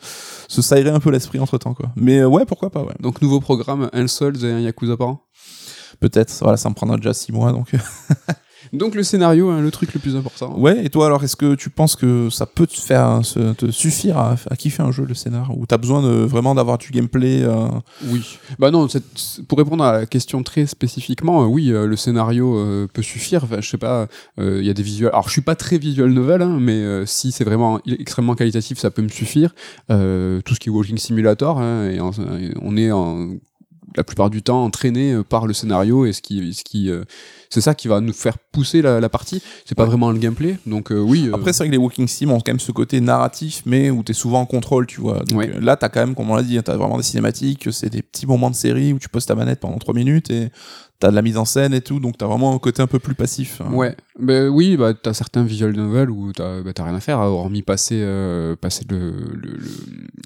se 0.48 0.62
s'aérer 0.62 0.90
un 0.90 1.00
peu 1.00 1.12
l'esprit 1.12 1.40
entre 1.40 1.58
temps, 1.58 1.74
quoi. 1.74 1.92
Mais 1.96 2.24
ouais, 2.24 2.46
pourquoi 2.46 2.70
pas, 2.70 2.82
ouais. 2.82 2.96
donc 3.00 3.22
nouveau 3.22 3.40
programme, 3.40 3.90
un 3.94 4.08
Souls 4.08 4.44
et 4.44 4.52
un 4.52 4.60
Yakuza 4.60 4.98
par 4.98 5.08
an? 5.10 5.24
Peut-être, 6.00 6.34
voilà, 6.42 6.58
ça 6.58 6.70
me 6.70 6.76
prendra 6.76 6.98
déjà 6.98 7.14
six 7.14 7.32
mois, 7.32 7.52
donc. 7.52 7.72
Donc 8.74 8.96
le 8.96 9.04
scénario, 9.04 9.50
hein, 9.50 9.62
le 9.62 9.72
truc 9.72 9.94
le 9.94 10.00
plus 10.00 10.16
important. 10.16 10.58
ouais, 10.60 10.84
et 10.86 10.90
toi, 10.90 11.06
alors, 11.06 11.24
est-ce 11.24 11.36
que 11.36 11.56
tu 11.56 11.70
penses 11.70 11.96
que 11.96 12.30
ça 12.30 12.46
peut 12.46 12.68
te 12.68 12.80
faire, 12.80 13.22
te 13.58 13.72
suffire 13.72 14.18
à, 14.18 14.36
à 14.50 14.56
kiffer 14.56 14.84
un 14.84 14.92
jeu, 14.92 15.06
le 15.06 15.14
scénar, 15.14 15.58
ou 15.58 15.66
t'as 15.66 15.78
besoin 15.78 16.02
de 16.02 16.10
vraiment 16.26 16.56
d'avoir 16.56 16.78
du 16.78 16.92
gameplay 16.92 17.44
euh, 17.44 17.68
Oui. 18.08 18.38
Bah 18.60 18.72
non, 18.72 18.88
pour 19.48 19.58
répondre 19.58 19.84
à 19.84 19.92
la 19.92 20.06
question 20.06 20.44
très 20.44 20.66
spécifiquement, 20.66 21.44
euh, 21.44 21.46
oui, 21.46 21.72
euh, 21.72 21.86
le 21.86 21.96
scénario 21.96 22.88
peut 22.94 23.02
suffire. 23.02 23.44
Enfin, 23.44 23.62
je 23.62 23.70
sais 23.70 23.78
pas, 23.78 24.08
il 24.38 24.64
y 24.66 24.70
a 24.70 24.74
des 24.74 24.84
visuels. 24.84 25.10
Alors, 25.12 25.28
je 25.28 25.34
suis 25.34 25.42
pas 25.42 25.56
très 25.56 25.78
visual 25.78 26.12
novel, 26.12 26.42
hein, 26.42 26.58
mais 26.60 27.06
si 27.06 27.32
c'est 27.32 27.44
vraiment 27.44 27.80
extrêmement 27.88 28.36
qualitatif, 28.36 28.78
ça 28.80 28.92
peut 28.92 29.02
me 29.02 29.10
suffire. 29.10 29.54
Tout 29.88 30.54
ce 30.54 30.60
qui 30.60 30.70
est 30.70 30.72
Walking 30.72 30.98
Simulator, 30.98 31.60
hein, 31.60 31.90
et 31.90 32.00
en- 32.00 32.12
et 32.12 32.52
on 32.62 32.76
est 32.78 32.92
en, 32.92 33.30
la 33.96 34.04
plupart 34.04 34.30
du 34.30 34.42
temps 34.44 34.64
entraîné 34.64 35.16
par 35.28 35.48
le 35.48 35.54
scénario 35.54 36.06
et 36.06 36.14
ce 36.14 36.22
qui, 36.22 36.54
ce 36.54 36.64
qui, 36.64 36.92
c'est 37.50 37.62
ça 37.62 37.74
qui 37.76 37.88
va 37.88 38.00
nous 38.02 38.14
faire 38.14 38.38
pousser 38.52 38.82
la, 38.82 39.00
la 39.00 39.10
partie. 39.10 39.42
C'est 39.66 39.76
pas 39.76 39.84
Ouais. 39.84 39.90
vraiment 39.90 40.12
le 40.12 40.18
gameplay, 40.20 40.58
donc 40.66 40.92
euh, 40.92 41.00
oui. 41.00 41.28
euh, 41.28 41.36
Après, 41.36 41.54
c'est 41.54 41.60
vrai 41.60 41.68
que 41.68 41.72
les 41.72 41.78
Walking 41.78 42.08
Sim 42.08 42.30
ont 42.32 42.40
quand 42.40 42.48
même 42.52 42.60
ce 42.60 42.72
côté 42.72 43.00
narratif, 43.02 43.62
mais 43.66 43.90
où 43.90 44.04
t'es 44.04 44.14
souvent 44.14 44.42
en 44.42 44.46
contrôle, 44.46 44.86
tu 44.88 45.02
vois. 45.02 45.20
Donc 45.26 45.40
Ouais. 45.40 45.52
euh, 45.56 45.60
là, 45.60 45.76
t'as 45.76 45.90
quand 45.90 46.00
même, 46.00 46.16
comme 46.16 46.30
on 46.30 46.36
l'a 46.36 46.44
dit, 46.44 46.58
hein, 46.58 46.62
t'as 46.64 46.76
vraiment 46.76 46.98
des 46.98 47.04
cinématiques, 47.04 47.68
c'est 47.72 47.90
des 47.90 48.02
petits 48.02 48.26
moments 48.28 48.50
de 48.50 48.56
série 48.56 48.94
où 48.94 49.00
tu 49.00 49.10
poses 49.10 49.26
ta 49.26 49.36
manette 49.36 49.60
pendant 49.60 49.78
3 49.78 49.94
minutes 49.94 50.30
et 50.32 50.50
t'as 51.00 51.10
de 51.12 51.16
la 51.16 51.22
mise 51.22 51.38
en 51.38 51.46
scène 51.46 51.74
et 51.74 51.82
tout, 51.82 52.00
donc 52.00 52.18
t'as 52.18 52.26
vraiment 52.26 52.56
un 52.56 52.60
côté 52.60 52.82
un 52.82 52.88
peu 52.88 52.98
plus 53.00 53.14
passif. 53.16 53.62
hein. 53.62 53.72
Ouais, 53.72 53.96
ben 54.20 54.48
oui, 54.50 54.78
bah 54.78 54.94
t'as 54.96 55.14
certains 55.14 55.44
visual 55.44 55.74
novels 55.76 56.10
où 56.10 56.32
t'as 56.34 56.62
bah, 56.62 56.74
t'as 56.74 56.84
rien 56.86 56.96
à 56.96 57.00
faire, 57.00 57.20
hormis 57.20 57.62
passer 57.62 58.00
euh, 58.02 58.56
passer 58.56 58.84
le 58.90 59.12
le, 59.34 59.52
le, 59.58 59.70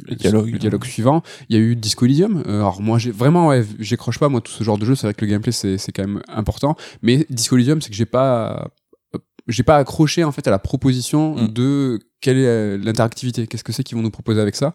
Le 0.08 0.16
dialogue. 0.16 0.50
le 0.52 0.60
dialogue 0.60 0.86
suivant. 0.86 1.24
Il 1.50 1.56
y 1.58 1.60
a 1.60 1.62
eu 1.62 1.76
Disco 1.76 2.06
Elysium. 2.06 2.44
Euh, 2.48 2.56
alors 2.60 2.82
moi 2.82 2.98
j'ai 3.00 3.12
vraiment 3.12 3.48
ouais, 3.50 3.66
j'écroche 3.80 4.18
pas 4.20 4.30
moi 4.30 4.40
tout 4.42 4.52
ce 4.52 4.64
genre 4.64 4.78
de 4.78 4.86
jeu. 4.86 4.96
C'est 4.96 5.08
vrai 5.08 5.14
que 5.14 5.26
le 5.26 5.32
gameplay 5.32 5.52
c'est 5.52 5.78
c'est 5.78 5.92
quand 5.92 6.04
même 6.08 6.22
important, 6.30 6.76
mais 7.02 7.26
Disco 7.30 7.56
Elysium 7.58 7.82
c'est 7.82 7.90
que 7.90 7.96
j'ai 7.96 8.06
pas 8.06 8.70
euh, 9.16 9.20
j'ai 9.48 9.64
pas 9.64 9.78
accroché 9.78 10.24
en 10.24 10.32
fait 10.32 10.48
à 10.48 10.52
la 10.52 10.60
proposition 10.60 11.36
Mm. 11.36 11.48
de 11.50 12.00
quelle 12.22 12.38
est 12.38 12.46
euh, 12.48 12.78
l'interactivité, 12.78 13.48
qu'est-ce 13.48 13.64
que 13.64 13.72
c'est 13.74 13.84
qu'ils 13.84 13.98
vont 13.98 14.04
nous 14.04 14.12
proposer 14.12 14.40
avec 14.40 14.56
ça? 14.56 14.72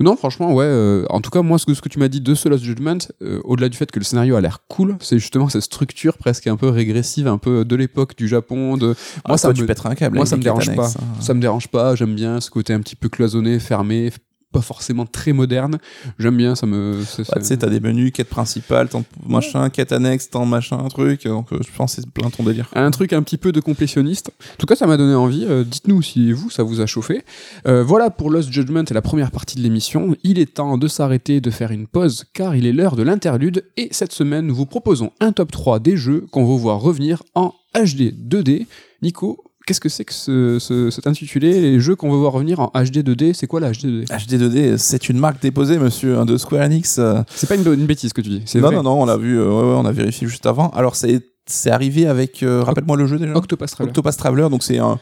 Non, 0.00 0.16
franchement, 0.16 0.52
ouais. 0.54 0.64
euh, 0.64 1.04
en 1.10 1.20
tout 1.20 1.30
cas, 1.30 1.42
moi, 1.42 1.58
ce 1.58 1.66
que, 1.66 1.74
ce 1.74 1.80
que 1.80 1.88
tu 1.88 1.98
m'as 1.98 2.08
dit 2.08 2.20
de 2.20 2.34
ce 2.34 2.48
Lost 2.48 2.62
Judgment, 2.64 2.98
euh, 3.22 3.40
au-delà 3.44 3.68
du 3.68 3.76
fait 3.76 3.90
que 3.90 3.98
le 3.98 4.04
scénario 4.04 4.36
a 4.36 4.40
l'air 4.40 4.60
cool, 4.68 4.96
c'est 5.00 5.18
justement 5.18 5.48
cette 5.48 5.62
structure 5.62 6.16
presque 6.18 6.46
un 6.46 6.56
peu 6.56 6.68
régressive, 6.68 7.26
un 7.28 7.38
peu 7.38 7.64
de 7.64 7.76
l'époque 7.76 8.16
du 8.16 8.28
Japon. 8.28 8.76
De... 8.76 8.94
Ah, 9.24 9.36
ça 9.36 9.48
toi, 9.48 9.54
me- 9.54 9.58
tu 9.58 9.66
pèterais 9.66 9.88
un 9.90 9.94
câble. 9.94 10.16
moi, 10.16 10.26
ça 10.26 10.36
me 10.36 10.42
dérange 10.42 10.74
pas. 10.74 10.88
hein. 10.88 11.20
Ça 11.20 11.34
me 11.34 11.40
dérange 11.40 11.68
pas. 11.68 11.94
J'aime 11.94 12.14
bien 12.14 12.40
ce 12.40 12.50
côté 12.50 12.72
un 12.74 12.80
petit 12.80 12.96
peu 12.96 13.08
cloisonné, 13.08 13.58
fermé, 13.58 14.10
pas 14.52 14.60
forcément 14.60 15.06
très 15.06 15.32
moderne. 15.32 15.78
J'aime 16.18 16.36
bien, 16.36 16.54
ça 16.54 16.66
me. 16.66 17.02
Bah, 17.18 17.24
tu 17.36 17.44
sais, 17.44 17.56
t'as 17.56 17.68
des 17.68 17.80
menus, 17.80 18.12
quête 18.12 18.28
principale, 18.28 18.88
tant 18.88 19.04
machin, 19.26 19.68
quête 19.70 19.92
annexe, 19.92 20.30
tant 20.30 20.46
machin, 20.46 20.78
truc. 20.88 21.24
Donc, 21.24 21.52
euh, 21.52 21.58
je 21.60 21.76
pense 21.76 21.96
que 21.96 22.02
c'est 22.02 22.10
plein 22.10 22.30
ton 22.30 22.42
délire. 22.44 22.68
un 22.74 22.90
truc 22.90 23.12
un 23.12 23.22
petit 23.22 23.36
peu 23.36 23.52
de 23.52 23.60
complétionniste. 23.60 24.30
En 24.30 24.56
tout 24.58 24.66
cas, 24.66 24.76
ça 24.76 24.86
m'a 24.86 24.96
donné 24.96 25.14
envie. 25.14 25.44
Euh, 25.48 25.64
Dites-nous 25.64 26.00
si 26.02 26.32
vous, 26.32 26.48
ça 26.50 26.62
vous 26.62 26.80
a 26.80 26.86
chauffé. 26.86 27.24
Euh, 27.66 27.82
voilà 27.82 28.10
pour 28.10 28.30
Lost 28.30 28.50
Judgment 28.50 28.84
et 28.84 28.94
la 28.94 29.02
première 29.02 29.30
partie 29.30 29.56
de 29.56 29.62
l'émission. 29.62 30.16
Il 30.22 30.38
est 30.38 30.54
temps 30.54 30.78
de 30.78 30.88
s'arrêter, 30.88 31.40
de 31.40 31.50
faire 31.50 31.70
une 31.70 31.86
pause, 31.86 32.24
car 32.32 32.56
il 32.56 32.66
est 32.66 32.72
l'heure 32.72 32.96
de 32.96 33.02
l'interlude. 33.02 33.64
Et 33.76 33.88
cette 33.90 34.12
semaine, 34.12 34.46
nous 34.46 34.54
vous 34.54 34.66
proposons 34.66 35.12
un 35.20 35.32
top 35.32 35.50
3 35.52 35.80
des 35.80 35.96
jeux 35.96 36.26
qu'on 36.30 36.46
va 36.46 36.56
voir 36.56 36.80
revenir 36.80 37.22
en 37.34 37.52
HD 37.74 38.14
2D. 38.16 38.66
Nico, 39.02 39.44
qu'est-ce 39.66 39.80
que 39.80 39.88
c'est 39.88 40.04
que 40.04 40.14
ce, 40.14 40.58
ce- 40.58 40.90
cet 40.90 41.06
intitulé 41.06 41.60
Les 41.60 41.80
jeux 41.80 41.96
qu'on 41.96 42.10
veut 42.10 42.16
voir 42.18 42.32
revenir 42.32 42.60
en 42.60 42.66
HD 42.74 42.98
2D, 43.06 43.34
c'est 43.34 43.46
quoi 43.46 43.60
la 43.60 43.72
HD 43.72 43.84
2D 43.86 44.04
HD 44.26 44.34
2D, 44.40 44.76
c'est 44.78 45.08
une 45.08 45.18
marque 45.18 45.42
déposée, 45.42 45.78
monsieur, 45.78 46.16
hein, 46.18 46.24
de 46.24 46.36
Square 46.38 46.62
Enix. 46.62 46.98
euh, 46.98 47.20
C'est 47.34 47.48
pas 47.48 47.56
une, 47.56 47.66
une 47.74 47.86
bêtise 47.86 48.12
que 48.12 48.20
tu 48.20 48.30
dis. 48.30 48.42
Non, 48.54 48.60
vrai. 48.68 48.76
non, 48.76 48.82
non, 48.84 49.02
on 49.02 49.06
l'a 49.06 49.16
vu, 49.16 49.38
euh, 49.38 49.44
ouais, 49.48 49.68
ouais, 49.68 49.76
on 49.76 49.84
a 49.84 49.92
vérifié 49.92 50.26
juste 50.26 50.46
avant. 50.46 50.70
Alors, 50.70 50.96
c'est 50.96 51.20
c'est 51.48 51.70
arrivé 51.70 52.06
avec. 52.06 52.42
euh, 52.42 52.62
Rappelle-moi 52.64 52.96
le 52.96 53.06
jeu 53.06 53.18
déjà 53.18 53.36
Octopus 53.36 53.70
Traveler. 53.70 53.90
Octopus 53.90 54.16
Traveler, 54.16 54.48
donc 54.50 54.62
c'est 54.64 54.78
un. 54.78 54.98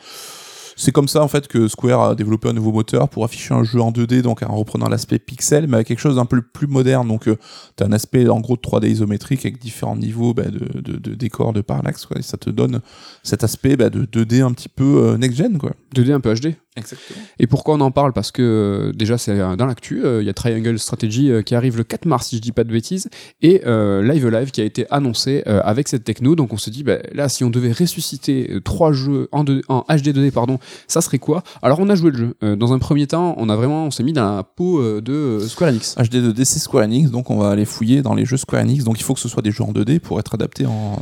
C'est 0.76 0.92
comme 0.92 1.08
ça 1.08 1.22
en 1.22 1.28
fait 1.28 1.48
que 1.48 1.68
Square 1.68 2.02
a 2.02 2.14
développé 2.14 2.48
un 2.48 2.52
nouveau 2.52 2.72
moteur 2.72 3.08
pour 3.08 3.24
afficher 3.24 3.54
un 3.54 3.64
jeu 3.64 3.80
en 3.80 3.92
2D, 3.92 4.22
donc 4.22 4.42
en 4.42 4.56
reprenant 4.56 4.88
l'aspect 4.88 5.18
pixel, 5.18 5.66
mais 5.68 5.76
avec 5.76 5.88
quelque 5.88 6.00
chose 6.00 6.16
d'un 6.16 6.26
peu 6.26 6.42
plus 6.42 6.66
moderne. 6.66 7.08
Donc 7.08 7.28
euh, 7.28 7.36
t'as 7.76 7.86
un 7.86 7.92
aspect 7.92 8.28
en 8.28 8.40
gros 8.40 8.56
de 8.56 8.60
3D 8.60 8.88
isométrique 8.88 9.44
avec 9.44 9.58
différents 9.58 9.96
niveaux 9.96 10.34
bah, 10.34 10.44
de, 10.44 10.80
de, 10.80 11.14
de 11.14 11.60
parallaxe, 11.60 12.06
quoi. 12.06 12.18
Et 12.18 12.22
ça 12.22 12.36
te 12.36 12.50
donne 12.50 12.80
cet 13.22 13.44
aspect 13.44 13.76
bah, 13.76 13.90
de 13.90 14.04
2D 14.04 14.42
un 14.42 14.52
petit 14.52 14.68
peu 14.68 14.84
euh, 14.84 15.16
next-gen, 15.16 15.58
quoi. 15.58 15.72
2D 15.94 16.12
un 16.12 16.20
peu 16.20 16.34
HD. 16.34 16.54
Exactement. 16.76 17.20
Et 17.38 17.46
pourquoi 17.46 17.76
on 17.76 17.80
en 17.80 17.92
parle? 17.92 18.12
Parce 18.12 18.32
que 18.32 18.42
euh, 18.42 18.92
déjà, 18.92 19.16
c'est 19.16 19.30
euh, 19.38 19.54
dans 19.54 19.66
l'actu. 19.66 20.04
euh, 20.04 20.22
Il 20.22 20.26
y 20.26 20.28
a 20.28 20.34
Triangle 20.34 20.76
Strategy 20.78 21.30
euh, 21.30 21.42
qui 21.42 21.54
arrive 21.54 21.76
le 21.76 21.84
4 21.84 22.04
mars, 22.06 22.26
si 22.28 22.36
je 22.36 22.40
dis 22.42 22.50
pas 22.50 22.64
de 22.64 22.72
bêtises, 22.72 23.08
et 23.42 23.62
euh, 23.64 24.02
Live 24.02 24.26
Live 24.28 24.50
qui 24.50 24.60
a 24.60 24.64
été 24.64 24.84
annoncé 24.90 25.42
avec 25.46 25.86
cette 25.86 26.02
techno. 26.02 26.34
Donc 26.34 26.52
on 26.52 26.56
se 26.56 26.70
dit, 26.70 26.82
bah, 26.82 26.98
là, 27.12 27.28
si 27.28 27.44
on 27.44 27.50
devait 27.50 27.70
ressusciter 27.70 28.58
trois 28.64 28.92
jeux 28.92 29.28
en, 29.30 29.44
deux- 29.44 29.62
en 29.68 29.82
HD 29.88 30.08
2D, 30.08 30.32
pardon, 30.32 30.58
ça 30.88 31.00
serait 31.00 31.18
quoi? 31.20 31.44
Alors 31.62 31.78
on 31.78 31.88
a 31.90 31.94
joué 31.94 32.10
le 32.10 32.18
jeu. 32.40 32.56
Dans 32.56 32.72
un 32.72 32.78
premier 32.80 33.06
temps, 33.06 33.34
on 33.38 33.48
a 33.48 33.54
vraiment, 33.56 33.84
on 33.86 33.90
s'est 33.92 34.02
mis 34.02 34.12
dans 34.12 34.34
la 34.36 34.42
peau 34.42 35.00
de 35.00 35.38
Square 35.46 35.70
Enix. 35.70 35.94
HD 35.96 36.16
2D, 36.16 36.44
c'est 36.44 36.58
Square 36.58 36.84
Enix, 36.84 37.10
donc 37.10 37.30
on 37.30 37.38
va 37.38 37.50
aller 37.50 37.64
fouiller 37.66 38.02
dans 38.02 38.14
les 38.14 38.24
jeux 38.24 38.36
Square 38.36 38.62
Enix. 38.62 38.82
Donc 38.84 38.98
il 38.98 39.04
faut 39.04 39.14
que 39.14 39.20
ce 39.20 39.28
soit 39.28 39.42
des 39.42 39.52
jeux 39.52 39.62
en 39.64 39.72
2D 39.72 40.00
pour 40.00 40.18
être 40.18 40.34
adaptés 40.34 40.66
en 40.66 40.96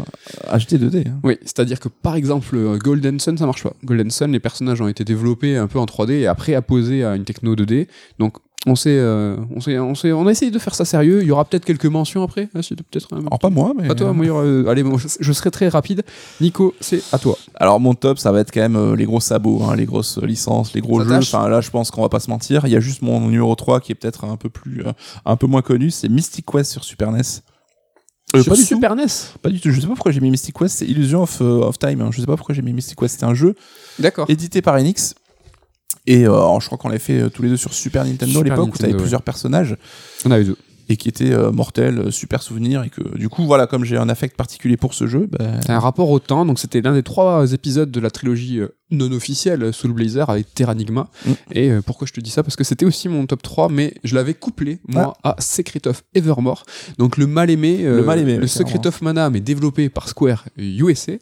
HD 0.53 0.75
2D. 0.75 1.09
hein. 1.09 1.19
Oui, 1.25 1.39
c'est-à-dire 1.43 1.81
que 1.81 1.89
par 1.89 2.15
exemple, 2.15 2.59
Golden 2.79 3.19
Sun, 3.21 3.39
ça 3.39 3.47
marche 3.47 3.63
pas. 3.63 3.73
Golden 3.85 4.11
Sun, 4.11 4.33
les 4.33 4.41
personnages 4.41 4.81
ont 4.83 4.89
été 4.89 5.05
développés 5.05 5.57
un 5.63 5.69
peu 5.69 5.79
en 5.79 5.87
3D 5.87 6.11
et 6.13 6.27
après 6.27 6.55
apposés 6.55 7.05
à 7.05 7.17
une 7.17 7.25
techno 7.25 7.55
2D. 7.57 7.89
Donc 8.19 8.37
on 8.65 8.77
s'est, 8.77 8.91
euh, 8.97 9.37
on 9.57 9.61
s'est, 9.61 9.77
on 9.81 9.97
s'est, 9.97 10.13
on 10.13 10.25
a 10.29 10.31
essayé 10.31 10.53
de 10.53 10.59
faire 10.61 10.75
ça 10.77 10.85
sérieux. 10.85 11.23
Il 11.23 11.27
y 11.27 11.33
aura 11.33 11.45
peut-être 11.45 11.65
quelques 11.65 11.87
mentions 11.87 12.23
après. 12.23 12.49
Si, 12.61 12.77
peut-être. 12.77 13.13
un- 13.13 13.19
Alors 13.27 13.41
pas 13.41 13.51
moi, 13.51 13.73
mais. 13.77 13.89
Pas 13.89 13.97
toi, 13.97 14.13
moi, 14.13 14.25
il 14.25 14.29
y 14.29 14.31
aura- 14.31 14.43
euh, 14.45 14.69
allez, 14.69 14.85
bon, 14.85 14.99
je, 14.99 15.09
je 15.19 15.33
serai 15.33 15.51
très 15.51 15.69
rapide. 15.69 16.05
Nico, 16.41 16.73
c'est 16.81 17.03
à 17.11 17.19
toi. 17.19 17.37
Alors 17.57 17.81
mon 17.81 17.95
top, 17.95 18.19
ça 18.21 18.31
va 18.31 18.39
être 18.39 18.53
quand 18.53 18.61
même 18.61 18.77
euh, 18.77 18.95
les 18.95 19.05
gros 19.05 19.19
sabots, 19.19 19.63
hein, 19.65 19.75
les 19.75 19.85
grosses 19.85 20.19
licences, 20.23 20.75
les 20.75 20.81
gros 20.81 21.01
Ça 21.01 21.05
jeux. 21.07 21.11
tâche. 21.11 21.35
Enfin 21.35 21.49
là, 21.49 21.61
je 21.61 21.71
pense 21.71 21.91
qu'on 21.91 22.03
va 22.03 22.09
pas 22.09 22.21
se 22.21 22.31
mentir. 22.31 22.65
Il 22.67 22.71
y 22.73 22.77
a 22.77 22.81
juste 22.81 23.03
mon 23.03 23.21
numéro 23.23 23.53
3 23.57 23.81
qui 23.81 23.91
est 23.91 23.97
peut-être 23.97 24.25
un 24.27 24.37
peu 24.37 24.49
plus, 24.49 24.87
euh, 24.87 24.93
un 25.25 25.35
peu 25.35 25.49
moins 25.49 25.63
connu, 25.63 25.91
c'est 25.91 26.09
Mystic 26.09 26.47
Quest 26.47 26.71
sur 26.71 26.85
Super 26.85 27.11
NES. 27.11 27.23
Euh, 28.37 28.43
Sur 28.43 28.53
pas 28.53 28.57
du 28.57 28.63
Super 28.65 28.95
NES. 28.95 29.07
tout. 29.07 29.39
Pas 29.41 29.51
du 29.51 29.61
tout. 29.61 29.71
Je 29.73 29.81
sais 29.81 29.87
pas 29.89 29.95
pourquoi 29.95 30.13
j'ai 30.13 30.21
mis 30.21 30.31
Mystic 30.31 30.57
Quest. 30.57 30.79
C'est 30.79 30.87
Illusion 30.87 31.25
of, 31.25 31.43
euh, 31.43 31.63
of 31.67 31.79
Time. 31.79 32.01
hein. 32.01 32.11
Je 32.13 32.21
sais 32.21 32.27
pas 32.27 32.37
pourquoi 32.37 32.55
j'ai 32.55 32.63
mis 32.63 32.73
Mystic 32.73 32.97
Quest. 32.99 33.15
C'était 33.15 33.27
un 33.27 33.35
jeu 33.35 33.57
D'accord. 33.99 34.25
édité 34.31 34.63
par 34.63 34.77
Enix. 34.77 35.15
Et 36.07 36.27
euh, 36.27 36.59
je 36.61 36.67
crois 36.67 36.79
qu'on 36.79 36.89
l'avait 36.89 36.99
fait 36.99 37.21
euh, 37.21 37.29
tous 37.31 37.43
les 37.43 37.49
deux 37.49 37.57
sur 37.57 37.73
Super 37.73 38.05
Nintendo 38.05 38.41
à 38.41 38.45
l'époque 38.45 38.75
où 38.75 38.79
t'avais 38.79 38.93
ouais. 38.93 38.99
plusieurs 38.99 39.23
personnages 39.23 39.77
On 40.25 40.31
a 40.31 40.41
eu 40.41 40.45
deux. 40.45 40.57
et 40.89 40.97
qui 40.97 41.09
étaient 41.09 41.33
euh, 41.33 41.53
mortels, 41.53 41.99
euh, 41.99 42.11
super 42.11 42.43
souvenirs 42.43 42.83
et 42.83 42.91
que 42.91 43.17
du 43.17 43.29
coup 43.29 43.45
voilà 43.45 43.67
comme 43.69 43.85
j'ai 43.85 43.97
un 43.97 44.09
affect 44.09 44.37
particulier 44.37 44.77
pour 44.77 44.95
ce 44.95 45.07
jeu, 45.07 45.29
bah, 45.31 45.61
C'est 45.65 45.71
un 45.73 45.79
rapport 45.79 46.11
au 46.11 46.19
temps. 46.19 46.45
Donc 46.45 46.59
c'était 46.59 46.81
l'un 46.81 46.95
des 46.95 47.05
trois 47.05 47.53
épisodes 47.53 47.91
de 47.91 48.01
la 48.01 48.11
trilogie 48.11 48.59
euh, 48.59 48.75
non 48.91 49.11
officielle 49.13 49.63
euh, 49.63 49.73
Soul 49.73 49.93
Blazer 49.93 50.29
avec 50.29 50.53
Terranigma. 50.55 51.09
Mm. 51.25 51.31
Et 51.53 51.71
pourquoi 51.87 52.07
je 52.09 52.13
te 52.13 52.21
dis 52.21 52.31
ça? 52.31 52.43
Parce 52.43 52.57
que 52.57 52.65
c'était 52.65 52.85
aussi 52.85 53.09
mon 53.09 53.25
top 53.27 53.41
3, 53.43 53.69
mais 53.71 53.95
je 54.05 54.15
l'avais 54.17 54.35
couplé, 54.35 54.81
moi, 54.89 55.15
à 55.23 55.37
Secret 55.39 55.87
of 55.87 56.03
Evermore. 56.15 56.65
Donc 56.99 57.17
le 57.17 57.27
mal-aimé, 57.27 57.79
Le 57.85 58.03
mal-aimé, 58.03 58.35
le 58.37 58.43
ouais, 58.43 58.47
Secret 58.49 58.85
of 58.87 59.01
Mana, 59.03 59.31
mais 59.31 59.41
développé 59.41 59.89
par 59.89 60.09
Square 60.09 60.45
USA. 60.59 61.13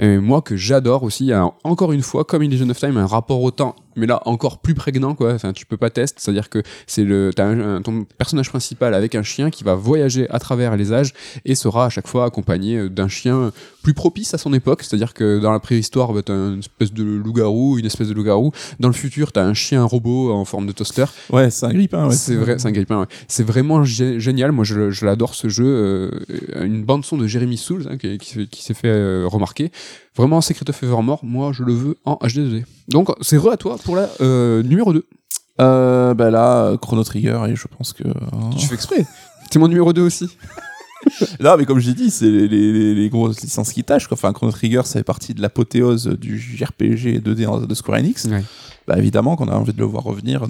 Moi 0.00 0.40
que 0.42 0.56
j'adore 0.56 1.02
aussi, 1.02 1.32
un- 1.32 1.52
encore 1.64 1.92
une 1.92 2.02
fois, 2.02 2.24
comme 2.24 2.42
Illusion 2.44 2.70
of 2.70 2.78
Time, 2.78 2.96
un 2.96 3.06
rapport 3.06 3.42
au 3.42 3.50
temps, 3.50 3.74
mais 3.98 4.06
là 4.06 4.22
encore 4.24 4.58
plus 4.58 4.74
prégnant, 4.74 5.14
quoi. 5.14 5.34
Enfin, 5.34 5.52
tu 5.52 5.66
peux 5.66 5.76
pas 5.76 5.90
tester, 5.90 6.20
c'est-à-dire 6.20 6.48
que 6.48 6.62
c'est 6.86 7.02
un- 7.38 7.82
ton 7.82 8.04
personnage 8.16 8.48
principal 8.48 8.94
avec 8.94 9.14
un 9.14 9.22
chien 9.22 9.50
qui 9.50 9.64
va 9.64 9.74
voyager 9.74 10.28
à 10.30 10.38
travers 10.38 10.76
les 10.76 10.92
âges 10.92 11.12
et 11.44 11.54
sera 11.54 11.86
à 11.86 11.88
chaque 11.90 12.06
fois 12.08 12.24
accompagné 12.24 12.76
euh, 12.78 12.88
d'un 12.88 13.08
chien 13.08 13.52
plus 13.88 13.94
propice 13.94 14.34
à 14.34 14.38
son 14.38 14.52
époque, 14.52 14.82
c'est-à-dire 14.82 15.14
que 15.14 15.38
dans 15.38 15.50
la 15.50 15.60
préhistoire, 15.60 16.12
bah, 16.12 16.20
t'as 16.22 16.34
une 16.34 16.58
espèce 16.58 16.92
de 16.92 17.02
loup-garou, 17.02 17.78
une 17.78 17.86
espèce 17.86 18.08
de 18.08 18.12
loup-garou. 18.12 18.52
Dans 18.80 18.88
le 18.88 18.92
futur, 18.92 19.32
t'as 19.32 19.42
un 19.44 19.54
chien 19.54 19.82
robot 19.82 20.30
en 20.30 20.44
forme 20.44 20.66
de 20.66 20.72
toaster. 20.72 21.06
ouais, 21.30 21.48
c'est 21.48 21.64
un 21.64 21.72
grippin. 21.72 22.06
Ouais, 22.08 22.14
c'est 22.14 22.34
vrai, 22.34 22.58
c'est 22.58 22.68
un 22.68 22.72
grippin. 22.72 23.00
ouais. 23.00 23.06
C'est 23.28 23.44
vraiment 23.44 23.82
gé- 23.84 24.18
génial. 24.18 24.52
Moi, 24.52 24.64
je, 24.64 24.90
je 24.90 25.06
l'adore 25.06 25.34
ce 25.34 25.48
jeu. 25.48 25.64
euh, 25.66 26.10
une 26.62 26.84
bande 26.84 27.02
son 27.02 27.16
de 27.16 27.26
Jeremy 27.26 27.56
Souls 27.56 27.86
hein, 27.90 27.96
qui, 27.96 28.18
qui, 28.18 28.46
qui 28.46 28.62
s'est 28.62 28.74
fait 28.74 28.88
euh, 28.88 29.24
remarquer. 29.26 29.72
Vraiment, 30.16 30.42
Secret 30.42 30.68
of 30.68 30.82
Evermore, 30.82 31.20
moi, 31.24 31.52
je 31.54 31.62
le 31.62 31.72
veux 31.72 31.96
en 32.04 32.16
HD 32.16 32.40
2D. 32.40 32.64
Donc, 32.88 33.08
c'est 33.22 33.38
re 33.38 33.48
à 33.52 33.56
toi 33.56 33.78
pour 33.82 33.96
la 33.96 34.10
euh, 34.20 34.62
numéro 34.62 34.92
2. 34.92 35.02
Euh, 35.62 36.12
bah 36.12 36.30
là, 36.30 36.76
Chrono 36.76 37.04
Trigger 37.04 37.40
et 37.48 37.56
je 37.56 37.66
pense 37.68 37.94
que. 37.94 38.06
hein. 38.06 38.50
Tu 38.58 38.66
fais 38.66 38.74
exprès. 38.74 39.06
C'est 39.50 39.58
mon 39.58 39.68
numéro 39.68 39.94
2 39.94 40.02
aussi. 40.02 40.28
Non, 41.40 41.56
mais 41.56 41.64
comme 41.64 41.78
j'ai 41.78 41.94
dit, 41.94 42.10
c'est 42.10 42.26
les, 42.28 43.08
grosses 43.10 43.40
licences 43.40 43.72
qui 43.72 43.84
tâchent. 43.84 44.08
Enfin, 44.10 44.32
Chrono 44.32 44.52
Trigger, 44.52 44.82
ça 44.84 44.94
fait 44.94 45.04
partie 45.04 45.34
de 45.34 45.40
l'apothéose 45.40 46.06
du 46.06 46.38
JRPG 46.38 47.20
2D 47.20 47.46
en- 47.46 47.60
de 47.60 47.74
Square 47.74 47.98
Enix. 47.98 48.26
Bah 48.88 48.96
évidemment 48.96 49.36
qu'on 49.36 49.48
a 49.48 49.54
envie 49.54 49.74
de 49.74 49.78
le 49.78 49.84
voir 49.84 50.02
revenir 50.02 50.46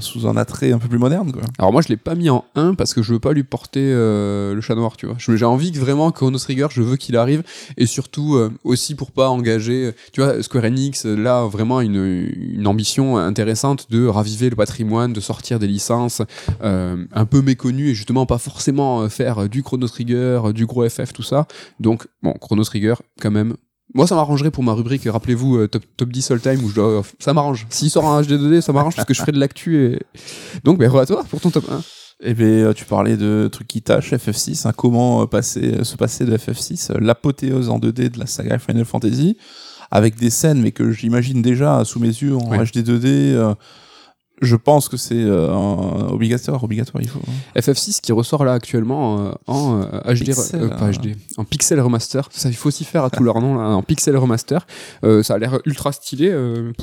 sous 0.00 0.26
un 0.26 0.36
attrait 0.36 0.70
un 0.70 0.78
peu 0.78 0.86
plus 0.86 0.98
moderne. 0.98 1.32
Quoi. 1.32 1.40
Alors 1.58 1.72
moi 1.72 1.80
je 1.80 1.88
l'ai 1.88 1.96
pas 1.96 2.14
mis 2.14 2.28
en 2.28 2.44
1 2.54 2.74
parce 2.74 2.92
que 2.92 3.00
je 3.02 3.14
veux 3.14 3.20
pas 3.20 3.32
lui 3.32 3.42
porter 3.42 3.80
euh, 3.82 4.54
le 4.54 4.60
chat 4.60 4.74
noir, 4.74 4.98
tu 4.98 5.06
vois. 5.06 5.16
J'ai 5.18 5.46
envie 5.46 5.72
que 5.72 5.78
vraiment 5.78 6.10
Chrono 6.10 6.38
Trigger, 6.38 6.66
je 6.70 6.82
veux 6.82 6.96
qu'il 6.96 7.16
arrive 7.16 7.42
et 7.78 7.86
surtout 7.86 8.34
euh, 8.34 8.50
aussi 8.64 8.94
pour 8.94 9.12
pas 9.12 9.30
engager, 9.30 9.92
tu 10.12 10.20
vois, 10.20 10.42
Square 10.42 10.64
Enix 10.64 11.06
euh, 11.06 11.16
là 11.16 11.46
vraiment 11.46 11.80
une, 11.80 12.66
ambition 12.66 13.16
intéressante 13.16 13.90
de 13.90 14.06
raviver 14.06 14.50
le 14.50 14.56
patrimoine, 14.56 15.14
de 15.14 15.20
sortir 15.20 15.58
des 15.58 15.66
licences 15.66 16.20
euh, 16.62 17.06
un 17.14 17.24
peu 17.24 17.40
méconnues 17.40 17.88
et 17.88 17.94
justement 17.94 18.26
pas 18.26 18.36
forcément 18.36 19.08
faire 19.08 19.48
du 19.48 19.62
Chrono 19.62 19.88
Trigger, 19.88 20.42
du 20.54 20.66
gros 20.66 20.86
FF, 20.86 21.14
tout 21.14 21.22
ça. 21.22 21.46
Donc 21.80 22.06
bon, 22.22 22.34
Chrono 22.34 22.62
Trigger 22.62 22.96
quand 23.22 23.30
même. 23.30 23.56
Moi, 23.94 24.06
ça 24.06 24.14
m'arrangerait 24.14 24.50
pour 24.50 24.62
ma 24.62 24.72
rubrique, 24.72 25.02
rappelez-vous, 25.08 25.56
euh, 25.56 25.66
top, 25.68 25.82
top 25.96 26.08
10 26.10 26.30
all 26.30 26.40
time, 26.40 26.64
où 26.64 26.68
je 26.68 26.74
dois, 26.76 27.02
ça 27.18 27.32
m'arrange. 27.34 27.66
S'il 27.70 27.90
sort 27.90 28.04
en 28.04 28.20
HD2D, 28.22 28.60
ça 28.60 28.72
m'arrange 28.72 28.94
parce 28.94 29.06
que 29.06 29.14
je 29.14 29.20
ferai 29.20 29.32
de 29.32 29.38
l'actu 29.40 29.84
et, 29.84 29.98
donc, 30.64 30.78
ben, 30.78 30.94
à 30.94 31.06
toi 31.06 31.24
pour 31.28 31.40
ton 31.40 31.50
top 31.50 31.64
1. 31.70 31.80
Et 32.22 32.34
bien, 32.34 32.46
euh, 32.46 32.72
tu 32.74 32.84
parlais 32.84 33.16
de 33.16 33.48
trucs 33.50 33.66
qui 33.66 33.80
tâchent, 33.82 34.12
FF6, 34.12 34.66
hein, 34.68 34.72
comment 34.76 35.22
euh, 35.22 35.26
passer, 35.26 35.74
euh, 35.80 35.84
se 35.84 35.96
passer 35.96 36.24
de 36.26 36.36
FF6, 36.36 36.92
euh, 36.92 36.98
l'apothéose 37.00 37.70
en 37.70 37.78
2D 37.78 38.10
de 38.10 38.18
la 38.18 38.26
saga 38.26 38.58
Final 38.58 38.84
Fantasy, 38.84 39.36
avec 39.90 40.16
des 40.16 40.30
scènes, 40.30 40.60
mais 40.60 40.70
que 40.70 40.90
j'imagine 40.92 41.40
déjà 41.42 41.82
sous 41.84 41.98
mes 41.98 42.08
yeux 42.08 42.36
en 42.36 42.50
Ouais. 42.50 42.58
HD 42.64 42.82
2D. 42.84 43.06
euh, 43.34 43.54
je 44.40 44.56
pense 44.56 44.88
que 44.88 44.96
c'est 44.96 45.14
euh, 45.14 45.50
obligatoire, 46.08 46.62
obligatoire, 46.64 47.02
il 47.02 47.08
faut. 47.08 47.20
hein. 47.28 47.60
FF6 47.60 48.00
qui 48.00 48.12
ressort 48.12 48.44
là 48.44 48.52
actuellement 48.52 49.20
euh, 49.26 49.32
en 49.46 49.80
euh, 49.82 50.14
HD, 50.14 50.24
Pixel, 50.26 50.62
euh, 50.62 50.68
pas 50.68 50.86
hein. 50.86 50.90
HD, 50.92 51.16
en 51.36 51.44
pixel 51.44 51.80
remaster. 51.80 52.28
Ça, 52.32 52.48
il 52.48 52.56
faut 52.56 52.68
aussi 52.68 52.84
faire 52.84 53.04
à 53.04 53.10
tout 53.10 53.22
leur 53.22 53.40
nom 53.40 53.56
là, 53.56 53.64
en 53.68 53.82
pixel 53.82 54.16
remaster. 54.16 54.66
Ça 55.22 55.34
a 55.34 55.38
l'air 55.38 55.58
ultra 55.66 55.92
stylé, 55.92 56.34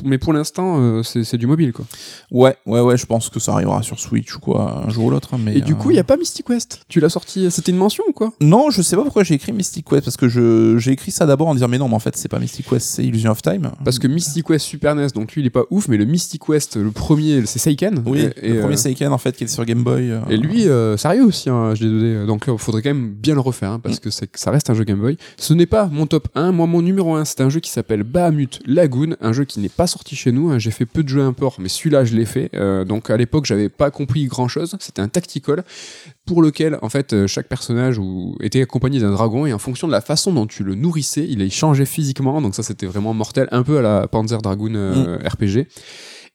mais 0.03 0.17
pour 0.17 0.33
l'instant, 0.33 1.01
c'est 1.03 1.37
du 1.37 1.47
mobile 1.47 1.73
quoi. 1.73 1.85
Ouais, 2.31 2.55
ouais, 2.65 2.81
ouais, 2.81 2.97
je 2.97 3.05
pense 3.05 3.29
que 3.29 3.39
ça 3.39 3.53
arrivera 3.53 3.81
sur 3.83 3.99
Switch 3.99 4.35
ou 4.35 4.39
quoi, 4.39 4.83
un 4.85 4.89
jour 4.89 5.05
ou 5.05 5.09
l'autre. 5.09 5.33
hein, 5.33 5.39
mais, 5.43 5.57
Et 5.57 5.61
du 5.61 5.75
coup, 5.75 5.91
il 5.91 5.95
y 5.95 5.99
a 5.99 6.03
pas 6.03 6.17
Mystic 6.17 6.47
West? 6.49 6.81
Tu 6.87 6.99
l'as 6.99 7.09
sorti, 7.09 7.49
c'était 7.51 7.71
une 7.71 7.77
mention 7.77 8.03
ou 8.07 8.13
quoi? 8.13 8.31
Non, 8.41 8.69
je 8.69 8.81
sais 8.81 8.95
pas 8.95 9.03
pourquoi 9.03 9.23
j'ai 9.23 9.33
écrit 9.35 9.51
Mystic 9.51 9.85
Quest, 9.87 10.03
parce 10.03 10.17
que 10.17 10.27
je 10.27 10.77
j'ai 10.77 10.91
écrit 10.91 11.11
ça 11.11 11.25
d'abord 11.25 11.47
en 11.47 11.53
disant, 11.53 11.67
mais 11.67 11.77
non, 11.77 11.87
mais 11.89 11.95
en 11.95 11.99
fait, 11.99 12.15
c'est 12.17 12.27
pas 12.29 12.39
Mystic 12.39 12.67
Quest, 12.69 12.87
c'est 12.87 13.03
Illusion 13.03 13.31
of 13.31 13.41
Time. 13.41 13.71
Parce 13.83 13.99
que 13.99 14.07
Mystic 14.07 14.49
West 14.49 14.65
Super 14.65 14.95
NES, 14.95 15.07
donc 15.15 15.33
lui 15.33 15.41
il 15.41 15.45
est 15.47 15.51
pas 15.51 15.63
ouf, 15.69 15.87
mais 15.87 15.97
le 15.97 16.05
Mystic 16.05 16.47
West, 16.49 16.75
le 16.77 16.91
premier, 16.91 17.45
c'est 17.47 17.57
Seiken. 17.59 18.03
Oui, 18.05 18.27
Et, 18.41 18.53
le 18.53 18.59
premier 18.59 18.73
euh, 18.75 18.77
Seiken, 18.77 19.11
en 19.11 19.17
fait, 19.17 19.35
qui 19.35 19.45
est 19.45 19.47
sur 19.47 19.65
Game 19.65 19.83
Boy. 19.83 20.11
euh, 20.11 20.19
Et 20.29 20.37
lui, 20.37 20.67
euh, 20.67 20.95
sérieux 20.97 21.23
aussi, 21.25 21.49
hein, 21.49 21.73
HD2D. 21.73 22.25
Donc 22.27 22.45
il 22.47 22.57
faudrait 22.59 22.81
quand 22.83 22.89
même 22.93 23.09
bien 23.13 23.33
le 23.33 23.39
refaire, 23.39 23.71
hein, 23.71 23.77
Mm. 23.79 23.81
parce 23.81 23.99
que 23.99 24.09
c'est- 24.11 24.29
ça 24.37 24.51
reste 24.51 24.69
un 24.69 24.73
jeu 24.75 24.83
Game 24.83 24.99
Boy. 24.99 25.17
Ce 25.37 25.53
n'est 25.53 25.65
pas 25.65 25.87
mon 25.87 26.05
top 26.05 26.27
1. 26.35 26.51
Moi, 26.51 26.67
mon 26.67 26.81
numéro 26.81 27.15
1, 27.15 27.25
c'est 27.25 27.41
un 27.41 27.49
jeu 27.49 27.59
qui 27.59 27.71
s'appelle 27.71 28.03
Bahamut 28.03 28.59
Lagoon, 28.65 29.15
un 29.21 29.33
jeu 29.33 29.45
qui 29.45 29.59
n'est 29.59 29.69
pas 29.69 29.87
sorti 29.87 30.15
chez 30.15 30.31
nous. 30.31 30.49
hein. 30.51 30.59
J'ai 30.59 30.71
fait 30.71 30.85
peu 30.85 31.01
de 31.03 31.09
jeux 31.09 31.21
import, 31.23 31.55
mais 31.59 31.69
celui-là, 31.69 32.05
je 32.05 32.15
l'ai 32.15 32.25
fait. 32.25 32.51
Donc 32.85 33.09
à 33.09 33.17
l'époque, 33.17 33.45
j'avais 33.45 33.69
pas 33.69 33.89
compris 33.91 34.25
grand-chose. 34.25 34.75
C'était 34.79 35.01
un 35.01 35.07
tactical 35.07 35.63
pour 36.25 36.41
lequel, 36.41 36.77
en 36.81 36.89
fait, 36.89 37.25
chaque 37.27 37.47
personnage 37.47 37.99
était 38.41 38.61
accompagné 38.61 38.99
d'un 38.99 39.11
dragon, 39.11 39.45
et 39.45 39.53
en 39.53 39.59
fonction 39.59 39.87
de 39.87 39.93
la 39.93 40.01
façon 40.01 40.33
dont 40.33 40.45
tu 40.45 40.63
le 40.63 40.75
nourrissais, 40.75 41.25
il 41.27 41.49
changeait 41.51 41.85
physiquement. 41.85 42.41
Donc 42.41 42.53
ça, 42.55 42.63
c'était 42.63 42.85
vraiment 42.85 43.13
mortel, 43.13 43.47
un 43.51 43.63
peu 43.63 43.77
à 43.77 43.81
la 43.81 44.07
Panzer 44.07 44.41
Dragoon 44.41 44.73
euh, 44.75 45.17
RPG. 45.25 45.67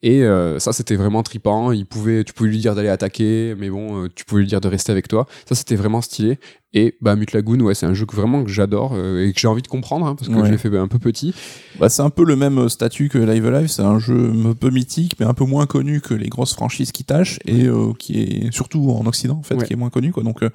Et 0.03 0.25
euh, 0.25 0.59
ça, 0.59 0.73
c'était 0.73 0.97
vraiment 0.97 1.23
tripant. 1.23 1.71
Il 1.71 1.87
pouvait, 1.87 2.25
tu 2.25 2.33
pouvais 2.33 2.51
lui 2.51 2.59
dire 2.59 2.75
d'aller 2.75 2.89
attaquer, 2.89 3.55
mais 3.57 3.71
bon, 3.71 4.05
euh, 4.05 4.09
tu 4.15 4.25
pouvais 4.25 4.43
lui 4.43 4.49
dire 4.49 4.61
de 4.61 4.69
rester 4.69 4.91
avec 4.91 5.07
toi. 5.07 5.27
Ça, 5.49 5.55
c'était 5.55 5.77
vraiment 5.77 6.01
stylé. 6.01 6.39
Et 6.75 6.97
bah, 7.03 7.17
Mute 7.17 7.33
Lagoon, 7.33 7.61
ouais, 7.61 7.75
c'est 7.75 7.85
un 7.87 7.93
jeu 7.93 8.07
que 8.07 8.17
vraiment 8.17 8.45
que 8.45 8.51
j'adore 8.51 8.93
euh, 8.95 9.27
et 9.27 9.33
que 9.33 9.39
j'ai 9.41 9.49
envie 9.49 9.61
de 9.63 9.69
comprendre 9.69 10.07
hein, 10.07 10.15
parce 10.15 10.29
que 10.31 10.35
Ouais. 10.35 10.47
je 10.47 10.53
l'ai 10.53 10.57
fait 10.59 10.75
un 10.77 10.89
peu 10.89 10.99
petit. 10.99 11.35
Bah, 11.79 11.89
c'est 11.91 12.01
un 12.03 12.09
peu 12.11 12.25
le 12.25 12.35
même 12.35 12.69
statut 12.71 13.09
que 13.11 13.19
Live 13.19 13.47
Alive, 13.47 13.69
c'est 13.69 13.83
un 13.83 13.99
jeu 13.99 14.33
un 14.47 14.55
peu 14.55 14.71
mythique, 14.71 15.17
mais 15.21 15.27
un 15.27 15.35
peu 15.35 15.45
moins 15.45 15.67
connu 15.67 16.01
que 16.01 16.15
les 16.15 16.29
grosses 16.29 16.55
franchises 16.55 16.91
qui 16.93 17.05
tâchent, 17.05 17.39
et 17.45 17.67
euh, 17.67 17.93
qui 17.99 18.21
est 18.23 18.53
surtout 18.55 18.91
en 18.91 19.05
Occident, 19.07 19.37
en 19.39 19.43
fait, 19.43 19.55
Ouais. 19.57 19.67
qui 19.67 19.73
est 19.75 19.77
moins 19.77 19.91
connu. 19.91 20.13
Quoi. 20.13 20.23
Donc, 20.23 20.43
euh, 20.43 20.49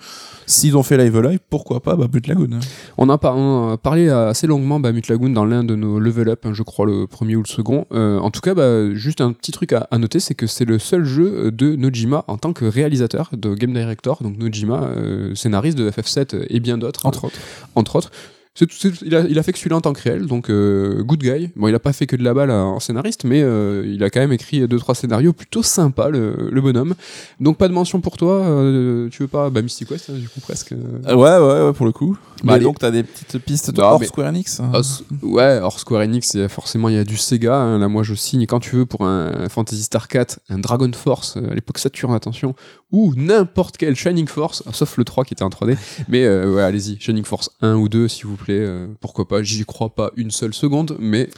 s'ils 0.48 0.76
ont 0.76 0.84
fait 0.84 0.98
Live 0.98 1.16
Alive, 1.18 1.40
pourquoi 1.50 1.82
pas 1.82 1.96
bah, 1.96 2.08
But 2.08 2.26
Lagoon 2.28 2.60
On 2.98 3.10
a, 3.10 3.18
par- 3.20 3.36
on 3.38 3.74
a 3.74 3.78
parlé 3.78 4.10
assez 4.10 4.48
longuement 4.48 4.80
bah, 4.80 4.92
Mute 4.92 5.08
Lagoon 5.10 5.30
dans 5.30 5.46
l'un 5.46 5.64
de 5.64 5.76
nos 5.76 6.00
level 6.00 6.30
up, 6.30 6.46
hein, 6.46 6.54
je 6.54 6.64
crois 6.64 6.86
le 6.88 7.06
premier 7.08 7.36
ou 7.36 7.44
le 7.44 7.48
second. 7.48 7.86
Euh, 7.92 8.18
en 8.20 8.32
tout 8.32 8.42
cas, 8.42 8.56
bah, 8.56 8.94
juste 8.96 9.22
un 9.22 9.34
petit 9.34 9.52
truc 9.52 9.74
à, 9.74 9.88
à 9.92 9.98
noter, 10.00 10.20
c'est 10.20 10.34
que 10.36 10.48
c'est 10.48 10.66
le 10.66 10.80
seul 10.80 11.04
jeu 11.06 11.52
de 11.52 11.76
Nojima 11.76 12.24
en 12.28 12.38
tant 12.38 12.54
que 12.54 12.66
réalisateur, 12.66 13.30
de 13.34 13.54
game 13.54 13.74
director. 13.74 14.24
Donc 14.24 14.38
Nojima, 14.40 14.84
euh, 14.84 15.36
scénariste 15.36 15.78
de 15.78 15.92
FF7 16.08 16.46
et 16.50 16.60
bien 16.60 16.78
d'autres. 16.78 17.06
Entre 17.06 17.26
autres. 17.26 17.38
entre 17.76 17.96
autres. 17.98 18.12
C'est- 18.60 18.72
c'est- 18.72 19.02
il, 19.06 19.14
a, 19.16 19.20
il 19.30 19.38
a 19.38 19.44
fait 19.44 19.52
que 19.54 19.60
celui-là 19.60 19.76
en 19.76 19.82
tant 19.82 19.94
que 19.94 20.02
réel, 20.02 20.26
donc 20.26 20.50
euh, 20.50 21.04
good 21.04 21.20
guy. 21.22 21.52
Bon, 21.56 21.68
il 21.68 21.76
a 21.76 21.80
pas 21.80 21.94
fait 21.94 22.08
que 22.08 22.16
de 22.16 22.24
la 22.24 22.34
balle 22.34 22.50
euh, 22.50 22.64
en 22.64 22.80
scénariste, 22.80 23.24
mais 23.24 23.44
euh, 23.44 23.84
il 23.86 24.04
a 24.04 24.10
quand 24.10 24.20
même 24.20 24.32
écrit 24.32 24.68
deux 24.68 24.80
trois 24.80 24.96
scénarios 24.96 25.32
plutôt 25.32 25.62
sympas, 25.62 26.10
le, 26.10 26.50
le 26.52 26.60
bonhomme. 26.60 26.96
Donc 27.40 27.58
pas 27.58 27.68
de 27.68 27.74
mention 27.74 28.02
pour 28.02 28.18
toi. 28.18 28.38
euh, 28.48 29.10
tu 29.10 29.22
veux 29.22 29.28
pas 29.28 29.52
bah, 29.52 29.62
Mystic 29.62 29.88
Quest, 29.90 30.10
hein, 30.10 30.14
du 30.18 30.28
coup 30.28 30.40
presque. 30.40 30.72
Euh, 30.72 31.14
ouais, 31.14 31.38
ouais, 31.38 31.68
ouais, 31.68 31.74
pour 31.74 31.86
le 31.86 31.92
coup. 31.92 32.18
Bah, 32.44 32.54
mais 32.58 32.64
donc, 32.64 32.80
t'as 32.80 32.90
des 32.90 33.04
petites 33.04 33.38
pistes 33.38 33.70
de 33.70 33.80
Non, 33.80 33.90
hors 33.90 34.00
mais- 34.00 34.08
Square 34.08 34.30
Enix 34.30 34.60
hein. 34.60 34.72
Ouais, 35.22 35.60
or 35.62 35.80
Square 35.80 36.02
Enix, 36.02 36.36
forcément 36.48 36.90
il 36.90 36.96
y 36.96 37.00
a 37.00 37.04
du 37.04 37.18
Sega. 37.18 37.56
hein. 37.58 37.78
Là, 37.78 37.88
moi, 37.90 38.02
je 38.02 38.16
signe 38.16 38.48
quand 38.48 38.60
tu 38.60 38.76
veux 38.76 38.88
pour 38.88 39.04
un 39.06 39.50
Fantasy 39.50 39.84
Star 39.84 40.08
4, 40.08 40.40
un 40.50 40.58
Dragon 40.58 40.90
Force 40.96 41.38
euh, 41.38 41.52
à 41.52 41.54
l'époque 41.54 41.78
Saturn, 41.78 42.12
attention, 42.16 42.56
ou 42.92 43.14
n'importe 43.16 43.78
quel 43.78 43.96
Shining 43.96 44.28
Force, 44.28 44.64
ah, 44.66 44.72
sauf 44.74 44.98
le 44.98 45.04
3 45.04 45.26
qui 45.26 45.34
était 45.34 45.44
en 45.44 45.50
3D. 45.50 45.78
Mais 46.08 46.24
euh, 46.26 46.54
ouais, 46.54 46.62
allez-y, 46.62 47.00
Shining 47.00 47.26
Force 47.26 47.50
1 47.62 47.76
ou 47.76 47.90
2, 47.90 48.08
s'il 48.08 48.26
vous 48.28 48.36
plaît. 48.38 48.60
euh, 48.60 48.88
pourquoi 49.02 49.28
pas 49.28 49.44
J'y 49.44 49.66
crois 49.66 49.94
pas 49.94 50.12
une 50.16 50.32
seule 50.32 50.54
seconde, 50.54 50.96
mais 51.00 51.30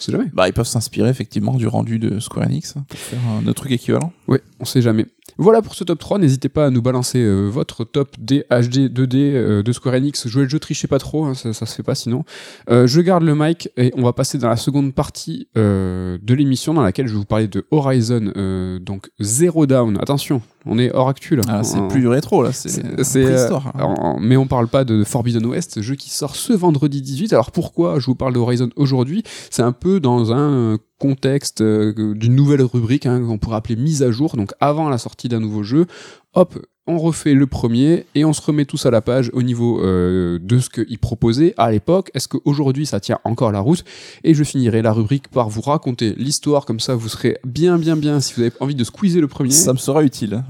c'est 0.00 0.12
jamais. 0.12 0.26
Bah, 0.32 0.48
ils 0.48 0.52
peuvent 0.54 0.66
s'inspirer 0.66 1.10
effectivement 1.10 1.54
du 1.54 1.66
rendu 1.66 1.98
de 1.98 2.18
Square 2.20 2.46
Enix 2.46 2.74
hein, 2.76 2.84
pour 2.88 2.98
faire 2.98 3.18
un 3.28 3.46
autre 3.46 3.60
truc 3.62 3.72
équivalent. 3.72 4.12
Ouais, 4.28 4.40
on 4.58 4.64
sait 4.64 4.80
jamais. 4.82 5.06
Voilà 5.38 5.62
pour 5.62 5.74
ce 5.74 5.84
top 5.84 5.98
3. 5.98 6.18
N'hésitez 6.18 6.48
pas 6.48 6.66
à 6.66 6.70
nous 6.70 6.82
balancer 6.82 7.18
euh, 7.18 7.48
votre 7.48 7.84
top 7.84 8.16
des 8.18 8.40
HD 8.50 8.88
2D 8.92 9.16
euh, 9.16 9.62
de 9.62 9.72
Square 9.72 9.94
Enix. 9.94 10.26
Jouez 10.28 10.42
le 10.44 10.48
jeu, 10.48 10.58
trichez 10.58 10.88
pas 10.88 10.98
trop, 10.98 11.24
hein, 11.24 11.34
ça, 11.34 11.52
ça 11.52 11.66
se 11.66 11.74
fait 11.74 11.82
pas 11.82 11.94
sinon. 11.94 12.24
Euh, 12.70 12.86
je 12.86 13.00
garde 13.00 13.22
le 13.22 13.34
mic 13.34 13.68
et 13.76 13.92
on 13.96 14.02
va 14.02 14.12
passer 14.12 14.38
dans 14.38 14.48
la 14.48 14.56
seconde 14.56 14.94
partie 14.94 15.48
de 15.54 16.34
l'émission 16.34 16.74
dans 16.74 16.82
laquelle 16.82 17.06
je 17.06 17.12
vais 17.12 17.18
vous 17.18 17.24
parler 17.24 17.48
de 17.48 17.64
Horizon, 17.70 18.32
donc 18.80 19.10
Zero 19.20 19.66
Down. 19.66 19.98
Attention, 20.00 20.42
on 20.66 20.78
est 20.78 20.92
hors 20.92 21.08
actu 21.08 21.36
là. 21.36 21.42
Ah, 21.48 21.62
c'est 21.62 21.78
En- 21.78 21.88
plus 21.88 22.00
du 22.00 22.08
rétro 22.08 22.42
là, 22.42 22.52
c'est 22.52 22.82
préhistoire. 23.06 23.72
hein. 23.78 24.16
mais 24.20 24.36
on 24.36 24.46
parle 24.46 24.68
pas 24.68 24.84
de 24.84 25.04
Forbidden 25.04 25.46
West, 25.46 25.80
jeu 25.82 25.94
qui 25.94 26.10
sort 26.10 26.36
ce 26.36 26.52
vendredi 26.52 27.00
18. 27.02 27.32
Alors 27.32 27.50
pourquoi 27.50 27.98
je 27.98 28.06
vous 28.06 28.14
parle 28.14 28.34
de 28.34 28.38
Horizon 28.38 28.70
aujourd'hui? 28.76 29.22
C'est 29.50 29.62
un 29.62 29.72
peu 29.72 30.00
dans 30.00 30.32
un 30.32 30.78
contexte 31.00 31.62
euh, 31.62 32.14
d'une 32.14 32.36
nouvelle 32.36 32.62
rubrique 32.62 33.06
hein, 33.06 33.20
qu'on 33.26 33.38
pourrait 33.38 33.56
appeler 33.56 33.76
mise 33.76 34.02
à 34.02 34.10
jour. 34.12 34.36
Donc 34.36 34.52
avant 34.60 34.88
la 34.88 34.98
sortie 34.98 35.28
d'un 35.28 35.40
nouveau 35.40 35.62
jeu, 35.64 35.86
hop, 36.34 36.58
on 36.86 36.98
refait 36.98 37.34
le 37.34 37.46
premier 37.46 38.04
et 38.14 38.24
on 38.24 38.32
se 38.32 38.42
remet 38.42 38.64
tous 38.64 38.84
à 38.84 38.90
la 38.90 39.00
page 39.00 39.30
au 39.32 39.42
niveau 39.42 39.80
euh, 39.80 40.38
de 40.40 40.58
ce 40.58 40.68
qu'il 40.68 40.98
proposait 40.98 41.54
à 41.56 41.70
l'époque. 41.70 42.10
Est-ce 42.14 42.28
qu'aujourd'hui 42.28 42.84
ça 42.84 43.00
tient 43.00 43.18
encore 43.24 43.52
la 43.52 43.60
route? 43.60 43.82
Et 44.24 44.34
je 44.34 44.44
finirai 44.44 44.82
la 44.82 44.92
rubrique 44.92 45.28
par 45.28 45.48
vous 45.48 45.60
raconter 45.62 46.14
l'histoire, 46.18 46.66
comme 46.66 46.80
ça 46.80 46.94
vous 46.94 47.08
serez 47.08 47.38
bien 47.44 47.78
bien 47.78 47.96
bien 47.96 48.20
si 48.20 48.34
vous 48.34 48.42
avez 48.42 48.52
envie 48.60 48.74
de 48.74 48.84
squeezer 48.84 49.20
le 49.20 49.28
premier. 49.28 49.50
Ça 49.52 49.72
me 49.72 49.78
sera 49.78 50.02
utile. 50.02 50.42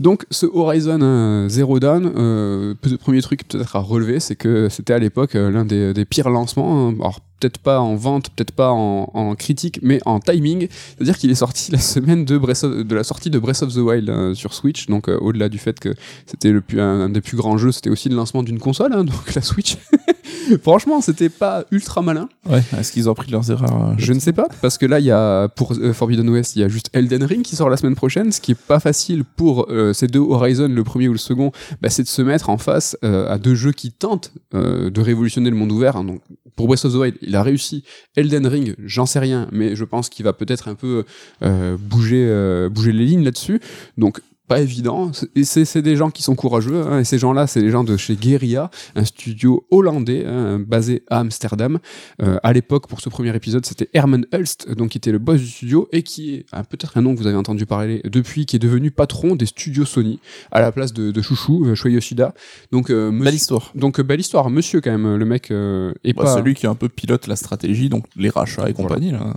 Donc 0.00 0.24
ce 0.30 0.46
Horizon 0.46 1.00
euh, 1.02 1.48
Zero 1.48 1.78
Dawn, 1.78 2.10
euh, 2.16 2.74
premier 2.98 3.20
truc 3.20 3.46
peut-être 3.46 3.76
à 3.76 3.80
relever, 3.80 4.20
c'est 4.20 4.36
que 4.36 4.68
c'était 4.68 4.94
à 4.94 4.98
l'époque 4.98 5.34
l'un 5.34 5.64
des, 5.64 5.92
des 5.92 6.04
pires 6.04 6.30
lancements. 6.30 6.88
hein. 6.88 6.94
Alors 6.98 7.20
peut-être 7.42 7.58
pas 7.58 7.80
en 7.80 7.96
vente, 7.96 8.30
peut-être 8.30 8.52
pas 8.52 8.70
en, 8.70 9.10
en 9.14 9.34
critique, 9.34 9.80
mais 9.82 9.98
en 10.06 10.20
timing. 10.20 10.68
C'est-à-dire 10.96 11.18
qu'il 11.18 11.30
est 11.32 11.34
sorti 11.34 11.72
la 11.72 11.78
semaine 11.78 12.24
de, 12.24 12.38
Breath 12.38 12.62
of- 12.62 12.84
de 12.86 12.94
la 12.94 13.02
sortie 13.02 13.30
de 13.30 13.38
Breath 13.40 13.62
of 13.62 13.74
the 13.74 13.78
Wild 13.78 14.08
euh, 14.08 14.34
sur 14.34 14.54
Switch. 14.54 14.86
Donc 14.86 15.08
euh, 15.08 15.18
au-delà 15.20 15.48
du 15.48 15.58
fait 15.58 15.80
que 15.80 15.94
c'était 16.26 16.52
le 16.52 16.60
plus, 16.60 16.80
un, 16.80 17.00
un 17.02 17.08
des 17.08 17.20
plus 17.20 17.36
grands 17.36 17.58
jeux, 17.58 17.72
c'était 17.72 17.90
aussi 17.90 18.08
le 18.08 18.14
lancement 18.14 18.42
d'une 18.44 18.60
console, 18.60 18.92
hein, 18.92 19.02
donc 19.12 19.34
la 19.34 19.42
Switch. 19.42 19.76
Franchement, 20.62 21.00
c'était 21.00 21.28
pas 21.28 21.64
ultra 21.70 22.02
malin. 22.02 22.28
Ouais, 22.48 22.62
est-ce 22.78 22.92
qu'ils 22.92 23.08
ont 23.08 23.14
pris 23.14 23.30
leurs 23.30 23.50
erreurs 23.50 23.90
euh, 23.90 23.94
Je 23.98 24.12
ne 24.12 24.20
sais 24.20 24.32
pas, 24.32 24.46
parce 24.60 24.78
que 24.78 24.86
là, 24.86 24.98
il 25.00 25.04
y 25.06 25.10
a, 25.10 25.48
pour 25.48 25.72
euh, 25.72 25.92
Forbidden 25.92 26.28
West, 26.30 26.56
il 26.56 26.60
y 26.60 26.64
a 26.64 26.68
juste 26.68 26.90
Elden 26.92 27.24
Ring 27.24 27.42
qui 27.42 27.56
sort 27.56 27.70
la 27.70 27.76
semaine 27.76 27.94
prochaine, 27.94 28.32
ce 28.32 28.40
qui 28.40 28.52
est 28.52 28.60
pas 28.60 28.80
facile 28.80 29.24
pour 29.24 29.66
ces 29.92 30.06
deux 30.06 30.20
Horizon, 30.20 30.68
le 30.68 30.84
premier 30.84 31.08
ou 31.08 31.12
le 31.12 31.18
second, 31.18 31.52
bah, 31.80 31.90
c'est 31.90 32.02
de 32.02 32.08
se 32.08 32.22
mettre 32.22 32.50
en 32.50 32.58
face 32.58 32.96
à 33.02 33.38
deux 33.38 33.54
jeux 33.54 33.72
qui 33.72 33.90
tentent 33.92 34.32
de 34.52 35.00
révolutionner 35.00 35.50
le 35.50 35.56
monde 35.56 35.72
ouvert. 35.72 35.96
hein. 35.96 36.04
Donc, 36.04 36.20
pour 36.56 36.66
Breath 36.66 36.84
of 36.84 36.92
the 36.92 36.96
Wild, 36.96 37.16
il 37.32 37.36
a 37.36 37.42
réussi. 37.42 37.82
Elden 38.14 38.46
Ring, 38.46 38.74
j'en 38.84 39.06
sais 39.06 39.18
rien, 39.18 39.48
mais 39.52 39.74
je 39.74 39.84
pense 39.84 40.10
qu'il 40.10 40.22
va 40.22 40.34
peut-être 40.34 40.68
un 40.68 40.74
peu 40.74 41.04
euh, 41.42 41.78
bouger, 41.80 42.26
euh, 42.28 42.68
bouger 42.68 42.92
les 42.92 43.06
lignes 43.06 43.24
là-dessus. 43.24 43.58
Donc, 43.96 44.20
pas 44.54 44.60
évident. 44.60 45.10
C'est- 45.12 45.82
des 45.82 45.96
gens 45.96 46.10
qui 46.10 46.22
sont 46.22 46.34
courageux, 46.34 46.82
hein, 46.86 47.00
et 47.00 47.04
ces 47.04 47.18
gens-là, 47.18 47.46
c'est 47.46 47.60
les 47.60 47.70
gens 47.70 47.84
de 47.84 47.96
chez 47.96 48.14
Guerilla, 48.16 48.70
un 48.94 49.04
studio 49.04 49.64
hollandais 49.70 50.24
hein, 50.26 50.58
basé 50.58 51.02
à 51.10 51.18
Amsterdam. 51.20 51.78
Euh, 52.22 52.38
à 52.42 52.52
l'époque, 52.52 52.86
pour 52.86 53.00
ce 53.00 53.08
premier 53.08 53.34
épisode, 53.34 53.64
c'était 53.66 53.88
Herman 53.94 54.26
Hulst, 54.32 54.70
donc 54.76 54.90
qui 54.90 54.98
était 54.98 55.12
le 55.12 55.18
boss 55.18 55.40
du 55.40 55.46
studio 55.46 55.88
et 55.92 56.02
qui 56.02 56.34
est 56.34 56.46
ah, 56.52 56.62
peut-être 56.64 56.96
un 56.96 57.02
nom 57.02 57.14
que 57.14 57.18
vous 57.20 57.26
avez 57.26 57.36
entendu 57.36 57.66
parler 57.66 58.00
depuis, 58.04 58.46
qui 58.46 58.56
est 58.56 58.58
devenu 58.58 58.90
patron 58.90 59.34
des 59.36 59.46
studios 59.46 59.84
Sony 59.84 60.20
à 60.50 60.60
la 60.60 60.72
place 60.72 60.92
de, 60.92 61.10
de 61.10 61.22
Chouchou, 61.22 61.64
euh, 61.66 61.88
Yoshida. 61.90 62.34
Donc, 62.70 62.90
euh, 62.90 63.10
monsieur- 63.10 63.24
Belle 63.24 63.34
histoire. 63.34 63.70
donc 63.74 63.98
euh, 63.98 64.02
belle 64.02 64.20
histoire, 64.20 64.50
monsieur 64.50 64.80
quand 64.80 64.90
même, 64.90 65.16
le 65.16 65.24
mec 65.24 65.50
euh, 65.50 65.92
est 66.04 66.12
Bah, 66.12 66.24
pas. 66.24 66.34
Celui 66.36 66.54
qui 66.54 66.66
un 66.66 66.74
peu 66.74 66.88
pilote 66.88 67.26
la 67.26 67.36
stratégie, 67.36 67.88
donc 67.88 68.04
les 68.16 68.30
rachats 68.30 68.68
et 68.68 68.72
Voilà. 68.72 68.88
compagnie. 68.88 69.10
Là. 69.12 69.34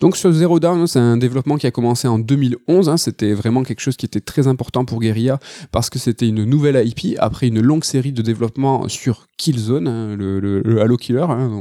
Donc 0.00 0.16
sur 0.16 0.32
Zero 0.32 0.58
Dawn, 0.60 0.86
c'est 0.86 0.98
un 0.98 1.16
développement 1.16 1.56
qui 1.56 1.66
a 1.66 1.70
commencé 1.70 2.08
en 2.08 2.18
2011. 2.18 2.88
hein. 2.88 2.96
c'était 2.96 3.32
vraiment 3.32 3.62
quelque 3.62 3.80
chose 3.80 3.96
qui 3.96 4.06
était 4.06 4.20
très 4.20 4.48
important 4.48 4.84
pour 4.84 5.00
Guerrilla 5.00 5.38
parce 5.70 5.90
que 5.90 5.98
c'était 5.98 6.28
une 6.28 6.44
nouvelle 6.44 6.82
IP 6.86 7.16
après 7.18 7.48
une 7.48 7.60
longue 7.60 7.84
série 7.84 8.12
de 8.12 8.22
développement 8.22 8.88
sur 8.88 9.28
Killzone, 9.36 9.88
hein, 9.88 10.16
le, 10.16 10.80
Halo 10.80 10.96
Killer. 10.96 11.26
hein, 11.28 11.60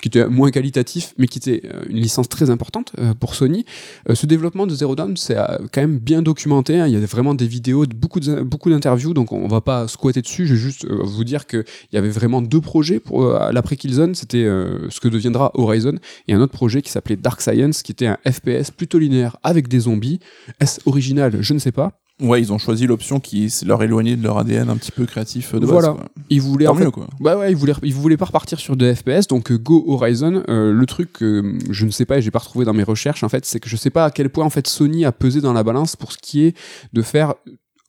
qui 0.00 0.08
était 0.08 0.26
moins 0.26 0.50
qualitatif, 0.50 1.14
mais 1.18 1.26
qui 1.26 1.38
était 1.38 1.62
euh, 1.64 1.82
une 1.88 1.96
licence 1.96 2.28
très 2.28 2.50
importante 2.50 2.92
euh, 2.98 3.14
pour 3.14 3.34
Sony. 3.34 3.64
Euh, 4.08 4.14
ce 4.14 4.26
développement 4.26 4.66
de 4.66 4.74
Zero 4.74 4.94
Dawn, 4.94 5.16
c'est 5.16 5.36
quand 5.72 5.80
même 5.80 5.98
bien 5.98 6.22
documenté. 6.22 6.78
hein. 6.78 6.86
Il 6.86 6.92
y 6.92 6.96
a 6.96 7.06
vraiment 7.06 7.34
des 7.34 7.46
vidéos, 7.46 7.86
beaucoup 7.86 8.20
beaucoup 8.44 8.70
d'interviews, 8.70 9.14
donc 9.14 9.32
on 9.32 9.48
va 9.48 9.60
pas 9.60 9.88
squatter 9.88 10.22
dessus. 10.22 10.46
Je 10.46 10.54
vais 10.54 10.60
juste 10.60 10.86
vous 10.86 11.24
dire 11.24 11.46
qu'il 11.46 11.64
y 11.92 11.96
avait 11.96 12.10
vraiment 12.10 12.42
deux 12.42 12.60
projets 12.60 13.00
pour 13.00 13.22
l'après 13.52 13.76
Killzone. 13.76 14.14
C'était 14.14 14.44
ce 14.44 15.00
que 15.00 15.08
deviendra 15.08 15.50
Horizon 15.54 15.94
et 16.28 16.34
un 16.34 16.40
autre 16.40 16.52
projet 16.52 16.82
qui 16.82 16.90
s'appelait 16.90 17.16
Dark 17.16 17.40
Science, 17.40 17.82
qui 17.82 17.92
était 17.92 18.06
un 18.06 18.18
FPS 18.28 18.70
plutôt 18.70 18.98
linéaire 18.98 19.36
avec 19.42 19.68
des 19.68 19.80
zombies. 19.80 20.20
Est-ce 20.60 20.80
original? 20.86 21.38
Je 21.40 21.54
ne 21.54 21.58
sais 21.58 21.72
pas. 21.72 22.00
Ouais, 22.20 22.40
ils 22.40 22.52
ont 22.52 22.58
choisi 22.58 22.86
l'option 22.86 23.18
qui 23.20 23.52
leur 23.64 23.82
éloignait 23.82 24.16
de 24.16 24.22
leur 24.22 24.38
ADN 24.38 24.68
un 24.68 24.76
petit 24.76 24.92
peu 24.92 25.06
créatif 25.06 25.54
de 25.54 25.60
base. 25.60 25.70
Voilà. 25.70 25.88
quoi. 25.92 26.04
Ils 26.28 26.40
voulaient 26.40 26.66
Tant 26.66 26.72
en 26.72 26.74
fait, 26.74 26.84
mieux, 26.84 26.90
quoi. 26.90 27.08
Bah 27.20 27.36
ouais, 27.38 27.50
ils 27.50 27.56
voulaient, 27.56 27.72
ils 27.82 27.94
voulaient 27.94 28.16
pas 28.16 28.26
repartir 28.26 28.58
sur 28.60 28.76
des 28.76 28.94
FPS, 28.94 29.26
donc 29.28 29.50
euh, 29.50 29.56
Go 29.58 29.84
Horizon. 29.88 30.42
euh, 30.48 30.72
le 30.72 30.86
truc 30.86 31.12
que 31.14 31.54
je 31.70 31.86
ne 31.86 31.90
sais 31.90 32.04
pas 32.04 32.18
et 32.18 32.22
j'ai 32.22 32.30
pas 32.30 32.38
retrouvé 32.40 32.64
dans 32.64 32.74
mes 32.74 32.82
recherches, 32.82 33.22
en 33.24 33.28
fait, 33.28 33.46
c'est 33.46 33.60
que 33.60 33.68
je 33.68 33.76
sais 33.76 33.90
pas 33.90 34.04
à 34.04 34.10
quel 34.10 34.28
point 34.30 34.44
en 34.44 34.50
fait 34.50 34.66
Sony 34.66 35.04
a 35.04 35.12
pesé 35.12 35.40
dans 35.40 35.52
la 35.52 35.62
balance 35.62 35.96
pour 35.96 36.12
ce 36.12 36.18
qui 36.18 36.42
est 36.44 36.56
de 36.92 37.02
faire 37.02 37.34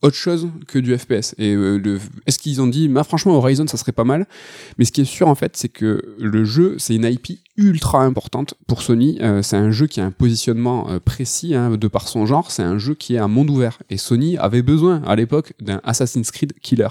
autre 0.00 0.16
chose 0.16 0.48
que 0.66 0.80
du 0.80 0.96
FPS. 0.98 1.34
Et 1.38 1.54
euh, 1.54 1.76
le- 1.78 2.00
est-ce 2.26 2.38
qu'ils 2.40 2.60
ont 2.60 2.66
dit, 2.66 2.88
bah, 2.88 3.04
franchement, 3.04 3.34
Horizon, 3.36 3.68
ça 3.68 3.76
serait 3.76 3.92
pas 3.92 4.02
mal. 4.02 4.26
Mais 4.76 4.84
ce 4.84 4.90
qui 4.90 5.02
est 5.02 5.04
sûr, 5.04 5.28
en 5.28 5.36
fait, 5.36 5.56
c'est 5.56 5.68
que 5.68 6.16
le 6.18 6.44
jeu, 6.44 6.74
c'est 6.78 6.96
une 6.96 7.04
IP 7.04 7.38
ultra 7.56 8.02
importante 8.02 8.54
pour 8.66 8.80
Sony. 8.80 9.18
Euh, 9.20 9.42
c'est 9.42 9.56
un 9.56 9.70
jeu 9.70 9.86
qui 9.86 10.00
a 10.00 10.04
un 10.04 10.10
positionnement 10.10 10.88
euh, 10.88 10.98
précis 11.00 11.54
hein, 11.54 11.76
de 11.76 11.88
par 11.88 12.08
son 12.08 12.24
genre. 12.24 12.50
C'est 12.50 12.62
un 12.62 12.78
jeu 12.78 12.94
qui 12.94 13.14
est 13.14 13.18
un 13.18 13.28
monde 13.28 13.50
ouvert. 13.50 13.78
Et 13.90 13.98
Sony 13.98 14.38
avait 14.38 14.62
besoin, 14.62 15.02
à 15.04 15.16
l'époque, 15.16 15.52
d'un 15.60 15.80
Assassin's 15.84 16.30
Creed 16.30 16.54
killer. 16.62 16.88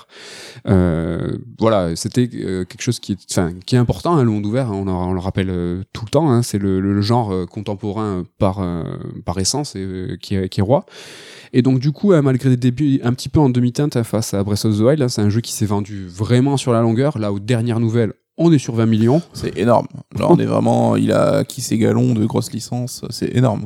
Euh, 0.67 1.37
voilà, 1.59 1.95
c'était 1.95 2.29
euh, 2.35 2.63
quelque 2.65 2.81
chose 2.81 2.99
qui 2.99 3.13
est, 3.13 3.63
qui 3.65 3.75
est 3.75 3.79
important, 3.79 4.15
hein, 4.15 4.23
le 4.23 4.29
monde 4.29 4.45
ouvert. 4.45 4.71
on, 4.71 5.13
le 5.13 5.19
rappelle 5.19 5.49
euh, 5.49 5.83
tout 5.93 6.05
le 6.05 6.11
temps. 6.11 6.31
hein, 6.31 6.43
c'est 6.43 6.59
le, 6.59 6.79
le 6.79 7.01
genre 7.01 7.47
contemporain 7.47 8.23
par, 8.37 8.63
par 9.25 9.37
essence 9.39 9.75
et, 9.75 10.17
qui, 10.21 10.35
est, 10.35 10.49
qui 10.49 10.59
est 10.59 10.63
roi. 10.63 10.85
Et 11.53 11.61
donc 11.61 11.79
du 11.79 11.91
coup, 11.91 12.13
malgré 12.21 12.49
des 12.49 12.57
débuts 12.57 12.99
un 13.03 13.13
petit 13.13 13.29
peu 13.29 13.39
en 13.39 13.49
demi-teinte 13.49 13.97
hein, 13.97 14.03
face 14.03 14.33
à 14.33 14.43
Breath 14.43 14.65
of 14.65 14.77
the 14.77 14.81
Wild, 14.81 15.01
hein, 15.01 15.09
c'est 15.09 15.21
un 15.21 15.29
jeu 15.29 15.41
qui 15.41 15.51
s'est 15.51 15.65
vendu 15.65 16.07
vraiment 16.07 16.55
sur 16.57 16.71
la 16.71 16.81
longueur. 16.81 17.17
Là, 17.17 17.33
aux 17.33 17.39
dernières 17.39 17.79
nouvelles, 17.79 18.13
on 18.41 18.51
est 18.51 18.59
sur 18.59 18.75
20 18.75 18.85
millions. 18.85 19.21
C'est 19.33 19.57
énorme. 19.57 19.87
Là, 20.17 20.27
on 20.29 20.37
est 20.37 20.45
vraiment. 20.45 20.95
Il 20.95 21.11
a 21.11 21.37
acquis 21.37 21.61
ses 21.61 21.77
galons 21.77 22.13
de 22.13 22.25
grosses 22.25 22.51
licences. 22.51 23.03
C'est 23.09 23.35
énorme. 23.35 23.65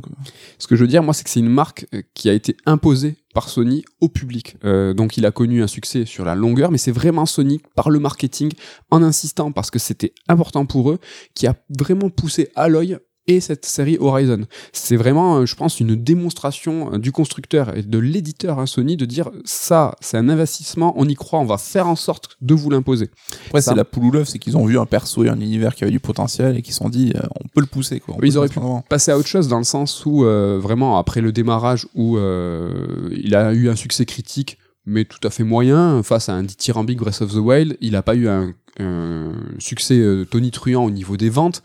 Ce 0.58 0.66
que 0.66 0.76
je 0.76 0.82
veux 0.82 0.88
dire, 0.88 1.02
moi, 1.02 1.14
c'est 1.14 1.24
que 1.24 1.30
c'est 1.30 1.40
une 1.40 1.48
marque 1.48 1.86
euh, 1.94 2.02
qui 2.14 2.28
a 2.28 2.32
été 2.32 2.56
imposée 2.66 3.16
par 3.34 3.48
Sony 3.48 3.84
au 4.00 4.08
public. 4.08 4.56
Euh, 4.64 4.94
donc, 4.94 5.16
il 5.16 5.26
a 5.26 5.30
connu 5.30 5.62
un 5.62 5.66
succès 5.66 6.04
sur 6.04 6.24
la 6.24 6.34
longueur, 6.34 6.70
mais 6.70 6.78
c'est 6.78 6.92
vraiment 6.92 7.26
Sony, 7.26 7.60
par 7.74 7.90
le 7.90 7.98
marketing, 7.98 8.52
en 8.90 9.02
insistant, 9.02 9.52
parce 9.52 9.70
que 9.70 9.78
c'était 9.78 10.12
important 10.28 10.66
pour 10.66 10.90
eux, 10.90 10.98
qui 11.34 11.46
a 11.46 11.54
vraiment 11.68 12.08
poussé 12.08 12.50
Aloy 12.54 12.98
et 13.26 13.40
cette 13.40 13.66
série 13.66 13.96
Horizon. 13.98 14.42
C'est 14.72 14.96
vraiment, 14.96 15.38
euh, 15.38 15.46
je 15.46 15.54
pense, 15.54 15.80
une 15.80 15.96
démonstration 15.96 16.94
euh, 16.94 16.98
du 16.98 17.12
constructeur 17.12 17.76
et 17.76 17.82
de 17.82 17.98
l'éditeur 17.98 18.58
hein, 18.58 18.66
Sony 18.66 18.96
de 18.96 19.04
dire 19.04 19.30
ça, 19.44 19.94
c'est 20.00 20.16
un 20.16 20.28
investissement, 20.28 20.94
on 20.96 21.08
y 21.08 21.14
croit, 21.14 21.40
on 21.40 21.46
va 21.46 21.58
faire 21.58 21.88
en 21.88 21.96
sorte 21.96 22.36
de 22.40 22.54
vous 22.54 22.70
l'imposer. 22.70 23.10
Après, 23.46 23.62
c'est 23.62 23.74
la 23.74 23.84
poule 23.84 24.04
ou 24.04 24.10
l'œuf, 24.10 24.28
c'est 24.28 24.38
qu'ils 24.38 24.56
ont 24.56 24.64
vu 24.64 24.78
un 24.78 24.86
perso 24.86 25.24
et 25.24 25.28
un 25.28 25.40
univers 25.40 25.74
qui 25.74 25.84
avait 25.84 25.90
du 25.90 26.00
potentiel 26.00 26.56
et 26.56 26.62
qui 26.62 26.72
se 26.72 26.78
sont 26.78 26.88
dit, 26.88 27.12
euh, 27.16 27.20
on 27.44 27.48
peut 27.48 27.60
le 27.60 27.66
pousser. 27.66 28.00
Quoi. 28.00 28.16
Ils 28.22 28.38
auraient 28.38 28.50
avant. 28.56 28.82
passer 28.88 29.10
à 29.10 29.18
autre 29.18 29.28
chose 29.28 29.48
dans 29.48 29.58
le 29.58 29.64
sens 29.64 30.04
où 30.06 30.24
euh, 30.24 30.58
vraiment 30.60 30.98
après 30.98 31.20
le 31.20 31.32
démarrage 31.32 31.86
où 31.94 32.16
euh, 32.16 33.08
il 33.12 33.34
a 33.34 33.52
eu 33.52 33.68
un 33.68 33.76
succès 33.76 34.04
critique 34.04 34.58
mais 34.84 35.04
tout 35.04 35.18
à 35.26 35.30
fait 35.30 35.44
moyen 35.44 36.02
face 36.02 36.28
à 36.28 36.34
un 36.34 36.42
dithyrambique 36.42 36.98
Breath 36.98 37.22
of 37.22 37.32
the 37.32 37.38
Wild 37.38 37.76
il 37.80 37.92
n'a 37.92 38.02
pas 38.02 38.14
eu 38.14 38.28
un, 38.28 38.54
un 38.78 39.32
succès 39.58 39.98
euh, 39.98 40.24
tonitruant 40.24 40.84
au 40.84 40.90
niveau 40.90 41.16
des 41.16 41.30
ventes 41.30 41.62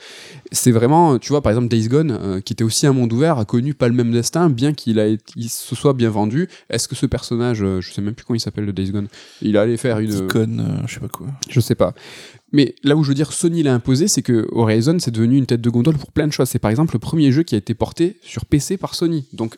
c'est 0.51 0.71
vraiment 0.71 1.19
tu 1.19 1.29
vois 1.29 1.41
par 1.41 1.51
exemple 1.51 1.67
Days 1.67 1.87
Gone 1.87 2.11
euh, 2.11 2.41
qui 2.41 2.53
était 2.53 2.63
aussi 2.63 2.87
un 2.87 2.93
monde 2.93 3.11
ouvert 3.13 3.37
a 3.37 3.45
connu 3.45 3.73
pas 3.73 3.87
le 3.87 3.93
même 3.93 4.11
destin 4.11 4.49
bien 4.49 4.73
qu'il 4.73 4.99
a 4.99 5.07
été- 5.07 5.23
il 5.35 5.49
se 5.49 5.75
soit 5.75 5.93
bien 5.93 6.09
vendu 6.09 6.47
est-ce 6.69 6.87
que 6.87 6.95
ce 6.95 7.05
personnage 7.05 7.63
euh, 7.63 7.81
je 7.81 7.91
sais 7.91 8.01
même 8.01 8.13
plus 8.13 8.25
comment 8.25 8.35
il 8.37 8.41
s'appelle 8.41 8.65
le 8.65 8.73
Days 8.73 8.91
Gone 8.91 9.07
il 9.41 9.57
allait 9.57 9.77
faire 9.77 9.99
une 9.99 10.11
euh, 10.11 10.27
je 10.87 10.93
sais 10.95 10.99
pas 10.99 11.07
quoi. 11.09 11.27
je 11.49 11.59
sais 11.59 11.75
pas. 11.75 11.93
Mais 12.53 12.75
là 12.83 12.97
où 12.97 13.03
je 13.03 13.07
veux 13.07 13.13
dire 13.15 13.31
Sony 13.31 13.63
l'a 13.63 13.73
imposé, 13.73 14.09
c'est 14.09 14.21
que 14.21 14.45
Horizon 14.51 14.97
c'est 14.99 15.11
devenu 15.11 15.37
une 15.37 15.45
tête 15.45 15.61
de 15.61 15.69
gondole 15.69 15.95
pour 15.97 16.11
plein 16.11 16.27
de 16.27 16.33
choses. 16.33 16.49
C'est 16.49 16.59
par 16.59 16.69
exemple 16.69 16.93
le 16.93 16.99
premier 16.99 17.31
jeu 17.31 17.43
qui 17.43 17.55
a 17.55 17.57
été 17.57 17.73
porté 17.73 18.17
sur 18.23 18.45
PC 18.45 18.75
par 18.75 18.93
Sony. 18.93 19.25
Donc 19.31 19.57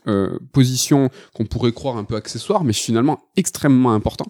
position 0.52 1.10
qu'on 1.34 1.46
pourrait 1.46 1.72
croire 1.72 1.98
un 1.98 2.04
peu 2.04 2.16
accessoire, 2.16 2.64
mais 2.64 2.74
finalement 2.74 3.20
extrêmement 3.36 3.94
important. 3.94 4.28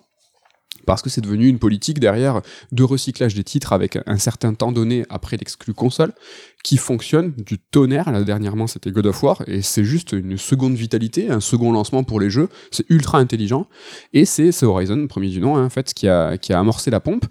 Parce 0.86 1.02
que 1.02 1.10
c'est 1.10 1.22
devenu 1.22 1.48
une 1.48 1.60
politique 1.60 2.00
derrière 2.00 2.42
de 2.72 2.84
recyclage 2.84 3.36
des 3.36 3.44
titres 3.44 3.74
avec 3.74 3.98
un 4.06 4.18
certain 4.18 4.54
temps 4.54 4.72
donné 4.72 5.06
après 5.10 5.38
l'exclu 5.38 5.74
console 5.74 6.14
qui 6.64 6.78
fonctionne 6.78 7.34
du 7.38 7.60
tonnerre. 7.60 8.12
Là, 8.12 8.24
dernièrement, 8.24 8.68
c'était 8.68 8.92
God 8.92 9.08
of 9.08 9.22
War 9.22 9.44
et 9.48 9.62
c'est 9.62 9.84
juste 9.84 10.14
une 10.14 10.38
seconde 10.38 10.76
vitalité, 10.76 11.30
un 11.30 11.42
second 11.42 11.72
lancement 11.72 12.04
pour 12.04 12.20
les 12.20 12.30
jeux. 12.30 12.50
C'est 12.72 12.90
ultra 12.90 13.20
intelligent 13.20 13.68
et 14.14 14.26
c'est 14.26 14.52
ce 14.52 14.66
Horizon, 14.66 15.08
premier 15.08 15.30
du 15.30 15.42
nom, 15.42 15.58
hein, 15.58 15.66
en 15.66 15.70
fait, 15.70 15.94
qui 15.94 16.08
a, 16.08 16.38
qui 16.38 16.54
a 16.54 16.60
amorcé 16.60 16.90
la 16.90 17.00
pompe. 17.00 17.26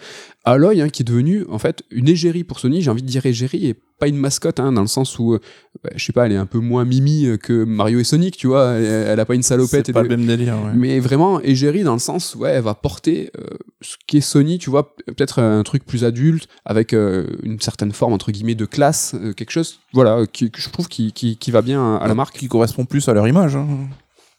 Aloy, 0.45 0.81
hein, 0.81 0.89
qui 0.89 1.03
est 1.03 1.05
devenu 1.05 1.45
en 1.49 1.59
fait 1.59 1.83
une 1.91 2.09
égérie 2.09 2.43
pour 2.43 2.59
Sony. 2.59 2.83
J'ai 2.83 2.91
envie 2.91 3.03
de 3.03 3.07
dire 3.07 3.25
égérie 3.27 3.67
et 3.69 3.75
pas 3.75 4.09
une 4.09 4.17
mascotte, 4.17 4.59
hein, 4.59 4.73
dans 4.73 4.81
le 4.81 4.89
sens 4.89 5.17
où, 5.21 5.35
euh, 5.35 5.41
bah, 5.85 5.91
je 5.95 6.05
sais 6.05 6.13
pas, 6.13 6.27
elle 6.27 6.33
est 6.33 6.37
un 6.37 6.47
peu 6.47 6.59
moins 6.59 6.85
mimi 6.85 7.27
euh, 7.27 7.37
que 7.37 7.63
Mario 7.63 8.01
et 8.01 8.05
Sonic, 8.05 8.37
tu 8.37 8.49
vois. 8.49 8.73
Elle, 8.73 8.85
elle 8.85 9.21
a 9.21 9.25
pas 9.25 9.37
une 9.37 9.45
salopette. 9.45 9.87
C'est 9.87 9.93
pas 9.93 10.03
des- 10.03 10.09
le 10.09 10.17
même 10.17 10.27
délire, 10.27 10.55
ouais. 10.55 10.73
mais 10.75 10.99
vraiment 10.99 11.41
égérie 11.41 11.85
dans 11.85 11.93
le 11.93 12.01
sens 12.01 12.35
ouais 12.35 12.51
elle 12.51 12.63
va 12.63 12.75
porter 12.75 13.31
euh, 13.39 13.45
ce 13.81 13.97
qui 14.09 14.17
est 14.17 14.21
Sony 14.21 14.59
tu 14.59 14.71
vois 14.71 14.97
peut-être 15.07 15.39
un 15.41 15.63
truc 15.63 15.85
plus 15.85 16.05
adulte 16.05 16.49
avec 16.65 16.93
euh, 16.93 17.27
une 17.45 17.61
certaine 17.61 17.93
forme 17.93 18.13
entre 18.13 18.33
guillemets 18.33 18.55
de 18.57 18.65
classe 18.65 19.15
euh, 19.15 19.33
quelque 19.33 19.51
chose 19.53 19.79
voilà 19.93 20.25
qui, 20.33 20.51
que 20.51 20.61
je 20.61 20.69
trouve 20.71 20.89
qui, 20.89 21.13
qui, 21.13 21.37
qui 21.37 21.51
va 21.53 21.63
bien 21.63 21.97
à 21.97 22.09
la 22.09 22.15
marque 22.15 22.37
Qui 22.39 22.49
correspond 22.49 22.85
plus 22.85 23.09
à 23.09 23.15
leur 23.15 23.29
image. 23.29 23.55
hein. 23.57 23.67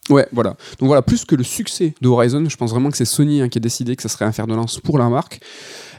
ouais 0.10 0.28
voilà 0.34 0.52
donc 0.80 0.88
voilà 0.88 1.02
plus 1.02 1.24
que 1.26 1.36
le 1.36 1.44
succès 1.44 1.94
de 2.02 2.08
Horizon 2.10 2.44
je 2.50 2.58
pense 2.58 2.72
vraiment 2.72 2.90
que 2.92 2.98
c'est 2.98 3.06
Sony 3.06 3.42
hein, 3.42 3.48
qui 3.50 3.58
a 3.60 3.62
décidé 3.62 3.96
que 3.96 4.02
ça 4.02 4.10
serait 4.10 4.26
un 4.26 4.32
fer 4.34 4.48
de 4.48 4.54
lance 4.54 4.80
pour 4.82 4.98
la 4.98 5.08
marque 5.10 5.40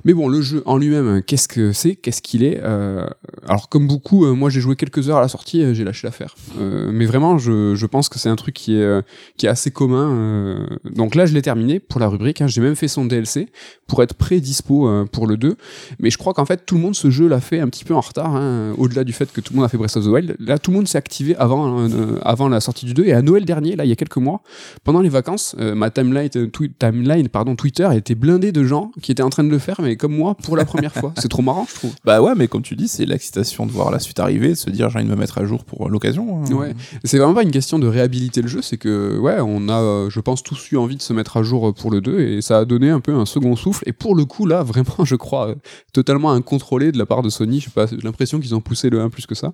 mais 0.04 0.12
bon 0.14 0.28
le 0.28 0.40
jeu 0.42 0.62
en 0.66 0.76
lui-même 0.76 1.06
euh, 1.06 1.20
qu'est-ce 1.20 1.48
que 1.48 1.72
c'est? 1.72 1.94
Qu'est-ce 1.96 2.22
qu'il 2.22 2.42
est, 2.44 2.60
Euh, 2.62 3.06
alors 3.46 3.68
comme 3.68 3.86
beaucoup 3.86 4.24
euh, 4.24 4.34
moi 4.34 4.50
j'ai 4.50 4.60
joué 4.60 4.76
quelques 4.76 5.08
heures 5.08 5.16
à 5.18 5.20
la 5.20 5.28
sortie 5.28 5.74
j'ai 5.74 5.84
lâché 5.84 6.06
l'affaire 6.06 6.34
Euh, 6.60 6.90
mais 6.92 7.06
vraiment 7.06 7.38
je, 7.38 7.74
je 7.74 7.86
pense 7.86 8.08
que 8.08 8.18
c'est 8.18 8.28
un 8.28 8.36
truc 8.36 8.54
qui 8.54 8.76
est 8.76 8.82
euh, 8.82 9.02
qui 9.36 9.46
est 9.46 9.48
assez 9.48 9.70
commun. 9.70 10.66
Donc 10.84 11.14
là, 11.14 11.26
je 11.26 11.34
l'ai 11.34 11.42
terminé 11.42 11.80
pour 11.80 12.00
la 12.00 12.08
rubrique. 12.08 12.40
hein. 12.40 12.46
J'ai 12.46 12.60
même 12.60 12.76
fait 12.76 12.88
son 12.88 13.04
DLC 13.04 13.48
pour 13.86 14.02
être 14.02 14.14
prêt 14.14 14.40
dispo 14.40 14.88
euh, 14.88 15.04
pour 15.04 15.26
le 15.26 15.36
2. 15.36 15.56
Mais 15.98 16.10
je 16.10 16.18
crois 16.18 16.34
qu'en 16.34 16.44
fait, 16.44 16.64
tout 16.66 16.76
le 16.76 16.80
monde, 16.80 16.94
ce 16.94 17.10
jeu 17.10 17.26
l'a 17.28 17.40
fait 17.40 17.60
un 17.60 17.68
petit 17.68 17.84
peu 17.84 17.94
en 17.94 18.00
retard. 18.00 18.34
hein. 18.36 18.72
Au-delà 18.78 19.04
du 19.04 19.12
fait 19.12 19.32
que 19.32 19.40
tout 19.40 19.52
le 19.52 19.56
monde 19.56 19.66
a 19.66 19.68
fait 19.68 19.76
Breath 19.78 19.96
of 19.96 20.04
the 20.04 20.08
Wild, 20.08 20.36
là, 20.38 20.58
tout 20.58 20.70
le 20.70 20.76
monde 20.76 20.86
s'est 20.88 20.98
activé 20.98 21.34
avant, 21.36 21.88
avant 22.22 22.48
la 22.48 22.60
sortie 22.60 22.86
du 22.86 22.94
2. 22.94 23.04
Et 23.06 23.12
à 23.12 23.22
Noël 23.22 23.44
dernier, 23.44 23.74
là, 23.76 23.84
il 23.84 23.88
y 23.88 23.92
a 23.92 23.96
quelques 23.96 24.16
mois, 24.18 24.42
pendant 24.84 25.00
les 25.00 25.08
vacances, 25.08 25.56
ma 25.58 25.90
timeline, 25.90 27.28
pardon, 27.28 27.56
Twitter 27.56 27.88
était 27.94 28.14
blindée 28.14 28.52
de 28.52 28.64
gens 28.64 28.92
qui 29.02 29.12
étaient 29.12 29.22
en 29.22 29.30
train 29.30 29.44
de 29.44 29.50
le 29.50 29.58
faire, 29.58 29.80
comme 29.96 30.16
moi, 30.16 30.34
pour 30.34 30.56
la 30.56 30.64
première 30.64 30.92
fois. 30.92 31.12
C'est 31.18 31.28
trop 31.28 31.42
marrant, 31.42 31.66
je 31.68 31.74
trouve. 31.74 31.92
Bah 32.04 32.20
ouais, 32.22 32.32
mais 32.36 32.48
comme 32.48 32.62
tu 32.62 32.76
dis, 32.76 32.88
c'est 32.88 33.04
l'excitation 33.06 33.66
de 33.66 33.72
voir 33.72 33.90
la 33.90 33.98
suite 33.98 34.20
arriver, 34.20 34.50
de 34.50 34.54
se 34.54 34.70
dire 34.70 34.90
j'ai 34.90 34.98
envie 34.98 35.06
de 35.06 35.10
me 35.10 35.16
mettre 35.16 35.38
à 35.38 35.44
jour 35.44 35.64
pour 35.64 35.88
l'occasion. 35.88 36.42
hein. 36.44 36.52
Ouais. 36.52 36.74
C'est 37.04 37.18
vraiment 37.18 37.34
pas 37.34 37.42
une 37.42 37.50
question 37.50 37.78
de 37.78 37.86
réhabiliter 37.86 38.42
le 38.42 38.48
jeu, 38.48 38.62
c'est 38.62 38.76
que, 38.76 39.18
ouais, 39.18 39.36
on 39.40 39.68
a, 39.68 40.08
je 40.08 40.20
pense, 40.20 40.42
tous 40.42 40.70
eu 40.72 40.76
envie 40.76 40.96
de 40.96 41.02
se 41.02 41.12
mettre 41.12 41.36
à 41.36 41.42
jour 41.42 41.72
pour 41.74 41.90
le 41.90 42.00
2 42.00 42.20
et 42.20 42.42
ça 42.42 42.58
a 42.58 42.64
donné 42.64 42.90
un 42.90 43.00
peu 43.00 43.14
un 43.14 43.26
second 43.26 43.56
souffle. 43.56 43.82
Et 43.86 43.92
pour 43.92 44.14
le 44.14 44.24
coup, 44.24 44.46
là, 44.46 44.62
vraiment, 44.62 44.84
je 45.04 45.16
crois, 45.16 45.48
euh, 45.50 45.54
totalement 45.92 46.32
incontrôlé 46.32 46.92
de 46.92 46.98
la 46.98 47.06
part 47.06 47.22
de 47.22 47.28
Sony. 47.28 47.60
Je 47.60 47.66
sais 47.66 47.70
pas, 47.70 47.86
j'ai 47.86 47.96
l'impression 48.02 48.40
qu'ils 48.40 48.54
ont 48.54 48.60
poussé 48.60 48.90
le 48.90 49.00
1 49.00 49.10
plus 49.10 49.26
que 49.26 49.34
ça. 49.34 49.52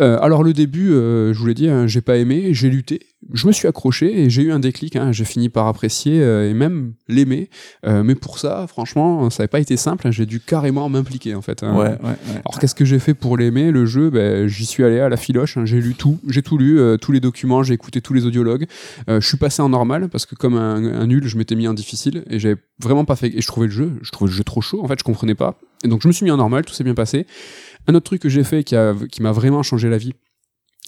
Euh, 0.00 0.18
alors, 0.20 0.42
le 0.42 0.52
début, 0.52 0.92
euh, 0.92 1.32
je 1.32 1.38
vous 1.38 1.46
l'ai 1.46 1.54
dit, 1.54 1.68
hein, 1.68 1.86
j'ai 1.86 2.00
pas 2.00 2.16
aimé, 2.16 2.48
j'ai 2.52 2.70
lutté, 2.70 3.00
je 3.32 3.46
me 3.46 3.52
suis 3.52 3.66
accroché 3.66 4.20
et 4.20 4.30
j'ai 4.30 4.42
eu 4.42 4.52
un 4.52 4.58
déclic. 4.60 4.96
hein, 4.96 5.12
j'ai 5.12 5.24
fini 5.24 5.48
par 5.48 5.66
apprécier 5.66 6.20
euh, 6.22 6.48
et 6.48 6.54
même 6.54 6.92
l'aimer. 7.08 7.50
Mais 7.84 8.14
pour 8.14 8.38
ça, 8.38 8.66
franchement, 8.68 9.30
ça 9.30 9.42
n'a 9.44 9.48
pas 9.48 9.60
été 9.60 9.76
simple. 9.76 10.06
hein, 10.06 10.10
j'ai 10.10 10.26
dû 10.26 10.40
carrément 10.40 10.88
m'impliquer, 10.88 11.34
en 11.34 11.42
fait. 11.42 11.62
Ouais, 11.62 11.68
ouais, 11.68 11.88
ouais. 12.02 12.16
Alors 12.44 12.58
qu'est-ce 12.60 12.74
que 12.74 12.84
j'ai 12.84 12.98
fait 12.98 13.14
pour 13.14 13.36
l'aimer? 13.36 13.70
Le 13.70 13.86
jeu, 13.86 14.10
ben, 14.10 14.46
j'y 14.46 14.66
suis 14.66 14.84
allé 14.84 15.00
à 15.00 15.08
la 15.08 15.16
filoche, 15.16 15.58
j'ai 15.64 15.80
lu 15.80 15.94
tout, 15.94 16.18
j'ai 16.28 16.42
tout 16.42 16.58
lu, 16.58 16.80
tous 17.00 17.12
les 17.12 17.20
documents, 17.20 17.62
j'ai 17.62 17.74
écouté 17.74 18.00
tous 18.00 18.14
les 18.14 18.24
audiologues. 18.26 18.66
Je 19.08 19.20
suis 19.26 19.36
passé 19.36 19.62
en 19.62 19.68
normal 19.68 20.08
parce 20.08 20.26
que 20.26 20.34
comme 20.34 20.56
un, 20.56 20.84
un 20.84 21.06
nul, 21.06 21.26
je 21.26 21.36
m'étais 21.36 21.54
mis 21.56 21.66
en 21.68 21.74
difficile 21.74 22.24
et 22.30 22.38
j'avais 22.38 22.56
vraiment 22.80 23.04
pas 23.04 23.16
fait. 23.16 23.28
Et 23.36 23.40
je 23.40 23.46
trouvais 23.46 23.66
le 23.66 23.72
jeu, 23.72 23.92
je 24.02 24.10
trouvais 24.10 24.30
le 24.30 24.36
jeu 24.36 24.44
trop 24.44 24.60
chaud. 24.60 24.82
En 24.82 24.88
fait, 24.88 24.98
je 24.98 25.04
comprenais 25.04 25.34
pas. 25.34 25.58
Et 25.84 25.88
donc 25.88 26.02
je 26.02 26.08
me 26.08 26.12
suis 26.12 26.24
mis 26.24 26.30
en 26.30 26.36
normal, 26.36 26.64
tout 26.64 26.72
s'est 26.74 26.84
bien 26.84 26.94
passé. 26.94 27.26
Un 27.88 27.94
autre 27.94 28.04
truc 28.04 28.22
que 28.22 28.28
j'ai 28.28 28.44
fait 28.44 28.62
qui 28.64 28.76
a- 28.76 28.94
qui 29.10 29.22
m'a 29.22 29.32
vraiment 29.32 29.62
changé 29.62 29.88
la 29.88 29.98
vie. 29.98 30.12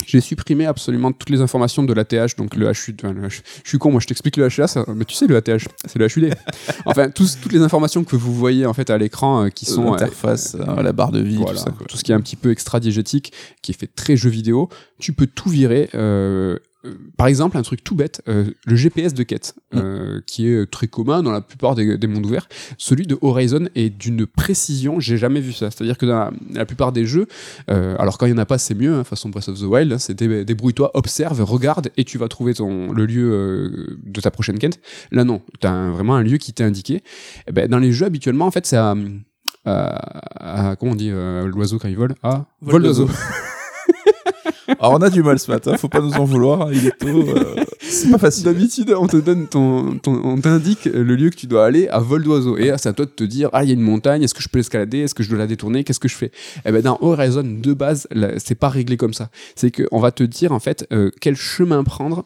J'ai 0.06 0.22
supprimé 0.22 0.64
absolument 0.64 1.12
toutes 1.12 1.28
les 1.28 1.42
informations 1.42 1.82
de 1.82 1.92
l'ATH, 1.92 2.34
donc 2.38 2.54
le 2.56 2.70
HUD. 2.70 3.00
enfin, 3.04 3.12
le 3.12 3.28
H- 3.28 3.42
je 3.64 3.68
suis 3.68 3.76
con, 3.76 3.90
moi 3.90 4.00
je 4.00 4.06
t'explique 4.06 4.38
le 4.38 4.48
HUA, 4.48 4.66
ça- 4.66 4.84
mais 4.94 5.04
tu 5.04 5.14
sais 5.14 5.26
le 5.26 5.36
ATH, 5.36 5.68
c'est 5.84 5.98
le 5.98 6.06
HUD. 6.06 6.32
enfin, 6.86 7.10
tous- 7.10 7.36
toutes 7.40 7.52
les 7.52 7.60
informations 7.60 8.02
que 8.04 8.16
vous 8.16 8.34
voyez 8.34 8.64
en 8.64 8.72
fait 8.72 8.88
à 8.88 8.96
l'écran 8.96 9.44
euh, 9.44 9.48
qui 9.50 9.66
sont 9.66 9.88
euh, 9.88 9.90
L'interface, 9.90 10.56
euh, 10.58 10.82
la 10.82 10.92
barre 10.92 11.12
de 11.12 11.20
vie, 11.20 11.36
voilà, 11.36 11.52
tout 11.52 11.64
ça. 11.66 11.70
Quoi. 11.70 11.86
tout 11.86 11.98
ce 11.98 12.04
qui 12.04 12.12
est 12.12 12.14
un 12.14 12.20
petit 12.22 12.36
peu 12.36 12.50
extra-diégétique, 12.50 13.32
qui 13.62 13.72
est 13.72 13.78
fait 13.78 13.88
très 13.94 14.16
jeu 14.16 14.30
vidéo, 14.30 14.70
tu 14.98 15.12
peux 15.12 15.26
tout 15.26 15.50
virer. 15.50 15.90
Euh, 16.84 16.88
euh, 16.88 16.94
par 17.16 17.26
exemple, 17.26 17.56
un 17.58 17.62
truc 17.62 17.84
tout 17.84 17.94
bête, 17.94 18.22
euh, 18.28 18.50
le 18.64 18.76
GPS 18.76 19.12
de 19.14 19.22
quête, 19.22 19.54
euh, 19.74 20.20
qui 20.26 20.48
est 20.48 20.70
très 20.70 20.88
commun 20.88 21.22
dans 21.22 21.32
la 21.32 21.40
plupart 21.40 21.74
des, 21.74 21.98
des 21.98 22.06
mondes 22.06 22.24
ouverts, 22.26 22.48
celui 22.78 23.06
de 23.06 23.18
Horizon 23.20 23.68
est 23.74 23.90
d'une 23.90 24.26
précision, 24.26 24.98
j'ai 25.00 25.16
jamais 25.18 25.40
vu 25.40 25.52
ça. 25.52 25.70
C'est-à-dire 25.70 25.98
que 25.98 26.06
dans 26.06 26.16
la, 26.16 26.30
la 26.52 26.64
plupart 26.66 26.92
des 26.92 27.04
jeux, 27.06 27.26
euh, 27.70 27.96
alors 27.98 28.16
quand 28.18 28.26
il 28.26 28.30
y 28.30 28.32
en 28.32 28.38
a 28.38 28.46
pas, 28.46 28.58
c'est 28.58 28.74
mieux, 28.74 28.94
hein, 28.94 29.04
façon 29.04 29.28
Breath 29.28 29.48
of 29.48 29.58
the 29.60 29.64
Wild, 29.64 29.92
hein, 29.92 29.98
c'est 29.98 30.14
dé- 30.14 30.44
débrouille-toi, 30.44 30.90
observe, 30.94 31.42
regarde, 31.42 31.90
et 31.96 32.04
tu 32.04 32.16
vas 32.18 32.28
trouver 32.28 32.54
ton, 32.54 32.92
le 32.92 33.04
lieu 33.06 33.30
euh, 33.32 33.98
de 34.04 34.20
ta 34.20 34.30
prochaine 34.30 34.58
quête. 34.58 34.80
Là, 35.12 35.24
non, 35.24 35.42
tu 35.60 35.66
as 35.66 35.90
vraiment 35.90 36.16
un 36.16 36.22
lieu 36.22 36.38
qui 36.38 36.52
t'est 36.52 36.64
indiqué. 36.64 37.02
Eh 37.46 37.52
ben, 37.52 37.68
dans 37.68 37.78
les 37.78 37.92
jeux, 37.92 38.06
habituellement, 38.06 38.46
en 38.46 38.50
fait, 38.50 38.66
c'est 38.66 38.76
à, 38.76 38.94
comment 40.78 40.92
on 40.92 40.94
dit 40.94 41.10
euh, 41.10 41.46
l'oiseau 41.46 41.78
quand 41.78 41.88
il 41.88 41.96
vole? 41.96 42.14
À 42.22 42.46
Vol 42.62 42.72
vol 42.72 42.82
d'oiseau 42.84 43.08
Alors 44.78 44.92
on 44.92 45.02
a 45.02 45.10
du 45.10 45.22
mal 45.22 45.38
ce 45.38 45.50
matin, 45.50 45.76
faut 45.76 45.88
pas 45.88 46.00
nous 46.00 46.12
en 46.12 46.24
vouloir, 46.24 46.62
hein, 46.62 46.70
il 46.72 46.86
est 46.86 46.98
tôt. 46.98 47.06
euh, 47.28 47.64
c'est 47.80 48.10
pas 48.10 48.18
facile. 48.18 48.44
d'habitude 48.44 48.94
on 48.98 49.06
te 49.06 49.16
donne 49.16 49.46
ton, 49.48 49.96
ton- 49.98 50.20
on 50.24 50.38
t'indique 50.40 50.84
le 50.84 51.02
lieu 51.16 51.30
que 51.30 51.36
tu 51.36 51.46
dois 51.46 51.64
aller 51.66 51.88
à 51.88 51.98
vol 51.98 52.22
d'oiseau 52.22 52.56
et 52.56 52.72
c'est 52.78 52.88
à 52.88 52.92
toi 52.92 53.04
de 53.06 53.10
te 53.10 53.24
dire 53.24 53.48
ah 53.52 53.64
il 53.64 53.68
y 53.68 53.70
a 53.70 53.74
une 53.74 53.80
montagne 53.80 54.22
est-ce 54.22 54.34
que 54.34 54.42
je 54.42 54.48
peux 54.48 54.58
l'escalader 54.58 54.98
est-ce 55.00 55.14
que 55.14 55.22
je 55.22 55.28
dois 55.28 55.38
la 55.38 55.46
détourner 55.46 55.82
qu'est-ce 55.84 55.98
que 56.00 56.08
je 56.08 56.14
fais? 56.16 56.30
Eh 56.64 56.70
ben 56.72 56.82
dans 56.82 56.98
Horizon 57.00 57.42
de 57.44 57.72
base 57.74 58.06
c'est 58.38 58.54
pas 58.54 58.68
réglé 58.68 58.96
comme 58.96 59.14
ça 59.14 59.30
c'est 59.56 59.70
que 59.70 59.82
on 59.92 59.98
va 60.00 60.12
te 60.12 60.22
dire 60.22 60.52
en 60.52 60.60
fait 60.60 60.86
euh, 60.92 61.10
quel 61.20 61.36
chemin 61.36 61.82
prendre 61.84 62.24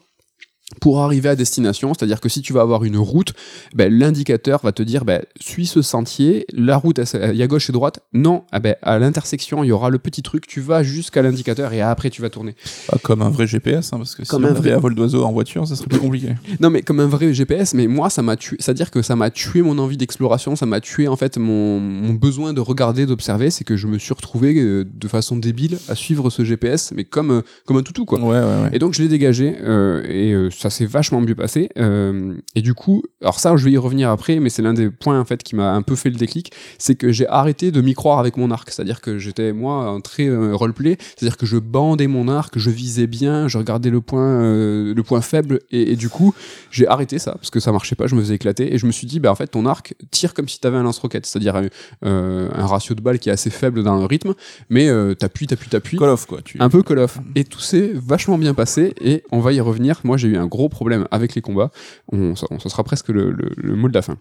pour 0.81 0.99
arriver 1.01 1.29
à 1.29 1.35
destination, 1.35 1.93
c'est-à-dire 1.93 2.19
que 2.19 2.27
si 2.27 2.41
tu 2.41 2.51
vas 2.51 2.61
avoir 2.61 2.83
une 2.83 2.97
route, 2.97 3.33
ben, 3.75 3.93
l'indicateur 3.93 4.59
va 4.63 4.71
te 4.71 4.81
dire 4.81 5.05
ben, 5.05 5.21
suis 5.39 5.67
ce 5.67 5.81
sentier, 5.83 6.45
la 6.53 6.75
route 6.77 6.99
il 7.13 7.35
y 7.37 7.43
a 7.43 7.47
gauche 7.47 7.69
et 7.69 7.73
droite, 7.73 7.99
non, 8.13 8.43
ah 8.51 8.59
ben, 8.59 8.75
à 8.81 8.97
l'intersection 8.97 9.63
il 9.63 9.67
y 9.67 9.71
aura 9.71 9.89
le 9.91 9.99
petit 9.99 10.23
truc, 10.23 10.47
tu 10.47 10.61
vas 10.61 10.81
jusqu'à 10.81 11.21
l'indicateur 11.21 11.71
et 11.71 11.81
après 11.81 12.09
tu 12.09 12.21
vas 12.21 12.29
tourner. 12.31 12.55
Pas 12.87 12.97
comme 13.03 13.21
un 13.21 13.29
vrai 13.29 13.45
GPS, 13.45 13.93
hein, 13.93 13.97
parce 13.97 14.15
que 14.15 14.23
Comme 14.25 14.41
si 14.43 14.47
un 14.47 14.51
on 14.51 14.53
vrai- 14.55 14.71
un 14.73 14.79
vol 14.79 14.95
d'oiseau 14.95 15.23
en 15.23 15.31
voiture, 15.31 15.67
ça 15.67 15.75
serait 15.75 15.87
plus 15.87 15.99
compliqué. 15.99 16.29
Non, 16.59 16.71
mais 16.71 16.81
comme 16.81 16.99
un 16.99 17.07
vrai 17.07 17.31
GPS, 17.33 17.73
mais 17.75 17.85
moi, 17.87 18.09
ça 18.09 18.23
m'a 18.23 18.35
tué. 18.35 18.57
C'est-à-dire 18.59 18.89
que 18.89 19.01
ça 19.03 19.15
m'a 19.15 19.29
tué 19.29 19.61
mon 19.61 19.77
envie 19.77 19.97
d'exploration, 19.97 20.55
ça 20.55 20.65
m'a 20.65 20.81
tué 20.81 21.07
en 21.07 21.15
fait 21.15 21.37
mon, 21.37 21.79
mon 21.79 22.13
besoin 22.13 22.53
de 22.53 22.59
regarder, 22.61 23.05
d'observer. 23.05 23.51
C'est 23.51 23.63
que 23.63 23.77
je 23.77 23.85
me 23.87 23.99
suis 23.99 24.13
retrouvé 24.13 24.55
euh, 24.59 24.83
de 24.91 25.07
façon 25.07 25.37
débile 25.37 25.77
à 25.89 25.95
suivre 25.95 26.29
ce 26.31 26.43
GPS, 26.43 26.91
mais 26.95 27.03
comme, 27.03 27.31
euh, 27.31 27.41
comme 27.65 27.77
un 27.77 27.83
toutou, 27.83 28.05
quoi. 28.05 28.19
Ouais, 28.19 28.25
ouais, 28.39 28.63
ouais. 28.63 28.69
Et 28.73 28.79
donc 28.79 28.93
je 28.93 29.01
l'ai 29.03 29.07
dégagé, 29.09 29.55
euh, 29.61 30.03
et 30.09 30.33
euh, 30.33 30.49
ça 30.57 30.69
s'est 30.69 30.85
vachement 30.85 31.21
mieux 31.21 31.35
passé. 31.35 31.69
Euh, 31.77 32.35
et 32.55 32.61
du 32.61 32.73
coup, 32.73 33.03
alors 33.21 33.39
ça, 33.39 33.55
je 33.55 33.65
vais 33.65 33.71
y 33.71 33.77
revenir 33.77 34.09
après, 34.09 34.39
mais 34.39 34.49
c'est 34.49 34.61
l'un 34.61 34.73
des 34.73 34.89
points 34.89 35.19
en 35.19 35.25
fait 35.25 35.43
qui 35.43 35.55
m'a 35.55 35.73
un 35.73 35.81
peu 35.81 35.95
fait 35.95 36.09
le 36.09 36.15
déclic, 36.15 36.51
c'est 36.77 36.95
que 36.95 37.11
j'ai 37.11 37.27
arrêté 37.27 37.71
de 37.71 37.81
m'y 37.81 37.93
croire 37.93 38.19
avec 38.19 38.37
mon 38.37 38.51
arc. 38.51 38.69
C'est-à-dire 38.69 39.01
que 39.01 39.17
j'étais 39.17 39.53
moi 39.53 39.85
un 39.85 39.99
très 40.01 40.27
euh, 40.27 40.55
roleplay, 40.55 40.97
c'est-à-dire 41.15 41.37
que 41.37 41.45
je 41.45 41.57
bandais 41.57 42.07
mon 42.07 42.27
arc, 42.27 42.57
je 42.57 42.69
visais 42.69 43.07
bien, 43.07 43.47
je 43.47 43.57
regardais 43.57 43.89
le 43.89 44.01
point, 44.01 44.41
euh, 44.41 44.93
le 44.93 45.03
point 45.03 45.21
faible, 45.21 45.59
et, 45.71 45.91
et 45.91 45.95
du 45.95 46.09
coup, 46.09 46.33
j'ai 46.71 46.87
arrêté 46.87 47.19
ça 47.19 47.33
parce 47.33 47.49
que 47.49 47.59
ça 47.59 47.71
marchait 47.71 47.95
pas, 47.95 48.07
je 48.07 48.15
me 48.15 48.21
faisais 48.21 48.35
éclater, 48.35 48.73
et 48.73 48.77
je 48.77 48.85
me 48.85 48.91
suis 48.91 49.07
dit, 49.07 49.19
bah 49.19 49.31
en 49.31 49.35
fait, 49.35 49.47
ton 49.47 49.65
arc 49.65 49.95
tire 50.11 50.33
comme 50.33 50.47
si 50.47 50.59
t'avais 50.59 50.77
un 50.77 50.83
lance-roquette, 50.83 51.25
c'est-à-dire 51.25 51.61
euh, 52.03 52.49
un 52.53 52.65
ratio 52.65 52.95
de 52.95 53.01
balles 53.01 53.19
qui 53.19 53.29
est 53.29 53.33
assez 53.33 53.49
faible 53.49 53.83
dans 53.83 53.95
le 53.95 54.05
rythme, 54.05 54.33
mais 54.69 54.89
t'appuies, 55.15 55.47
t'appuies, 55.47 55.69
t'appuies. 55.69 55.97
Call 55.97 56.09
of, 56.09 56.25
quoi. 56.25 56.41
Tu... 56.43 56.57
Un 56.59 56.69
peu 56.69 56.83
Call 56.83 56.99
of. 56.99 57.19
Et 57.35 57.43
tout 57.43 57.59
s'est 57.59 57.91
vachement 57.93 58.37
bien 58.37 58.53
passé 58.53 58.93
et 59.01 59.23
on 59.31 59.39
va 59.39 59.53
y 59.53 59.59
revenir. 59.59 60.01
Moi, 60.03 60.17
j'ai 60.17 60.29
eu 60.29 60.37
un 60.37 60.44
gros 60.47 60.69
problème 60.69 61.07
avec 61.11 61.35
les 61.35 61.41
combats. 61.41 61.71
On, 62.11 62.35
sera 62.35 62.83
presque 62.83 63.09
le, 63.09 63.31
le, 63.31 63.51
le 63.55 63.75
mot 63.75 63.87
de 63.87 63.93
la 63.93 64.01
fin. 64.01 64.17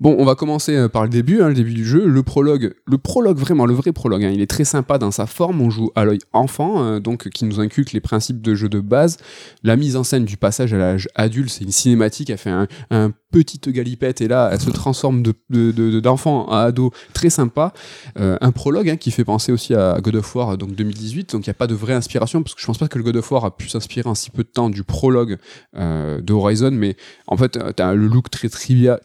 Bon, 0.00 0.16
on 0.18 0.24
va 0.24 0.34
commencer 0.34 0.74
euh, 0.76 0.88
par 0.88 1.02
le 1.04 1.08
début, 1.08 1.40
hein, 1.42 1.48
le 1.48 1.54
début 1.54 1.74
du 1.74 1.84
jeu. 1.84 2.06
Le 2.06 2.22
prologue, 2.22 2.74
le 2.86 2.98
prologue 2.98 3.38
vraiment, 3.38 3.66
le 3.66 3.74
vrai 3.74 3.92
prologue. 3.92 4.24
hein, 4.24 4.30
il 4.32 4.40
est 4.40 4.46
très 4.50 4.64
sympa 4.64 4.98
dans 4.98 5.10
sa 5.10 5.26
forme. 5.26 5.60
On 5.60 5.70
joue 5.70 5.90
à 5.94 6.04
l'œil 6.04 6.18
enfant, 6.32 6.82
euh, 6.84 7.00
donc 7.00 7.28
qui 7.28 7.44
nous 7.44 7.60
inculque 7.60 7.92
les 7.92 8.00
principes 8.00 8.40
de 8.42 8.54
jeu 8.54 8.68
de 8.68 8.80
base. 8.80 9.16
La 9.62 9.76
mise 9.76 9.96
en 9.96 10.04
scène 10.04 10.24
du 10.24 10.36
passage 10.36 10.72
à 10.74 10.78
l'âge 10.78 11.08
adulte, 11.14 11.50
c'est 11.50 11.64
une 11.64 11.72
cinématique. 11.72 12.30
Elle 12.30 12.38
fait 12.38 12.50
un, 12.50 12.66
un 12.90 13.12
petite 13.32 13.68
galipette 13.68 14.20
et 14.20 14.28
là, 14.28 14.48
elle 14.52 14.60
se 14.60 14.70
transforme 14.70 15.22
de, 15.22 15.34
de- 15.50 15.70
de- 15.72 16.00
d'enfant 16.00 16.46
à 16.48 16.62
ado. 16.62 16.90
Très 17.12 17.28
sympa. 17.30 17.72
Euh, 18.18 18.38
un 18.40 18.52
prologue 18.52 18.88
hein, 18.88 18.96
qui 18.96 19.10
fait 19.10 19.24
penser 19.24 19.52
aussi 19.52 19.74
à 19.74 19.98
God 20.00 20.16
of 20.16 20.34
War, 20.34 20.56
donc 20.56 20.74
2018. 20.74 21.32
Donc 21.32 21.46
il 21.46 21.50
n'y 21.50 21.52
a 21.52 21.54
pas 21.54 21.66
de 21.66 21.74
vraie 21.74 21.92
inspiration 21.94 22.42
parce 22.42 22.54
que 22.54 22.60
je 22.60 22.66
pense 22.66 22.78
pas 22.78 22.88
que 22.88 22.96
le 22.98 23.04
God 23.04 23.16
of 23.16 23.30
War 23.30 23.44
a 23.44 23.56
pu 23.56 23.68
s'inspirer 23.68 24.08
en 24.08 24.14
si 24.14 24.30
peu 24.30 24.42
de 24.42 24.48
temps 24.48 24.70
du 24.70 24.84
prologue 24.84 25.36
de 25.76 26.32
Horizon, 26.32 26.70
mais 26.72 26.96
en 27.26 27.36
fait, 27.36 27.58
tu 27.76 27.82
as 27.82 27.94
le 27.94 28.06
look 28.06 28.30
très 28.30 28.48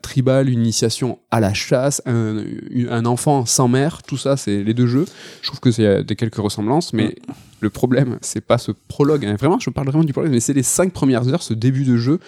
tribal, 0.01 0.49
une 0.51 0.59
initiation 0.61 1.19
à 1.31 1.39
la 1.39 1.53
chasse, 1.53 2.01
un, 2.05 2.43
un 2.89 3.05
enfant 3.05 3.45
sans 3.45 3.67
mère, 3.67 4.03
tout 4.03 4.17
ça, 4.17 4.37
c'est 4.37 4.63
les 4.63 4.73
deux 4.73 4.87
jeux. 4.87 5.05
Je 5.41 5.47
trouve 5.47 5.59
que 5.59 5.71
c'est 5.71 6.03
des 6.03 6.15
quelques 6.15 6.35
ressemblances, 6.35 6.93
mais 6.93 7.15
le 7.59 7.69
problème, 7.69 8.17
c'est 8.21 8.41
pas 8.41 8.57
ce 8.57 8.71
prologue. 8.71 9.25
hein. 9.25 9.35
Vraiment, 9.39 9.59
je 9.59 9.69
parle 9.69 9.87
vraiment 9.87 10.03
du 10.03 10.13
prologue, 10.13 10.31
mais 10.31 10.39
c'est 10.39 10.53
les 10.53 10.63
cinq 10.63 10.93
premières 10.93 11.27
heures, 11.27 11.43
ce 11.43 11.53
début 11.53 11.83
de 11.83 11.97
jeu. 11.97 12.19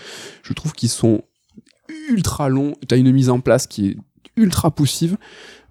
Je 0.44 0.54
trouve 0.54 0.74
qu'ils 0.74 0.90
sont 0.90 1.22
ultra 2.10 2.50
longs. 2.50 2.74
Tu 2.88 2.96
as 2.96 2.98
une 2.98 3.12
mise 3.12 3.30
en 3.30 3.40
place 3.40 3.68
qui 3.68 3.90
est 3.90 3.98
ultra 4.36 4.72
poussive. 4.72 5.18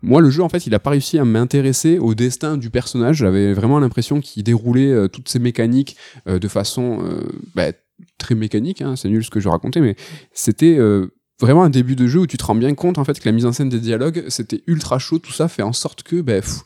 Moi, 0.02 0.20
le 0.20 0.30
jeu, 0.30 0.42
en 0.42 0.48
fait, 0.48 0.66
il 0.66 0.74
a 0.74 0.78
pas 0.80 0.90
réussi 0.90 1.18
à 1.18 1.24
m'intéresser 1.24 1.98
au 1.98 2.14
destin 2.14 2.56
du 2.56 2.70
personnage. 2.70 3.16
J'avais 3.18 3.52
vraiment 3.52 3.78
l'impression 3.78 4.20
qu'il 4.20 4.42
déroulait 4.42 4.90
euh, 4.92 5.08
toutes 5.08 5.28
ces 5.28 5.38
mécaniques 5.38 5.96
euh, 6.26 6.38
de 6.40 6.48
façon 6.48 7.00
euh, 7.04 7.22
bah, 7.54 7.72
très 8.18 8.34
mécanique. 8.34 8.82
hein. 8.82 8.96
C'est 8.96 9.08
nul 9.08 9.24
ce 9.24 9.30
que 9.30 9.38
je 9.38 9.48
racontais, 9.48 9.80
mais 9.80 9.94
c'était 10.32 10.76
euh, 10.76 11.14
vraiment 11.42 11.64
un 11.64 11.70
début 11.70 11.96
de 11.96 12.06
jeu 12.06 12.20
où 12.20 12.26
tu 12.26 12.36
te 12.36 12.44
rends 12.44 12.54
bien 12.54 12.74
compte 12.74 12.98
en 12.98 13.04
fait 13.04 13.18
que 13.20 13.28
la 13.28 13.32
mise 13.32 13.44
en 13.46 13.52
scène 13.52 13.68
des 13.68 13.80
dialogues, 13.80 14.24
c'était 14.28 14.62
ultra 14.66 14.98
chaud. 14.98 15.18
Tout 15.18 15.32
ça 15.32 15.48
fait 15.48 15.62
en 15.62 15.72
sorte 15.72 16.02
que, 16.02 16.20
ben, 16.20 16.40
pff, 16.40 16.60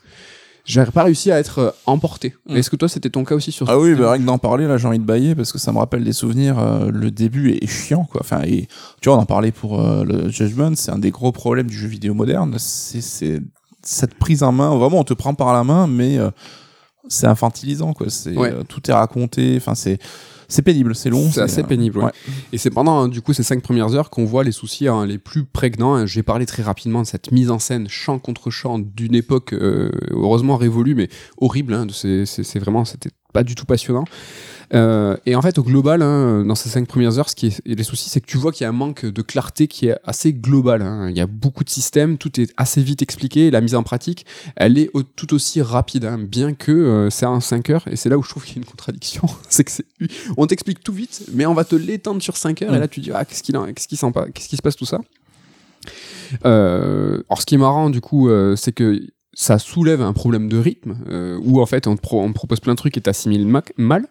j'avais 0.64 0.90
pas 0.90 1.04
réussi 1.04 1.30
à 1.30 1.38
être 1.38 1.58
euh, 1.58 1.70
emporté. 1.86 2.34
Mm. 2.48 2.56
Est-ce 2.56 2.70
que 2.70 2.76
toi, 2.76 2.88
c'était 2.88 3.10
ton 3.10 3.24
cas 3.24 3.34
aussi 3.34 3.52
sur 3.52 3.68
Ah 3.68 3.74
ce 3.74 3.78
oui, 3.78 3.94
bah, 3.94 4.12
rien 4.12 4.20
que 4.20 4.26
d'en 4.26 4.38
parler, 4.38 4.66
là, 4.66 4.78
j'ai 4.78 4.86
envie 4.88 4.98
de 4.98 5.04
bailler 5.04 5.34
parce 5.34 5.52
que 5.52 5.58
ça 5.58 5.72
me 5.72 5.78
rappelle 5.78 6.04
des 6.04 6.12
souvenirs. 6.12 6.58
euh, 6.58 6.90
le 6.90 7.10
début 7.10 7.52
est, 7.52 7.66
chiant, 7.66 8.04
quoi. 8.04 8.20
Enfin, 8.22 8.42
et, 8.44 8.68
tu 9.00 9.08
vois, 9.08 9.18
on 9.18 9.20
en 9.20 9.26
parlait 9.26 9.52
pour 9.52 9.80
euh, 9.80 10.04
le 10.04 10.28
Judgment, 10.28 10.72
c'est 10.74 10.90
un 10.90 10.98
des 10.98 11.10
gros 11.10 11.32
problèmes 11.32 11.68
du 11.68 11.76
jeu 11.76 11.88
vidéo 11.88 12.14
moderne. 12.14 12.54
C'est 12.58 13.00
c'est 13.00 13.40
cette 13.82 14.14
prise 14.14 14.42
en 14.42 14.50
main. 14.50 14.74
Vraiment, 14.76 14.98
on 15.00 15.04
te 15.04 15.14
prend 15.14 15.34
par 15.34 15.52
la 15.52 15.62
main, 15.62 15.86
mais 15.86 16.18
euh, 16.18 16.30
c'est 17.08 17.28
infantilisant, 17.28 17.92
quoi. 17.92 18.10
C'est 18.10 18.36
Ouais. 18.36 18.52
euh, 18.52 18.64
tout 18.64 18.90
est 18.90 18.94
raconté. 18.94 19.54
Enfin, 19.56 19.76
c'est 19.76 19.98
c'est 20.48 20.62
pénible, 20.62 20.94
c'est 20.94 21.10
long. 21.10 21.28
C'est 21.30 21.40
assez 21.40 21.60
euh, 21.62 21.64
pénible. 21.64 21.98
ouais. 21.98 22.04
ouais. 22.04 22.12
Et 22.52 22.58
c'est 22.58 22.70
pendant 22.70 23.08
du 23.08 23.20
coup 23.22 23.32
ces 23.32 23.42
cinq 23.42 23.62
premières 23.62 23.94
heures 23.94 24.10
qu'on 24.10 24.24
voit 24.24 24.44
les 24.44 24.52
soucis 24.52 24.88
hein, 24.88 25.06
les 25.06 25.18
plus 25.18 25.44
prégnants. 25.44 25.94
hein. 25.94 26.06
J'ai 26.06 26.22
parlé 26.22 26.46
très 26.46 26.62
rapidement 26.62 27.02
de 27.02 27.06
cette 27.06 27.32
mise 27.32 27.50
en 27.50 27.58
scène 27.58 27.88
chant 27.88 28.18
contre 28.18 28.50
chant 28.50 28.78
d'une 28.78 29.14
époque 29.14 29.52
euh, 29.52 29.90
heureusement 30.10 30.56
révolue, 30.56 30.94
mais 30.94 31.08
horrible. 31.38 31.74
hein. 31.74 31.86
C'est 31.92 32.58
vraiment, 32.58 32.84
c'était 32.84 33.10
pas 33.36 33.44
du 33.44 33.54
tout 33.54 33.66
passionnant. 33.66 34.04
Euh, 34.74 35.16
et 35.26 35.36
en 35.36 35.42
fait, 35.42 35.58
au 35.58 35.62
global, 35.62 36.02
hein, 36.02 36.44
dans 36.44 36.56
ces 36.56 36.68
cinq 36.68 36.88
premières 36.88 37.18
heures, 37.18 37.28
ce 37.30 37.36
qui 37.36 37.46
est 37.48 37.60
les 37.66 37.84
soucis, 37.84 38.08
c'est 38.08 38.20
que 38.20 38.26
tu 38.26 38.36
vois 38.36 38.50
qu'il 38.50 38.64
y 38.64 38.66
a 38.66 38.68
un 38.70 38.72
manque 38.84 39.04
de 39.06 39.22
clarté 39.22 39.68
qui 39.68 39.86
est 39.88 39.96
assez 40.04 40.32
global. 40.32 40.82
hein. 40.82 41.08
Il 41.08 41.16
y 41.16 41.20
a 41.20 41.26
beaucoup 41.28 41.62
de 41.62 41.70
systèmes, 41.70 42.18
tout 42.18 42.40
est 42.40 42.52
assez 42.56 42.82
vite 42.82 43.00
expliqué. 43.02 43.46
et 43.46 43.50
La 43.52 43.60
mise 43.60 43.76
en 43.76 43.84
pratique, 43.84 44.26
elle 44.56 44.76
est 44.78 44.90
au- 44.92 45.04
tout 45.04 45.34
aussi 45.34 45.62
rapide, 45.62 46.04
hein, 46.06 46.18
bien 46.18 46.52
que 46.54 46.72
euh, 46.72 47.10
c'est 47.10 47.26
en 47.26 47.40
5 47.40 47.70
heures. 47.70 47.84
Et 47.88 47.94
c'est 47.96 48.08
là 48.08 48.18
où 48.18 48.22
je 48.24 48.30
trouve 48.30 48.44
qu'il 48.44 48.56
y 48.56 48.58
a 48.58 48.62
une 48.62 48.68
contradiction. 48.68 49.22
c'est 49.48 49.62
que 49.64 49.70
on 50.36 50.46
t'explique 50.48 50.82
tout 50.82 50.92
vite, 50.92 51.24
mais 51.32 51.46
on 51.46 51.54
va 51.54 51.64
te 51.64 51.76
l'étendre 51.76 52.20
sur 52.20 52.36
5 52.36 52.62
heures, 52.62 52.74
et 52.74 52.78
là 52.80 52.88
tu 52.88 52.98
dis, 53.00 53.10
ah, 53.14 53.24
qu'est-ce 53.24 53.42
qu'il 53.44 53.54
qu'est-ce 53.54 53.86
qui 53.86 53.96
qui 54.48 54.56
se 54.56 54.62
passe 54.62 54.76
tout 54.76 54.86
ça? 54.86 54.98
Euh, 56.44 57.22
Alors, 57.28 57.40
ce 57.40 57.46
qui 57.46 57.54
est 57.54 57.58
marrant, 57.58 57.90
du 57.90 58.00
coup, 58.00 58.28
euh, 58.28 58.56
c'est 58.56 58.72
que 58.72 59.00
ça 59.36 59.58
soulève 59.58 60.00
un 60.00 60.14
problème 60.14 60.48
de 60.48 60.56
rythme, 60.56 60.96
euh, 61.08 61.38
où 61.44 61.60
en 61.60 61.66
fait 61.66 61.86
on 61.86 61.94
te, 61.94 62.00
propose 62.00 62.58
plein 62.58 62.72
de 62.72 62.78
trucs 62.78 62.96
et 62.96 63.02
t'assimiles 63.02 63.46
ma- 63.46 63.62
mal. 63.76 64.08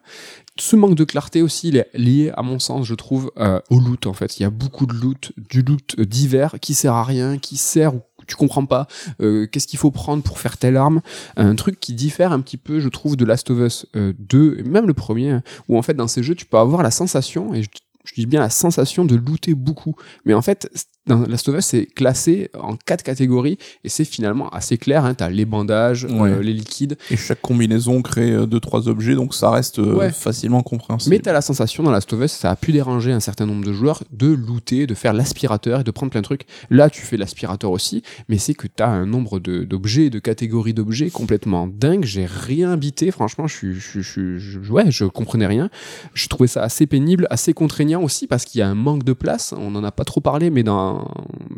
Ce 0.58 0.76
manque 0.76 0.96
de 0.96 1.04
clarté 1.04 1.42
aussi, 1.42 1.70
il 1.70 1.78
est 1.78 1.90
lié, 1.96 2.32
à 2.38 2.44
mon 2.44 2.60
sens, 2.60 2.86
je 2.86 2.94
trouve, 2.94 3.32
euh, 3.38 3.60
au 3.72 3.80
loot, 3.80 4.06
en 4.06 4.14
fait. 4.14 4.40
Il 4.40 4.44
y 4.44 4.46
a 4.46 4.52
beaucoup 4.52 4.86
de 4.86 4.94
loot, 4.94 5.34
du 5.50 5.64
loot 5.64 5.96
euh, 5.98 6.06
divers, 6.06 6.56
qui 6.62 6.76
sert 6.76 6.94
à 6.94 7.04
rien, 7.04 7.38
qui 7.40 7.58
sert 7.58 7.94
tu 8.28 8.36
comprends 8.36 8.66
pas 8.66 8.88
qu'est-ce 9.20 9.68
qu'il 9.68 9.78
faut 9.78 9.92
prendre 9.92 10.24
pour 10.24 10.40
faire 10.40 10.58
telle 10.58 10.78
arme 10.78 11.02
un 11.38 11.54
truc 11.54 11.80
qui 11.80 11.94
diffère 11.94 12.32
un 12.32 12.40
petit 12.40 12.58
peu 12.58 12.80
je 12.80 12.90
trouve 12.90 13.16
de 13.16 13.24
Last 13.24 13.52
of 13.52 13.60
Us 13.60 13.86
euh, 13.96 14.14
2 14.18 14.58
et 14.58 14.64
même 14.64 14.88
le 14.88 14.96
premier 14.96 15.30
hein, 15.30 15.44
où 15.68 15.78
en 15.78 15.84
fait 15.84 15.94
dans 15.94 16.08
ces 16.08 16.24
jeux 16.24 16.34
tu 16.34 16.48
peux 16.48 16.58
avoir 16.58 16.82
la 16.82 16.90
sensation 16.90 17.54
et 17.54 17.62
je, 17.62 17.70
je 18.04 18.16
dis 18.16 18.26
bien 18.26 18.40
la 18.40 18.50
sensation 18.50 19.06
de 19.06 19.16
looter 19.16 19.54
beaucoup 19.54 19.96
mais 20.26 20.34
en 20.34 20.42
fait 20.42 20.72
dans 21.08 21.20
Last 21.28 21.48
of 21.50 21.56
Us 21.58 21.66
c'est 21.66 21.86
classé 21.86 22.50
en 22.60 22.76
quatre 22.78 23.04
catégories 23.04 23.58
et 23.84 23.90
c'est 23.90 24.06
finalement 24.06 24.50
assez 24.50 24.78
clair 24.78 25.06
hein. 25.06 25.14
t'as 25.14 25.30
les 25.30 25.46
bandages 25.46 26.06
Ouais. 26.06 26.32
euh, 26.32 26.42
les 26.42 26.54
liquides 26.54 26.98
Et 27.12 27.18
chaque 27.18 27.42
combinaison 27.42 28.02
crée 28.02 28.32
euh, 28.32 28.46
deux 28.46 28.60
trois 28.60 28.88
objets, 28.88 29.14
donc 29.16 29.34
ça 29.36 29.50
reste 29.52 29.80
euh, 29.80 29.96
Ouais. 29.96 30.12
facilement 30.12 30.64
compréhensible. 30.64 31.16
mais 31.16 31.20
t'as 31.22 31.34
la 31.34 31.42
sensation 31.42 31.84
dans 31.84 31.92
Last 31.92 32.12
of 32.14 32.22
Us 32.24 32.32
ça 32.32 32.52
a 32.52 32.56
pu 32.56 32.72
déranger 32.72 33.12
un 33.12 33.20
certain 33.20 33.46
nombre 33.46 33.64
de 33.66 33.72
joueurs 33.74 34.04
de 34.12 34.28
looter 34.28 34.88
de 34.88 34.96
faire 34.96 35.14
l'aspirateur 35.14 35.82
et 35.82 35.84
de 35.84 35.92
prendre 35.92 36.12
plein 36.12 36.22
de 36.22 36.26
trucs 36.26 36.46
là 36.70 36.90
tu 36.90 37.02
fais 37.02 37.18
l'aspirateur 37.18 37.72
aussi 37.72 38.02
mais 38.28 38.38
c'est 38.38 38.54
que 38.56 38.68
t'as 38.68 38.88
un 38.88 39.06
nombre 39.06 39.40
d'objets 39.40 40.10
de 40.10 40.20
catégories 40.20 40.74
d'objets 40.74 41.10
complètement 41.12 41.68
dingue 41.68 42.04
j'ai 42.06 42.26
rien 42.26 42.78
bité 42.78 43.12
franchement 43.12 43.48
je, 43.48 43.74
je, 43.74 44.02
je- 44.02 44.38
je- 44.38 44.60
ouais 44.72 44.90
je 44.90 45.06
comprenais 45.06 45.46
rien 45.48 45.70
je 46.14 46.28
trouvais 46.28 46.48
ça 46.48 46.64
assez 46.64 46.88
pénible 46.88 47.28
assez 47.30 47.54
contraignant 47.54 48.02
aussi 48.02 48.26
parce 48.28 48.46
qu'il 48.46 48.60
y 48.60 48.62
a 48.62 48.68
un 48.68 48.76
manque 48.76 49.04
de 49.04 49.14
place 49.14 49.54
on 49.58 49.76
en 49.76 49.84
a 49.84 49.92
pas 49.92 50.04
trop 50.04 50.22
parlé 50.22 50.50
mais 50.50 50.64
dans 50.64 50.95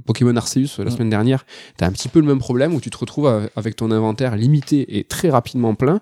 Pokémon 0.06 0.36
Arceus 0.36 0.78
la 0.80 0.86
Mm. 0.86 0.90
semaine 0.92 1.10
dernière 1.10 1.46
t'as 1.78 1.88
un 1.88 1.92
petit 1.92 2.08
peu 2.10 2.20
le 2.20 2.26
même 2.26 2.40
problème 2.40 2.74
où 2.74 2.82
tu 2.82 2.90
te 2.90 2.98
retrouves 2.98 3.50
avec 3.56 3.76
ton 3.76 3.92
inventaire 3.92 4.36
limité 4.36 4.98
et 4.98 5.04
très 5.04 5.30
rapidement 5.30 5.76
plein 5.76 6.02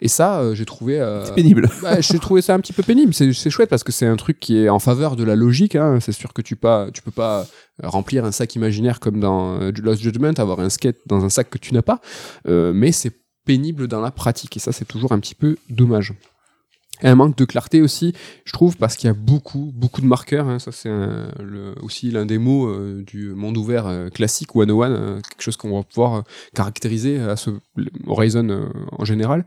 et 0.00 0.08
ça 0.08 0.40
euh, 0.40 0.54
j'ai 0.54 0.64
trouvé 0.64 1.00
euh, 1.00 1.24
c'est 1.24 1.34
pénible. 1.34 1.68
bah, 1.82 2.00
j'ai 2.00 2.18
trouvé 2.18 2.42
ça 2.42 2.54
un 2.54 2.60
petit 2.60 2.72
peu 2.74 2.82
pénible. 2.82 3.14
C'est 3.14 3.32
chouette 3.50 3.70
parce 3.70 3.84
que 3.84 3.92
c'est 3.92 4.06
un 4.06 4.16
truc 4.16 4.38
qui 4.38 4.58
est 4.58 4.68
en 4.68 4.78
faveur 4.78 5.16
de 5.16 5.24
la 5.24 5.34
logique. 5.34 5.76
hein. 5.76 5.98
C'est 6.00 6.12
sûr 6.12 6.32
que 6.34 6.42
tu, 6.42 6.56
pas, 6.56 6.88
tu 6.92 7.00
peux 7.00 7.10
pas 7.10 7.46
remplir 7.82 8.24
un 8.24 8.32
sac 8.32 8.54
imaginaire 8.54 9.00
comme 9.00 9.18
dans 9.20 9.60
euh, 9.60 9.72
Lost 9.82 10.02
Judgment, 10.02 10.32
avoir 10.36 10.60
un 10.60 10.68
skate 10.68 10.98
dans 11.06 11.24
un 11.24 11.30
sac 11.30 11.48
que 11.48 11.58
tu 11.58 11.72
n'as 11.72 11.82
pas. 11.82 12.00
Mais 12.46 12.92
c'est 12.92 13.12
pénible 13.46 13.88
dans 13.88 14.00
la 14.00 14.10
pratique 14.10 14.56
et 14.56 14.60
ça, 14.60 14.72
c'est 14.72 14.84
toujours 14.84 15.12
un 15.12 15.20
petit 15.20 15.34
peu 15.34 15.56
dommage. 15.70 16.12
Et 17.04 17.08
un 17.08 17.14
manque 17.14 17.36
de 17.36 17.44
clarté 17.44 17.82
aussi, 17.82 18.14
je 18.46 18.52
trouve, 18.52 18.76
parce 18.78 18.96
qu'il 18.96 19.08
y 19.08 19.10
a 19.10 19.14
beaucoup, 19.14 19.72
beaucoup 19.74 20.00
de 20.00 20.06
marqueurs. 20.06 20.48
hein. 20.48 20.58
Ça, 20.58 20.72
c'est 20.72 20.90
aussi 21.82 22.10
l'un 22.10 22.24
des 22.24 22.38
mots 22.38 22.66
euh, 22.66 23.04
du 23.06 23.28
monde 23.34 23.58
ouvert 23.58 23.86
euh, 23.86 24.08
classique, 24.08 24.52
101, 24.54 24.90
euh, 24.90 25.20
quelque 25.20 25.42
chose 25.42 25.56
qu'on 25.58 25.76
va 25.76 25.82
pouvoir 25.82 26.14
euh, 26.14 26.22
caractériser 26.54 27.20
à 27.20 27.36
ce 27.36 27.50
Horizon 28.06 28.70
en 28.92 29.04
général. 29.04 29.44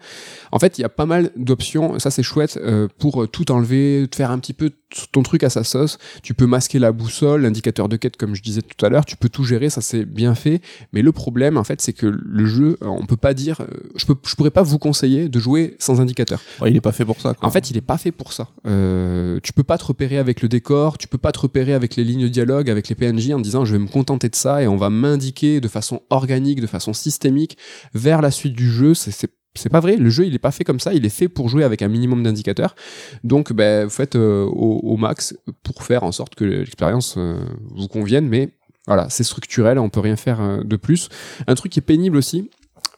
En 0.51 0.59
fait, 0.59 0.77
il 0.77 0.81
y 0.81 0.85
a 0.85 0.89
pas 0.89 1.07
mal 1.07 1.31
d'options, 1.35 1.97
ça 1.97 2.11
c'est 2.11 2.23
chouette, 2.23 2.59
pour 2.99 3.27
tout 3.29 3.51
enlever, 3.51 4.07
faire 4.13 4.31
un 4.31 4.39
petit 4.39 4.53
peu 4.53 4.71
ton 5.11 5.21
truc 5.23 5.43
à 5.43 5.49
sa 5.49 5.63
sauce. 5.63 5.97
Tu 6.23 6.33
peux 6.33 6.45
masquer 6.45 6.79
la 6.79 6.91
boussole, 6.91 7.41
l'indicateur 7.41 7.89
de 7.89 7.97
quête, 7.97 8.17
comme 8.17 8.35
je 8.35 8.41
disais 8.41 8.61
tout 8.61 8.85
à 8.85 8.89
l'heure, 8.89 9.05
tu 9.05 9.17
peux 9.17 9.29
tout 9.29 9.43
gérer, 9.43 9.69
ça 9.69 9.81
c'est 9.81 10.05
bien 10.05 10.35
fait. 10.35 10.61
Mais 10.93 11.01
le 11.01 11.11
problème, 11.11 11.57
en 11.57 11.63
fait, 11.63 11.81
c'est 11.81 11.93
que 11.93 12.05
le 12.05 12.45
jeu, 12.45 12.77
euh, 12.81 12.87
on 12.87 13.05
peut 13.05 13.17
pas 13.17 13.33
dire, 13.33 13.61
euh, 13.61 13.67
je, 13.95 14.05
peux, 14.05 14.15
je 14.25 14.35
pourrais 14.35 14.51
pas 14.51 14.63
vous 14.63 14.79
conseiller 14.79 15.29
de 15.29 15.39
jouer 15.39 15.75
sans 15.79 15.99
indicateur. 16.01 16.39
Ouais, 16.61 16.71
il 16.71 16.77
est 16.77 16.81
pas 16.81 16.91
fait 16.91 17.05
pour 17.05 17.19
ça. 17.19 17.33
Quoi. 17.33 17.47
En 17.47 17.51
fait, 17.51 17.69
il 17.69 17.77
est 17.77 17.81
pas 17.81 17.97
fait 17.97 18.11
pour 18.11 18.33
ça. 18.33 18.47
Euh, 18.65 19.39
tu 19.43 19.53
peux 19.53 19.63
pas 19.63 19.77
te 19.77 19.85
repérer 19.85 20.17
avec 20.17 20.41
le 20.41 20.47
décor, 20.47 20.97
tu 20.97 21.07
peux 21.07 21.17
pas 21.17 21.31
te 21.31 21.39
repérer 21.39 21.73
avec 21.73 21.95
les 21.95 22.03
lignes 22.03 22.23
de 22.23 22.27
dialogue, 22.29 22.69
avec 22.69 22.87
les 22.89 22.95
PNJ 22.95 23.31
en 23.31 23.39
disant 23.39 23.65
je 23.65 23.73
vais 23.73 23.79
me 23.79 23.87
contenter 23.87 24.29
de 24.29 24.35
ça 24.35 24.61
et 24.63 24.67
on 24.67 24.77
va 24.77 24.89
m'indiquer 24.89 25.59
de 25.61 25.67
façon 25.67 26.01
organique, 26.09 26.61
de 26.61 26.67
façon 26.67 26.93
systémique 26.93 27.57
vers 27.93 28.21
la 28.21 28.31
suite 28.31 28.53
du 28.53 28.69
jeu. 28.71 28.93
C'est- 28.93 29.11
C'est 29.57 29.69
pas 29.69 29.79
vrai, 29.79 29.97
le 29.97 30.09
jeu 30.09 30.25
il 30.25 30.33
est 30.33 30.39
pas 30.39 30.51
fait 30.51 30.63
comme 30.63 30.79
ça, 30.79 30.93
il 30.93 31.05
est 31.05 31.09
fait 31.09 31.27
pour 31.27 31.49
jouer 31.49 31.63
avec 31.63 31.81
un 31.81 31.87
minimum 31.87 32.23
d'indicateurs. 32.23 32.75
Donc 33.23 33.53
ben, 33.53 33.85
vous 33.85 33.89
faites 33.89 34.15
euh, 34.15 34.45
au, 34.45 34.97
max 34.97 35.35
pour 35.63 35.83
faire 35.83 36.03
en 36.03 36.11
sorte 36.11 36.35
que 36.35 36.45
l'expérience 36.45 37.15
euh, 37.17 37.39
vous 37.75 37.87
convienne, 37.87 38.27
mais 38.27 38.49
voilà, 38.85 39.09
c'est 39.09 39.23
structurel, 39.23 39.79
on 39.79 39.89
peut 39.89 39.99
rien 39.99 40.15
faire 40.15 40.41
euh, 40.41 40.63
de 40.63 40.75
plus. 40.75 41.09
Un 41.47 41.55
truc 41.55 41.71
qui 41.71 41.79
est 41.79 41.81
pénible 41.81 42.17
aussi, 42.17 42.49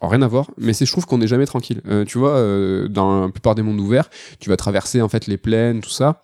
alors, 0.01 0.11
rien 0.11 0.21
à 0.21 0.27
voir, 0.27 0.51
mais 0.57 0.73
c'est 0.73 0.85
je 0.85 0.91
trouve 0.91 1.05
qu'on 1.05 1.17
n'est 1.17 1.27
jamais 1.27 1.45
tranquille. 1.45 1.81
Tu 2.07 2.17
vois, 2.17 2.41
dans 2.87 3.25
la 3.25 3.29
plupart 3.29 3.53
des 3.53 3.61
mondes 3.61 3.81
ouverts, 3.81 4.09
tu 4.39 4.49
vas 4.49 4.55
traverser 4.55 5.01
en 5.01 5.09
fait 5.09 5.27
les 5.27 5.35
plaines, 5.35 5.81
tout 5.81 5.89
ça. 5.89 6.23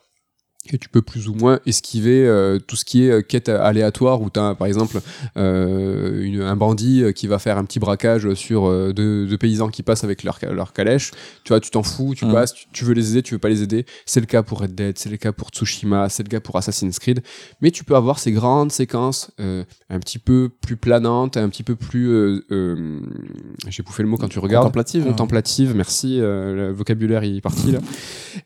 Et 0.74 0.78
tu 0.80 0.90
peux 0.90 1.02
plus 1.04 1.28
ou 1.28 1.36
moins 1.36 1.60
esquiver 1.68 2.26
euh, 2.26 2.58
tout 2.58 2.76
ce 2.76 2.86
qui 2.86 3.04
est 3.06 3.12
euh, 3.12 3.22
quête 3.22 3.50
aléatoire 3.50 4.22
où 4.22 4.30
tu 4.32 4.40
as 4.40 4.56
par 4.56 4.66
exemple 4.68 5.00
euh, 5.38 6.22
une- 6.24 6.42
un 6.42 6.56
bandit 6.56 7.04
qui 7.14 7.28
va 7.28 7.38
faire 7.40 7.58
un 7.58 7.66
petit 7.66 7.80
braquage 7.80 8.34
sur 8.34 8.70
deux, 8.94 9.28
deux 9.28 9.38
paysans 9.38 9.70
qui 9.70 9.84
passent 9.84 10.04
avec 10.04 10.24
leur, 10.24 10.40
leur 10.52 10.74
calèche 10.74 11.12
tu 11.44 11.50
vois 11.50 11.60
tu 11.60 11.70
t'en 11.70 11.84
fous 11.84 12.14
tu 12.16 12.26
Mhm. 12.26 12.34
passes 12.34 12.54
tu, 12.54 12.66
tu 12.72 12.84
veux 12.86 12.94
les 12.94 13.12
aider 13.12 13.22
tu 13.22 13.36
veux 13.36 13.40
pas 13.40 13.50
les 13.50 13.62
aider 13.62 13.86
c'est 14.08 14.20
le 14.20 14.26
cas 14.26 14.42
pour 14.44 14.60
Red 14.62 14.74
Dead 14.74 14.98
c'est 14.98 15.10
le 15.10 15.18
cas 15.18 15.32
pour 15.32 15.50
Tsushima 15.50 16.10
c'est 16.10 16.24
le 16.24 16.30
cas 16.30 16.40
pour 16.40 16.56
Assassin's 16.58 16.98
Creed 17.00 17.22
mais 17.62 17.70
tu 17.72 17.84
peux 17.84 17.96
avoir 17.96 18.18
ces 18.20 18.32
grandes 18.32 18.72
séquences 18.72 19.30
un 19.40 20.00
petit 20.00 20.18
peu 20.20 20.50
plus 20.62 20.78
planantes 20.78 21.38
un 21.38 21.50
petit 21.50 21.64
peu 21.64 21.76
plus 21.76 22.42
j'ai 23.68 23.84
bouffé 23.84 24.04
le 24.04 24.10
mot 24.10 24.18
quand 24.18 24.28
tu 24.30 24.40
regardes 24.40 24.64
Contemplative. 24.66 25.04
hein. 25.04 25.10
contemplative, 25.10 25.74
merci, 25.76 26.18
le 26.20 26.72
vocabulaire 26.72 27.24
il 27.24 27.38
est 27.38 27.42
parti 27.42 27.72
là. 27.72 27.80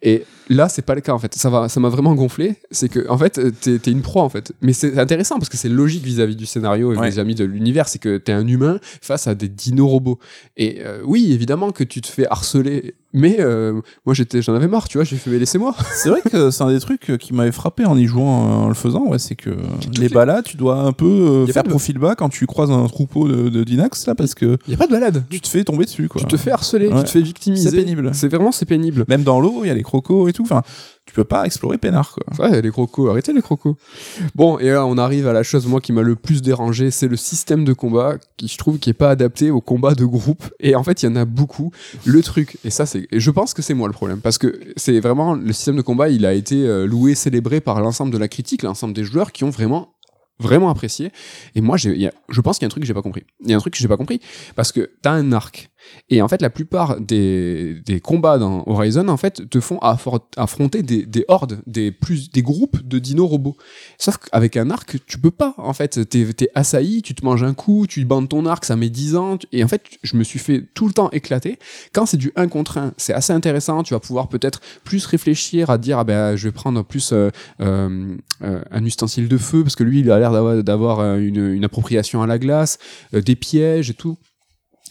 Et 0.02 0.24
là, 0.50 0.70
c'est 0.70 0.82
pas 0.82 0.96
le 0.96 1.02
cas 1.02 1.14
en 1.14 1.20
fait. 1.20 1.34
Ça 1.36 1.50
va, 1.50 1.68
ça 1.70 1.80
m'a 1.80 1.90
gonflé. 2.16 2.56
C'est 2.72 2.90
que 2.90 3.08
en 3.10 3.18
fait, 3.18 3.40
t'es 3.62 3.76
es 3.76 3.92
une 3.92 4.02
proie 4.02 4.24
en 4.24 4.30
fait. 4.30 4.52
Mais 4.62 4.74
c'est 4.74 4.98
intéressant 5.00 5.36
parce 5.38 5.50
que 5.50 5.58
c'est 5.58 5.70
logique 5.70 6.04
vis-à-vis 6.04 6.36
du 6.36 6.46
scénario 6.46 6.94
et 6.94 6.98
Ouais. 6.98 7.10
vis-à-vis 7.10 7.36
de 7.36 7.46
l'univers. 7.46 7.88
C'est 7.88 8.00
que 8.00 8.18
t'es 8.18 8.32
un 8.34 8.48
humain 8.48 8.80
face 9.02 9.28
à 9.28 9.36
des 9.36 9.48
dinos 9.50 9.90
robots. 9.90 10.20
Et 10.58 10.80
euh, 10.86 11.02
oui, 11.06 11.32
évidemment 11.34 11.72
que 11.72 11.84
tu 11.84 12.02
te 12.02 12.08
fais 12.08 12.26
harceler. 12.30 12.96
Mais 13.12 13.38
euh, 13.40 13.82
moi, 14.06 14.14
j'étais, 14.14 14.44
j'en 14.44 14.54
avais 14.54 14.68
marre, 14.68 14.88
tu 14.88 15.00
vois. 15.00 15.04
J'ai 15.04 15.16
fait, 15.16 15.32
mais 15.32 15.40
laissez-moi. 15.40 15.74
C'est 15.96 16.10
vrai 16.10 16.22
que 16.22 16.52
c'est 16.52 16.62
un 16.64 16.72
des 16.72 16.80
trucs 16.80 17.18
qui 17.18 17.34
m'avait 17.34 17.52
frappé 17.52 17.84
en 17.86 17.98
y 17.98 18.06
jouant, 18.06 18.44
euh, 18.46 18.52
en 18.66 18.68
le 18.68 18.76
faisant, 18.76 19.08
ouais, 19.08 19.18
c'est 19.18 19.34
que 19.36 19.50
les 19.50 20.02
les- 20.02 20.10
balades, 20.10 20.44
tu 20.46 20.58
dois 20.58 20.82
un 20.82 20.92
peu 20.92 21.08
euh, 21.08 21.48
faire 21.48 21.64
de- 21.64 21.70
profil 21.70 21.98
bas 21.98 22.14
quand 22.16 22.30
tu 22.30 22.46
croises 22.46 22.70
un 22.70 22.86
troupeau 22.86 23.28
de, 23.28 23.50
de 23.50 23.64
Dinax, 23.64 24.06
là, 24.06 24.14
parce 24.14 24.36
que 24.36 24.58
Il 24.68 24.72
y 24.72 24.74
a 24.76 24.78
pas 24.78 24.86
de 24.86 24.92
balade. 24.92 25.24
tu 25.28 25.42
te 25.42 25.48
fais 25.48 25.64
tomber 25.64 25.86
dessus, 25.86 26.08
quoi. 26.08 26.22
Tu 26.22 26.28
te 26.28 26.38
fais 26.38 26.52
harceler, 26.52 26.88
Ouais. 26.90 27.00
tu 27.00 27.04
te 27.06 27.10
fais 27.10 27.22
victimiser. 27.22 27.72
C'est 27.72 27.76
pénible. 27.78 28.12
C'est 28.14 28.28
vraiment, 28.28 28.52
c'est 28.52 28.66
pénible. 28.68 29.06
Même 29.08 29.24
dans 29.24 29.40
l'eau, 29.40 29.62
il 29.64 29.70
y 29.70 29.72
a 29.72 29.74
les 29.74 29.82
crocos 29.82 30.30
et 30.30 30.34
tout, 30.34 30.44
enfin, 30.44 30.62
tu 31.10 31.16
peux 31.16 31.24
pas 31.24 31.48
explorer 31.48 31.80
peinard, 31.80 32.14
quoi. 32.14 32.46
Ouais, 32.46 32.62
les 32.62 32.70
crocos, 32.70 33.10
arrêtez 33.10 33.34
les 33.34 33.42
crocos. 33.42 33.76
Bon, 34.36 34.60
et 34.60 34.70
là, 34.70 34.86
on 34.86 34.96
arrive 35.00 35.28
à 35.28 35.34
la 35.34 35.42
chose, 35.42 35.66
moi, 35.66 35.82
qui 35.82 35.92
m'a 35.92 36.04
le 36.04 36.16
plus 36.16 36.44
dérangé, 36.44 36.92
c'est 36.92 37.08
le 37.08 37.16
système 37.16 37.66
de 37.66 37.74
combat, 37.74 38.18
qui 38.38 38.48
je 38.48 38.60
trouve 38.60 38.78
qui 38.78 38.92
est 38.92 38.94
pas 38.94 39.10
adapté 39.10 39.50
au 39.50 39.60
combat 39.60 39.96
de 39.96 40.06
groupe. 40.06 40.44
Et 40.60 40.76
en 40.76 40.84
fait, 40.84 41.02
il 41.02 41.08
y 41.08 41.10
en 41.10 41.16
a 41.16 41.26
beaucoup. 41.26 41.72
Le 42.06 42.22
truc, 42.22 42.60
et 42.64 42.70
ça, 42.70 42.86
c'est, 42.86 43.08
je 43.12 43.32
pense 43.32 43.56
que 43.56 43.64
c'est 43.64 43.74
moi 43.74 43.88
le 43.88 43.94
problème, 43.94 44.22
parce 44.22 44.38
que 44.38 44.60
c'est 44.76 45.00
vraiment, 45.00 45.34
le 45.34 45.52
système 45.52 45.78
de 45.78 45.82
combat, 45.82 46.10
il 46.10 46.28
a 46.28 46.34
été 46.34 46.64
euh, 46.64 46.86
loué, 46.86 47.16
célébré 47.16 47.60
par 47.60 47.82
l'ensemble 47.82 48.14
de 48.14 48.20
la 48.20 48.28
critique, 48.28 48.62
l'ensemble 48.62 48.94
des 48.94 49.04
joueurs 49.04 49.32
qui 49.32 49.44
ont 49.44 49.50
vraiment 49.50 49.96
vraiment 50.42 50.70
apprécié 50.70 51.12
et 51.54 51.60
moi 51.60 51.76
je 51.76 52.42
pense 52.42 52.58
qu'il 52.58 52.64
y 52.64 52.66
a 52.66 52.68
un 52.68 52.70
truc 52.70 52.84
que 52.84 52.88
j'ai 52.88 52.94
pas 52.94 53.02
compris 53.02 53.26
il 53.42 53.52
y 53.52 53.54
a 53.54 53.58
un 53.58 53.60
truc 53.60 53.74
que 53.74 53.80
j'ai 53.80 53.90
pas 53.90 53.98
compris 53.98 54.22
parce 54.56 54.72
que 54.72 54.90
t'as 55.02 55.12
un 55.12 55.34
arc 55.34 55.69
et 56.10 56.22
en 56.22 56.28
fait 56.28 56.42
la 56.42 56.50
plupart 56.50 57.00
des, 57.00 57.82
combats 58.04 58.38
dans 58.38 58.64
Horizon 58.66 59.08
en 59.08 59.18
fait 59.18 59.50
te 59.50 59.60
font 59.60 59.80
affronter 60.38 60.84
des, 60.84 61.06
des 61.06 61.26
hordes 61.28 61.62
des 61.68 61.92
plus 61.92 62.32
des 62.32 62.42
groupes 62.42 62.88
de 62.88 63.00
dinos 63.00 63.30
robots 63.30 63.58
Sauf 63.98 64.18
qu'avec 64.18 64.58
un 64.58 64.70
arc, 64.70 64.98
tu 65.08 65.18
peux 65.18 65.32
pas. 65.32 65.54
En 65.58 65.74
fait, 65.74 66.08
t'es 66.10 66.22
es 66.22 66.50
assailli, 66.56 67.02
tu 67.02 67.14
te 67.14 67.26
manges 67.26 67.44
un 67.44 67.54
coup, 67.54 67.86
tu 67.88 68.04
bandes 68.06 68.30
ton 68.30 68.46
arc, 68.46 68.66
ça 68.66 68.76
met 68.76 68.90
10 68.90 69.16
ans. 69.16 69.38
Et 69.52 69.64
en 69.64 69.68
fait, 69.68 69.84
je 70.04 70.16
me 70.16 70.24
suis 70.24 70.40
fait 70.40 70.64
tout 70.74 70.88
le 70.88 70.94
temps 70.94 71.10
éclater. 71.12 71.60
Quand 71.94 72.06
c'est 72.06 72.18
du 72.18 72.32
1 72.36 72.48
contre 72.48 72.78
1, 72.78 72.94
c'est 72.98 73.14
assez 73.14 73.34
intéressant. 73.34 73.84
Tu 73.84 73.94
vas 73.94 74.00
pouvoir 74.00 74.30
peut-être 74.30 74.62
plus 74.84 75.06
réfléchir 75.06 75.70
à 75.70 75.78
dire, 75.78 76.00
ah 76.00 76.04
ben, 76.04 76.36
je 76.36 76.48
vais 76.48 76.52
prendre 76.52 76.84
plus 76.84 77.12
euh, 77.12 77.30
euh, 77.62 78.16
euh, 78.42 78.62
un 78.72 78.86
ustensile 78.86 79.28
de 79.28 79.38
feu, 79.38 79.64
parce 79.64 79.76
que 79.76 79.84
lui, 79.84 80.00
il 80.00 80.12
a 80.12 80.20
l'air 80.20 80.32
d'avoir- 80.64 81.18
une, 81.18 81.64
appropriation 81.64 82.22
à 82.22 82.28
la 82.28 82.40
glace, 82.40 82.78
des 83.14 83.36
pièges 83.36 83.90
et 83.90 83.94
tout. 83.94 84.18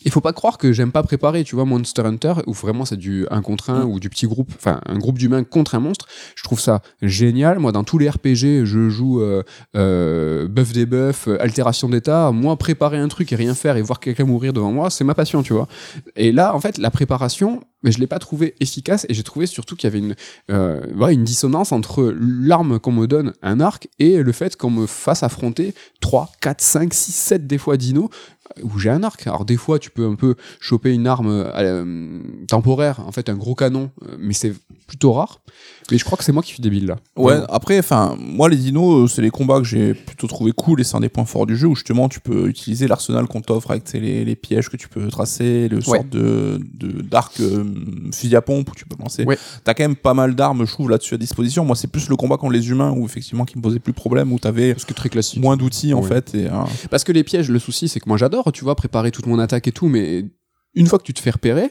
Il 0.05 0.11
faut 0.11 0.21
pas 0.21 0.33
croire 0.33 0.59
que 0.59 0.73
j'aime 0.73 0.93
pas 0.93 1.03
préparer, 1.03 1.45
tu 1.45 1.55
vois, 1.55 1.65
Monster 1.65 2.03
Hunter, 2.03 2.35
où 2.47 2.53
vraiment 2.53 2.85
c'est 2.85 2.97
du 2.97 3.27
1 3.31 3.43
contre 3.43 3.71
1 3.71 3.85
ou 3.85 4.01
du 4.01 4.09
petit 4.09 4.27
groupe, 4.27 4.51
enfin 4.57 4.81
un 4.87 4.99
groupe 4.99 5.19
d'humains 5.19 5.45
contre 5.45 5.75
un 5.75 5.81
monstre. 5.81 6.07
Je 6.37 6.43
trouve 6.43 6.61
ça 6.61 6.83
génial. 7.03 7.59
Moi, 7.59 7.73
dans 7.73 7.85
tous 7.85 7.99
les 7.99 8.09
RPG, 8.09 8.65
je 8.65 8.89
joue 8.89 9.21
euh, 9.21 9.43
euh, 9.77 10.49
buff 10.49 10.73
des 10.73 10.87
buffs, 10.87 11.29
euh, 11.29 11.43
altération 11.43 11.89
d'état. 11.89 12.31
Moi, 12.33 12.57
préparer 12.57 12.99
un 12.99 13.09
truc 13.09 13.33
et 13.33 13.37
rien 13.37 13.55
faire 13.55 13.77
et 13.77 13.83
voir 13.83 14.01
quelqu'un 14.01 14.25
mourir 14.25 14.53
devant 14.53 14.73
moi, 14.73 14.91
c'est 14.91 15.05
ma 15.05 15.15
passion, 15.15 15.43
tu 15.43 15.53
vois. 15.53 15.69
Et 16.17 16.33
là, 16.33 16.55
en 16.55 16.61
fait, 16.61 16.79
la 16.79 16.91
préparation, 16.91 17.61
mais 17.83 17.93
je 17.93 17.99
l'ai 17.99 18.07
pas 18.07 18.19
trouvé 18.19 18.55
efficace 18.61 19.07
et 19.09 19.15
j'ai 19.15 19.23
trouvé 19.23 19.47
surtout 19.47 19.77
qu'il 19.77 19.87
y 19.89 19.93
avait 19.93 19.99
une, 20.05 20.15
euh, 20.51 20.81
ouais, 20.97 21.15
une 21.15 21.25
dissonance 21.25 21.73
entre 21.73 22.15
l'arme 22.19 22.79
qu'on 22.79 22.93
me 22.93 23.07
donne, 23.07 23.33
un 23.43 23.61
arc, 23.61 23.89
et 23.99 24.19
le 24.23 24.33
fait 24.33 24.57
qu'on 24.57 24.71
me 24.71 24.87
fasse 24.87 25.23
affronter 25.23 25.75
3, 26.01 26.31
4, 26.41 26.61
5, 26.61 26.95
6, 26.95 27.13
7 27.15 27.47
des 27.47 27.59
fois 27.59 27.77
dinos 27.77 28.09
où 28.63 28.79
j'ai 28.79 28.89
un 28.91 29.03
arc. 29.03 29.27
Alors 29.27 29.45
des 29.45 29.57
fois, 29.59 29.79
tu 29.79 29.91
peux 29.91 30.07
un 30.07 30.15
peu 30.15 30.35
choper 30.59 30.93
une 30.95 31.07
arme 31.07 31.29
euh, 31.31 32.21
temporaire, 32.49 33.01
en 33.07 33.13
fait 33.13 33.29
un 33.29 33.35
gros 33.35 33.55
canon, 33.55 33.91
euh, 34.09 34.17
mais 34.19 34.33
c'est 34.33 34.55
plutôt 34.87 35.13
rare. 35.13 35.41
Mais 35.91 35.99
je 35.99 36.05
crois 36.05 36.17
que 36.19 36.25
c'est 36.25 36.33
moi 36.33 36.43
qui 36.43 36.51
suis 36.53 36.63
débile 36.63 36.87
là. 36.87 36.97
Ouais, 37.17 37.33
Vraiment. 37.35 37.47
après, 37.51 37.79
enfin, 37.79 38.17
moi, 38.19 38.49
les 38.49 38.57
dinos, 38.57 39.05
euh, 39.05 39.07
c'est 39.07 39.21
les 39.23 39.31
combats 39.31 39.59
que 39.59 39.65
j'ai 39.67 39.93
plutôt 39.95 40.27
trouvé 40.27 40.53
cool 40.53 40.81
et 40.81 40.85
c'est 40.85 40.97
un 40.97 41.01
des 41.01 41.09
points 41.11 41.25
forts 41.27 41.47
du 41.47 41.57
jeu 41.57 41.67
où 41.69 41.75
justement 41.75 42.09
tu 42.09 42.21
peux 42.21 42.49
utiliser 42.49 42.89
l'arsenal 42.89 43.27
qu'on 43.27 43.43
t'offre 43.43 43.71
avec 43.71 43.91
les, 43.93 44.25
les 44.25 44.37
pièges 44.37 44.71
que 44.71 44.77
tu 44.79 44.89
peux 44.89 45.09
tracer, 45.09 45.69
le 45.69 45.77
Ouais. 45.79 45.83
sorte 45.99 46.09
de 46.09 46.59
d'arc 47.03 47.41
euh, 47.41 47.65
fusil 48.13 48.37
à 48.37 48.43
pompe 48.43 48.71
où 48.71 48.75
tu 48.75 48.85
peux 48.87 48.97
lancer. 49.01 49.25
Ouais. 49.25 49.39
T'as 49.65 49.75
quand 49.75 49.85
même 49.85 49.97
pas 49.97 50.15
mal 50.15 50.35
d'armes, 50.35 50.67
je 50.67 50.73
trouve, 50.73 50.91
là-dessus 50.91 51.15
à 51.15 51.19
disposition. 51.19 51.65
Moi, 51.65 51.77
c'est 51.77 51.89
plus 51.89 52.09
le 52.09 52.17
combat 52.17 52.37
contre 52.37 52.53
les 52.53 52.71
humains 52.71 52.93
où 52.93 53.05
effectivement 53.05 53.45
qui 53.45 53.57
me 53.57 53.63
posait 53.63 53.79
plus 53.81 53.93
de 53.93 53.97
problème, 53.99 54.33
où 54.33 54.39
t'avais 54.39 54.73
Parce 54.75 54.85
que 54.85 54.95
très 54.95 55.09
classique. 55.09 55.41
moins 55.41 55.57
d'outils 55.57 55.95
en 55.95 56.01
Ouais. 56.03 56.09
fait. 56.09 56.35
Et, 56.35 56.49
hein, 56.49 56.65
Parce 56.91 57.05
que 57.05 57.13
les 57.13 57.25
pièges, 57.25 57.51
le 57.51 57.59
souci, 57.59 57.89
c'est 57.89 58.01
que 58.01 58.09
moi 58.09 58.17
j'adore, 58.19 58.51
tu 58.53 58.65
vois, 58.65 58.75
préparer 58.77 59.11
toute 59.11 59.27
mon 59.27 59.39
attaque 59.39 59.69
et 59.69 59.73
tout, 59.73 59.89
mais 59.89 60.25
une 60.75 60.87
fois 60.87 60.99
que 60.99 61.05
tu 61.05 61.15
te 61.15 61.21
fais 61.21 61.31
repérer, 61.31 61.71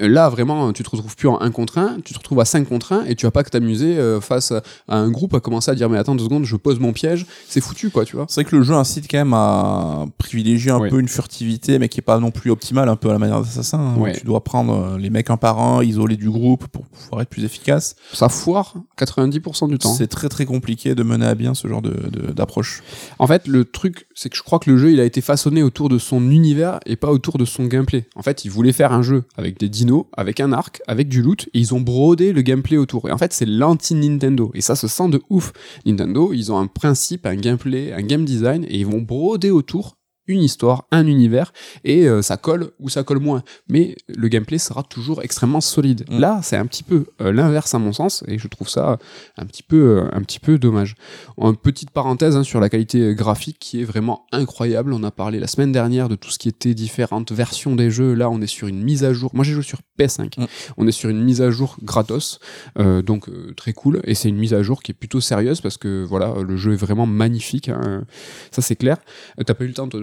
là 0.00 0.28
vraiment, 0.28 0.72
tu 0.72 0.82
te 0.82 0.90
retrouves 0.90 1.14
plus 1.16 1.28
en 1.28 1.40
1 1.40 1.50
contre 1.50 1.78
1, 1.78 1.98
tu 2.04 2.12
te 2.14 2.18
retrouves 2.18 2.40
à 2.40 2.44
5 2.44 2.68
contre 2.68 2.92
1 2.92 3.04
et 3.04 3.14
tu 3.14 3.26
vas 3.26 3.30
pas 3.30 3.44
que 3.44 3.50
t'amuser 3.50 3.96
euh, 3.98 4.20
face 4.20 4.52
à 4.52 4.62
un 4.98 5.10
groupe 5.10 5.34
à 5.34 5.40
commencer 5.40 5.70
à 5.70 5.74
dire 5.74 5.88
mais 5.88 5.98
attends 5.98 6.14
deux 6.14 6.24
secondes, 6.24 6.44
je 6.44 6.56
pose 6.56 6.80
mon 6.80 6.92
piège, 6.92 7.26
c'est 7.48 7.60
foutu 7.60 7.90
quoi, 7.90 8.04
tu 8.04 8.16
vois. 8.16 8.26
C'est 8.28 8.42
vrai 8.42 8.50
que 8.50 8.56
le 8.56 8.62
jeu 8.62 8.74
incite 8.74 9.06
quand 9.10 9.18
même 9.18 9.34
à 9.34 10.06
privilégier 10.18 10.70
un 10.72 10.78
peu 10.90 10.98
une 11.00 11.08
furtivité, 11.08 11.78
mais 11.78 11.88
qui 11.88 12.00
est 12.00 12.02
pas 12.02 12.18
non 12.18 12.30
plus 12.30 12.50
optimale, 12.50 12.88
un 12.88 12.96
peu 12.96 13.08
à 13.08 13.12
la 13.12 13.18
manière 13.18 13.40
d'Assassin. 13.40 13.78
hein. 13.78 13.94
Tu 14.18 14.24
dois 14.26 14.42
prendre 14.42 14.74
euh, 14.94 14.98
les 14.98 15.10
mecs 15.10 15.30
un 15.30 15.36
par 15.36 15.60
un, 15.60 15.82
isoler 15.84 16.16
du 16.16 16.30
groupe 16.30 16.66
pour 16.68 16.84
pouvoir 16.86 17.22
être 17.22 17.28
plus 17.28 17.44
efficace. 17.44 17.96
Ça 18.12 18.28
foire 18.28 18.74
90% 18.98 19.68
du 19.68 19.78
temps. 19.78 19.92
C'est 19.94 20.06
très 20.08 20.28
très 20.28 20.44
compliqué 20.46 20.94
de 20.94 21.02
mener 21.02 21.26
à 21.26 21.34
bien 21.34 21.54
ce 21.54 21.68
genre 21.68 21.82
de- 21.82 22.08
de- 22.10 22.32
d'approche. 22.32 22.82
En 23.18 23.26
fait, 23.26 23.46
le 23.46 23.64
truc, 23.64 24.06
c'est 24.14 24.28
que 24.28 24.36
je 24.36 24.42
crois 24.42 24.58
que 24.58 24.70
le 24.70 24.76
jeu, 24.76 24.92
il 24.92 25.00
a 25.00 25.04
été 25.04 25.20
façonné 25.20 25.62
autour 25.62 25.88
de 25.88 25.98
son 25.98 26.30
univers 26.30 26.80
et 26.86 26.96
pas 26.96 27.10
autour 27.12 27.38
de 27.38 27.44
son 27.44 27.66
gameplay. 27.66 28.06
En 28.16 28.22
fait, 28.22 28.44
ils 28.44 28.50
voulaient 28.50 28.72
faire 28.72 28.92
un 28.92 29.02
jeu 29.02 29.24
avec 29.36 29.58
des 29.58 29.68
avec 30.16 30.40
un 30.40 30.52
arc, 30.52 30.82
avec 30.86 31.08
du 31.08 31.22
loot, 31.22 31.48
et 31.54 31.58
ils 31.58 31.74
ont 31.74 31.80
brodé 31.80 32.32
le 32.32 32.42
gameplay 32.42 32.76
autour. 32.76 33.08
Et 33.08 33.12
en 33.12 33.18
fait, 33.18 33.32
c'est 33.32 33.46
l'anti-Nintendo. 33.46 34.50
Et 34.54 34.60
ça 34.60 34.76
se 34.76 34.88
sent 34.88 35.08
de 35.08 35.22
ouf. 35.30 35.52
Nintendo, 35.86 36.32
ils 36.32 36.52
ont 36.52 36.58
un 36.58 36.66
principe, 36.66 37.26
un 37.26 37.36
gameplay, 37.36 37.92
un 37.92 38.02
game 38.02 38.24
design, 38.24 38.64
et 38.64 38.78
ils 38.78 38.86
vont 38.86 39.00
broder 39.00 39.50
autour 39.50 39.96
une 40.26 40.42
histoire, 40.42 40.86
un 40.90 41.06
univers, 41.06 41.52
et 41.84 42.08
euh, 42.08 42.22
ça 42.22 42.36
colle 42.36 42.70
ou 42.80 42.88
ça 42.88 43.02
colle 43.02 43.18
moins. 43.18 43.42
Mais 43.68 43.96
le 44.08 44.28
gameplay 44.28 44.58
sera 44.58 44.82
toujours 44.82 45.22
extrêmement 45.22 45.60
solide. 45.60 46.04
Mm. 46.08 46.18
Là, 46.18 46.40
c'est 46.42 46.56
un 46.56 46.66
petit 46.66 46.82
peu 46.82 47.06
euh, 47.20 47.32
l'inverse 47.32 47.74
à 47.74 47.78
mon 47.78 47.92
sens, 47.92 48.24
et 48.26 48.38
je 48.38 48.48
trouve 48.48 48.68
ça 48.68 48.98
un 49.36 49.46
petit 49.46 49.62
peu, 49.62 49.98
euh, 49.98 50.08
un 50.12 50.22
petit 50.22 50.40
peu 50.40 50.58
dommage. 50.58 50.94
En 51.36 51.54
petite 51.54 51.90
parenthèse 51.90 52.36
hein, 52.36 52.44
sur 52.44 52.60
la 52.60 52.68
qualité 52.68 53.14
graphique 53.14 53.58
qui 53.58 53.80
est 53.80 53.84
vraiment 53.84 54.26
incroyable. 54.32 54.92
On 54.92 55.02
a 55.02 55.10
parlé 55.10 55.40
la 55.40 55.46
semaine 55.46 55.72
dernière 55.72 56.08
de 56.08 56.16
tout 56.16 56.30
ce 56.30 56.38
qui 56.38 56.48
était 56.48 56.74
différentes 56.74 57.32
versions 57.32 57.74
des 57.76 57.90
jeux. 57.90 58.14
Là, 58.14 58.30
on 58.30 58.40
est 58.40 58.46
sur 58.46 58.68
une 58.68 58.82
mise 58.82 59.04
à 59.04 59.12
jour. 59.12 59.30
Moi, 59.34 59.44
j'ai 59.44 59.52
joué 59.52 59.62
sur 59.62 59.80
PS5. 59.98 60.40
Mm. 60.40 60.46
On 60.76 60.86
est 60.86 60.92
sur 60.92 61.10
une 61.10 61.22
mise 61.22 61.42
à 61.42 61.50
jour 61.50 61.76
gratos, 61.82 62.38
euh, 62.78 63.02
donc 63.02 63.28
euh, 63.28 63.52
très 63.56 63.72
cool. 63.72 64.00
Et 64.04 64.14
c'est 64.14 64.28
une 64.28 64.36
mise 64.36 64.54
à 64.54 64.62
jour 64.62 64.82
qui 64.82 64.92
est 64.92 64.94
plutôt 64.94 65.20
sérieuse 65.20 65.60
parce 65.60 65.76
que 65.76 66.04
voilà, 66.04 66.34
le 66.42 66.56
jeu 66.56 66.72
est 66.72 66.76
vraiment 66.76 67.06
magnifique. 67.06 67.68
hein. 67.68 68.04
Ça, 68.50 68.62
c'est 68.62 68.76
clair. 68.76 68.98
Euh, 69.38 69.44
T'as 69.44 69.54
pas 69.54 69.64
eu 69.64 69.68
le 69.68 69.74
temps 69.74 69.86
de, 69.86 69.98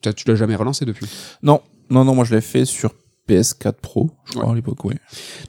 tu 0.00 0.28
l'as 0.28 0.36
jamais 0.36 0.56
relancé 0.56 0.84
depuis? 0.84 1.06
Non, 1.42 1.60
non, 1.90 2.04
non, 2.04 2.14
moi 2.14 2.24
je 2.24 2.34
l'ai 2.34 2.40
fait 2.40 2.64
sur 2.64 2.94
PS4 3.28 3.74
Pro, 3.82 4.10
je 4.24 4.32
crois, 4.32 4.46
Ouais. 4.46 4.52
à 4.52 4.54
l'époque, 4.54 4.84
oui. 4.84 4.94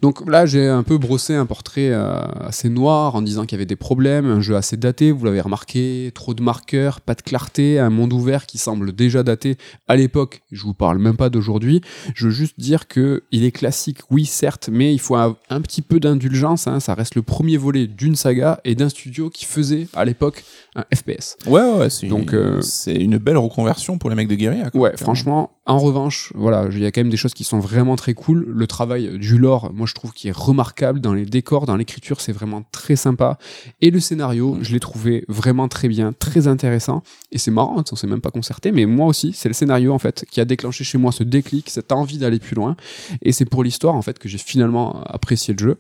Donc 0.02 0.28
là, 0.30 0.46
j'ai 0.46 0.68
un 0.68 0.84
peu 0.84 0.98
brossé 0.98 1.36
un 1.36 1.46
portrait 1.46 1.90
euh, 1.92 2.20
assez 2.40 2.70
noir 2.70 3.16
en 3.16 3.22
disant 3.22 3.44
qu'il 3.46 3.54
y 3.54 3.56
avait 3.60 3.66
des 3.66 3.76
problèmes, 3.76 4.26
un 4.26 4.42
jeu 4.42 4.56
assez 4.56 4.78
daté, 4.78 5.12
vous 5.12 5.26
l'avez 5.26 5.42
remarqué, 5.42 6.12
trop 6.14 6.34
de 6.34 6.42
marqueurs, 6.42 7.02
pas 7.02 7.16
de 7.16 7.22
clarté, 7.22 7.80
un 7.80 7.90
monde 7.90 8.14
ouvert 8.14 8.46
qui 8.46 8.58
semble 8.58 8.94
déjà 8.94 9.24
daté 9.24 9.58
à 9.88 9.96
l'époque. 9.96 10.42
Je 10.52 10.64
vous 10.64 10.74
parle 10.74 10.98
même 11.00 11.18
pas 11.18 11.30
d'aujourd'hui. 11.30 11.82
Je 12.16 12.26
veux 12.26 12.32
juste 12.32 12.60
dire 12.60 12.88
que 12.88 13.24
il 13.32 13.44
est 13.44 13.52
classique, 13.52 14.00
oui, 14.10 14.26
certes, 14.26 14.70
mais 14.72 14.94
il 14.94 15.00
faut 15.00 15.16
un, 15.16 15.36
un 15.50 15.62
petit 15.62 15.82
peu 15.82 16.00
d'indulgence. 16.00 16.68
hein. 16.68 16.80
Ça 16.80 16.94
reste 16.94 17.16
le 17.16 17.22
premier 17.22 17.58
volet 17.58 17.88
d'une 17.88 18.16
saga 18.16 18.60
et 18.66 18.76
d'un 18.76 18.90
studio 18.90 19.30
qui 19.30 19.46
faisait 19.46 19.88
à 19.94 20.06
l'époque 20.06 20.44
un 20.76 20.86
FPS. 20.96 21.38
Ouais, 21.48 21.62
ouais, 21.78 21.90
c'est 21.90 22.08
Donc, 22.08 22.32
une, 22.32 22.38
euh, 22.38 22.62
c'est 22.62 22.96
une 22.96 23.18
belle 23.18 23.38
reconversion 23.38 23.98
pour 23.98 24.10
les 24.10 24.16
mecs 24.16 24.28
de 24.28 24.36
Guerilla. 24.36 24.70
quoi. 24.70 24.82
Ouais, 24.82 24.98
franchement, 24.98 25.52
en 25.66 25.80
revanche, 25.80 26.32
voilà, 26.36 26.68
il 26.72 26.80
y 26.80 26.86
a 26.86 26.91
quand 26.91 27.02
même 27.02 27.10
des 27.10 27.18
choses 27.18 27.34
qui 27.34 27.44
sont 27.44 27.60
vraiment 27.68 27.95
très 27.95 28.14
cool. 28.14 28.45
Le 28.48 28.68
travail 28.68 29.19
du 29.19 29.38
lore, 29.38 29.72
moi 29.73 29.85
je 29.85 29.94
trouve 29.94 30.14
qu'il 30.14 30.30
est 30.30 30.35
remarquable 30.35 30.99
dans 30.99 31.14
les 31.14 31.26
décors, 31.26 31.65
dans 31.65 31.76
l'écriture, 31.76 32.22
c'est 32.22 32.31
vraiment 32.31 32.64
très 32.72 32.95
sympa. 32.95 33.38
Et 33.81 33.91
le 33.91 33.99
scénario, 33.99 34.57
je 34.61 34.73
l'ai 34.73 34.80
trouvé 34.80 35.26
vraiment 35.27 35.68
très 35.68 35.88
bien, 35.88 36.14
très 36.14 36.48
intéressant. 36.48 37.03
Et 37.31 37.38
c'est 37.38 37.52
marrant, 37.52 37.84
on 37.91 37.95
s'est 37.95 38.07
même 38.07 38.22
pas 38.22 38.31
concerté, 38.31 38.72
mais 38.72 38.85
moi 38.85 39.07
aussi, 39.07 39.34
c'est 39.34 39.49
le 39.49 39.53
scénario 39.53 39.94
en 39.94 39.99
fait 39.99 40.26
qui 40.31 40.41
a 40.41 40.45
déclenché 40.45 40.84
chez 40.84 40.98
moi 40.98 41.11
ce 41.11 41.23
déclic, 41.23 41.69
cette 41.69 41.91
envie 41.91 42.18
d'aller 42.18 42.39
plus 42.39 42.56
loin. 42.56 42.76
Et 43.22 43.31
c'est 43.31 43.45
pour 43.45 43.64
l'histoire 43.64 43.95
en 43.95 44.02
fait 44.02 44.18
que 44.19 44.30
j'ai 44.30 44.38
finalement 44.38 45.03
apprécié 45.03 45.53
le 45.53 45.60
jeu. 45.60 45.77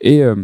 Et 0.00 0.22
euh, 0.22 0.36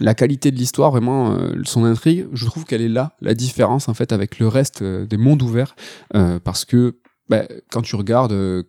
la 0.00 0.14
qualité 0.14 0.50
de 0.50 0.56
l'histoire, 0.56 0.90
vraiment, 0.90 1.32
euh, 1.32 1.62
son 1.64 1.84
intrigue, 1.84 2.26
je 2.32 2.44
trouve 2.44 2.64
qu'elle 2.64 2.82
est 2.82 2.88
là, 2.88 3.12
la 3.20 3.34
différence 3.34 3.88
en 3.88 3.94
fait 3.94 4.12
avec 4.12 4.38
le 4.38 4.48
reste 4.48 4.82
euh, 4.82 5.06
des 5.06 5.16
mondes 5.16 5.42
ouverts, 5.42 5.74
euh, 6.14 6.38
parce 6.42 6.64
que 6.64 6.98
bah, 7.28 7.44
quand 7.70 7.82
tu 7.82 7.96
regardes 7.96 8.64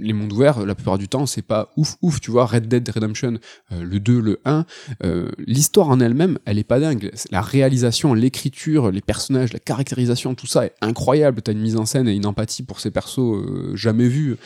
les 0.00 0.12
mondes 0.12 0.32
ouverts, 0.32 0.64
la 0.64 0.74
plupart 0.74 0.98
du 0.98 1.08
temps, 1.08 1.26
c'est 1.26 1.42
pas 1.42 1.72
ouf 1.76 1.96
ouf, 2.02 2.20
tu 2.20 2.30
vois, 2.30 2.46
Red 2.46 2.68
Dead 2.68 2.88
Redemption, 2.88 3.38
euh, 3.72 3.82
le 3.82 3.98
2, 4.00 4.20
le 4.20 4.40
1, 4.44 4.64
euh, 5.04 5.30
l'histoire 5.38 5.88
en 5.88 6.00
elle-même, 6.00 6.38
elle 6.44 6.58
est 6.58 6.64
pas 6.64 6.78
dingue. 6.80 7.10
La 7.30 7.40
réalisation, 7.40 8.14
l'écriture, 8.14 8.90
les 8.90 9.00
personnages, 9.00 9.52
la 9.52 9.58
caractérisation, 9.58 10.34
tout 10.34 10.46
ça 10.46 10.66
est 10.66 10.72
incroyable. 10.80 11.42
T'as 11.42 11.52
une 11.52 11.60
mise 11.60 11.76
en 11.76 11.86
scène 11.86 12.08
et 12.08 12.14
une 12.14 12.26
empathie 12.26 12.62
pour 12.62 12.80
ces 12.80 12.90
persos 12.90 13.18
euh, 13.20 13.72
jamais 13.74 14.08
vus. 14.08 14.36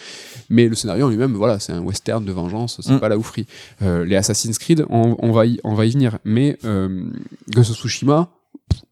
Mais 0.49 0.69
le 0.69 0.75
scénario 0.75 1.07
en 1.07 1.11
lui-même, 1.11 1.35
voilà, 1.35 1.59
c'est 1.59 1.73
un 1.73 1.81
western 1.81 2.25
de 2.25 2.33
vengeance, 2.33 2.81
c'est 2.83 2.93
Mm. 2.95 3.01
pas 3.01 3.09
la 3.09 3.19
oufrie. 3.19 3.47
Les 3.81 4.17
Assassin's 4.17 4.59
Creed, 4.59 4.85
on, 4.91 5.17
on 5.21 5.33
va, 5.33 5.47
y, 5.47 5.61
on 5.65 5.75
va 5.75 5.87
y 5.87 5.91
venir. 5.91 6.19
Mais 6.25 6.59
Ghost 7.51 7.71
of 7.71 7.77
Tsushima, 7.77 8.31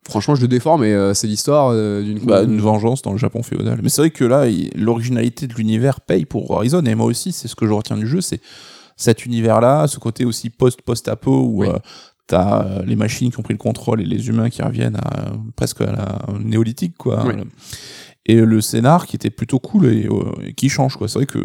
franchement, 0.08 0.34
je 0.34 0.40
le 0.42 0.48
défends, 0.48 0.78
mais 0.78 0.92
euh, 0.92 1.14
c'est 1.14 1.26
l'histoire 1.26 1.70
euh, 1.72 2.02
d'une 2.02 2.18
Bah, 2.20 2.42
une 2.42 2.60
vengeance 2.60 3.02
dans 3.02 3.12
le 3.12 3.18
Japon 3.18 3.42
féodal. 3.42 3.80
Mais 3.82 3.88
c'est 3.88 4.00
vrai 4.02 4.10
que 4.10 4.24
là, 4.24 4.46
l'originalité 4.74 5.46
de 5.46 5.54
l'univers 5.54 6.00
paye 6.00 6.24
pour 6.24 6.50
Horizon, 6.50 6.82
et 6.84 6.94
moi 6.94 7.06
aussi, 7.06 7.32
c'est 7.32 7.48
ce 7.48 7.54
que 7.54 7.66
je 7.66 7.72
retiens 7.72 7.96
du 7.96 8.06
jeu, 8.06 8.20
c'est 8.20 8.40
cet 8.96 9.26
univers-là, 9.26 9.86
ce 9.86 9.98
côté 9.98 10.24
aussi 10.24 10.50
post-post-apo 10.50 11.30
où 11.44 11.60
Oui. 11.60 11.68
euh, 11.68 11.78
t'as 12.26 12.64
euh, 12.64 12.82
les 12.84 12.96
machines 12.96 13.30
qui 13.30 13.38
ont 13.38 13.42
pris 13.42 13.54
le 13.54 13.58
contrôle 13.58 14.00
et 14.00 14.04
les 14.04 14.28
humains 14.28 14.50
qui 14.50 14.60
reviennent 14.62 14.96
à, 14.96 15.32
presque 15.56 15.80
à 15.82 15.92
la 15.92 16.18
néolithique, 16.42 16.96
quoi. 16.98 17.24
Oui. 17.26 17.34
Et 18.26 18.34
le 18.36 18.60
scénar 18.60 19.06
qui 19.06 19.16
était 19.16 19.30
plutôt 19.30 19.58
cool 19.58 19.86
et, 19.86 20.08
et 20.44 20.52
qui 20.52 20.68
change, 20.68 20.96
quoi. 20.96 21.08
C'est 21.08 21.18
vrai 21.20 21.26
que 21.26 21.38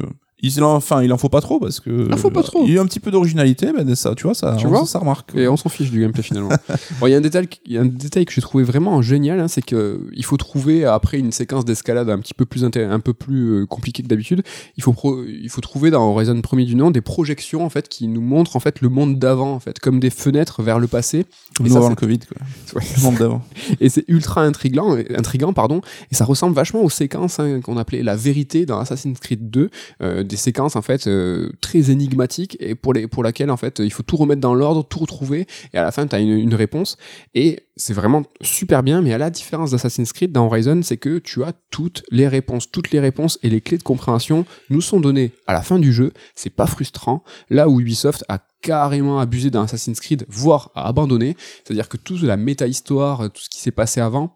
il 0.44 0.64
en, 0.64 0.76
enfin, 0.76 1.02
il 1.02 1.11
en 1.14 1.18
faut 1.18 1.30
pas 1.30 1.41
trop 1.41 1.60
parce 1.60 1.80
que 1.80 1.90
Il 2.07 2.14
en 2.14 2.18
faut 2.18 2.30
pas 2.30 2.44
trop. 2.44 2.64
Il 2.68 2.74
y 2.74 2.78
a 2.78 2.82
un 2.82 2.86
petit 2.86 2.99
peu 2.99 3.10
d'originalité, 3.11 3.72
mais 3.74 3.95
ça, 3.95 4.14
tu 4.15 4.24
vois, 4.24 4.34
ça, 4.34 4.56
Tu 4.60 4.68
on- 4.68 4.70
vois 4.70 4.86
ça, 4.86 4.99
remarque. 4.99 5.34
Et 5.36 5.48
on 5.48 5.57
s'en 5.57 5.70
fiche 5.70 5.90
du 5.90 5.99
gameplay 6.02 6.22
finalement. 6.24 6.49
Bon, 6.99 7.07
il 7.07 7.11
y 7.11 7.14
a 7.14 7.18
un 7.18 7.22
détail, 7.22 7.48
il 7.65 7.72
y 7.74 7.78
a 7.78 7.82
un 7.82 7.86
détail 7.86 8.26
que 8.26 8.32
j'ai 8.34 8.41
trouvé 8.41 8.64
vraiment 8.64 9.02
génial, 9.02 9.40
hein, 9.40 9.48
c'est 9.48 9.61
que 9.64 10.02
il 10.14 10.24
faut 10.26 10.38
trouver 10.38 10.86
après 10.86 11.18
une 11.18 11.32
séquence 11.32 11.65
d'escalade 11.65 12.10
un 12.10 12.20
petit 12.20 12.34
peu 12.34 12.45
plus 12.45 12.64
inté- 12.64 12.86
un 12.88 12.99
peu 12.99 13.14
plus 13.14 13.61
euh, 13.61 13.65
compliquée 13.65 14.03
que 14.03 14.07
d'habitude. 14.07 14.44
Il 14.78 14.84
faut 14.84 14.94
il 15.28 15.49
faut 15.49 15.61
trouver 15.61 15.90
dans 15.91 16.03
Horizon 16.11 16.40
premier 16.41 16.65
du 16.65 16.76
nom 16.76 16.91
des 16.91 17.02
projections 17.02 17.64
en 17.65 17.70
fait 17.70 17.88
qui 17.90 18.07
nous 18.07 18.22
montrent 18.22 18.56
en 18.56 18.60
fait 18.60 18.82
le 18.82 18.90
monde 18.90 19.18
d'avant 19.20 19.53
en 19.53 19.60
fait 19.60 19.80
comme 19.80 19.99
des 19.99 20.10
fenêtres 20.10 20.61
vers 20.61 20.80
le 20.80 20.88
passé. 20.88 21.26
Comme 21.57 21.68
avant 21.78 21.90
le 21.90 21.95
Covid, 21.95 22.20
quoi. 22.20 22.38
Ouais. 22.76 22.88
Le 22.98 23.03
monde 23.03 23.15
d'avant. 23.18 23.41
Et 23.80 23.90
c'est 23.90 24.03
ultra 24.07 24.41
intriguant, 24.44 24.98
intriguant 25.15 25.53
pardon, 25.53 25.82
et 26.11 26.15
ça 26.15 26.26
ressemble 26.26 26.56
vachement 26.56 26.82
aux 26.82 26.90
séquences 26.90 27.40
hein, 27.40 27.61
qu'on 27.61 27.78
appelait 27.78 28.02
la 28.03 28.15
vérité 28.15 28.65
dans 28.65 28.80
Assassin's 28.80 29.20
Creed 29.20 29.49
2, 29.49 29.70
euh, 30.02 30.24
des 30.34 30.38
séquences 30.38 30.76
en 30.76 30.81
fait 30.81 31.05
euh, 31.05 31.51
très 31.61 31.91
énigmatiques 31.91 32.57
et 32.60 32.73
pour 32.73 32.93
les 32.93 33.05
pour 33.07 33.23
laquelle 33.23 33.51
en 33.51 33.57
fait 33.57 33.77
il 33.77 33.93
faut 33.93 34.01
tout 34.01 34.18
remettre 34.18 34.41
dans 34.41 34.55
l'ordre, 34.55 34.84
tout 34.84 34.97
retrouver 34.97 35.45
et 35.73 35.77
à 35.77 35.84
la 35.84 35.91
fin 35.91 36.07
tu 36.07 36.15
as 36.15 36.19
une, 36.19 36.55
réponse. 36.55 36.97
Et 37.35 37.68
c'est 37.77 37.93
vraiment 37.93 38.23
super 38.41 38.81
bien 38.81 39.01
mais 39.01 39.14
à 39.14 39.19
la 39.19 39.30
différence 39.30 39.72
d'Assassin's 39.72 40.11
Creed 40.11 40.31
dans 40.31 40.47
Horizon, 40.47 40.81
c'est 40.81 40.97
que 40.97 41.19
tu 41.19 41.43
as 41.43 41.53
toutes 41.69 42.03
les 42.10 42.27
réponses, 42.27 42.72
toutes 42.72 42.89
les 42.89 42.99
réponses 42.99 43.38
et 43.43 43.49
les 43.49 43.61
clés 43.61 43.77
de 43.77 43.84
compréhension 43.84 44.45
nous 44.72 44.81
sont 44.81 44.99
données 44.99 45.31
à 45.45 45.53
la 45.53 45.61
fin 45.61 45.77
du 45.77 45.93
jeu, 45.93 46.11
c'est 46.34 46.49
pas 46.49 46.65
frustrant, 46.65 47.23
là 47.51 47.69
où 47.69 47.80
Ubisoft 47.80 48.26
a 48.27 48.39
carrément 48.61 49.19
abusé 49.19 49.51
dans 49.51 49.61
Assassin's 49.61 49.99
Creed, 49.99 50.26
voire 50.30 50.72
a 50.73 50.88
abandonné, 50.88 51.35
c'est-à-dire 51.64 51.89
que 51.89 51.97
toute 51.97 52.23
la 52.23 52.38
méta-histoire, 52.38 53.30
tout 53.31 53.41
ce 53.41 53.49
qui 53.49 53.60
s'est 53.60 53.72
passé 53.72 54.01
avant, 54.01 54.35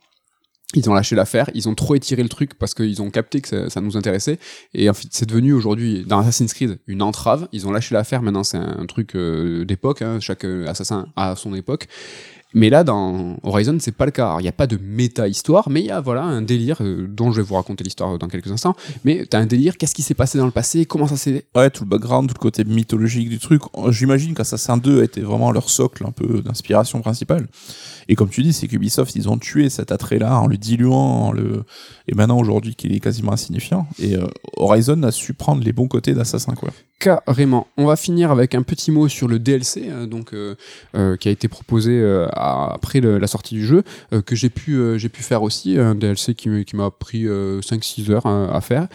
ils 0.76 0.90
ont 0.90 0.94
lâché 0.94 1.16
l'affaire, 1.16 1.50
ils 1.54 1.70
ont 1.70 1.76
trop 1.76 1.96
étiré 1.96 2.22
le 2.22 2.30
truc 2.30 2.56
parce 2.56 2.74
qu'ils 2.74 3.02
ont 3.02 3.10
capté 3.10 3.40
que 3.40 3.70
ça, 3.70 3.82
nous 3.82 3.96
intéressait. 3.96 4.38
Et 4.74 4.90
en 4.90 4.94
fait, 4.94 5.08
c'est 5.12 5.26
devenu 5.26 5.54
aujourd'hui, 5.54 6.04
dans 6.06 6.20
Assassin's 6.20 6.54
Creed, 6.54 6.80
une 6.88 7.02
entrave. 7.02 7.48
Ils 7.54 7.68
ont 7.68 7.72
lâché 7.72 7.96
l'affaire, 7.96 8.22
maintenant 8.22 8.44
c'est 8.44 8.58
un 8.58 8.86
truc 8.86 9.16
euh, 9.16 9.64
d'époque, 9.64 10.02
hein, 10.02 10.20
chaque 10.20 10.44
euh, 10.44 10.68
assassin 10.68 11.08
a 11.16 11.38
son 11.38 11.54
époque. 11.54 11.88
Mais 12.54 12.70
là, 12.70 12.84
dans 12.84 13.38
Horizon, 13.44 13.78
c'est 13.80 13.92
pas 13.92 14.06
le 14.06 14.12
cas. 14.12 14.38
Il 14.40 14.44
n'y 14.44 14.48
a 14.48 14.54
pas 14.54 14.68
de 14.68 14.78
méta-histoire, 14.82 15.70
mais 15.70 15.82
il 15.82 15.88
y 15.88 15.92
a 15.92 16.00
voilà 16.00 16.24
un 16.24 16.42
délire 16.42 16.78
euh, 16.82 17.06
dont 17.08 17.32
je 17.32 17.42
vais 17.42 17.48
vous 17.48 17.56
raconter 17.56 17.84
l'histoire 17.84 18.18
dans 18.18 18.28
quelques 18.28 18.52
instants. 18.52 18.76
Mais 19.04 19.26
t'as 19.26 19.40
un 19.40 19.46
délire, 19.46 19.78
qu'est-ce 19.78 19.94
qui 19.94 20.02
s'est 20.02 20.14
passé 20.14 20.38
dans 20.38 20.46
le 20.46 20.52
passé, 20.52 20.86
comment 20.86 21.08
ça 21.08 21.18
s'est... 21.18 21.46
Ouais, 21.56 21.70
tout 21.70 21.84
le 21.84 21.90
background, 21.90 22.30
tout 22.30 22.36
le 22.36 22.42
côté 22.42 22.64
mythologique 22.64 23.30
du 23.30 23.40
truc. 23.40 23.62
J'imagine 23.90 24.34
qu'Assassin 24.34 24.78
2 24.78 25.04
était 25.04 25.22
vraiment 25.22 25.52
leur 25.52 25.70
socle 25.70 26.06
un 26.06 26.12
peu 26.12 26.42
d'inspiration 26.42 27.02
principale. 27.02 27.48
Et 28.10 28.16
comme 28.16 28.30
tu 28.30 28.44
dis, 28.44 28.54
c'est 28.54 28.68
qu'Ubisoft, 28.68 29.16
ils 29.16 29.30
ont 29.30 29.38
tué 29.38 29.70
cet 29.70 29.92
attrait-là 29.92 30.40
en 30.40 30.48
le 30.48 30.58
diluant, 30.58 31.32
le... 31.32 31.64
et 32.08 32.16
maintenant 32.16 32.40
aujourd'hui 32.40 32.76
qu'il 32.76 32.94
est 32.94 33.00
quasiment 33.00 33.34
insignifiant. 33.34 33.88
Et 34.00 34.16
euh, 34.16 34.28
Horizon 34.56 35.04
a 35.04 35.12
su 35.12 35.34
prendre 35.34 35.64
les 35.64 35.74
bons 35.74 35.88
côtés 35.88 36.14
d'Assassin, 36.14 36.54
quoi. 36.54 36.72
Carrément. 37.00 37.68
On 37.78 37.86
va 37.86 37.96
finir 37.96 38.32
avec 38.32 38.56
un 38.56 38.64
petit 38.64 38.90
mot 38.90 39.08
sur 39.08 39.28
le 39.28 39.38
DLC, 39.38 39.84
euh, 39.88 40.08
donc 40.08 40.34
euh, 40.34 40.56
qui 41.18 41.28
a 41.28 41.32
été 41.32 41.48
proposé 41.48 42.04
après 42.34 43.02
la 43.02 43.28
sortie 43.28 43.54
du 43.54 43.66
jeu, 43.66 43.84
que 44.26 44.36
j'ai 44.36 44.50
pu 44.50 44.98
j'ai 44.98 45.10
pu 45.10 45.22
faire 45.22 45.44
aussi, 45.44 45.78
un 45.78 45.94
DLC 45.94 46.34
qui, 46.34 46.66
qui 46.66 46.76
m'a 46.76 46.90
pris 46.90 47.28
euh, 47.28 47.62
5-6 47.62 48.12
heures 48.12 48.26
hein, 48.26 48.50
à 48.52 48.62
faire, 48.62 48.88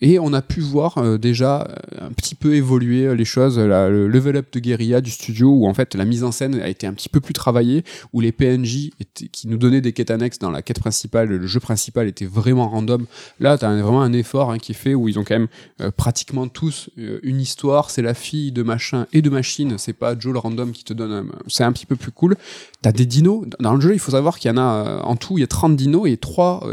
et 0.00 0.18
on 0.18 0.32
a 0.34 0.42
pu 0.42 0.60
voir 0.60 1.18
déjà 1.18 1.68
un 1.98 2.10
petit 2.12 2.34
peu 2.34 2.54
évoluer 2.54 3.14
les 3.14 3.24
choses, 3.24 3.58
le 3.58 4.08
level 4.08 4.36
up 4.36 4.46
de 4.52 4.60
guérilla 4.60 5.00
du 5.00 5.10
studio, 5.10 5.50
où 5.50 5.66
en 5.66 5.74
fait 5.74 5.94
la 5.94 6.04
mise 6.04 6.24
en 6.24 6.32
scène 6.32 6.60
a 6.60 6.68
été 6.68 6.86
un 6.86 6.92
petit 6.92 7.08
peu 7.08 7.20
plus 7.20 7.34
travaillée, 7.34 7.82
où 8.12 8.20
les 8.20 8.31
PNJ 8.32 8.90
étaient- 9.00 9.28
qui 9.28 9.46
nous 9.48 9.56
donnaient 9.58 9.80
des 9.80 9.92
quêtes 9.92 10.10
annexes 10.10 10.38
dans 10.38 10.50
la 10.50 10.62
quête 10.62 10.80
principale, 10.80 11.28
le 11.28 11.46
jeu 11.46 11.60
principal 11.60 12.08
était 12.08 12.24
vraiment 12.26 12.68
random. 12.68 13.06
Là, 13.40 13.56
tu 13.58 13.64
as 13.64 13.74
vraiment 13.76 14.02
un 14.02 14.12
effort 14.12 14.50
hein, 14.50 14.58
qui 14.58 14.72
est 14.72 14.74
fait 14.74 14.94
où 14.94 15.08
ils 15.08 15.18
ont 15.18 15.24
quand 15.24 15.34
même 15.34 15.48
euh, 15.80 15.90
pratiquement 15.90 16.48
tous 16.48 16.90
euh, 16.98 17.20
une 17.22 17.40
histoire, 17.40 17.90
c'est 17.90 18.02
la 18.02 18.14
fille 18.14 18.52
de 18.52 18.62
machin 18.62 19.06
et 19.12 19.22
de 19.22 19.30
machine, 19.30 19.76
c'est 19.78 19.92
pas 19.92 20.18
Joe 20.18 20.32
le 20.32 20.38
random 20.38 20.72
qui 20.72 20.84
te 20.84 20.92
donne, 20.92 21.12
un- 21.12 21.26
c'est 21.46 21.64
un 21.64 21.72
petit 21.72 21.86
peu 21.86 21.96
plus 21.96 22.10
cool. 22.12 22.36
T'as 22.80 22.92
des 22.92 23.06
dinos, 23.06 23.44
dans 23.60 23.74
le 23.74 23.80
jeu 23.80 23.92
il 23.92 23.98
faut 23.98 24.10
savoir 24.12 24.38
qu'il 24.38 24.50
y 24.50 24.54
en 24.54 24.58
a, 24.58 24.86
euh, 24.86 25.00
en 25.02 25.16
tout 25.16 25.38
il 25.38 25.42
y 25.42 25.44
a 25.44 25.48
30 25.48 25.76
dinos 25.76 26.08
et 26.08 26.16
3 26.16 26.66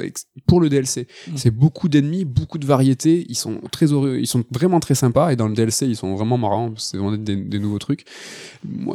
pour 0.47 0.61
le 0.61 0.69
DLC. 0.69 1.07
Mm. 1.27 1.31
C'est 1.37 1.51
beaucoup 1.51 1.89
d'ennemis, 1.89 2.25
beaucoup 2.25 2.57
de 2.57 2.65
variétés, 2.65 3.25
ils 3.29 3.35
sont 3.35 3.59
très 3.71 3.87
heureux, 3.91 4.17
ils 4.19 4.27
sont 4.27 4.43
vraiment 4.51 4.79
très 4.79 4.95
sympas 4.95 5.31
et 5.31 5.35
dans 5.35 5.47
le 5.47 5.53
DLC 5.53 5.85
ils 5.87 5.95
sont 5.95 6.15
vraiment 6.15 6.37
marrants, 6.37 6.73
c'est 6.77 6.97
vraiment 6.97 7.15
des, 7.17 7.35
des 7.35 7.59
nouveaux 7.59 7.79
trucs. 7.79 8.05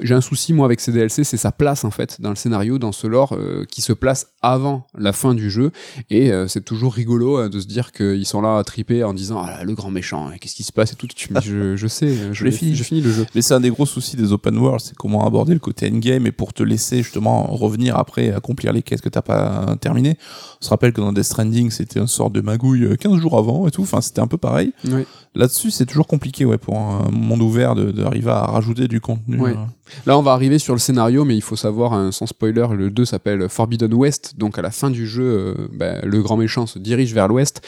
J'ai 0.02 0.14
un 0.14 0.20
souci 0.20 0.52
moi 0.52 0.66
avec 0.66 0.80
ces 0.80 0.92
DLC, 0.92 1.24
c'est 1.24 1.36
sa 1.36 1.52
place 1.52 1.84
en 1.84 1.90
fait 1.90 2.20
dans 2.20 2.30
le 2.30 2.36
scénario, 2.36 2.53
dans 2.78 2.92
ce 2.92 3.06
lore 3.06 3.34
euh, 3.34 3.64
qui 3.64 3.82
se 3.82 3.92
place 3.92 4.28
avant 4.40 4.86
la 4.96 5.12
fin 5.12 5.34
du 5.34 5.50
jeu 5.50 5.72
et 6.10 6.32
euh, 6.32 6.46
c'est 6.48 6.64
toujours 6.64 6.94
rigolo 6.94 7.38
euh, 7.38 7.48
de 7.48 7.58
se 7.60 7.66
dire 7.66 7.92
qu'ils 7.92 8.26
sont 8.26 8.40
là 8.40 8.58
à 8.58 8.64
triper 8.64 9.02
en 9.02 9.14
disant 9.14 9.42
ah 9.44 9.50
là, 9.50 9.64
le 9.64 9.74
grand 9.74 9.90
méchant, 9.90 10.28
hein, 10.28 10.34
qu'est-ce 10.40 10.54
qui 10.54 10.62
se 10.62 10.72
passe 10.72 10.92
et 10.92 10.96
tout. 10.96 11.06
Tu 11.06 11.32
me 11.32 11.40
dis, 11.40 11.46
je, 11.48 11.76
je 11.76 11.86
sais, 11.86 12.06
euh, 12.06 12.32
je 12.32 12.44
l'ai 12.44 12.52
fini. 12.52 12.74
j'ai 12.74 12.84
fini 12.84 13.00
le 13.00 13.10
jeu. 13.10 13.26
Mais 13.34 13.42
c'est 13.42 13.54
un 13.54 13.60
des 13.60 13.70
gros 13.70 13.86
soucis 13.86 14.16
des 14.16 14.32
open 14.32 14.56
world, 14.58 14.80
c'est 14.80 14.94
comment 14.96 15.26
aborder 15.26 15.54
le 15.54 15.60
côté 15.60 15.90
endgame 15.90 16.26
et 16.26 16.32
pour 16.32 16.52
te 16.52 16.62
laisser 16.62 17.02
justement 17.02 17.44
revenir 17.44 17.96
après 17.96 18.32
accomplir 18.32 18.72
les 18.72 18.82
quêtes 18.82 19.00
que 19.00 19.08
t'as 19.08 19.22
pas 19.22 19.76
terminées. 19.80 20.16
On 20.60 20.64
se 20.64 20.70
rappelle 20.70 20.92
que 20.92 21.00
dans 21.00 21.12
Death 21.12 21.24
Stranding, 21.24 21.70
c'était 21.70 22.00
une 22.00 22.06
sorte 22.06 22.32
de 22.32 22.40
magouille 22.40 22.84
euh, 22.84 22.96
15 22.96 23.16
jours 23.18 23.38
avant 23.38 23.66
et 23.66 23.70
tout, 23.70 23.82
enfin 23.82 24.00
c'était 24.00 24.20
un 24.20 24.26
peu 24.26 24.38
pareil. 24.38 24.72
Oui. 24.84 25.04
Là-dessus, 25.34 25.70
c'est 25.70 25.86
toujours 25.86 26.06
compliqué 26.06 26.44
ouais, 26.44 26.58
pour 26.58 26.78
un 26.78 27.10
monde 27.10 27.42
ouvert 27.42 27.74
d'arriver 27.74 28.30
à 28.30 28.44
rajouter 28.46 28.86
du 28.86 29.00
contenu. 29.00 29.40
Ouais. 29.40 29.56
Là, 30.06 30.18
on 30.18 30.22
va 30.22 30.32
arriver 30.32 30.58
sur 30.58 30.74
le 30.74 30.78
scénario, 30.78 31.24
mais 31.24 31.36
il 31.36 31.42
faut 31.42 31.56
savoir, 31.56 31.92
hein, 31.92 32.10
sans 32.10 32.26
spoiler, 32.26 32.66
le 32.72 32.90
2 32.90 33.04
s'appelle 33.04 33.48
Forbidden 33.48 33.92
West. 33.92 34.34
Donc, 34.36 34.58
à 34.58 34.62
la 34.62 34.70
fin 34.70 34.90
du 34.90 35.06
jeu, 35.06 35.24
euh, 35.24 35.68
ben, 35.72 36.00
le 36.04 36.22
grand 36.22 36.36
méchant 36.36 36.66
se 36.66 36.78
dirige 36.78 37.12
vers 37.12 37.28
l'ouest. 37.28 37.60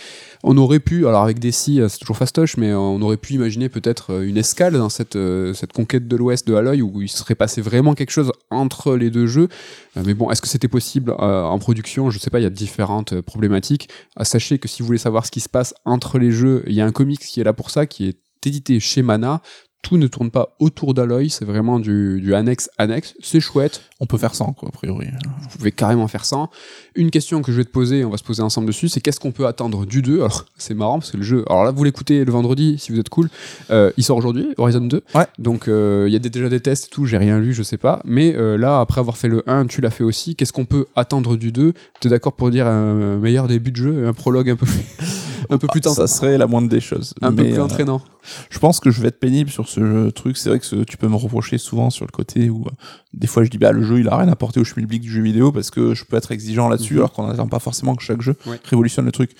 On 0.43 0.57
aurait 0.57 0.81
pu, 0.81 1.07
alors 1.07 1.23
avec 1.23 1.39
des 1.39 1.51
euh, 1.51 1.89
c'est 1.89 1.99
toujours 1.99 2.17
fastoche, 2.17 2.57
mais 2.57 2.71
euh, 2.71 2.79
on 2.79 3.01
aurait 3.03 3.17
pu 3.17 3.35
imaginer 3.35 3.69
peut-être 3.69 4.23
une 4.23 4.37
escale 4.37 4.75
dans 4.75 4.89
cette, 4.89 5.19
cette 5.55 5.73
conquête 5.73 6.09
de 6.09 6.17
l'ouest 6.17 6.47
de 6.47 6.55
Aloy, 6.55 6.81
où 6.83 7.03
il 7.03 7.09
serait 7.09 7.35
passé 7.35 7.61
vraiment 7.61 7.95
quelque 7.95 8.11
chose 8.11 8.33
entre 8.51 8.97
les 8.97 9.11
deux 9.11 9.27
jeux. 9.27 9.49
Mais 9.97 10.15
bon, 10.15 10.31
est-ce 10.31 10.43
que 10.43 10.49
c'était 10.49 10.69
possible 10.69 11.13
en 11.19 11.59
production? 11.59 12.11
Je 12.11 12.19
sais 12.19 12.31
pas, 12.31 12.41
il 12.41 12.43
y 12.43 12.47
a 12.47 12.51
différentes 12.51 13.21
problématiques. 13.21 13.89
Ah, 14.17 14.25
sachez 14.25 14.59
que 14.59 14.69
si 14.69 14.83
vous 14.83 14.87
voulez 14.87 14.99
savoir 14.99 15.27
ce 15.27 15.31
qui 15.31 15.41
se 15.41 15.49
passe 15.49 15.75
entre 15.85 16.19
les 16.19 16.31
jeux, 16.31 16.63
il 16.67 16.75
y 16.75 16.81
a 16.81 16.87
un 16.87 16.93
comics 16.93 17.21
qui 17.21 17.41
est 17.41 17.45
là 17.45 17.53
pour 17.53 17.71
ça, 17.71 17.87
qui 17.87 18.09
est 18.09 18.19
édité 18.47 18.81
chez 18.81 19.03
Mana. 19.03 19.43
Tout 19.83 19.97
ne 19.99 20.07
tourne 20.07 20.31
pas 20.31 20.57
autour 20.59 20.95
d'Aloy, 20.95 21.29
c'est 21.29 21.45
vraiment 21.45 21.79
du, 21.79 22.21
du 22.21 22.35
annexe 22.35 22.69
annexe. 22.77 23.15
C'est 23.21 23.41
chouette, 23.41 23.83
On 23.99 24.05
peut 24.07 24.19
faire 24.19 24.35
sans, 24.35 24.53
quoi, 24.53 24.69
a 24.69 24.73
priori. 24.73 25.07
vous 25.41 25.49
pouvez 25.57 25.73
carrément 25.73 26.07
faire 26.07 26.27
ça. 26.27 26.51
Une 26.97 27.11
question 27.11 27.41
que 27.41 27.51
je 27.51 27.57
vais 27.57 27.65
te 27.65 27.71
poser, 27.71 28.05
on 28.05 28.11
va 28.11 28.19
se 28.19 28.23
poser 28.25 28.43
ensemble 28.43 28.67
dessus, 28.67 28.89
c'est 28.91 29.01
qu'est-ce 29.01 29.19
qu'on 29.19 29.33
peut 29.33 29.47
attendre 29.47 29.87
du 29.87 30.03
2 30.03 30.17
Alors, 30.17 30.45
c'est 30.59 30.75
marrant 30.75 30.99
parce 30.99 31.13
que 31.13 31.17
le 31.17 31.23
jeu. 31.23 31.45
Alors 31.49 31.65
là, 31.65 31.71
vous 31.71 31.83
l'écoutez 31.83 32.23
le 32.27 32.31
vendredi 32.31 32.77
si 32.79 32.93
vous 32.93 33.01
êtes 33.01 33.09
cool. 33.09 33.31
Euh, 33.71 33.91
il 33.97 34.05
sort 34.05 34.19
aujourd'hui, 34.19 34.49
Horizon 34.59 34.83
2. 34.83 35.03
Ouais. 35.15 35.27
Donc, 35.39 35.67
euh, 35.69 36.05
il 36.09 36.13
y 36.13 36.17
a 36.17 36.19
déjà 36.19 36.51
des 36.51 36.61
tests 36.61 36.87
et 36.87 36.91
tout, 36.91 37.07
j'ai 37.07 37.17
rien 37.17 37.39
lu, 37.39 37.55
je 37.55 37.63
sais 37.63 37.79
pas. 37.79 38.03
Mais 38.05 38.35
euh, 38.37 38.59
là, 38.59 38.81
après 38.81 39.01
avoir 39.01 39.17
fait 39.17 39.29
le 39.29 39.43
1, 39.49 39.67
tu 39.67 39.81
l'as 39.81 39.91
fait 39.91 40.05
aussi. 40.05 40.37
Qu'est-ce 40.37 40.53
qu'on 40.53 40.67
peut 40.67 40.85
attendre 40.95 41.37
du 41.37 41.51
2 41.51 41.73
Tu 42.01 42.09
es 42.09 42.11
d'accord 42.11 42.35
pour 42.35 42.51
dire 42.51 42.67
un 42.67 43.17
meilleur 43.17 43.49
début 43.49 43.71
de 43.73 43.77
jeu, 43.77 44.07
un 44.07 44.13
prologue 44.13 44.51
un 44.51 44.57
peu 44.57 44.67
plus, 44.67 44.85
un 45.49 45.57
peu 45.57 45.69
plus 45.69 45.81
tentant, 45.81 45.95
Ça 45.95 46.07
serait 46.07 46.37
la 46.37 46.47
moindre 46.47 46.69
des 46.69 46.81
choses. 46.81 47.15
un 47.23 47.33
peu 47.33 47.45
plus 47.45 47.55
euh, 47.59 47.65
entraînant 47.65 48.03
Je 48.51 48.59
pense 48.59 48.79
que 48.81 48.91
je 48.91 49.01
vais 49.01 49.09
être 49.09 49.21
pénible 49.21 49.49
sur 49.51 49.69
ce 49.69 50.11
truc. 50.11 50.37
C'est 50.37 50.51
vrai 50.51 50.59
que 50.59 50.67
ce- 50.67 50.85
tu 50.85 50.99
peux 50.99 51.09
me 51.09 51.17
reprocher 51.17 51.57
souvent 51.57 51.89
sur 51.89 52.05
le 52.05 52.11
côté 52.11 52.51
où 52.51 52.65
euh, 52.67 52.71
des 53.15 53.27
fois 53.27 53.43
je 53.45 53.49
dis 53.51 53.57
bah 53.59 53.73
le 53.73 53.83
jeu 53.87 54.01
il 54.01 54.09
a 54.09 54.17
rien 54.17 54.29
apporté 54.29 54.61
au 54.61 54.65
schmilblick 54.65 55.01
du 55.03 55.11
jeu 55.11 55.23
vidéo 55.23 55.53
parce 55.53 55.71
que 55.71 55.95
je 55.95 56.05
peux 56.05 56.17
être 56.17 56.33
exigeant 56.33 56.69
là-dessus 56.69 56.95
Mhm. 56.95 56.99
alors 57.01 57.13
qu'on 57.13 57.27
n'attend 57.27 57.49
pas 57.49 57.59
forcément 57.61 57.95
que 57.95 58.03
chaque 58.03 58.21
jeu 58.21 58.35
Ouais. 58.47 58.61
révolutionne 58.65 59.05
le 59.07 59.13
truc. 59.13 59.31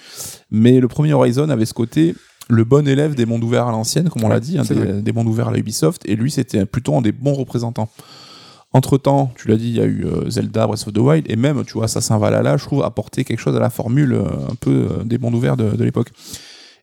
Mais 0.51 0.81
le 0.81 0.89
premier 0.89 1.13
Horizon 1.13 1.49
avait 1.51 1.67
ce 1.67 1.75
côté 1.75 2.15
le 2.49 2.63
bon 2.65 2.87
élève 2.87 3.15
des 3.17 3.27
mondes 3.27 3.43
ouverts 3.43 3.67
à 3.67 3.73
l'ancienne, 3.73 4.09
comme 4.09 4.23
on 4.23 4.29
Ouais, 4.29 4.35
l'a 4.35 4.41
dit, 4.41 4.57
hein, 4.57 4.63
des, 5.03 5.13
mondes 5.13 5.27
ouverts 5.27 5.49
à 5.49 5.51
la 5.51 5.59
Ubisoft, 5.59 6.03
et 6.05 6.15
lui 6.15 6.31
c'était 6.31 6.65
plutôt 6.65 6.95
un 6.97 7.03
des 7.03 7.11
bons 7.11 7.35
représentants. 7.35 7.89
Entre 8.73 8.99
temps, 8.99 9.33
tu 9.37 9.49
l'as 9.49 9.57
dit, 9.57 9.69
il 9.69 9.77
y 9.77 9.81
a 9.81 9.85
eu 9.85 10.05
euh, 10.05 10.29
Zelda, 10.31 10.67
Breath 10.67 10.87
of 10.87 10.93
the 10.93 10.99
Wild, 10.99 11.25
et 11.29 11.35
même, 11.37 11.65
tu 11.65 11.73
vois, 11.75 11.85
Assassin 11.87 12.19
Valhalla, 12.19 12.57
je 12.57 12.65
trouve, 12.65 12.83
apporter 12.85 13.25
quelque 13.25 13.41
chose 13.41 13.57
à 13.57 13.59
la 13.61 13.71
formule 13.71 14.13
euh, 14.13 14.25
un 14.51 14.55
peu 14.55 14.71
euh, 14.91 15.05
des 15.05 15.19
mondes 15.19 15.35
ouverts 15.35 15.57
de, 15.57 15.71
de 15.75 15.83
l'époque. 15.85 16.11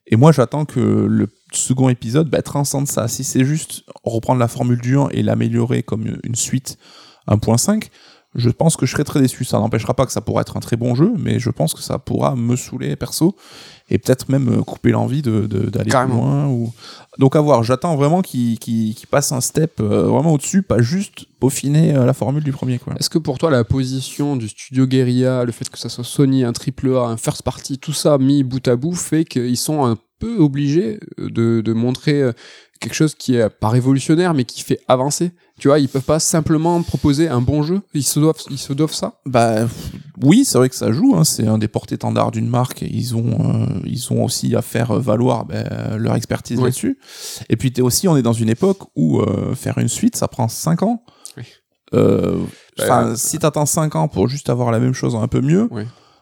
Et 0.08 0.16
moi, 0.18 0.32
j'attends 0.32 0.66
que 0.66 0.80
le 0.82 1.28
second 1.54 1.88
épisode 1.90 2.30
bah, 2.30 2.42
transcende 2.42 2.88
ça. 2.88 3.08
Si 3.08 3.24
c'est 3.24 3.46
juste 3.46 3.84
reprendre 4.04 4.40
la 4.40 4.48
formule 4.50 4.82
du 4.82 4.98
1 4.98 5.10
et 5.12 5.24
l'améliorer 5.24 5.82
comme 5.84 6.06
une 6.24 6.36
suite 6.36 6.78
1.5, 7.28 7.90
je 8.36 8.50
pense 8.50 8.78
que 8.78 8.86
je 8.86 8.92
serais 8.92 9.04
très 9.04 9.22
déçu. 9.22 9.46
Ça 9.46 9.60
n'empêchera 9.60 9.94
pas 9.94 10.06
que 10.06 10.12
ça 10.12 10.22
pourra 10.22 10.42
être 10.42 10.58
un 10.58 10.60
très 10.60 10.76
bon 10.76 10.96
jeu, 10.96 11.14
mais 11.18 11.40
je 11.40 11.50
pense 11.50 11.74
que 11.74 11.82
ça 11.82 12.00
pourra 12.00 12.36
me 12.36 12.56
saouler 12.56 12.96
perso 12.96 13.36
et 13.90 14.00
peut-être 14.00 14.30
même 14.30 14.50
euh, 14.50 14.64
couper 14.64 14.92
l'envie 14.92 15.22
d'aller 15.22 15.48
de, 15.48 15.70
d'aller 15.70 15.90
plus 15.90 16.08
loin. 16.08 16.48
Ou... 16.48 16.74
Donc 17.20 17.36
à 17.36 17.42
voir, 17.42 17.64
j'attends 17.64 17.96
vraiment 17.96 18.22
qu'il 18.22 18.96
passe 19.12 19.32
un 19.32 19.42
step 19.42 19.80
euh, 19.80 20.08
vraiment 20.08 20.34
au-dessus, 20.34 20.64
pas 20.64 20.82
juste 20.82 21.26
peaufiner 21.40 21.96
euh, 21.96 22.06
la 22.06 22.14
formule 22.14 22.44
du 22.44 22.52
premier. 22.52 22.80
Est-ce 23.00 23.10
que 23.10 23.20
pour 23.20 23.38
toi, 23.38 23.52
la 23.52 23.64
position 23.64 24.36
du 24.36 24.50
studio 24.50 24.88
Guerilla, 24.88 25.44
le 25.44 25.52
fait 25.52 25.70
que 25.70 25.78
ça 25.78 25.90
soit 25.90 26.04
Sony, 26.04 26.44
un 26.44 26.54
triple 26.54 26.96
A, 26.96 27.06
un 27.06 27.18
first 27.18 27.44
party, 27.44 27.78
tout 27.78 27.94
ça 27.94 28.18
mis 28.18 28.44
bout 28.44 28.68
à 28.68 28.76
bout, 28.76 28.96
fait 28.96 29.26
qu'ils 29.26 29.58
sont 29.58 29.86
un 29.86 29.98
peu 30.20 30.38
obligés 30.38 31.00
de, 31.18 31.62
de 31.62 31.74
montrer 31.74 32.22
euh, 32.22 32.32
quelque 32.84 32.94
chose 32.94 33.16
qui 33.16 33.36
est 33.36 33.50
pas 33.50 33.70
révolutionnaire, 33.70 34.34
mais 34.34 34.44
qui 34.44 34.62
fait 34.62 34.80
avancer 34.88 35.32
Tu 35.60 35.68
vois, 35.70 35.80
ils 35.80 35.88
peuvent 35.90 36.02
pas 36.02 36.20
simplement 36.20 36.82
proposer 36.84 37.28
un 37.30 37.42
bon 37.42 37.64
jeu. 37.64 37.82
Ils 37.94 38.04
se 38.04 38.20
doivent, 38.20 38.42
ils 38.50 38.58
se 38.58 38.74
doivent 38.74 38.94
ça. 38.94 39.20
Bah 39.26 39.68
oui, 40.22 40.46
c'est 40.46 40.58
vrai 40.58 40.70
que 40.70 40.76
ça 40.76 40.92
joue. 40.92 41.16
Hein, 41.16 41.24
c'est 41.24 41.48
un 41.48 41.58
des 41.58 41.68
porte-étendards 41.68 42.32
d'une 42.32 42.48
marque. 42.50 42.82
Ils 42.82 43.16
ont, 43.16 43.38
euh, 43.40 43.80
ils 43.86 44.12
ont 44.12 44.24
aussi 44.24 44.56
à 44.56 44.62
faire 44.62 44.94
valoir 45.00 45.46
ben, 45.46 45.66
leur 45.98 46.16
expertise 46.16 46.58
Oui. 46.58 46.66
là-dessus. 46.66 47.00
Et 47.50 47.56
puis 47.56 47.74
aussi, 47.82 48.08
on 48.08 48.18
est 48.18 48.22
dans 48.22 48.34
une 48.34 48.50
époque 48.50 48.80
où 48.96 49.22
euh, 49.22 49.56
faire 49.56 49.78
une 49.78 49.88
suite, 49.90 50.16
ça 50.16 50.28
prend 50.28 50.48
5 50.48 50.84
ans. 50.84 51.04
Oui. 51.38 51.44
Euh, 51.94 52.38
Bah, 52.78 53.06
euh, 53.06 53.16
si 53.16 53.38
t'attends 53.40 53.66
5 53.68 53.96
ans 53.96 54.08
pour 54.08 54.28
juste 54.28 54.50
avoir 54.50 54.72
la 54.72 54.80
même 54.80 54.94
chose 54.94 55.16
un 55.16 55.28
peu 55.28 55.42
mieux, 55.42 55.70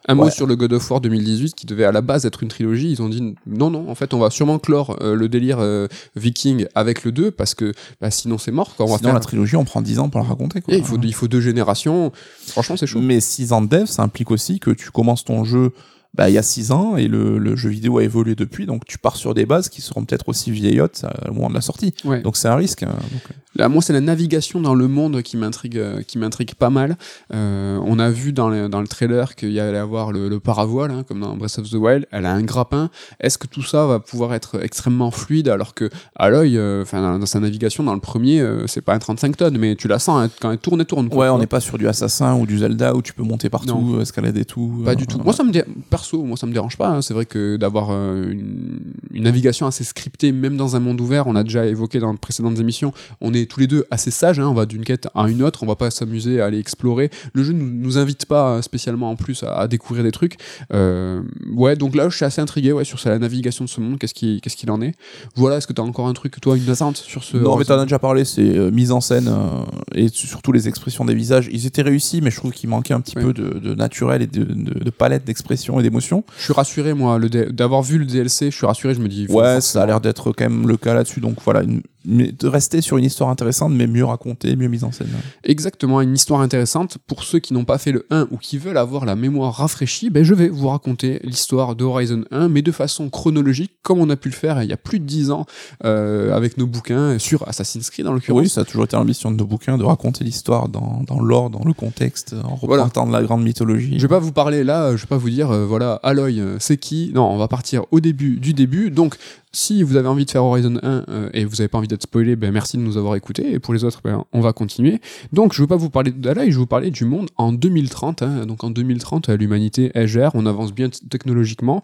Un 0.07 0.15
mot 0.15 0.29
sur 0.29 0.47
le 0.47 0.55
God 0.55 0.73
of 0.73 0.89
War 0.89 1.01
2018 1.01 1.53
qui 1.55 1.65
devait 1.65 1.85
à 1.85 1.91
la 1.91 2.01
base 2.01 2.25
être 2.25 2.43
une 2.43 2.49
trilogie. 2.49 2.91
Ils 2.91 3.01
ont 3.01 3.09
dit 3.09 3.35
non, 3.45 3.69
non, 3.69 3.89
en 3.89 3.95
fait, 3.95 4.13
on 4.13 4.19
va 4.19 4.29
sûrement 4.29 4.59
clore 4.59 4.97
euh, 5.01 5.15
le 5.15 5.29
délire 5.29 5.57
euh, 5.59 5.87
viking 6.15 6.65
avec 6.75 7.03
le 7.03 7.11
2 7.11 7.31
parce 7.31 7.53
que 7.53 7.73
bah, 7.99 8.11
sinon 8.11 8.37
c'est 8.37 8.51
mort. 8.51 8.75
Quoi. 8.75 8.85
On 8.85 8.89
va 8.89 8.97
sinon 8.97 9.09
faire... 9.09 9.15
la 9.15 9.19
trilogie, 9.19 9.55
on 9.55 9.65
prend 9.65 9.81
10 9.81 9.99
ans 9.99 10.09
pour 10.09 10.21
la 10.21 10.27
raconter. 10.27 10.61
Quoi. 10.61 10.73
Et 10.73 10.77
il, 10.77 10.83
faut, 10.83 10.97
il 11.01 11.13
faut 11.13 11.27
deux 11.27 11.41
générations. 11.41 12.11
Franchement, 12.47 12.77
c'est 12.77 12.87
chaud. 12.87 12.99
Mais 13.01 13.19
6 13.19 13.53
ans 13.53 13.61
de 13.61 13.67
dev, 13.67 13.85
ça 13.85 14.03
implique 14.03 14.31
aussi 14.31 14.59
que 14.59 14.71
tu 14.71 14.89
commences 14.91 15.23
ton 15.23 15.43
jeu 15.43 15.71
bah, 16.13 16.29
il 16.29 16.33
y 16.33 16.37
a 16.37 16.43
6 16.43 16.71
ans 16.71 16.97
et 16.97 17.07
le, 17.07 17.37
le 17.37 17.55
jeu 17.55 17.69
vidéo 17.69 17.97
a 17.99 18.03
évolué 18.03 18.35
depuis, 18.35 18.65
donc 18.65 18.85
tu 18.85 18.97
pars 18.97 19.15
sur 19.15 19.33
des 19.33 19.45
bases 19.45 19.69
qui 19.69 19.81
seront 19.81 20.03
peut-être 20.03 20.27
aussi 20.29 20.51
vieillottes 20.51 21.03
euh, 21.05 21.29
au 21.29 21.33
moment 21.33 21.49
de 21.49 21.53
la 21.55 21.61
sortie. 21.61 21.93
Ouais. 22.03 22.21
Donc 22.21 22.35
c'est 22.37 22.47
un 22.49 22.55
risque. 22.55 22.83
hein. 22.83 22.89
Donc, 23.11 23.21
euh, 23.31 23.33
Là, 23.57 23.67
moi, 23.67 23.81
c'est 23.81 23.91
la 23.91 23.99
navigation 23.99 24.61
dans 24.61 24.73
le 24.75 24.87
monde 24.87 25.21
qui 25.23 25.35
m'intrigue, 25.35 25.77
euh, 25.77 26.01
qui 26.03 26.17
m'intrigue 26.17 26.53
pas 26.55 26.69
mal. 26.69 26.95
Euh, 27.33 27.77
on 27.85 27.99
a 27.99 28.09
vu 28.09 28.31
dans 28.31 28.47
le, 28.47 28.69
dans 28.69 28.79
le 28.79 28.87
trailer 28.87 29.35
qu'il 29.35 29.51
y 29.51 29.59
allait 29.59 29.77
avoir 29.77 30.13
le, 30.13 30.29
le 30.29 30.39
paravoile, 30.39 30.89
hein, 30.91 31.03
comme 31.05 31.19
dans 31.19 31.35
Breath 31.35 31.59
of 31.59 31.69
the 31.69 31.73
Wild. 31.73 32.07
Elle 32.11 32.25
a 32.25 32.31
un 32.33 32.43
grappin. 32.43 32.89
Est-ce 33.19 33.37
que 33.37 33.47
tout 33.47 33.61
ça 33.61 33.85
va 33.87 33.99
pouvoir 33.99 34.33
être 34.33 34.63
extrêmement 34.63 35.11
fluide 35.11 35.49
alors 35.49 35.73
que 35.73 35.89
à 36.15 36.29
l'œil, 36.29 36.57
enfin 36.81 37.01
dans, 37.01 37.19
dans 37.19 37.25
sa 37.25 37.41
navigation 37.41 37.83
dans 37.83 37.93
le 37.93 37.99
premier, 37.99 38.39
euh, 38.39 38.67
c'est 38.67 38.79
pas 38.81 38.93
un 38.93 38.99
35 38.99 39.35
tonnes, 39.35 39.57
mais 39.57 39.75
tu 39.75 39.89
la 39.89 39.99
sens 39.99 40.23
hein, 40.23 40.29
quand 40.39 40.51
elle 40.51 40.57
tourne 40.57 40.79
et 40.79 40.85
tourne. 40.85 41.09
quoi, 41.09 41.25
Ouais, 41.25 41.29
on 41.31 41.37
n'est 41.37 41.45
pas 41.45 41.59
sur 41.59 41.77
du 41.77 41.89
Assassin 41.89 42.35
ou 42.35 42.45
du 42.45 42.59
Zelda 42.59 42.95
où 42.95 43.01
tu 43.01 43.11
peux 43.11 43.23
monter 43.23 43.49
partout, 43.49 43.67
Non. 43.81 43.99
escalader 43.99 44.45
tout. 44.45 44.81
Pas 44.85 44.95
du 44.95 45.07
tout. 45.07 45.19
Moi, 45.19 45.33
ça 45.33 45.43
me 45.43 45.51
dé... 45.51 45.65
perso, 46.01 46.23
moi, 46.23 46.37
ça 46.37 46.47
me 46.47 46.53
dérange 46.53 46.77
pas. 46.77 46.89
hein. 46.89 47.01
C'est 47.01 47.13
vrai 47.13 47.25
que 47.25 47.57
d'avoir 47.57 47.89
euh, 47.91 48.31
une... 48.31 48.79
une 49.13 49.23
navigation 49.23 49.67
assez 49.67 49.83
scriptée, 49.83 50.31
même 50.31 50.57
dans 50.57 50.75
un 50.75 50.79
monde 50.79 50.99
ouvert, 50.99 51.27
on 51.27 51.35
a 51.35 51.43
déjà 51.43 51.65
évoqué 51.65 51.99
dans 51.99 52.13
de 52.13 52.19
précédentes 52.19 52.59
émissions, 52.59 52.93
on 53.21 53.33
est 53.33 53.49
tous 53.49 53.59
les 53.59 53.67
deux 53.67 53.85
assez 53.91 54.11
sages. 54.11 54.39
hein. 54.39 54.47
On 54.47 54.53
va 54.53 54.65
d'une 54.65 54.83
quête 54.83 55.07
à 55.15 55.29
une 55.29 55.43
autre. 55.43 55.63
On 55.63 55.67
va 55.67 55.75
pas 55.75 55.91
s'amuser 55.91 56.41
à 56.41 56.45
aller 56.45 56.57
explorer. 56.59 57.09
Le 57.33 57.43
jeu 57.43 57.53
nous, 57.53 57.69
nous 57.69 57.97
invite 57.97 58.25
pas 58.25 58.61
spécialement 58.61 59.09
en 59.11 59.15
plus 59.15 59.43
à, 59.43 59.53
à 59.53 59.67
découvrir 59.67 60.03
des 60.03 60.11
trucs. 60.11 60.37
Euh, 60.73 61.21
ouais, 61.53 61.75
donc 61.75 61.95
là, 61.95 62.09
je 62.09 62.15
suis 62.15 62.25
assez 62.25 62.41
intrigué 62.41 62.71
ouais, 62.71 62.83
sur 62.83 62.97
la 63.05 63.19
navigation 63.19 63.63
de 63.65 63.69
ce 63.69 63.79
monde. 63.81 63.99
Qu'est-ce 63.99 64.13
qui- 64.13 64.41
qu'est-ce 64.41 64.57
qu'il 64.57 64.71
en 64.71 64.81
est 64.81 64.93
Voilà, 65.35 65.57
est-ce 65.57 65.67
que 65.67 65.73
tu 65.73 65.81
as 65.81 65.83
encore 65.83 66.07
un 66.07 66.13
truc, 66.13 66.39
toi, 66.41 66.57
une 66.57 66.69
attente 66.69 66.97
sur 66.97 67.23
ce. 67.23 67.37
Non, 67.37 67.57
mais 67.57 67.65
t'en 67.65 67.77
as 67.79 67.83
déjà 67.83 67.99
parlé, 67.99 68.25
c'est 68.25 68.57
euh, 68.57 68.71
mise 68.71 68.91
en 68.91 69.01
scène 69.01 69.27
euh, 69.27 69.63
et 69.93 70.07
surtout 70.07 70.51
les 70.51 70.67
expressions 70.67 71.05
des 71.05 71.13
visages. 71.15 71.49
Ils 71.51 71.65
étaient 71.67 71.81
réussis, 71.83 72.21
mais 72.21 72.31
je 72.31 72.37
trouve 72.37 72.51
qu'il 72.51 72.69
manquait 72.69 72.93
un 72.93 73.01
petit 73.01 73.11
Ouais. 73.17 73.23
peu 73.25 73.33
de, 73.33 73.59
de 73.59 73.75
naturel 73.75 74.21
et 74.21 74.27
de, 74.27 74.43
de- 74.45 74.79
de 74.83 74.89
palette 74.89 75.25
d'expression 75.25 75.77
et 75.79 75.83
d'émotion. 75.91 76.23
Je 76.37 76.43
suis 76.45 76.53
rassuré, 76.53 76.93
moi, 76.93 77.19
d'avoir 77.51 77.81
vu 77.83 77.97
le 77.97 78.05
DLC. 78.05 78.49
Je 78.51 78.55
suis 78.55 78.65
rassuré. 78.65 78.93
Je 78.95 78.99
me 79.01 79.07
dis. 79.07 79.27
Ouais, 79.29 79.61
ça 79.61 79.83
a 79.83 79.85
l'air 79.85 80.01
d'être 80.01 80.31
quand 80.31 80.43
même 80.49 80.67
le 80.67 80.77
cas 80.77 80.93
là-dessus. 80.93 81.19
Donc 81.19 81.35
voilà, 81.45 81.61
une- 81.61 81.81
mais 82.05 82.31
de 82.31 82.47
rester 82.47 82.81
sur 82.81 82.97
une 82.97 83.05
histoire 83.05 83.29
intéressante, 83.29 83.71
mais 83.73 83.87
mieux 83.87 84.05
racontée, 84.05 84.55
mieux 84.55 84.67
mise 84.67 84.83
en 84.83 84.91
scène. 84.91 85.07
Exactement, 85.43 86.01
une 86.01 86.13
histoire 86.13 86.41
intéressante. 86.41 86.97
Pour 87.07 87.23
ceux 87.23 87.39
qui 87.39 87.53
n'ont 87.53 87.65
pas 87.65 87.77
fait 87.77 87.91
le 87.91 88.05
1 88.09 88.27
ou 88.31 88.37
qui 88.37 88.57
veulent 88.57 88.77
avoir 88.77 89.05
la 89.05 89.15
mémoire 89.15 89.53
rafraîchie, 89.55 90.09
ben 90.09 90.23
je 90.23 90.33
vais 90.33 90.49
vous 90.49 90.67
raconter 90.67 91.19
l'histoire 91.23 91.75
de 91.75 91.83
Horizon 91.83 92.23
1, 92.31 92.47
mais 92.49 92.61
de 92.61 92.71
façon 92.71 93.09
chronologique, 93.09 93.71
comme 93.83 93.99
on 93.99 94.09
a 94.09 94.15
pu 94.15 94.29
le 94.29 94.35
faire 94.35 94.61
il 94.63 94.69
y 94.69 94.73
a 94.73 94.77
plus 94.77 94.99
de 94.99 95.05
10 95.05 95.31
ans 95.31 95.45
euh, 95.85 96.35
avec 96.35 96.57
nos 96.57 96.67
bouquins 96.67 97.19
sur 97.19 97.47
Assassin's 97.47 97.89
Creed 97.89 98.07
en 98.07 98.13
l'occurrence. 98.13 98.41
Oui, 98.41 98.49
ça 98.49 98.61
a 98.61 98.65
toujours 98.65 98.83
été 98.85 98.95
l'ambition 98.95 99.31
de 99.31 99.37
nos 99.37 99.45
bouquins 99.45 99.77
de 99.77 99.83
raconter 99.83 100.23
l'histoire 100.23 100.69
dans, 100.69 101.03
dans 101.07 101.19
l'ordre, 101.19 101.59
dans 101.59 101.65
le 101.65 101.73
contexte, 101.73 102.33
en 102.43 102.55
Voilà. 102.61 102.83
repartant 102.83 103.07
de 103.07 103.11
la 103.11 103.23
grande 103.23 103.43
mythologie. 103.43 103.93
Je 103.97 104.01
vais 104.01 104.07
pas 104.07 104.19
vous 104.19 104.31
parler 104.31 104.63
là, 104.63 104.95
je 104.95 105.01
vais 105.03 105.07
pas 105.07 105.17
vous 105.17 105.29
dire, 105.29 105.51
euh, 105.51 105.65
voilà, 105.65 105.93
Aloy, 106.03 106.39
euh, 106.39 106.57
c'est 106.59 106.77
qui 106.77 107.11
Non, 107.13 107.29
on 107.29 107.37
va 107.37 107.47
partir 107.47 107.83
au 107.91 107.99
début 107.99 108.39
du 108.39 108.53
début. 108.53 108.89
Donc, 108.91 109.15
si 109.53 109.83
vous 109.83 109.95
avez 109.95 110.07
envie 110.07 110.25
de 110.25 110.31
faire 110.31 110.43
Horizon 110.43 110.77
1 110.81 111.05
euh, 111.09 111.29
et 111.33 111.45
vous 111.45 111.59
avez 111.61 111.67
pas 111.67 111.77
envie 111.77 111.87
d'être 111.87 112.03
spoilé, 112.03 112.35
ben 112.35 112.51
merci 112.51 112.77
de 112.77 112.81
nous 112.81 112.97
avoir 112.97 113.15
écoutés. 113.15 113.51
Et 113.51 113.59
pour 113.59 113.73
les 113.73 113.83
autres, 113.83 113.99
ben, 114.03 114.23
on 114.31 114.39
va 114.39 114.53
continuer. 114.53 115.01
Donc, 115.33 115.53
je 115.53 115.61
veux 115.61 115.67
pas 115.67 115.75
vous 115.75 115.89
parler 115.89 116.11
d'Aloy, 116.11 116.45
je 116.45 116.51
vais 116.51 116.59
vous 116.59 116.65
parler 116.67 116.91
du 116.91 117.05
monde 117.05 117.29
en 117.37 117.51
2030. 117.51 118.21
hein. 118.21 118.45
Donc, 118.45 118.63
en 118.63 118.69
2030, 118.69 119.29
euh, 119.29 119.37
l'humanité 119.37 119.91
gère, 120.05 120.31
on 120.35 120.45
avance 120.45 120.73
bien 120.73 120.89
technologiquement. 121.09 121.81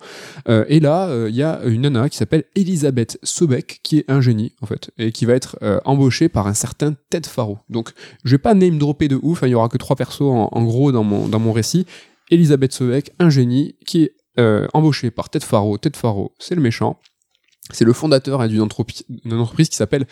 Euh, 0.47 0.63
et 0.69 0.79
là, 0.79 1.09
il 1.27 1.35
y 1.35 1.43
a 1.43 1.61
une 1.65 1.81
nana 1.81 2.09
qui 2.09 2.17
s'appelle 2.17 2.45
Elisabeth 2.55 3.19
Sobek, 3.23 3.79
qui 3.83 3.99
est 3.99 4.05
un 4.09 4.21
génie 4.21 4.53
en 4.61 4.65
fait, 4.65 4.91
et 4.97 5.11
qui 5.11 5.25
va 5.25 5.33
être 5.33 5.57
embauchée 5.85 6.29
par 6.29 6.47
un 6.47 6.53
certain 6.53 6.95
Ted 7.09 7.27
Faro. 7.27 7.59
Donc, 7.69 7.91
je 8.23 8.31
vais 8.31 8.37
pas 8.37 8.53
name 8.53 8.77
dropper 8.77 9.07
de 9.07 9.19
ouf. 9.21 9.43
hein, 9.43 9.47
Il 9.47 9.51
y 9.51 9.55
aura 9.55 9.69
que 9.69 9.77
trois 9.77 9.95
persos 9.95 10.21
en, 10.21 10.63
gros 10.63 10.91
dans 10.91 11.03
mon 11.03 11.27
dans 11.27 11.39
mon 11.39 11.51
récit. 11.51 11.85
Elisabeth 12.29 12.73
Sobek, 12.73 13.11
un 13.19 13.29
génie, 13.29 13.75
qui 13.85 14.03
est 14.03 14.13
euh, 14.39 14.67
embauché 14.73 15.11
par 15.11 15.29
Ted 15.29 15.45
Faro. 15.45 15.77
Ted 15.77 15.97
Faro, 15.97 16.33
c'est 16.39 16.55
le 16.55 16.61
méchant. 16.61 16.99
C'est 17.73 17.83
le 17.85 17.93
fondateur 17.93 18.41
hein, 18.41 18.47
d'une 18.47 18.61
entreprise, 18.61 19.69
qui 19.69 19.75
s'appelle 19.75 20.05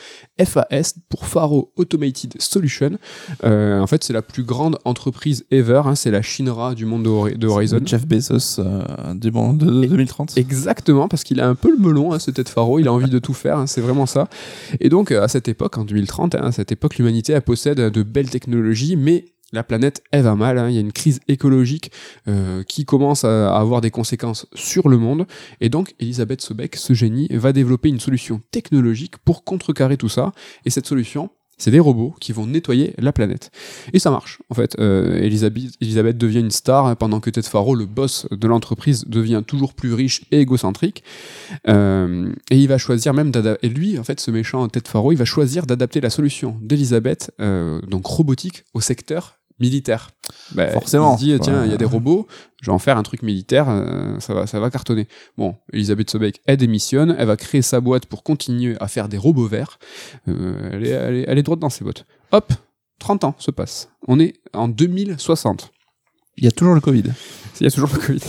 FAS 0.44 0.94
pour 1.10 1.26
Faro 1.26 1.72
Automated 1.78 2.34
Solution. 2.40 2.98
Euh, 3.44 3.80
en 3.80 3.88
fait, 3.88 4.04
c'est 4.04 4.14
la 4.14 4.22
plus 4.22 4.44
grande 4.44 4.78
entreprise 4.84 5.46
ever. 5.52 5.82
hein, 5.86 5.96
c'est 5.96 6.12
la 6.12 6.22
Shinra 6.22 6.76
du 6.76 6.86
monde 6.86 7.04
de, 7.04 7.10
Hori- 7.10 7.38
de 7.38 7.48
Horizon. 7.48 7.80
Jeff 7.86 8.06
Bezos 8.06 8.60
euh, 8.60 9.14
du 9.14 9.32
monde 9.32 9.60
de 9.60 9.86
2030. 9.88 10.38
Exactement, 10.38 11.08
parce 11.08 11.24
qu'il 11.24 11.40
a 11.40 11.48
un 11.48 11.56
peu 11.56 11.72
le 11.72 11.78
melon, 11.78 12.12
hein, 12.14 12.20
ce 12.20 12.30
Ted 12.32 12.50
Faro, 12.50 12.80
il 12.80 12.88
a 12.88 12.94
envie 12.94 13.10
de 13.10 13.20
tout 13.20 13.34
faire, 13.34 13.58
hein, 13.58 13.68
c'est 13.68 13.82
vraiment 13.82 14.06
ça. 14.06 14.28
Et 14.82 14.90
donc, 14.90 15.12
euh, 15.12 15.24
à 15.24 15.28
cette 15.28 15.48
époque, 15.48 15.78
en 15.78 15.86
2030, 15.86 16.36
hein, 16.36 16.42
à 16.44 16.52
cette 16.52 16.72
époque, 16.74 16.98
l'humanité 16.98 17.40
possède 17.42 17.80
de 17.80 18.04
belles 18.04 18.30
technologies, 18.30 18.96
mais 18.98 19.26
la 19.56 19.64
planète, 19.64 20.04
elle 20.12 20.24
va 20.24 20.36
mal, 20.36 20.60
hein, 20.60 20.70
il 20.70 20.76
y 20.76 20.78
a 20.78 20.82
une 20.82 20.92
crise 20.92 21.22
écologique 21.28 21.92
euh, 22.28 22.62
qui 22.64 22.86
commence 22.86 23.24
à, 23.24 23.56
avoir 23.56 23.82
des 23.82 23.90
conséquences 23.90 24.46
sur 24.54 24.90
le 24.90 24.98
monde, 24.98 25.26
et 25.62 25.70
donc 25.70 25.96
Elisabeth 26.00 26.42
Sobek, 26.42 26.76
ce 26.76 26.94
génie, 26.94 27.28
va 27.32 27.54
développer 27.54 27.90
une 27.90 28.00
solution 28.00 28.42
technologique 28.52 29.18
pour 29.18 29.44
contrecarrer 29.44 29.98
tout 29.98 30.10
ça, 30.10 30.34
et 30.66 30.70
cette 30.70 30.86
solution, 30.86 31.30
c'est 31.58 31.72
des 31.72 31.80
robots 31.80 32.14
qui 32.20 32.34
vont 32.34 32.46
nettoyer 32.46 32.94
la 32.98 33.14
planète. 33.14 33.50
Et 33.94 34.00
ça 34.00 34.12
marche, 34.12 34.42
en 34.50 34.56
fait. 34.56 34.76
Euh, 34.78 35.22
Elisabeth, 35.22 36.18
devient 36.18 36.42
une 36.42 36.52
star, 36.52 36.86
hein, 36.86 36.96
pendant 36.96 37.22
que 37.22 37.30
Ted 37.30 37.48
Faro, 37.48 37.76
le 37.76 37.86
boss 37.86 38.28
de 38.30 38.46
l'entreprise, 38.46 39.06
devient 39.08 39.42
toujours 39.48 39.74
plus 39.74 39.94
riche 39.94 40.26
et 40.32 40.42
égocentrique. 40.42 41.02
Euh, 41.70 42.30
et 42.52 42.58
il 42.58 42.68
va 42.68 42.78
choisir 42.78 43.14
même 43.14 43.32
d'adapter. 43.32 43.68
Et 43.68 43.70
lui, 43.70 43.98
en 43.98 44.04
fait, 44.04 44.20
ce 44.20 44.32
méchant 44.32 44.68
Ted 44.68 44.90
Faro, 44.90 45.14
il 45.14 45.18
va 45.18 45.24
choisir 45.24 45.66
d'adapter 45.66 46.02
la 46.02 46.10
solution 46.10 46.58
d'Elisabeth, 46.62 47.32
donc 47.40 48.06
robotique, 48.06 48.66
au 48.74 48.82
secteur 48.82 49.38
militaire. 49.60 50.12
Bah, 50.54 50.70
Forcément. 50.70 51.16
Il 51.16 51.20
se 51.20 51.26
dit, 51.26 51.40
tiens, 51.40 51.66
il 51.66 51.72
y 51.72 51.74
a 51.74 51.78
des 51.78 51.86
robots, 51.86 52.28
je 52.62 52.68
vais 52.68 52.74
en 52.74 52.80
faire 52.80 52.98
un 52.98 53.04
truc 53.04 53.22
militaire, 53.22 53.68
euh, 53.70 54.20
ça, 54.20 54.34
va, 54.34 54.48
ça 54.48 54.60
va 54.60 54.70
cartonner. 54.70 55.08
Bon, 55.38 55.56
Elisabeth 55.72 56.10
Sobek, 56.10 56.42
elle 56.46 56.58
démissionne, 56.58 57.16
elle 57.18 57.28
va 57.28 57.38
créer 57.38 57.62
sa 57.62 57.80
boîte 57.80 58.06
pour 58.06 58.24
continuer 58.24 58.76
à 58.80 58.88
faire 58.88 59.08
des 59.08 59.18
robots 59.18 59.48
verts. 59.48 59.80
Euh, 60.28 60.72
elle, 60.74 60.86
est, 60.86 60.90
elle, 60.90 61.16
est, 61.16 61.26
elle 61.28 61.38
est 61.38 61.44
droite 61.44 61.60
dans 61.60 61.70
ses 61.70 61.84
bottes. 61.84 62.06
Hop, 62.32 62.54
30 63.00 63.24
ans 63.24 63.36
se 63.38 63.52
passent. 63.52 63.90
On 64.08 64.20
est 64.20 64.36
en 64.54 64.68
2060. 64.68 65.72
Il 66.38 66.44
y 66.44 66.48
a 66.48 66.52
toujours 66.52 66.76
le 66.76 66.82
Covid. 66.82 67.04
Il 67.62 67.64
y 67.64 67.68
a 67.68 67.72
toujours 67.72 67.90
le 67.94 68.00
Covid. 68.00 68.20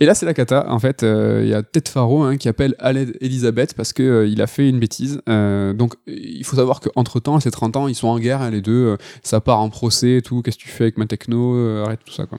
Et 0.00 0.06
là, 0.06 0.14
c'est 0.14 0.26
la 0.26 0.34
cata. 0.34 0.66
En 0.68 0.80
fait, 0.80 1.04
euh, 1.04 1.42
il 1.44 1.48
y 1.48 1.54
a 1.54 1.62
Ted 1.62 1.88
Faro 1.88 2.24
hein, 2.24 2.36
qui 2.36 2.48
appelle 2.48 2.74
l'aide 2.92 3.16
Elisabeth 3.20 3.74
parce 3.74 3.92
que 3.92 4.02
euh, 4.02 4.42
a 4.42 4.46
fait 4.48 4.68
une 4.68 4.80
bêtise. 4.80 5.20
Euh, 5.28 5.72
donc, 5.72 5.94
il 6.08 6.44
faut 6.44 6.56
savoir 6.56 6.80
qu'entre 6.80 7.20
temps, 7.20 7.38
ces 7.38 7.52
30 7.52 7.76
ans, 7.76 7.88
ils 7.88 7.94
sont 7.94 8.08
en 8.08 8.18
guerre, 8.18 8.42
hein, 8.42 8.50
les 8.50 8.60
deux. 8.60 8.96
ça 9.22 9.40
part 9.40 9.60
en 9.60 9.70
procès 9.70 10.16
et 10.16 10.22
tout. 10.22 10.42
Qu'est-ce 10.42 10.58
que 10.58 10.62
tu 10.62 10.68
fais 10.68 10.84
avec 10.84 10.98
ma 10.98 11.06
techno 11.06 11.56
Arrête 11.84 12.00
tout 12.04 12.12
ça, 12.12 12.26
quoi. 12.26 12.38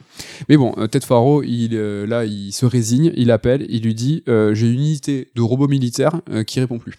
Mais 0.50 0.58
bon, 0.58 0.74
Ted 0.91 1.06
Faro, 1.06 1.44
il, 1.44 1.76
là, 1.78 2.26
il 2.26 2.52
se 2.52 2.66
résigne. 2.66 3.14
Il 3.16 3.32
appelle. 3.32 3.66
Il 3.70 3.84
lui 3.84 3.95
dit 3.95 4.24
J'ai 4.28 4.68
une 4.68 4.80
unité 4.80 5.32
de 5.36 5.41
robot 5.41 5.70
militaire 5.70 6.20
qui 6.45 6.60
répond 6.60 6.80
plus. 6.80 6.95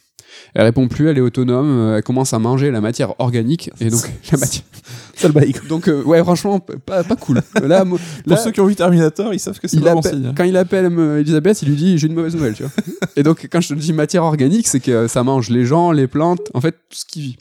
Elle 0.55 0.65
répond 0.65 0.89
plus, 0.89 1.09
elle 1.09 1.19
est 1.19 1.23
autonome, 1.23 1.79
euh, 1.79 1.97
elle 1.97 2.03
commence 2.03 2.33
à 2.33 2.39
manger 2.39 2.71
la 2.71 2.81
matière 2.81 3.19
organique 3.19 3.71
et 3.81 3.91
donc 3.91 4.03
la 4.33 4.39
matière. 4.39 4.65
Ça 5.17 5.29
le 5.29 5.35
bail. 5.35 5.53
Donc 5.69 5.89
euh, 5.89 6.03
ouais, 6.03 6.21
franchement, 6.21 6.59
pas, 6.59 7.05
pas 7.05 7.17
cool. 7.17 7.41
Là, 7.63 7.85
Pour 7.85 8.39
ceux 8.39 8.51
qui 8.51 8.61
ont 8.61 8.67
vu 8.67 8.75
Terminator, 8.75 9.33
ils 9.33 9.39
savent 9.39 9.59
que 9.59 9.69
c'est 9.69 9.81
pas 9.81 9.95
bon 9.95 10.03
signe. 10.03 10.33
quand 10.37 10.45
il 10.45 10.57
appelle 10.57 10.87
euh, 10.87 11.21
Elisabeth, 11.21 11.63
il 11.63 11.69
lui 11.69 11.77
dit 11.77 11.99
j'ai 11.99 12.09
une 12.09 12.15
mauvaise 12.15 12.35
nouvelle, 12.35 12.55
tu 12.55 12.65
vois. 12.65 12.73
et 13.17 13.23
donc 13.23 13.49
quand 13.51 13.61
je 13.61 13.69
te 13.69 13.75
dis 13.75 13.93
matière 13.93 14.25
organique, 14.25 14.67
c'est 14.67 14.81
que 14.81 15.07
ça 15.07 15.23
mange 15.23 15.51
les 15.51 15.65
gens, 15.65 15.93
les 15.93 16.09
plantes, 16.09 16.51
en 16.53 16.61
fait 16.61 16.73
tout 16.73 16.97
ce 16.97 17.05
qui 17.05 17.21
vit. 17.21 17.37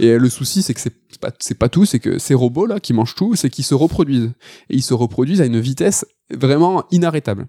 Et 0.00 0.18
le 0.18 0.28
souci, 0.28 0.62
c'est 0.62 0.74
que 0.74 0.80
c'est 0.80 1.18
pas, 1.20 1.30
pas 1.58 1.68
tout, 1.68 1.84
c'est 1.84 2.00
que 2.00 2.18
ces 2.18 2.34
robots 2.34 2.66
là 2.66 2.80
qui 2.80 2.92
mangent 2.92 3.14
tout, 3.14 3.36
c'est 3.36 3.50
qu'ils 3.50 3.64
se 3.64 3.74
reproduisent 3.74 4.32
et 4.70 4.76
ils 4.76 4.82
se 4.82 4.94
reproduisent 4.94 5.40
à 5.40 5.46
une 5.46 5.60
vitesse 5.60 6.04
vraiment 6.32 6.84
inarrêtable. 6.90 7.46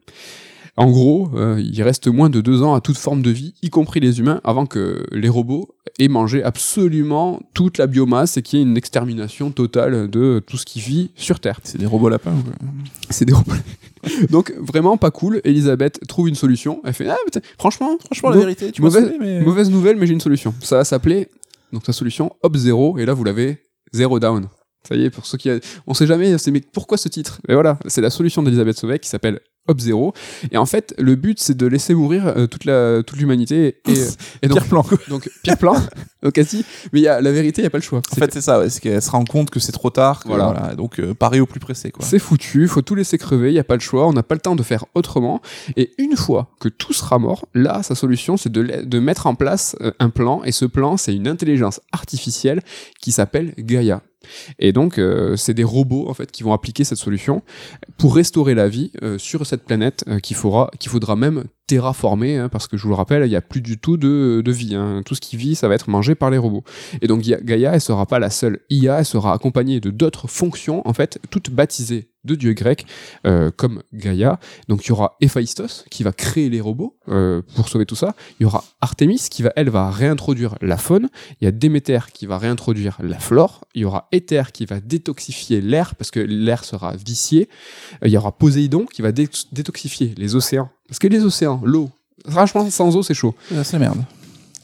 En 0.75 0.89
gros, 0.89 1.29
euh, 1.35 1.61
il 1.63 1.83
reste 1.83 2.07
moins 2.07 2.31
de 2.31 2.41
deux 2.41 2.63
ans 2.63 2.73
à 2.73 2.81
toute 2.81 2.97
forme 2.97 3.21
de 3.21 3.29
vie, 3.29 3.53
y 3.61 3.69
compris 3.69 3.99
les 3.99 4.19
humains, 4.19 4.41
avant 4.43 4.65
que 4.65 5.05
les 5.11 5.29
robots 5.29 5.75
aient 5.99 6.07
mangé 6.07 6.41
absolument 6.43 7.39
toute 7.53 7.77
la 7.77 7.85
biomasse 7.85 8.37
et 8.37 8.41
qu'il 8.41 8.57
y 8.57 8.61
ait 8.61 8.65
une 8.65 8.75
extermination 8.75 9.51
totale 9.51 10.09
de 10.09 10.41
tout 10.47 10.57
ce 10.57 10.65
qui 10.65 10.79
vit 10.79 11.11
sur 11.15 11.39
Terre. 11.39 11.59
C'est 11.63 11.77
des 11.77 11.85
robots 11.85 12.09
lapins. 12.09 12.31
quoi. 12.33 12.53
C'est 13.11 13.25
des 13.25 13.33
robots. 13.33 13.51
Donc 14.31 14.51
vraiment 14.57 14.97
pas 14.97 15.11
cool. 15.11 15.41
Elisabeth 15.43 15.99
trouve 16.07 16.27
une 16.27 16.33
solution. 16.35 16.81
Elle 16.83 16.93
fait 16.93 17.07
ah, 17.07 17.15
putain, 17.23 17.41
franchement, 17.59 17.95
Franchement, 18.05 18.31
la 18.31 18.37
vérité, 18.37 18.71
tu 18.71 18.81
mauvaise- 18.81 19.03
saoulé, 19.05 19.17
mais. 19.19 19.41
mauvaise 19.41 19.69
nouvelle, 19.69 19.97
mais 19.97 20.07
j'ai 20.07 20.13
une 20.13 20.19
solution. 20.21 20.53
Ça 20.61 20.77
va 20.77 20.83
s'appeler 20.83 21.27
donc 21.71 21.85
sa 21.85 21.93
solution 21.93 22.35
Hop 22.41 22.57
Zero. 22.57 22.97
Et 22.97 23.05
là 23.05 23.13
vous 23.13 23.23
l'avez 23.23 23.59
Zero 23.93 24.19
Down. 24.19 24.47
Ça 24.87 24.95
y 24.95 25.03
est, 25.05 25.09
pour 25.11 25.25
ceux 25.25 25.37
qui, 25.37 25.49
on 25.87 25.93
sait 25.93 26.07
jamais, 26.07 26.37
c'est 26.39 26.51
mais 26.51 26.61
pourquoi 26.73 26.97
ce 26.97 27.07
titre? 27.07 27.39
Et 27.47 27.53
voilà, 27.53 27.77
c'est 27.87 28.01
la 28.01 28.09
solution 28.09 28.41
d'Elisabeth 28.43 28.77
Sauvet 28.77 28.99
qui 28.99 29.07
s'appelle 29.07 29.39
Hop 29.67 29.79
Zero. 29.79 30.13
Et 30.51 30.57
en 30.57 30.65
fait, 30.65 30.93
le 30.97 31.15
but 31.15 31.39
c'est 31.39 31.55
de 31.55 31.65
laisser 31.67 31.93
mourir 31.93 32.27
euh, 32.27 32.47
toute 32.47 32.65
la 32.65 33.01
toute 33.03 33.17
l'humanité 33.17 33.77
et, 33.87 33.93
et 34.41 34.47
donc 34.47 34.59
Pire 34.59 34.67
plan. 34.67 34.85
donc 35.09 35.29
pire 35.43 35.57
plan. 35.57 35.75
donc 36.23 36.33
quasi, 36.33 36.65
mais 36.91 36.99
il 36.99 37.03
y 37.03 37.07
a 37.07 37.21
la 37.21 37.31
vérité, 37.31 37.61
il 37.61 37.63
y 37.63 37.67
a 37.67 37.69
pas 37.69 37.77
le 37.77 37.83
choix. 37.83 38.01
En 38.11 38.15
fait, 38.15 38.33
c'est 38.33 38.41
ça, 38.41 38.59
ouais, 38.59 38.69
c'est 38.69 38.81
qu'elle 38.81 39.01
se 39.01 39.09
rend 39.11 39.23
compte 39.23 39.49
que 39.49 39.59
c'est 39.59 39.71
trop 39.71 39.89
tard. 39.89 40.23
que 40.23 40.27
Voilà. 40.27 40.45
voilà. 40.45 40.75
donc, 40.75 40.99
euh, 40.99 41.13
pareil 41.13 41.39
au 41.41 41.45
plus 41.45 41.59
pressé, 41.59 41.91
quoi. 41.91 42.05
C'est 42.05 42.19
foutu, 42.19 42.67
faut 42.67 42.81
tout 42.81 42.95
laisser 42.95 43.17
crever, 43.17 43.49
il 43.49 43.53
n'y 43.53 43.59
a 43.59 43.63
pas 43.63 43.75
le 43.75 43.81
choix, 43.81 44.07
on 44.07 44.13
n'a 44.13 44.23
pas 44.23 44.35
le 44.35 44.41
temps 44.41 44.55
de 44.55 44.63
faire 44.63 44.85
autrement. 44.95 45.41
Et 45.77 45.93
une 45.97 46.15
fois 46.15 46.49
que 46.59 46.69
tout 46.69 46.93
sera 46.93 47.19
mort, 47.19 47.47
là, 47.53 47.83
sa 47.83 47.95
solution, 47.95 48.37
c'est 48.37 48.51
de, 48.51 48.83
de 48.83 48.99
mettre 48.99 49.27
en 49.27 49.35
place 49.35 49.75
euh, 49.81 49.91
un 49.99 50.09
plan, 50.09 50.43
et 50.43 50.51
ce 50.51 50.65
plan, 50.65 50.97
c'est 50.97 51.15
une 51.15 51.27
intelligence 51.27 51.79
artificielle 51.91 52.61
qui 52.99 53.11
s'appelle 53.11 53.53
Gaia. 53.57 54.01
Et 54.59 54.71
donc, 54.71 54.97
euh, 54.97 55.35
c'est 55.35 55.53
des 55.53 55.63
robots 55.63 56.09
en 56.09 56.13
fait 56.13 56.31
qui 56.31 56.43
vont 56.43 56.53
appliquer 56.53 56.83
cette 56.83 56.97
solution 56.97 57.41
pour 57.97 58.15
restaurer 58.15 58.55
la 58.55 58.67
vie 58.67 58.91
euh, 59.01 59.17
sur 59.17 59.45
cette 59.53 59.65
planète 59.65 60.03
euh, 60.07 60.19
qu'il 60.19 60.35
faudra, 60.35 60.71
qu'il 60.79 60.89
faudra 60.89 61.15
même 61.15 61.43
terraformer, 61.67 62.37
hein, 62.37 62.49
parce 62.49 62.67
que 62.67 62.77
je 62.77 62.83
vous 62.83 62.89
le 62.89 62.95
rappelle, 62.95 63.23
il 63.25 63.29
n'y 63.29 63.35
a 63.35 63.41
plus 63.41 63.61
du 63.61 63.77
tout 63.77 63.97
de, 63.97 64.41
de 64.43 64.51
vie. 64.51 64.75
hein. 64.75 65.01
Tout 65.05 65.15
ce 65.15 65.21
qui 65.21 65.37
vit, 65.37 65.55
ça 65.55 65.67
va 65.67 65.75
être 65.75 65.89
mangé 65.89 66.13
par 66.15 66.29
les 66.29 66.37
robots. 66.37 66.63
Et 67.01 67.07
donc 67.07 67.21
Ga- 67.21 67.39
Gaïa, 67.41 67.73
elle 67.73 67.81
sera 67.81 68.05
pas 68.05 68.19
la 68.19 68.29
seule 68.29 68.59
IA, 68.69 68.99
elle 68.99 69.05
sera 69.05 69.33
accompagnée 69.33 69.79
de 69.79 69.89
d'autres 69.89 70.27
fonctions, 70.27 70.87
en 70.87 70.93
fait, 70.93 71.19
toutes 71.29 71.49
baptisées 71.49 72.09
de 72.25 72.35
dieux 72.35 72.53
grecs, 72.53 72.85
euh, 73.27 73.51
comme 73.53 73.83
Gaïa. 73.93 74.39
Donc 74.69 74.85
il 74.85 74.89
y 74.89 74.91
aura 74.93 75.17
Héphaïstos 75.19 75.83
qui 75.89 76.03
va 76.03 76.13
créer 76.13 76.49
les 76.49 76.61
robots 76.61 76.95
euh, 77.09 77.41
pour 77.55 77.67
sauver 77.67 77.85
tout 77.85 77.97
ça. 77.97 78.15
Il 78.39 78.43
y 78.43 78.45
aura 78.45 78.63
Artemis 78.79 79.27
qui 79.29 79.43
va, 79.43 79.51
elle, 79.57 79.69
va 79.69 79.91
réintroduire 79.91 80.55
la 80.61 80.77
faune. 80.77 81.09
Il 81.41 81.45
y 81.45 81.47
a 81.47 81.51
Déméter 81.51 81.99
qui 82.13 82.25
va 82.25 82.37
réintroduire 82.37 82.97
la 83.03 83.19
flore. 83.19 83.65
Il 83.75 83.81
y 83.81 83.85
aura 83.85 84.07
Éther 84.13 84.53
qui 84.53 84.65
va 84.65 84.79
détoxifier 84.79 85.59
l'air 85.59 85.95
parce 85.95 86.11
que 86.11 86.21
l'air 86.21 86.63
sera 86.63 86.95
vicié. 86.95 87.49
Euh, 88.03 88.07
Il 88.07 88.11
y 88.13 88.17
aura 88.17 88.31
Poséidon 88.31 88.85
qui 88.85 89.01
va 89.01 89.11
dé- 89.11 89.27
détoxifier 89.51 90.13
les 90.17 90.35
océans. 90.35 90.69
Parce 90.93 90.99
que 90.99 91.07
les 91.07 91.23
océans, 91.25 91.59
l'eau, 91.65 91.89
franchement, 92.29 92.69
sans 92.69 92.95
eau, 92.95 93.01
c'est 93.01 93.15
chaud 93.15 93.33
Ah, 93.51 93.63
c'est 93.63 93.79
merde. 93.79 93.97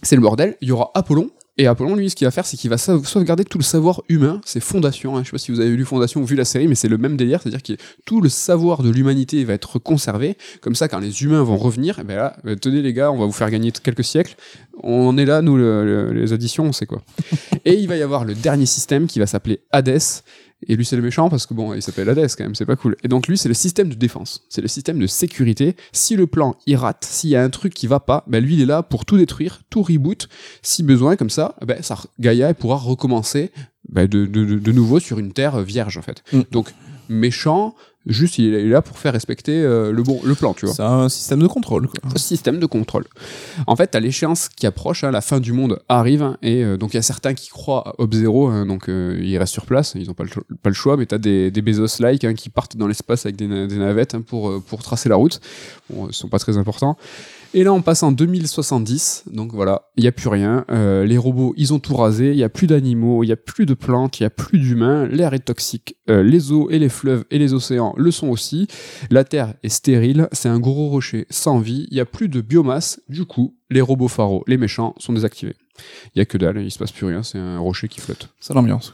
c'est 0.03 0.15
le 0.15 0.21
bordel. 0.21 0.55
Il 0.61 0.67
y 0.67 0.71
aura 0.71 0.91
Apollon. 0.93 1.31
Et 1.57 1.65
Apollon, 1.65 1.95
lui, 1.95 2.07
ce 2.07 2.15
qu'il 2.15 2.25
va 2.25 2.31
faire, 2.31 2.45
c'est 2.45 2.55
qu'il 2.55 2.69
va 2.69 2.77
sau- 2.77 3.03
sauvegarder 3.03 3.43
tout 3.45 3.57
le 3.57 3.63
savoir 3.63 4.03
humain, 4.09 4.39
ses 4.45 4.59
fondations. 4.59 5.17
hein. 5.17 5.21
Je 5.23 5.25
sais 5.25 5.31
pas 5.31 5.37
si 5.39 5.51
vous 5.51 5.59
avez 5.59 5.71
lu 5.75 5.83
Fondation 5.85 6.21
ou 6.21 6.25
vu 6.25 6.35
la 6.35 6.45
série, 6.45 6.67
mais 6.67 6.75
c'est 6.75 6.87
le 6.87 6.99
même 6.99 7.17
délire. 7.17 7.41
C'est-à-dire 7.41 7.63
que 7.63 7.73
tout 8.05 8.21
le 8.21 8.29
savoir 8.29 8.83
de 8.83 8.91
l'humanité 8.91 9.43
va 9.43 9.53
être 9.55 9.79
conservé. 9.79 10.37
Comme 10.61 10.75
ça, 10.75 10.87
quand 10.87 10.99
les 10.99 11.23
humains 11.23 11.41
vont 11.41 11.57
revenir, 11.57 11.97
eh 11.99 12.03
ben 12.03 12.15
là, 12.15 12.37
euh, 12.45 12.55
tenez 12.55 12.83
les 12.83 12.93
gars, 12.93 13.11
on 13.11 13.17
va 13.17 13.25
vous 13.25 13.31
faire 13.31 13.49
gagner 13.49 13.71
quelques 13.71 14.03
siècles. 14.05 14.35
On 14.83 15.17
est 15.17 15.25
là, 15.25 15.41
nous, 15.41 15.57
le- 15.57 15.83
le- 15.83 16.13
les 16.13 16.31
auditions, 16.31 16.63
on 16.65 16.71
sait 16.71 16.85
quoi. 16.85 17.01
et 17.65 17.73
il 17.73 17.87
va 17.87 17.97
y 17.97 18.03
avoir 18.03 18.23
le 18.23 18.35
dernier 18.35 18.67
système 18.67 19.07
qui 19.07 19.17
va 19.19 19.25
s'appeler 19.25 19.61
Hades. 19.71 19.99
Et 20.67 20.75
lui, 20.75 20.83
c'est 20.85 20.97
le 20.97 21.01
méchant 21.01 21.29
parce 21.29 21.45
que 21.45 21.53
bon, 21.53 21.73
il 21.73 21.81
s'appelle 21.81 22.09
Hades 22.09 22.27
quand 22.37 22.43
même, 22.43 22.53
c'est 22.55 22.65
pas 22.65 22.75
cool. 22.75 22.97
Et 23.03 23.07
donc 23.07 23.27
lui, 23.27 23.37
c'est 23.37 23.47
le 23.47 23.53
système 23.53 23.87
de 23.89 23.95
défense, 23.95 24.45
c'est 24.49 24.61
le 24.61 24.67
système 24.67 24.99
de 24.99 25.07
sécurité. 25.07 25.75
Si 25.93 26.15
le 26.17 26.27
plan 26.27 26.55
il 26.67 26.75
rate, 26.75 27.05
s'il 27.09 27.29
y 27.29 27.35
a 27.37 27.43
un 27.43 27.49
truc 27.49 27.73
qui 27.73 27.87
va 27.87 27.99
pas, 28.01 28.25
ben 28.27 28.43
lui, 28.43 28.55
il 28.55 28.61
est 28.61 28.65
là 28.65 28.83
pour 28.83 29.05
tout 29.05 29.17
détruire, 29.17 29.61
tout 29.69 29.81
reboot, 29.83 30.27
si 30.61 30.83
besoin, 30.83 31.15
comme 31.15 31.29
ça, 31.29 31.55
ben 31.65 31.81
ça, 31.81 31.97
Gaïa 32.19 32.53
pourra 32.53 32.75
recommencer 32.75 33.51
ben, 33.87 34.05
de, 34.07 34.25
de, 34.25 34.43
de- 34.43 34.59
de 34.59 34.71
nouveau 34.73 34.99
sur 34.99 35.17
une 35.17 35.31
terre 35.31 35.61
vierge 35.61 35.97
en 35.97 36.01
fait. 36.01 36.23
Mm. 36.33 36.41
Donc 36.51 36.73
méchant, 37.07 37.73
juste 38.05 38.37
il 38.37 38.53
est 38.53 38.65
là 38.67 38.81
pour 38.81 38.97
faire 38.97 39.13
respecter 39.13 39.61
euh, 39.61 39.91
le 39.91 40.03
bon, 40.03 40.19
le 40.23 40.33
plan, 40.35 40.53
tu 40.53 40.65
vois 40.65 40.73
C'est 40.73 40.83
un 40.83 41.09
système 41.09 41.39
de 41.41 41.47
contrôle, 41.47 41.87
quoi. 41.87 41.99
système 42.17 42.59
de 42.59 42.65
contrôle. 42.65 43.05
En 43.67 43.75
fait, 43.75 43.87
t'as 43.87 43.99
l'échéance 43.99 44.49
qui 44.49 44.65
approche, 44.65 45.03
hein, 45.03 45.11
la 45.11 45.21
fin 45.21 45.39
du 45.39 45.51
monde 45.53 45.79
arrive, 45.89 46.23
hein, 46.23 46.37
et 46.41 46.63
euh, 46.63 46.77
donc 46.77 46.93
il 46.93 46.97
y 46.97 46.99
a 46.99 47.03
certains 47.03 47.33
qui 47.33 47.49
croient 47.49 47.89
à 47.89 48.01
Hub 48.03 48.13
Zero, 48.13 48.47
hein, 48.47 48.65
donc 48.65 48.89
euh, 48.89 49.19
ils 49.21 49.37
restent 49.37 49.53
sur 49.53 49.65
place, 49.65 49.93
ils 49.95 50.07
n'ont 50.07 50.13
pas, 50.13 50.23
le 50.23 50.29
cho- 50.29 50.43
pas 50.63 50.69
le 50.69 50.75
choix, 50.75 50.97
mais 50.97 51.05
t'as 51.05 51.17
des, 51.17 51.51
des 51.51 51.61
Bezos-like 51.61 52.23
hein, 52.23 52.33
qui 52.33 52.49
partent 52.49 52.77
dans 52.77 52.87
l'espace 52.87 53.25
avec 53.25 53.35
des, 53.35 53.47
na- 53.47 53.67
des 53.67 53.77
navettes 53.77 54.15
hein, 54.15 54.21
pour, 54.21 54.49
euh, 54.49 54.63
pour 54.65 54.81
tracer 54.81 55.09
la 55.09 55.15
route. 55.15 55.39
Bon, 55.89 56.07
ils 56.07 56.13
sont 56.13 56.29
pas 56.29 56.39
très 56.39 56.57
importants. 56.57 56.97
Et 57.55 57.63
là, 57.63 57.73
on 57.73 57.81
passe 57.81 58.03
en 58.03 58.11
2070, 58.11 59.23
donc 59.31 59.53
voilà, 59.53 59.89
il 59.97 60.01
n'y 60.01 60.07
a 60.07 60.11
plus 60.11 60.29
rien. 60.29 60.65
Euh, 60.69 61.03
les 61.03 61.17
robots, 61.17 61.55
ils 61.57 61.73
ont 61.73 61.79
tout 61.79 61.95
rasé, 61.95 62.29
il 62.29 62.35
n'y 62.35 62.43
a 62.43 62.49
plus 62.49 62.67
d'animaux, 62.67 63.23
il 63.23 63.27
n'y 63.27 63.33
a 63.33 63.37
plus 63.37 63.65
de 63.65 63.73
plantes, 63.73 64.19
il 64.19 64.23
n'y 64.23 64.27
a 64.27 64.29
plus 64.29 64.59
d'humains, 64.59 65.07
l'air 65.07 65.33
est 65.33 65.39
toxique, 65.39 65.95
euh, 66.11 66.21
les 66.21 66.51
eaux 66.51 66.69
et 66.69 66.77
les 66.77 66.89
fleuves 66.89 67.25
et 67.31 67.39
les 67.39 67.55
océans 67.55 67.95
le 67.97 68.11
sont 68.11 68.27
aussi. 68.27 68.67
La 69.09 69.23
Terre 69.23 69.55
est 69.63 69.69
stérile, 69.69 70.29
c'est 70.31 70.47
un 70.47 70.59
gros 70.59 70.89
rocher 70.89 71.25
sans 71.31 71.57
vie, 71.57 71.87
il 71.89 71.95
n'y 71.95 72.01
a 72.01 72.05
plus 72.05 72.29
de 72.29 72.39
biomasse, 72.41 73.01
du 73.09 73.25
coup, 73.25 73.55
les 73.71 73.81
robots 73.81 74.07
pharaons, 74.07 74.43
les 74.45 74.57
méchants, 74.57 74.93
sont 74.99 75.13
désactivés. 75.13 75.55
Il 76.13 76.19
n'y 76.19 76.21
a 76.21 76.25
que 76.25 76.37
dalle, 76.37 76.61
il 76.61 76.69
se 76.69 76.77
passe 76.77 76.91
plus 76.91 77.07
rien, 77.07 77.23
c'est 77.23 77.39
un 77.39 77.57
rocher 77.57 77.87
qui 77.87 77.99
flotte. 77.99 78.29
C'est 78.39 78.53
l'ambiance. 78.53 78.93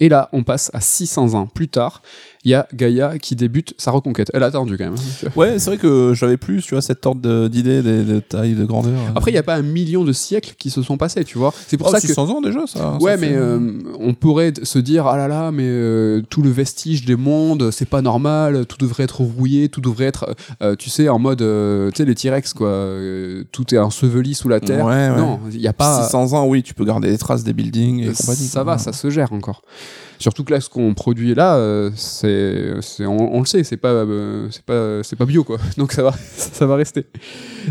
Et 0.00 0.08
là, 0.08 0.28
on 0.32 0.42
passe 0.42 0.70
à 0.74 0.80
600 0.80 1.34
ans 1.34 1.46
plus 1.46 1.68
tard, 1.68 2.02
il 2.44 2.50
y 2.50 2.54
a 2.54 2.68
Gaïa 2.74 3.18
qui 3.18 3.34
débute 3.34 3.74
sa 3.76 3.90
reconquête. 3.90 4.30
Elle 4.32 4.42
a 4.44 4.46
attendu 4.46 4.76
quand 4.78 4.84
même. 4.84 4.94
hein. 4.94 5.28
Ouais, 5.34 5.58
c'est 5.58 5.70
vrai 5.70 5.78
que 5.78 6.12
j'avais 6.14 6.36
plus, 6.36 6.62
tu 6.62 6.74
vois, 6.74 6.82
cette 6.82 7.04
ordre 7.04 7.20
de- 7.20 7.48
d'idées, 7.48 7.82
de, 7.82 8.04
de 8.04 8.20
taille, 8.20 8.54
de 8.54 8.64
grandeur. 8.64 8.92
Après, 9.16 9.32
il 9.32 9.34
n'y 9.34 9.38
a 9.38 9.42
pas 9.42 9.56
un 9.56 9.62
million 9.62 10.04
de 10.04 10.12
siècles 10.12 10.54
qui 10.56 10.70
se 10.70 10.80
sont 10.82 10.96
passés, 10.96 11.24
tu 11.24 11.38
vois. 11.38 11.52
C'est 11.66 11.76
pour 11.76 11.88
oh, 11.88 11.90
ça 11.90 12.00
que 12.00 12.06
600 12.06 12.28
ans 12.30 12.40
déjà, 12.40 12.66
ça. 12.66 12.98
Ouais, 13.00 13.12
ça 13.12 13.16
mais 13.20 13.28
fait- 13.30 13.34
euh, 13.36 13.58
on 13.98 14.14
pourrait 14.14 14.52
se 14.62 14.78
dire 14.78 15.06
ah 15.08 15.16
là 15.16 15.26
là, 15.26 15.50
mais 15.50 15.64
euh, 15.66 16.22
tout 16.30 16.40
le 16.42 16.50
vestige 16.50 17.04
des 17.04 17.16
mondes, 17.16 17.70
c'est 17.72 17.88
pas 17.88 18.00
normal, 18.02 18.64
tout 18.66 18.76
devrait 18.78 19.04
être 19.04 19.22
rouillé, 19.22 19.68
tout 19.68 19.80
devrait 19.80 20.04
être, 20.04 20.32
euh, 20.62 20.76
tu 20.76 20.88
sais, 20.88 21.08
en 21.08 21.18
mode, 21.18 21.42
euh, 21.42 21.90
tu 21.90 21.96
sais, 21.96 22.04
les 22.04 22.14
T-Rex 22.14 22.52
quoi, 22.54 22.68
euh, 22.68 23.42
tout 23.50 23.74
est 23.74 23.78
enseveli 23.78 24.34
sous 24.34 24.48
la 24.48 24.60
terre. 24.60 24.84
Ouais, 24.84 24.92
ouais. 25.10 25.16
Non, 25.16 25.40
il 25.50 25.60
y 25.60 25.66
a 25.68 25.72
pas. 25.72 26.04
600 26.04 26.34
ans, 26.34 26.46
oui, 26.46 26.62
tu 26.62 26.74
peux 26.74 26.84
garder 26.84 27.10
des 27.10 27.18
traces 27.18 27.42
des 27.42 27.52
buildings 27.54 28.02
et 28.04 28.12
compagnie. 28.12 28.46
ça 28.46 28.62
quoi. 28.62 28.74
va, 28.74 28.78
ça 28.78 28.92
se 28.92 29.10
gère 29.10 29.32
encore. 29.32 29.62
Surtout 30.18 30.44
que 30.44 30.52
là, 30.52 30.60
ce 30.60 30.68
qu'on 30.68 30.94
produit 30.94 31.34
là, 31.34 31.56
euh, 31.56 31.90
c'est, 31.94 32.74
on, 33.00 33.36
on 33.36 33.40
le 33.40 33.46
sait, 33.46 33.64
c'est 33.64 33.76
pas, 33.76 33.88
euh, 33.88 34.48
c'est 34.50 34.64
pas, 34.64 35.02
c'est 35.02 35.16
pas 35.16 35.26
bio 35.26 35.44
quoi. 35.44 35.58
Donc 35.76 35.92
ça 35.92 36.02
va, 36.02 36.12
ça 36.36 36.66
va 36.66 36.76
rester. 36.76 37.06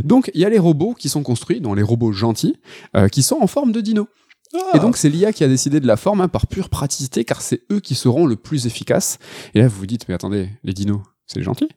Donc 0.04 0.32
il 0.34 0.42
y 0.42 0.46
a 0.46 0.50
les 0.50 0.60
robots 0.60 0.94
qui 0.94 1.10
sont 1.10 1.24
construits, 1.24 1.62
dont 1.62 1.74
les 1.74 1.84
robots 1.84 2.12
gentils, 2.12 2.58
euh, 2.96 3.08
qui 3.08 3.24
sont 3.24 3.38
en 3.42 3.48
forme 3.48 3.72
de 3.72 3.82
dinos. 3.82 4.08
Ah. 4.54 4.78
Et 4.78 4.80
donc 4.80 4.98
c'est 4.98 5.10
l'IA 5.10 5.34
qui 5.34 5.44
a 5.44 5.48
décidé 5.48 5.80
de 5.80 5.88
la 5.88 5.98
forme 5.98 6.22
hein, 6.22 6.28
par 6.28 6.48
pure 6.48 6.70
praticité, 6.70 7.26
car 7.26 7.42
c'est 7.42 7.62
eux 7.72 7.80
qui 7.80 7.96
seront 7.96 8.26
le 8.26 8.36
plus 8.36 8.68
efficaces. 8.68 9.18
Et 9.54 9.60
là 9.60 9.68
vous 9.68 9.78
vous 9.78 9.88
dites, 9.88 10.08
mais 10.08 10.14
attendez, 10.14 10.50
les 10.64 10.74
dinos, 10.74 11.02
c'est 11.28 11.40
les 11.40 11.46
gentils? 11.46 11.70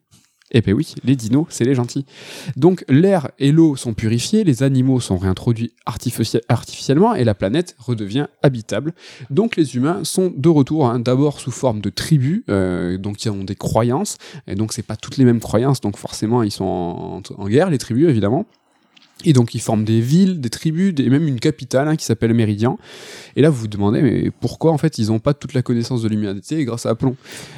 Eh 0.53 0.63
ben 0.63 0.73
oui, 0.73 0.95
les 1.05 1.15
dinos, 1.15 1.47
c'est 1.51 1.65
les 1.65 1.75
gentils. 1.75 2.07
Donc 2.57 2.85
l'air 2.89 3.31
et 3.39 3.53
l'eau 3.53 3.77
sont 3.77 3.93
purifiés, 3.93 4.45
les 4.45 4.63
animaux 4.63 4.99
sont 4.99 5.19
réintroduits 5.19 5.73
artifici- 5.87 6.41
artificiellement 6.49 7.15
et 7.15 7.25
la 7.25 7.35
planète 7.35 7.77
redevient 7.79 8.27
habitable. 8.43 8.95
Donc 9.29 9.57
les 9.57 9.77
humains 9.77 10.05
sont 10.05 10.33
de 10.35 10.49
retour, 10.49 10.89
hein, 10.89 11.01
d'abord 11.01 11.41
sous 11.41 11.51
forme 11.51 11.81
de 11.81 11.91
tribus, 11.91 12.45
euh, 12.49 12.97
donc 12.97 13.23
ils 13.25 13.31
ont 13.31 13.45
des 13.45 13.57
croyances, 13.57 14.17
et 14.47 14.55
donc 14.55 14.73
c'est 14.73 14.83
pas 14.83 14.97
toutes 14.97 15.19
les 15.19 15.27
mêmes 15.27 15.41
croyances, 15.41 15.83
donc 15.83 15.99
forcément 15.99 16.43
ils 16.43 16.51
sont 16.51 17.23
en, 17.37 17.49
guerre, 17.49 17.69
les 17.69 17.79
tribus 17.79 18.09
évidemment. 18.09 18.47
Et 19.25 19.33
donc 19.33 19.55
ils 19.55 19.61
forment 19.61 19.85
des 19.85 20.01
villes, 20.01 20.41
des 20.41 20.49
tribus, 20.49 20.95
et 20.97 21.11
même 21.11 21.27
une 21.29 21.41
capitale 21.41 21.89
hein, 21.89 21.97
qui 21.97 22.07
s'appelle 22.07 22.33
Méridian. 22.33 22.79
Et 23.37 23.43
là 23.43 23.51
vous 23.51 23.61
vous 23.61 23.69
demandez 23.69 24.01
mais 24.01 24.31
pourquoi 24.31 24.73
en 24.73 24.79
fait 24.79 24.97
ils 24.97 25.09
n'ont 25.09 25.19
pas 25.19 25.35
toute 25.35 25.53
la 25.53 25.61
connaissance 25.61 26.01
de 26.03 26.09
l'humanité 26.09 26.65
grâce 26.65 26.87
à 26.87 26.91
Apollon 26.91 27.17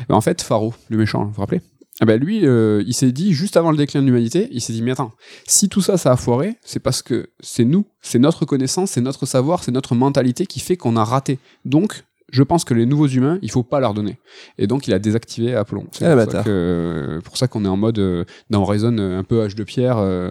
Ben, 0.09 0.17
En 0.17 0.21
fait 0.21 0.43
Pharaon, 0.43 0.73
le 0.89 0.97
méchant, 0.97 1.27
vous 1.27 1.33
vous 1.33 1.41
rappelez? 1.41 1.61
Ah 2.01 2.07
ben 2.07 2.19
lui, 2.21 2.47
euh, 2.47 2.83
il 2.87 2.95
s'est 2.95 3.13
dit, 3.13 3.33
juste 3.35 3.57
avant 3.57 3.71
le 3.71 3.77
déclin 3.77 4.01
de 4.01 4.07
l'humanité, 4.07 4.49
il 4.53 4.61
s'est 4.61 4.73
dit, 4.73 4.83
mais 4.83 4.93
attends, 4.93 5.13
si 5.47 5.69
tout 5.69 5.83
ça, 5.83 5.97
ça 5.99 6.13
a 6.13 6.17
foiré, 6.17 6.57
c'est 6.65 6.81
parce 6.81 7.03
que 7.03 7.29
c'est 7.41 7.65
nous, 7.65 7.85
c'est 8.01 8.19
notre 8.19 8.45
connaissance, 8.47 8.93
c'est 8.93 9.01
notre 9.03 9.27
savoir, 9.27 9.63
c'est 9.63 9.73
notre 9.73 9.95
mentalité 9.95 10.47
qui 10.47 10.61
fait 10.61 10.77
qu'on 10.77 10.97
a 10.97 11.05
raté. 11.05 11.39
Donc, 11.65 12.05
je 12.33 12.43
pense 12.43 12.65
que 12.65 12.75
les 12.75 12.87
nouveaux 12.87 13.09
humains, 13.09 13.39
il 13.43 13.51
faut 13.51 13.63
pas 13.65 13.81
leur 13.81 13.93
donner. 13.93 14.19
Et 14.57 14.67
donc, 14.67 14.87
il 14.87 14.95
a 14.95 14.99
désactivé 14.99 15.55
Apollon. 15.55 15.87
C'est 15.93 16.07
Ah, 16.07 16.15
pour, 16.17 16.33
ça 16.33 16.43
que- 16.43 17.19
pour 17.25 17.37
ça 17.37 17.49
qu'on 17.49 17.65
est 17.65 17.69
en 17.69 17.77
mode, 17.77 17.99
euh, 17.99 18.25
dans 18.51 18.63
Horizon, 18.63 18.97
euh, 18.99 19.19
un 19.19 19.25
peu 19.25 19.43
âge 19.43 19.55
de 19.57 19.65
pierre, 19.65 19.99
euh, 19.99 20.31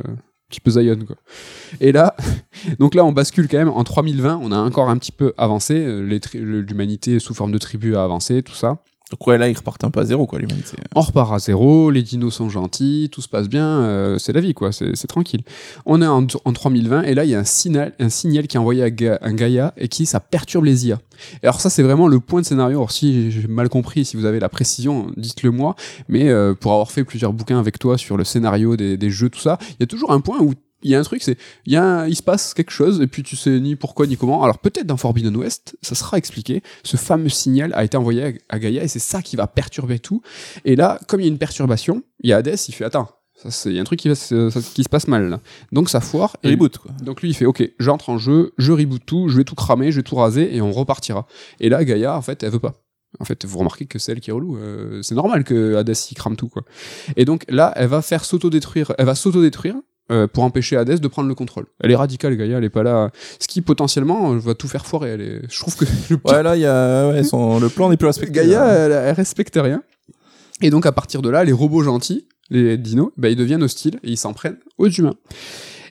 petit 0.50 0.62
peu 0.62 0.72
Zion 0.72 0.98
quoi. 1.06 1.18
Et 1.82 1.91
là, 1.91 2.16
donc 2.80 2.96
là 2.96 3.06
on 3.06 3.12
bascule 3.12 3.48
quand 3.48 3.58
même 3.60 3.70
en 3.70 3.84
3020, 3.84 4.40
on 4.41 4.52
a 4.52 4.58
encore 4.58 4.90
un 4.90 4.98
petit 4.98 5.12
peu 5.12 5.34
avancé, 5.38 5.86
l'humanité 6.34 7.20
sous 7.20 7.34
forme 7.36 7.52
de 7.52 7.58
tribu 7.60 7.96
a 7.96 8.04
avancé, 8.04 8.41
tout 8.44 8.56
ça. 8.56 8.82
Donc 9.11 9.26
ouais, 9.26 9.38
là, 9.40 9.49
ils 9.49 9.57
repartent 9.57 9.84
un 9.84 9.90
peu 9.90 9.99
à 10.02 10.06
zéro, 10.06 10.27
quoi, 10.27 10.38
l'humanité. 10.40 10.77
On 10.95 11.02
repart 11.02 11.34
à 11.34 11.40
zéro, 11.40 11.90
les 11.90 12.03
dinos 12.03 12.34
sont 12.36 12.49
gentils, 12.49 13.10
tout 13.11 13.22
se 13.22 13.27
passe 13.27 13.49
bien, 13.49 13.65
euh, 13.65 14.18
c'est 14.19 14.34
la 14.34 14.40
vie 14.40 14.53
quoi, 14.53 14.72
c'est 14.72 15.07
tranquille. 15.07 15.41
On 15.86 16.02
est 16.02 16.07
en, 16.07 16.27
en 16.45 16.53
3020 16.53 17.03
et 17.03 17.15
là 17.15 17.26
il 17.26 17.31
y 17.31 17.36
a 17.36 17.40
un 17.40 17.44
signal, 17.44 17.94
un 17.99 18.10
signal 18.10 18.48
qui 18.48 18.57
est 18.57 18.60
envoyé 18.60 18.84
à, 18.84 18.90
Ga- 18.91 19.18
un 19.22 19.34
Gaïa 19.34 19.73
et 19.77 19.88
qui 19.88 20.06
ça 20.06 20.19
perturbe 20.19 20.65
les 20.65 20.88
IA. 20.88 20.99
Et 21.41 21.48
alors 21.48 21.60
ça 21.60 21.69
c'est 21.69 21.84
vraiment 21.84 22.07
le 22.07 22.19
point 22.19 22.41
de 22.41 22.45
scénario. 22.45 22.77
Alors 22.77 22.91
si 22.91 23.31
j'ai 23.31 23.48
mal 23.48 23.68
compris, 23.69 24.06
si 24.06 24.15
vous 24.15 24.26
avez 24.26 24.40
la 24.40 24.49
précision, 24.49 25.11
dites-le 25.18 25.52
moi. 25.52 25.76
Mais 26.07 26.30
euh, 26.30 26.53
pour 26.53 26.72
avoir 26.73 26.91
fait 26.91 27.03
plusieurs 27.03 27.34
bouquins 27.34 27.60
avec 27.60 27.80
toi 27.80 27.98
sur 27.98 28.15
le 28.15 28.23
scénario 28.23 28.76
des 28.77 29.10
jeux, 29.10 29.30
tout 29.30 29.40
ça, 29.40 29.57
il 29.72 29.76
y 29.80 29.84
a 29.84 29.88
toujours 29.88 30.11
un 30.11 30.22
point 30.22 30.40
où 30.40 30.53
il 30.84 30.91
y 30.91 30.95
a 30.95 30.99
un 30.99 31.03
truc, 31.03 31.22
c'est 31.23 31.38
il 31.65 31.73
y 31.73 31.76
a 31.76 31.84
un- 31.84 32.07
il 32.07 32.15
se 32.15 32.23
passe 32.23 32.53
quelque 32.53 32.72
chose 32.72 33.01
et 33.01 33.07
puis 33.07 33.23
tu 33.23 33.35
sais 33.35 33.60
ni 33.60 33.76
pourquoi 33.76 34.07
ni 34.07 34.15
comment. 34.18 34.43
Alors 34.43 34.60
peut-être 34.60 34.88
dans 34.88 34.97
Forbidden 34.97 35.35
West, 35.35 35.77
ça 35.81 35.95
sera 35.95 36.18
expliqué. 36.18 36.61
Ce 36.84 36.97
fameux 36.97 37.30
signal 37.30 37.72
a 37.76 37.84
été 37.84 37.97
envoyé 37.97 38.23
à, 38.23 38.31
à 38.56 38.60
Gaïa 38.60 38.84
et 38.84 38.88
c'est 38.88 38.99
ça 38.99 39.22
qui 39.22 39.35
va 39.35 39.47
perturber 39.47 39.99
tout. 39.99 40.22
Et 40.65 40.76
là, 40.76 40.99
comme 41.07 41.19
il 41.19 41.23
y 41.23 41.27
a 41.27 41.31
une 41.31 41.38
perturbation, 41.38 42.03
il 42.22 42.30
y 42.30 42.34
a 42.34 42.38
Hades, 42.38 42.56
il 42.68 42.73
fait 42.73 42.85
attends, 42.85 43.10
ça 43.35 43.51
c'est 43.51 43.69
il 43.69 43.76
y 43.76 43.77
a 43.77 43.81
un 43.81 43.85
truc 43.85 43.99
qui, 43.99 44.07
va 44.10 44.15
se, 44.15 44.49
ça- 44.49 44.61
qui 44.61 44.84
se 44.84 44.89
passe 44.89 45.07
mal 45.07 45.30
là. 45.30 45.39
Donc 45.72 45.89
ça 45.89 46.01
foire. 46.01 46.38
Et 46.43 46.51
Reboot, 46.51 46.77
quoi. 46.77 46.91
donc 47.03 47.22
lui 47.22 47.30
il 47.30 47.34
fait 47.34 47.45
ok, 47.45 47.64
j'entre 47.80 48.10
en 48.10 48.18
jeu, 48.18 48.53
je 48.57 48.72
reboot 48.72 49.01
tout, 49.06 49.27
je 49.30 49.38
vais 49.38 49.43
tout 49.43 49.56
cramer, 49.56 49.91
je 49.91 49.97
vais 49.97 50.03
tout 50.03 50.15
raser 50.15 50.56
et 50.56 50.61
on 50.61 50.72
repartira. 50.72 51.27
Et 51.60 51.69
là 51.69 51.84
Gaïa 51.84 52.15
en 52.15 52.22
fait 52.22 52.41
elle 52.43 52.51
veut 52.51 52.60
pas. 52.60 52.81
En 53.19 53.26
fait, 53.26 53.43
vous 53.43 53.57
remarquez 53.57 53.88
que 53.88 53.97
c'est 53.97 54.11
elle 54.11 54.19
qui 54.19 54.30
est 54.30 54.34
relou. 54.34 54.56
euh, 54.57 55.01
c'est 55.01 55.15
normal 55.15 55.43
que 55.43 55.76
Hades 55.77 55.95
il 56.11 56.14
crame 56.14 56.35
tout 56.35 56.47
quoi. 56.47 56.61
Et 57.18 57.26
donc 57.26 57.43
là, 57.49 57.73
elle 57.76 57.88
va 57.88 58.03
faire 58.03 58.23
s'autodétruire. 58.23 58.93
Elle 58.99 59.07
va 59.07 59.15
s'autodétruire 59.15 59.73
euh, 60.11 60.27
pour 60.27 60.44
empêcher 60.44 60.76
Hades 60.77 60.99
de 60.99 61.07
prendre 61.07 61.27
le 61.27 61.36
contrôle. 61.36 61.65
Elle 61.81 61.91
est 61.91 61.95
radicale, 61.95 62.36
Gaïa. 62.36 62.57
Elle 62.57 62.64
est 62.64 62.69
pas 62.69 62.84
là. 62.84 63.11
Ce 63.40 63.48
qui 63.48 63.61
potentiellement 63.61 64.34
euh, 64.34 64.38
va 64.40 64.53
tout 64.56 64.68
faire 64.68 64.86
foirer. 64.86 65.10
Elle 65.11 65.22
est... 65.22 65.41
Je 65.49 65.60
trouve 65.60 65.76
que 65.76 65.86
le 65.86 66.18
pire- 66.18 66.19
Ouais, 66.26 66.44
là, 66.44 66.56
y 66.56 66.65
a, 66.65 67.10
ouais, 67.10 67.23
son, 67.23 67.60
le 67.60 67.69
plan 67.69 67.90
n'est 67.90 67.98
plus 67.98 68.07
respecté. 68.07 68.34
Gaïa, 68.34 68.65
elle, 68.65 68.91
elle 68.91 69.15
respecte 69.15 69.57
rien. 69.61 69.84
Et 70.61 70.69
donc 70.69 70.86
à 70.86 70.91
partir 70.91 71.22
de 71.22 71.30
là, 71.30 71.44
les 71.44 71.53
robots 71.53 71.84
gentils, 71.84 72.27
les 72.49 72.77
dinos, 72.77 73.11
bah, 73.18 73.30
ils 73.30 73.36
deviennent 73.36 73.64
hostiles 73.64 73.99
et 74.03 74.10
ils 74.10 74.18
s'en 74.18 74.34
prennent 74.34 74.57
aux 74.77 74.90
humains. 74.90 75.15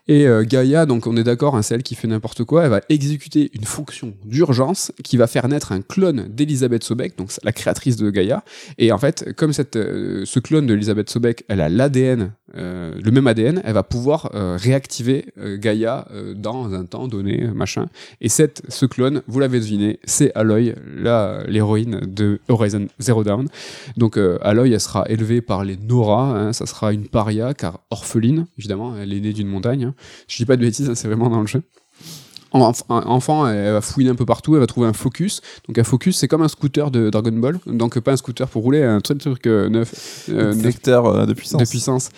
Et 0.08 0.26
euh, 0.26 0.42
Gaïa, 0.42 0.86
donc 0.86 1.06
on 1.06 1.16
est 1.18 1.24
d'accord, 1.24 1.54
hein, 1.54 1.62
c'est 1.62 1.74
elle 1.74 1.82
qui 1.82 1.94
fait 1.94 2.08
n'importe 2.08 2.42
quoi, 2.44 2.64
elle 2.64 2.70
va 2.70 2.80
exécuter 2.88 3.50
une 3.52 3.64
fonction 3.64 4.14
d'urgence 4.24 4.90
qui 5.04 5.18
va 5.18 5.26
faire 5.26 5.46
naître 5.48 5.70
un 5.70 5.82
clone 5.82 6.28
d'Elisabeth 6.28 6.82
Sobek, 6.82 7.16
donc 7.18 7.30
la 7.42 7.52
créatrice 7.52 7.96
de 7.96 8.10
Gaïa. 8.10 8.42
Et 8.78 8.90
en 8.90 8.98
fait, 8.98 9.34
comme 9.36 9.52
cette, 9.52 9.76
euh, 9.76 10.22
ce 10.24 10.40
clone 10.40 10.66
d'Elisabeth 10.66 11.10
Sobek, 11.10 11.44
elle 11.48 11.60
a 11.60 11.68
l'ADN, 11.68 12.32
euh, 12.56 12.94
le 13.02 13.10
même 13.10 13.26
ADN, 13.26 13.60
elle 13.64 13.74
va 13.74 13.82
pouvoir 13.82 14.30
euh, 14.34 14.56
réactiver 14.58 15.26
euh, 15.38 15.58
Gaïa 15.58 16.06
euh, 16.12 16.34
dans 16.34 16.72
un 16.72 16.84
temps 16.84 17.08
donné, 17.08 17.46
machin. 17.54 17.86
Et 18.20 18.28
cette, 18.28 18.62
ce 18.68 18.86
clone, 18.86 19.22
vous 19.26 19.40
l'avez 19.40 19.60
deviné, 19.60 19.98
c'est 20.04 20.32
Aloy, 20.34 20.74
l'héroïne 21.46 22.00
de 22.06 22.40
Horizon 22.48 22.86
Zero 22.98 23.24
Dawn. 23.24 23.48
Donc 23.96 24.18
Aloy, 24.42 24.72
elle 24.72 24.80
sera 24.80 25.04
élevée 25.08 25.40
par 25.40 25.64
les 25.64 25.76
Nora, 25.76 26.30
hein, 26.30 26.52
ça 26.52 26.66
sera 26.66 26.92
une 26.92 27.06
paria, 27.06 27.54
car 27.54 27.80
orpheline, 27.90 28.46
évidemment, 28.58 28.94
elle 28.96 29.12
est 29.12 29.20
née 29.20 29.32
d'une 29.32 29.48
montagne. 29.48 29.92
Je 30.28 30.36
dis 30.36 30.46
pas 30.46 30.56
de 30.56 30.62
bêtises, 30.62 30.88
hein, 30.88 30.94
c'est 30.94 31.08
vraiment 31.08 31.28
dans 31.28 31.40
le 31.40 31.46
jeu. 31.46 31.62
En- 32.52 32.72
en- 32.88 32.94
enfant, 33.10 33.46
elle 33.46 33.72
va 33.72 33.80
fouiner 33.82 34.08
un 34.10 34.14
peu 34.14 34.24
partout, 34.24 34.54
elle 34.54 34.60
va 34.60 34.66
trouver 34.66 34.86
un 34.88 34.92
focus. 34.94 35.42
Donc 35.66 35.76
un 35.76 35.84
focus, 35.84 36.16
c'est 36.16 36.28
comme 36.28 36.40
un 36.42 36.48
scooter 36.48 36.90
de 36.90 37.10
Dragon 37.10 37.32
Ball, 37.32 37.58
donc 37.66 37.98
pas 38.00 38.12
un 38.12 38.16
scooter 38.16 38.48
pour 38.48 38.62
rouler, 38.62 38.82
un 38.82 39.00
truc, 39.00 39.18
truc 39.18 39.46
euh, 39.46 39.68
neuf, 39.68 40.28
euh, 40.30 40.52
Vecteur 40.52 41.04
euh, 41.06 41.26
de 41.26 41.34
puissance. 41.34 41.60
de 41.62 41.68
puissance. 41.68 42.08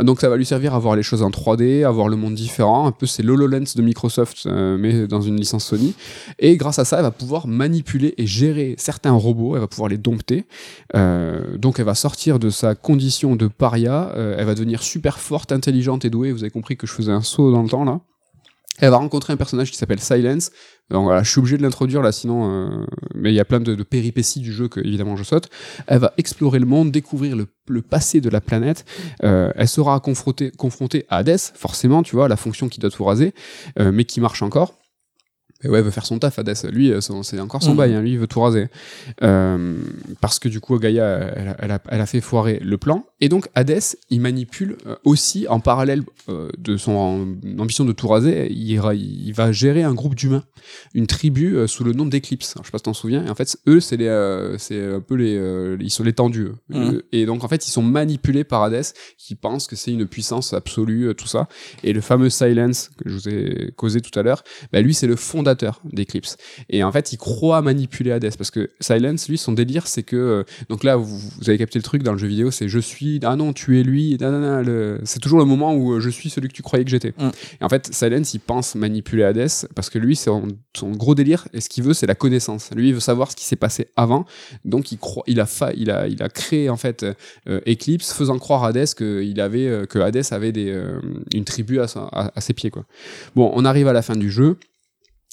Donc 0.00 0.20
ça 0.20 0.28
va 0.28 0.36
lui 0.36 0.46
servir 0.46 0.74
à 0.74 0.78
voir 0.78 0.94
les 0.94 1.02
choses 1.02 1.22
en 1.22 1.30
3D, 1.30 1.84
à 1.84 1.90
voir 1.90 2.08
le 2.08 2.16
monde 2.16 2.34
différent, 2.34 2.86
un 2.86 2.92
peu 2.92 3.06
c'est 3.06 3.22
l'HoloLens 3.24 3.74
de 3.74 3.82
Microsoft, 3.82 4.46
euh, 4.46 4.76
mais 4.78 5.08
dans 5.08 5.20
une 5.22 5.36
licence 5.36 5.64
Sony. 5.64 5.94
Et 6.38 6.56
grâce 6.56 6.78
à 6.78 6.84
ça, 6.84 6.98
elle 6.98 7.02
va 7.02 7.10
pouvoir 7.10 7.48
manipuler 7.48 8.14
et 8.16 8.26
gérer 8.26 8.76
certains 8.78 9.12
robots, 9.12 9.54
elle 9.56 9.60
va 9.60 9.66
pouvoir 9.66 9.88
les 9.88 9.98
dompter. 9.98 10.44
Euh, 10.94 11.56
donc 11.56 11.78
elle 11.80 11.84
va 11.86 11.94
sortir 11.96 12.38
de 12.38 12.50
sa 12.50 12.74
condition 12.76 13.34
de 13.34 13.48
paria, 13.48 14.12
elle 14.16 14.46
va 14.46 14.54
devenir 14.54 14.82
super 14.82 15.18
forte, 15.18 15.50
intelligente 15.52 16.04
et 16.04 16.10
douée. 16.10 16.30
Vous 16.32 16.42
avez 16.44 16.50
compris 16.50 16.76
que 16.76 16.86
je 16.86 16.92
faisais 16.92 17.12
un 17.12 17.22
saut 17.22 17.50
dans 17.50 17.62
le 17.62 17.68
temps 17.68 17.84
là. 17.84 18.00
Elle 18.80 18.90
va 18.90 18.96
rencontrer 18.96 19.32
un 19.32 19.36
personnage 19.36 19.70
qui 19.70 19.76
s'appelle 19.76 20.00
Silence. 20.00 20.50
Donc 20.90 21.04
voilà, 21.04 21.22
je 21.22 21.30
suis 21.30 21.38
obligé 21.38 21.56
de 21.56 21.62
l'introduire 21.62 22.02
là, 22.02 22.12
sinon. 22.12 22.50
euh, 22.50 22.84
Mais 23.14 23.30
il 23.30 23.34
y 23.34 23.40
a 23.40 23.44
plein 23.44 23.60
de, 23.60 23.74
de 23.74 23.82
péripéties 23.82 24.40
du 24.40 24.52
jeu 24.52 24.68
que 24.68 24.80
évidemment 24.80 25.16
je 25.16 25.22
saute. 25.24 25.48
Elle 25.86 25.98
va 26.00 26.12
explorer 26.16 26.58
le 26.58 26.66
monde, 26.66 26.90
découvrir 26.90 27.36
le, 27.36 27.46
le 27.68 27.82
passé 27.82 28.20
de 28.20 28.28
la 28.30 28.40
planète. 28.40 28.84
Euh, 29.22 29.52
elle 29.54 29.68
sera 29.68 30.00
confrontée, 30.00 30.50
confrontée 30.50 31.06
à 31.08 31.18
Hades, 31.18 31.38
forcément, 31.54 32.02
tu 32.02 32.16
vois, 32.16 32.26
la 32.28 32.36
fonction 32.36 32.68
qui 32.68 32.80
doit 32.80 32.90
tout 32.90 33.04
raser, 33.04 33.34
euh, 33.78 33.92
mais 33.92 34.04
qui 34.04 34.20
marche 34.20 34.42
encore. 34.42 34.74
Et 35.62 35.68
ouais, 35.68 35.78
elle 35.80 35.84
veut 35.84 35.90
faire 35.90 36.06
son 36.06 36.18
taf, 36.18 36.38
Hades. 36.38 36.56
Lui, 36.72 36.90
euh, 36.90 37.00
c'est 37.22 37.38
encore 37.38 37.62
son 37.62 37.72
Mhm. 37.72 37.76
bail, 37.76 37.94
hein. 37.94 38.00
lui, 38.00 38.12
il 38.12 38.18
veut 38.18 38.26
tout 38.26 38.40
raser. 38.40 38.68
Euh, 39.22 39.76
parce 40.22 40.38
que 40.38 40.48
du 40.48 40.58
coup, 40.60 40.78
Gaïa, 40.78 41.04
elle 41.58 41.70
a, 41.70 41.80
elle 41.88 42.00
a 42.00 42.06
fait 42.06 42.20
foirer 42.22 42.58
le 42.62 42.78
plan. 42.78 43.04
Et 43.20 43.28
donc, 43.28 43.48
Hades, 43.54 43.82
il 44.08 44.20
manipule 44.20 44.76
euh, 44.86 44.96
aussi, 45.04 45.46
en 45.48 45.60
parallèle 45.60 46.02
euh, 46.28 46.48
de 46.56 46.78
son 46.78 47.36
ambition 47.58 47.84
de 47.84 47.92
tout 47.92 48.08
raser, 48.08 48.50
il, 48.50 48.78
va 49.34 49.52
gérer 49.52 49.82
un 49.82 49.92
groupe 49.92 50.14
d'humains, 50.14 50.44
une 50.94 51.06
tribu 51.06 51.54
euh, 51.54 51.66
sous 51.66 51.84
le 51.84 51.92
nom 51.92 52.06
d'Eclipse. 52.06 52.54
Je 52.58 52.64
sais 52.64 52.70
pas 52.70 52.78
si 52.78 52.84
t'en 52.84 52.94
souviens. 52.94 53.26
Et 53.26 53.30
en 53.30 53.34
fait, 53.34 53.58
eux, 53.66 53.80
c'est 53.80 53.98
les, 53.98 54.54
c'est 54.58 54.94
un 54.94 55.00
peu 55.00 55.16
les, 55.16 55.76
ils 55.80 55.90
sont 55.90 56.02
les 56.02 56.14
tendus. 56.14 56.48
Euh, 56.72 57.02
Et 57.12 57.26
donc, 57.26 57.44
en 57.44 57.48
fait, 57.48 57.68
ils 57.68 57.70
sont 57.70 57.82
manipulés 57.82 58.44
par 58.44 58.62
Hades, 58.62 58.86
qui 59.18 59.34
pense 59.34 59.66
que 59.66 59.76
c'est 59.76 59.92
une 59.92 60.06
puissance 60.06 60.54
absolue, 60.54 61.14
tout 61.14 61.28
ça. 61.28 61.46
Et 61.84 61.92
le 61.92 62.00
fameux 62.00 62.30
Silence 62.30 62.90
que 62.96 63.10
je 63.10 63.14
vous 63.14 63.28
ai 63.28 63.72
causé 63.76 64.00
tout 64.00 64.18
à 64.18 64.22
l'heure, 64.22 64.42
bah, 64.72 64.80
lui, 64.80 64.94
c'est 64.94 65.06
le 65.06 65.16
fondateur 65.16 65.82
d'Eclipse. 65.84 66.38
Et 66.70 66.82
en 66.82 66.92
fait, 66.92 67.12
il 67.12 67.18
croit 67.18 67.60
manipuler 67.60 68.12
Hades 68.12 68.34
parce 68.38 68.50
que 68.50 68.70
Silence, 68.80 69.28
lui, 69.28 69.36
son 69.36 69.52
délire, 69.52 69.86
c'est 69.86 70.04
que 70.04 70.44
donc 70.70 70.84
là, 70.84 70.96
vous, 70.96 71.18
vous 71.18 71.48
avez 71.48 71.58
capté 71.58 71.78
le 71.78 71.82
truc 71.82 72.02
dans 72.02 72.12
le 72.12 72.18
jeu 72.18 72.26
vidéo, 72.26 72.50
c'est 72.50 72.68
je 72.68 72.78
suis 72.78 73.09
ah 73.24 73.34
non, 73.34 73.52
tu 73.52 73.80
es 73.80 73.82
lui, 73.82 74.16
le- 74.20 75.00
c'est 75.04 75.18
toujours 75.18 75.38
le 75.38 75.44
moment 75.44 75.74
où 75.74 75.94
euh, 75.94 76.00
je 76.00 76.10
suis 76.10 76.30
celui 76.30 76.48
que 76.48 76.52
tu 76.52 76.62
croyais 76.62 76.84
que 76.84 76.90
j'étais. 76.90 77.14
Mm. 77.18 77.30
Et 77.60 77.64
en 77.64 77.68
fait, 77.68 77.92
Silence, 77.92 78.34
il 78.34 78.38
pense 78.40 78.74
manipuler 78.74 79.24
Hades 79.24 79.48
parce 79.74 79.90
que 79.90 79.98
lui, 79.98 80.14
c'est 80.14 80.30
son, 80.76 80.90
gros 80.92 81.14
délire 81.14 81.48
et 81.52 81.60
ce 81.60 81.68
qu'il 81.68 81.82
veut, 81.84 81.94
c'est 81.94 82.06
la 82.06 82.14
connaissance. 82.14 82.70
Lui, 82.76 82.88
il 82.88 82.94
veut 82.94 83.00
savoir 83.00 83.30
ce 83.30 83.36
qui 83.36 83.44
s'est 83.44 83.56
passé 83.56 83.88
avant, 83.96 84.24
donc 84.64 84.92
il 84.92 84.98
croit, 84.98 85.24
il 85.26 85.40
a 85.40 85.46
fa, 85.46 85.72
il 85.74 85.90
a, 85.90 86.06
il 86.06 86.22
a 86.22 86.28
créé 86.28 86.68
en 86.70 86.76
fait 86.76 87.04
euh, 87.48 87.60
Eclipse, 87.66 88.12
faisant 88.12 88.38
croire 88.38 88.64
à 88.64 88.68
Hades 88.68 88.94
que 88.94 89.22
il 89.22 89.40
avait, 89.40 89.66
euh, 89.66 89.86
que 89.86 89.98
Hades 89.98 90.22
avait 90.30 90.52
des, 90.52 90.70
euh, 90.70 91.00
une 91.34 91.44
tribu 91.44 91.80
à, 91.80 91.88
sa- 91.88 92.04
à- 92.12 92.30
à 92.36 92.40
ses 92.40 92.52
pieds 92.52 92.70
quoi. 92.70 92.84
Bon, 93.34 93.50
on 93.54 93.64
arrive 93.64 93.88
à 93.88 93.92
la 93.92 94.02
fin 94.02 94.16
du 94.16 94.30
jeu. 94.30 94.56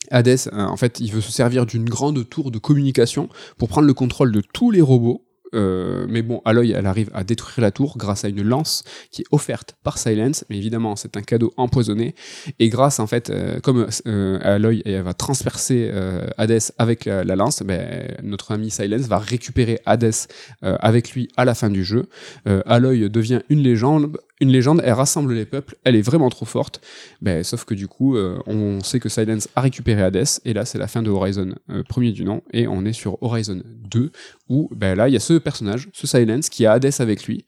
Hades, 0.10 0.28
euh, 0.30 0.40
en 0.54 0.78
fait, 0.78 1.00
il 1.02 1.12
veut 1.12 1.20
se 1.22 1.32
servir 1.34 1.66
d'une 1.66 1.84
grande 1.84 2.30
tour 2.30 2.50
de 2.52 2.58
communication 2.60 3.28
pour 3.58 3.68
prendre 3.68 3.88
le 3.88 3.94
contrôle 3.94 4.32
de 4.32 4.42
tous 4.54 4.72
les 4.72 4.80
robots. 4.82 5.27
Euh, 5.56 6.06
mais 6.10 6.22
bon, 6.22 6.42
Aloy, 6.46 6.72
elle 6.72 6.86
arrive 6.86 7.10
à 7.14 7.24
détruire 7.24 7.62
la 7.62 7.72
tour 7.72 7.98
grâce 7.98 8.26
à 8.26 8.30
une 8.30 8.42
lance 8.42 8.84
qui 9.12 9.22
est 9.22 9.26
offerte 9.32 9.76
par 9.84 9.98
Silence. 9.98 10.46
Mais 10.50 10.58
évidemment, 10.58 10.96
c'est 10.96 11.18
un 11.18 11.22
cadeau 11.22 11.54
empoisonné. 11.58 12.16
Et 12.60 12.70
grâce, 12.70 13.00
en 13.00 13.08
fait, 13.08 13.30
euh, 13.30 13.60
comme 13.60 13.88
euh, 14.08 14.40
Aloy 14.42 14.82
elle 14.86 15.02
va 15.02 15.14
transpercer 15.14 15.92
Hades 16.38 16.60
avec 16.78 17.06
la, 17.06 17.24
la 17.24 17.36
lance, 17.36 17.62
ben, 17.64 18.08
notre 18.24 18.52
ami 18.52 18.70
Silence 18.70 19.02
va 19.02 19.20
récupérer 19.20 19.80
Hades 19.86 20.14
avec 20.62 21.12
lui 21.12 21.30
à 21.38 21.46
la 21.46 21.56
fin 21.56 21.70
du 21.70 21.84
jeu. 21.84 22.08
Aloy 22.46 23.10
devient 23.10 23.42
une 23.50 23.62
légende. 23.62 24.18
Une 24.40 24.50
légende, 24.50 24.82
elle 24.84 24.94
rassemble 24.94 25.34
les 25.34 25.46
peuples. 25.46 25.76
Elle 25.84 25.96
est 25.96 26.02
vraiment 26.02 26.30
trop 26.30 26.46
forte. 26.46 26.82
Ben, 27.22 27.44
sauf 27.44 27.66
que 27.66 27.74
du 27.74 27.88
coup, 27.88 28.16
euh, 28.16 28.38
on 28.46 28.82
sait 28.82 29.00
que 29.00 29.10
Silence 29.10 29.48
a 29.56 29.62
récupéré 29.62 30.04
Hades, 30.04 30.28
et 30.46 30.54
là 30.54 30.66
c'est 30.66 30.78
la 30.78 30.88
fin 30.88 31.02
de 31.02 31.10
Horizon 31.10 31.56
euh, 31.70 31.84
premier 31.84 32.12
du 32.12 32.24
nom, 32.24 32.44
et 32.54 32.68
on 32.68 32.86
est 32.86 32.94
sur 32.94 33.22
Horizon 33.24 33.62
2, 33.66 34.12
où 34.50 34.70
ben, 34.76 34.96
là 34.96 35.10
il 35.10 35.14
y 35.14 35.18
a 35.18 35.20
ce 35.20 35.34
personnage, 35.34 35.90
ce 35.94 36.06
Silence, 36.06 36.50
qui 36.50 36.66
a 36.66 36.74
Hades 36.74 36.94
avec 37.00 37.26
lui. 37.26 37.46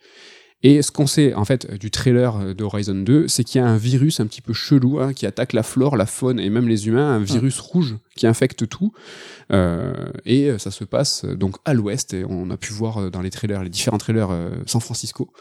Et 0.61 0.81
ce 0.81 0.91
qu'on 0.91 1.07
sait 1.07 1.33
en 1.35 1.45
fait 1.45 1.73
du 1.75 1.89
trailer 1.89 2.35
euh, 2.35 2.53
de 2.53 2.63
Horizon 2.63 2.95
2, 2.95 3.29
c'est 3.29 3.45
qu'il 3.45 3.61
y 3.61 3.63
a 3.63 3.67
un 3.67 3.77
virus 3.77 4.19
un 4.19 4.27
petit 4.27 4.41
peu 4.41 4.53
chelou 4.53 4.99
hein, 4.99 5.13
qui 5.13 5.25
attaque 5.25 5.53
la 5.53 5.63
flore, 5.63 5.95
la 5.95 6.05
faune 6.05 6.39
et 6.39 6.49
même 6.49 6.67
les 6.67 6.87
humains, 6.87 7.15
un 7.15 7.23
virus 7.23 7.59
rouge 7.59 7.95
qui 8.15 8.27
infecte 8.27 8.67
tout. 8.67 8.91
Euh, 9.53 9.93
et 10.25 10.49
euh, 10.49 10.57
ça 10.57 10.71
se 10.71 10.83
passe 10.83 11.23
donc 11.23 11.55
à 11.63 11.73
l'ouest, 11.73 12.13
et 12.13 12.25
on 12.27 12.49
a 12.49 12.57
pu 12.57 12.73
voir 12.73 13.09
dans 13.09 13.21
les 13.21 13.29
trailers, 13.29 13.63
les 13.63 13.69
différents 13.69 13.97
trailers 13.97 14.29
San 14.65 14.81
Francisco. 14.81 15.31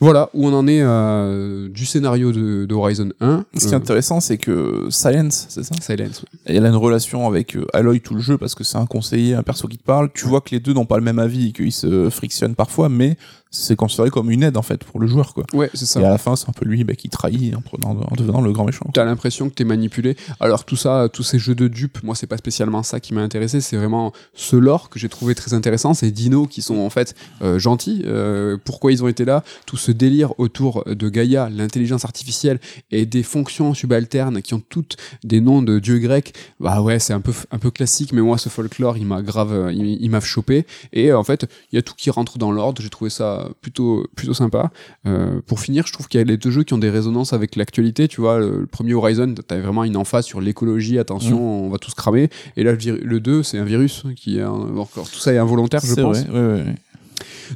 Voilà 0.00 0.30
où 0.32 0.46
on 0.48 0.54
en 0.54 0.66
est 0.66 0.80
euh, 0.82 1.68
du 1.68 1.84
scénario 1.84 2.32
de, 2.32 2.64
de 2.64 2.74
Horizon 2.74 3.10
1. 3.20 3.44
Ce 3.54 3.60
qui 3.60 3.66
est 3.66 3.74
Euh, 3.74 3.76
intéressant, 3.76 4.20
c'est 4.20 4.38
que 4.38 4.86
Silence, 4.88 5.46
c'est 5.50 5.62
ça? 5.62 5.74
Silence. 5.80 6.24
Elle 6.46 6.64
a 6.64 6.70
une 6.70 6.74
relation 6.76 7.26
avec 7.26 7.54
euh, 7.54 7.66
Aloy 7.74 8.00
tout 8.00 8.14
le 8.14 8.20
jeu 8.20 8.38
parce 8.38 8.54
que 8.54 8.64
c'est 8.64 8.78
un 8.78 8.86
conseiller, 8.86 9.34
un 9.34 9.42
perso 9.42 9.68
qui 9.68 9.76
te 9.76 9.84
parle. 9.84 10.10
Tu 10.14 10.26
vois 10.26 10.40
que 10.40 10.50
les 10.52 10.60
deux 10.60 10.72
n'ont 10.72 10.86
pas 10.86 10.96
le 10.96 11.04
même 11.04 11.18
avis 11.18 11.48
et 11.48 11.52
qu'ils 11.52 11.72
se 11.72 12.08
frictionnent 12.08 12.54
parfois, 12.54 12.88
mais 12.88 13.16
c'est 13.50 13.74
considéré 13.74 14.10
comme 14.10 14.30
une 14.30 14.44
aide 14.44 14.56
en 14.56 14.62
fait 14.62 14.84
pour 14.84 15.00
le 15.00 15.08
joueur 15.08 15.34
quoi. 15.34 15.44
Ouais, 15.52 15.70
c'est 15.74 15.86
ça. 15.86 16.00
Et 16.00 16.04
à 16.04 16.10
la 16.10 16.18
fin, 16.18 16.36
c'est 16.36 16.48
un 16.48 16.52
peu 16.52 16.64
lui 16.64 16.84
bah, 16.84 16.94
qui 16.94 17.08
trahit 17.08 17.54
en, 17.54 17.60
prenant, 17.60 17.96
en 18.08 18.14
devenant 18.14 18.40
le 18.40 18.52
grand 18.52 18.64
méchant. 18.64 18.88
T'as 18.94 19.04
l'impression 19.04 19.48
que 19.48 19.54
t'es 19.54 19.64
manipulé. 19.64 20.16
Alors 20.38 20.64
tout 20.64 20.76
ça, 20.76 21.08
tous 21.12 21.24
ces 21.24 21.40
jeux 21.40 21.56
de 21.56 21.66
dupes, 21.66 22.02
moi 22.04 22.14
c'est 22.14 22.28
pas 22.28 22.36
spécialement 22.36 22.84
ça 22.84 23.00
qui 23.00 23.12
m'a 23.12 23.22
intéressé, 23.22 23.60
c'est 23.60 23.76
vraiment 23.76 24.12
ce 24.34 24.54
lore 24.54 24.88
que 24.88 25.00
j'ai 25.00 25.08
trouvé 25.08 25.34
très 25.34 25.52
intéressant, 25.52 25.94
ces 25.94 26.12
dinos 26.12 26.46
qui 26.48 26.62
sont 26.62 26.78
en 26.78 26.90
fait 26.90 27.16
euh, 27.42 27.58
gentils, 27.58 28.02
euh, 28.06 28.56
pourquoi 28.64 28.92
ils 28.92 29.02
ont 29.02 29.08
été 29.08 29.24
là, 29.24 29.42
tout 29.66 29.76
ce 29.76 29.90
délire 29.90 30.38
autour 30.38 30.84
de 30.86 31.08
Gaïa, 31.08 31.48
l'intelligence 31.50 32.04
artificielle 32.04 32.60
et 32.92 33.04
des 33.04 33.24
fonctions 33.24 33.74
subalternes 33.74 34.42
qui 34.42 34.54
ont 34.54 34.62
toutes 34.68 34.96
des 35.24 35.40
noms 35.40 35.62
de 35.62 35.80
dieux 35.80 35.98
grecs, 35.98 36.34
bah 36.60 36.80
ouais 36.82 37.00
c'est 37.00 37.12
un 37.12 37.20
peu, 37.20 37.32
un 37.50 37.58
peu 37.58 37.72
classique, 37.72 38.12
mais 38.12 38.20
moi 38.20 38.38
ce 38.38 38.48
folklore 38.48 38.96
il 38.96 39.06
m'a 39.06 39.22
grave, 39.22 39.70
il, 39.72 40.00
il 40.00 40.10
m'a 40.10 40.20
chopé, 40.20 40.66
et 40.92 41.12
en 41.12 41.24
fait 41.24 41.46
il 41.72 41.76
y 41.76 41.78
a 41.78 41.82
tout 41.82 41.94
qui 41.96 42.10
rentre 42.10 42.38
dans 42.38 42.52
l'ordre, 42.52 42.80
j'ai 42.80 42.90
trouvé 42.90 43.10
ça 43.10 43.39
plutôt, 43.60 44.06
plutôt 44.16 44.34
sympa. 44.34 44.70
Euh, 45.06 45.40
pour 45.46 45.60
finir, 45.60 45.86
je 45.86 45.92
trouve 45.92 46.08
qu'il 46.08 46.18
y 46.18 46.22
a 46.22 46.26
les 46.26 46.36
deux 46.36 46.50
jeux 46.50 46.62
qui 46.64 46.74
ont 46.74 46.78
des 46.78 46.90
résonances 46.90 47.32
avec 47.32 47.56
l'actualité. 47.56 48.08
Tu 48.08 48.20
vois, 48.20 48.38
le, 48.38 48.60
le 48.60 48.66
premier 48.66 48.94
Horizon, 48.94 49.34
t'avais 49.46 49.62
vraiment 49.62 49.84
une 49.84 49.96
emphase 49.96 50.24
sur 50.24 50.40
l'écologie, 50.40 50.98
attention, 50.98 51.38
Mm. 51.38 51.64
on 51.66 51.68
va 51.70 51.78
tous 51.78 51.94
cramer. 51.94 52.28
Et 52.56 52.62
là, 52.64 52.72
le, 52.72 52.78
vir- 52.78 53.00
le 53.02 53.20
2, 53.20 53.42
c'est 53.42 53.58
un 53.58 53.64
virus 53.64 54.04
qui 54.16 54.38
est 54.38 54.42
un- 54.42 54.76
encore 54.76 55.08
tout 55.10 55.18
ça 55.18 55.32
est 55.32 55.38
involontaire, 55.38 55.80
je 55.84 55.94
pense. 55.94 56.24
vrai, 56.26 56.30
ouais, 56.30 56.46
ouais, 56.54 56.62
ouais. 56.64 56.74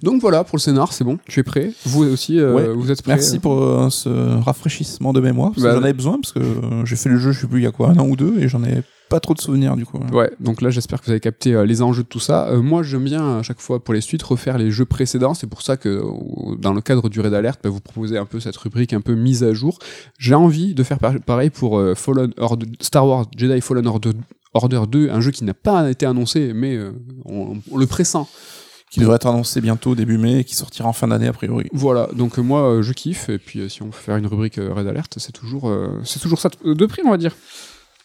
Donc 0.02 0.20
voilà 0.20 0.44
pour 0.44 0.56
le 0.56 0.60
scénar, 0.60 0.92
c'est 0.92 1.04
bon, 1.04 1.18
tu 1.28 1.40
es 1.40 1.42
prêt? 1.42 1.72
Vous 1.86 2.02
aussi, 2.04 2.38
euh, 2.38 2.52
Ouais. 2.54 2.68
vous 2.68 2.90
êtes 2.90 3.00
prêts? 3.02 3.14
Merci 3.14 3.38
pour 3.38 3.62
euh, 3.62 3.88
ce 3.90 4.08
rafraîchissement 4.42 5.12
de 5.12 5.20
mémoire. 5.20 5.52
Bah, 5.56 5.72
j'en 5.74 5.82
avais 5.82 5.92
besoin 5.92 6.18
parce 6.20 6.32
que 6.32 6.40
euh, 6.40 6.84
j'ai 6.84 6.96
fait 6.96 7.08
le 7.08 7.18
jeu, 7.18 7.32
je 7.32 7.40
sais 7.42 7.46
plus 7.46 7.60
il 7.60 7.64
y 7.64 7.66
a 7.66 7.70
quoi, 7.70 7.90
un 7.90 7.96
an 7.98 8.06
ou 8.08 8.16
deux, 8.16 8.34
et 8.40 8.48
j'en 8.48 8.62
ai 8.64 8.82
pas 9.14 9.20
trop 9.20 9.34
de 9.34 9.40
souvenirs 9.40 9.76
du 9.76 9.86
coup. 9.86 9.98
Ouais, 10.12 10.30
donc 10.40 10.60
là 10.60 10.70
j'espère 10.70 10.98
que 11.00 11.04
vous 11.06 11.12
avez 11.12 11.20
capté 11.20 11.54
euh, 11.54 11.64
les 11.64 11.82
enjeux 11.82 12.02
de 12.02 12.08
tout 12.08 12.18
ça. 12.18 12.48
Euh, 12.48 12.60
moi 12.60 12.82
j'aime 12.82 13.04
bien 13.04 13.38
à 13.38 13.42
chaque 13.44 13.60
fois 13.60 13.78
pour 13.82 13.94
les 13.94 14.00
suites 14.00 14.24
refaire 14.24 14.58
les 14.58 14.72
jeux 14.72 14.86
précédents, 14.86 15.34
c'est 15.34 15.46
pour 15.46 15.62
ça 15.62 15.76
que 15.76 15.88
euh, 15.88 16.56
dans 16.58 16.72
le 16.72 16.80
cadre 16.80 17.08
du 17.08 17.20
Raid 17.20 17.32
Alert, 17.32 17.60
bah, 17.62 17.70
vous 17.70 17.80
proposez 17.80 18.18
un 18.18 18.24
peu 18.26 18.40
cette 18.40 18.56
rubrique 18.56 18.92
un 18.92 19.00
peu 19.00 19.14
mise 19.14 19.44
à 19.44 19.52
jour. 19.54 19.78
J'ai 20.18 20.34
envie 20.34 20.74
de 20.74 20.82
faire 20.82 20.98
par- 20.98 21.20
pareil 21.24 21.50
pour 21.50 21.78
euh, 21.78 21.94
Fallen 21.94 22.32
Order, 22.38 22.66
Star 22.80 23.06
Wars 23.06 23.26
Jedi 23.36 23.60
Fallen 23.60 23.86
Order, 23.86 24.10
Order 24.52 24.82
2, 24.88 25.10
un 25.10 25.20
jeu 25.20 25.30
qui 25.30 25.44
n'a 25.44 25.54
pas 25.54 25.88
été 25.90 26.06
annoncé, 26.06 26.52
mais 26.52 26.74
euh, 26.76 26.90
on, 27.24 27.56
on 27.70 27.76
le 27.76 27.86
pressent. 27.86 28.26
Qui 28.90 29.00
devrait 29.00 29.16
être 29.16 29.26
annoncé 29.26 29.60
bientôt 29.60 29.96
début 29.96 30.18
mai, 30.18 30.40
et 30.40 30.44
qui 30.44 30.54
sortira 30.54 30.88
en 30.88 30.92
fin 30.92 31.08
d'année 31.08 31.26
a 31.26 31.32
priori. 31.32 31.66
Voilà, 31.72 32.08
donc 32.14 32.38
moi 32.38 32.78
je 32.80 32.92
kiffe, 32.92 33.28
et 33.28 33.38
puis 33.38 33.68
si 33.68 33.82
on 33.82 33.86
peut 33.86 33.96
faire 33.98 34.16
une 34.16 34.26
rubrique 34.28 34.54
Raid 34.58 34.86
Alert, 34.86 35.12
c'est 35.18 35.32
toujours, 35.32 35.68
euh, 35.68 36.00
c'est 36.04 36.20
toujours 36.20 36.38
ça 36.40 36.48
de 36.64 36.74
de 36.74 36.86
prix 36.86 37.02
on 37.04 37.10
va 37.10 37.16
dire. 37.16 37.34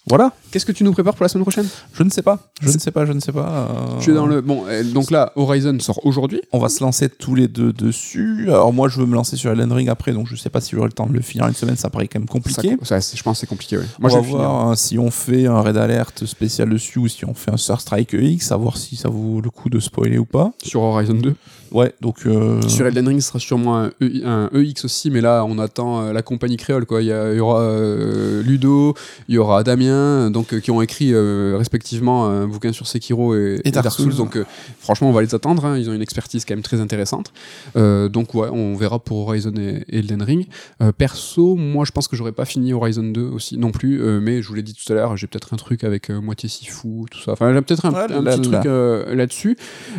Voilà. 0.10 0.34
Qu'est-ce 0.52 0.65
que 0.65 0.72
tu 0.72 0.84
nous 0.84 0.91
prépares 0.91 1.14
pour 1.14 1.23
la 1.23 1.30
semaine 1.30 1.44
prochaine? 1.44 1.68
Je 1.94 2.02
ne 2.03 2.10
sais 2.10 2.23
pas. 2.23 2.40
Je 2.61 2.68
ne 2.72 2.77
sais 2.80 2.90
pas. 2.91 3.06
Je 3.06 3.14
ne 3.14 3.19
sais 3.19 3.31
pas. 3.31 3.69
euh, 3.69 3.99
Tu 4.02 4.10
es 4.11 4.14
dans 4.14 4.26
le... 4.26 4.41
Bon, 4.41 4.64
euh, 4.68 4.84
donc 4.84 5.11
là 5.11 5.31
Horizon 5.36 5.77
sort 5.80 6.03
aujourd'hui. 6.06 6.41
On 6.52 6.57
va 6.60 6.68
se 6.69 6.84
lancer 6.84 7.10
tous 7.10 7.36
les 7.36 7.48
deux 7.48 7.72
dessus. 7.72 8.45
Alors 8.48 8.73
moi, 8.73 8.90
je 8.90 8.99
veux 8.99 9.06
me 9.06 9.14
lancer 9.14 9.38
sur 9.38 9.52
Elden 9.52 9.72
Ring 9.72 9.88
après, 9.90 10.11
donc 10.14 10.27
je 10.27 10.36
sais 10.36 10.49
pas 10.49 10.61
si 10.61 10.72
j'aurai 10.76 10.88
le 10.88 10.94
temps 10.94 11.06
de 11.06 11.14
le 11.14 11.22
finir 11.22 11.48
une 11.48 11.53
semaine. 11.53 11.76
Ça 11.76 11.90
paraît 11.90 12.07
quand 12.07 12.19
même 12.19 12.27
compliqué. 12.27 12.76
Ça- 12.84 12.99
je 12.99 13.22
pense 13.23 13.38
que 13.38 13.41
c'est 13.41 13.48
compliqué, 13.48 13.77
ouais. 13.77 13.86
Moi, 13.99 14.10
on 14.11 14.15
je 14.15 14.19
va 14.19 14.27
voir 14.27 14.68
hein, 14.69 14.76
si 14.76 14.98
on 14.98 15.11
fait 15.11 15.45
un 15.45 15.61
raid 15.61 15.77
alert 15.77 16.26
spécial 16.26 16.69
dessus 16.69 16.99
ou 16.99 17.07
si 17.07 17.26
on 17.26 17.34
fait 17.36 17.52
un 17.52 17.57
Star 17.57 17.80
Strike 17.80 18.14
X, 18.14 18.52
à 18.52 18.57
voir 18.57 18.77
si 18.77 18.95
ça 18.95 19.10
vaut 19.10 19.41
le 19.41 19.49
coup 19.52 19.69
de 19.69 19.80
spoiler 19.80 20.18
ou 20.18 20.26
pas. 20.26 20.52
sur 20.64 20.81
Horizon 20.81 21.14
2. 21.14 21.36
Ouais, 21.71 21.93
donc 22.01 22.25
euh, 22.25 22.61
Sur 22.67 22.87
Elden 22.87 23.07
Ring, 23.07 23.21
ce 23.21 23.27
sera 23.27 23.39
sûrement 23.39 23.77
un, 23.77 23.87
E- 24.01 24.25
un 24.25 24.49
EX 24.53 24.85
aussi, 24.85 25.11
mais 25.11 25.21
là, 25.21 25.45
on 25.47 25.59
attend 25.59 26.01
euh, 26.01 26.13
la 26.13 26.21
compagnie 26.21 26.57
créole. 26.57 26.85
Quoi. 26.85 27.01
Il, 27.01 27.07
y, 27.07 27.11
a- 27.11 27.31
il 27.31 27.37
y 27.37 27.39
aura 27.39 27.61
euh, 27.61 28.41
Ludo, 28.43 28.95
il 29.27 29.35
y 29.35 29.37
aura 29.37 29.63
Damien, 29.63 30.31
donc, 30.31 30.53
euh, 30.53 30.59
qui 30.59 30.71
ont 30.71 30.81
écrit 30.81 31.13
euh, 31.13 31.55
respectivement 31.57 32.25
un 32.27 32.47
bouquin 32.47 32.71
sur 32.71 32.87
Sekiro 32.87 33.35
et, 33.35 33.61
et 33.65 33.71
Dark, 33.71 33.89
Souls. 33.91 34.15
Donc, 34.15 34.35
euh, 34.35 34.45
franchement, 34.79 35.09
on 35.09 35.13
va 35.13 35.21
les 35.21 35.35
attendre. 35.35 35.65
hein. 35.65 35.77
Ils 35.77 35.89
ont 35.89 35.93
une 35.93 36.01
expertise 36.01 36.45
quand 36.45 36.53
même 36.55 36.63
très 36.63 36.79
intéressante. 36.81 37.31
Euh, 37.75 38.09
donc, 38.09 38.33
ouais, 38.35 38.49
on 38.51 38.75
verra 38.75 38.99
pour 38.99 39.19
Horizon 39.27 39.53
et, 39.57 39.83
et 39.89 39.99
Elden 39.99 40.21
Ring. 40.23 40.47
Euh, 40.81 40.91
perso, 40.91 41.55
moi, 41.55 41.85
je 41.85 41.91
pense 41.91 42.07
que 42.07 42.15
j'aurais 42.15 42.31
pas 42.31 42.45
fini 42.45 42.73
Horizon 42.73 43.03
2 43.03 43.21
aussi 43.21 43.57
non 43.57 43.71
plus, 43.71 44.01
euh, 44.01 44.19
mais 44.21 44.41
je 44.41 44.47
vous 44.47 44.55
l'ai 44.55 44.63
dit 44.63 44.73
tout 44.73 44.91
à 44.91 44.95
l'heure, 44.95 45.17
j'ai 45.17 45.27
peut-être 45.27 45.53
un 45.53 45.57
truc 45.57 45.83
avec 45.83 46.09
euh, 46.09 46.19
moitié 46.19 46.49
Sifu, 46.49 47.05
tout 47.11 47.19
ça. 47.19 47.33
Enfin, 47.33 47.53
j'ai 47.53 47.61
peut-être 47.61 47.85
un, 47.85 47.91
petit 47.91 48.49
là. 48.49 48.59
truc 48.59 48.65
euh, 48.65 49.13
là-dessus. 49.15 49.57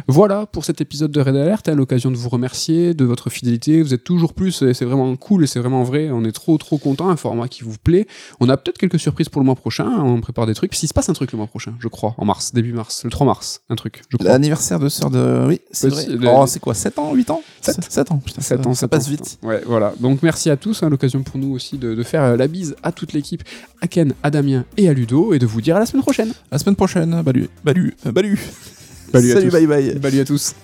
Voilà 0.08 0.46
pour 0.46 0.64
cet 0.64 0.80
épisode 0.80 1.10
de 1.12 1.20
Red 1.20 1.36
Alert, 1.36 1.59
à 1.68 1.74
l'occasion 1.74 2.10
de 2.10 2.16
vous 2.16 2.28
remercier 2.28 2.94
de 2.94 3.04
votre 3.04 3.28
fidélité. 3.30 3.82
Vous 3.82 3.92
êtes 3.94 4.04
toujours 4.04 4.32
plus, 4.34 4.62
et 4.62 4.72
c'est 4.74 4.84
vraiment 4.84 5.14
cool 5.16 5.44
et 5.44 5.46
c'est 5.46 5.58
vraiment 5.60 5.82
vrai. 5.82 6.10
On 6.10 6.24
est 6.24 6.32
trop 6.32 6.56
trop 6.58 6.78
content, 6.78 7.08
un 7.10 7.16
format 7.16 7.48
qui 7.48 7.62
vous 7.64 7.76
plaît. 7.82 8.06
On 8.40 8.48
a 8.48 8.56
peut-être 8.56 8.78
quelques 8.78 8.98
surprises 8.98 9.28
pour 9.28 9.40
le 9.40 9.46
mois 9.46 9.54
prochain. 9.56 9.86
On 10.02 10.20
prépare 10.20 10.46
des 10.46 10.54
trucs. 10.54 10.70
Puis 10.70 10.80
il 10.82 10.88
se 10.88 10.94
passe 10.94 11.08
un 11.08 11.12
truc 11.12 11.32
le 11.32 11.36
mois 11.38 11.46
prochain, 11.46 11.74
je 11.80 11.88
crois, 11.88 12.14
en 12.18 12.24
mars, 12.24 12.52
début 12.54 12.72
mars, 12.72 13.02
le 13.04 13.10
3 13.10 13.26
mars, 13.26 13.60
un 13.68 13.74
truc. 13.76 14.02
L'anniversaire 14.20 14.78
de 14.78 14.88
sœur 14.88 15.10
de. 15.10 15.46
Oui, 15.48 15.60
c'est 15.70 15.88
vrai. 15.88 16.06
le- 16.06 16.28
Oh, 16.28 16.46
c'est 16.46 16.60
quoi 16.60 16.74
7 16.74 16.98
ans 16.98 17.12
8 17.14 17.30
ans? 17.30 17.42
7, 17.60 17.76
Sept- 17.90 18.12
ans. 18.12 18.18
Putain, 18.24 18.40
7 18.40 18.62
ça, 18.62 18.68
ans, 18.68 18.74
ça 18.74 18.88
passe 18.88 19.06
ans, 19.06 19.10
vite. 19.10 19.38
Ouais, 19.42 19.62
voilà. 19.66 19.92
Donc 20.00 20.22
merci 20.22 20.48
à 20.50 20.56
tous, 20.56 20.82
hein, 20.82 20.88
l'occasion 20.88 21.22
pour 21.22 21.38
nous 21.38 21.52
aussi 21.52 21.76
de, 21.78 21.94
de 21.94 22.02
faire 22.02 22.22
euh, 22.22 22.36
la 22.36 22.46
bise 22.48 22.76
à 22.82 22.92
toute 22.92 23.12
l'équipe, 23.12 23.42
à 23.80 23.86
Ken, 23.88 24.14
à 24.22 24.30
Damien 24.30 24.64
et 24.76 24.88
à 24.88 24.92
Ludo, 24.92 25.32
et 25.34 25.38
de 25.38 25.46
vous 25.46 25.60
dire 25.60 25.76
à 25.76 25.80
la 25.80 25.86
semaine 25.86 26.02
prochaine. 26.02 26.30
À 26.30 26.34
la 26.52 26.58
semaine 26.58 26.76
prochaine. 26.76 27.22
Balu. 27.22 27.48
Balu. 27.64 27.94
euh, 28.06 28.12
Balu. 28.12 28.38
Balu 29.12 29.30
à 29.32 29.34
Salut, 29.34 29.46
tous. 29.50 29.52
bye 29.52 29.66
bye. 29.66 29.98
Salut 30.02 30.20
à 30.20 30.24
tous. 30.24 30.54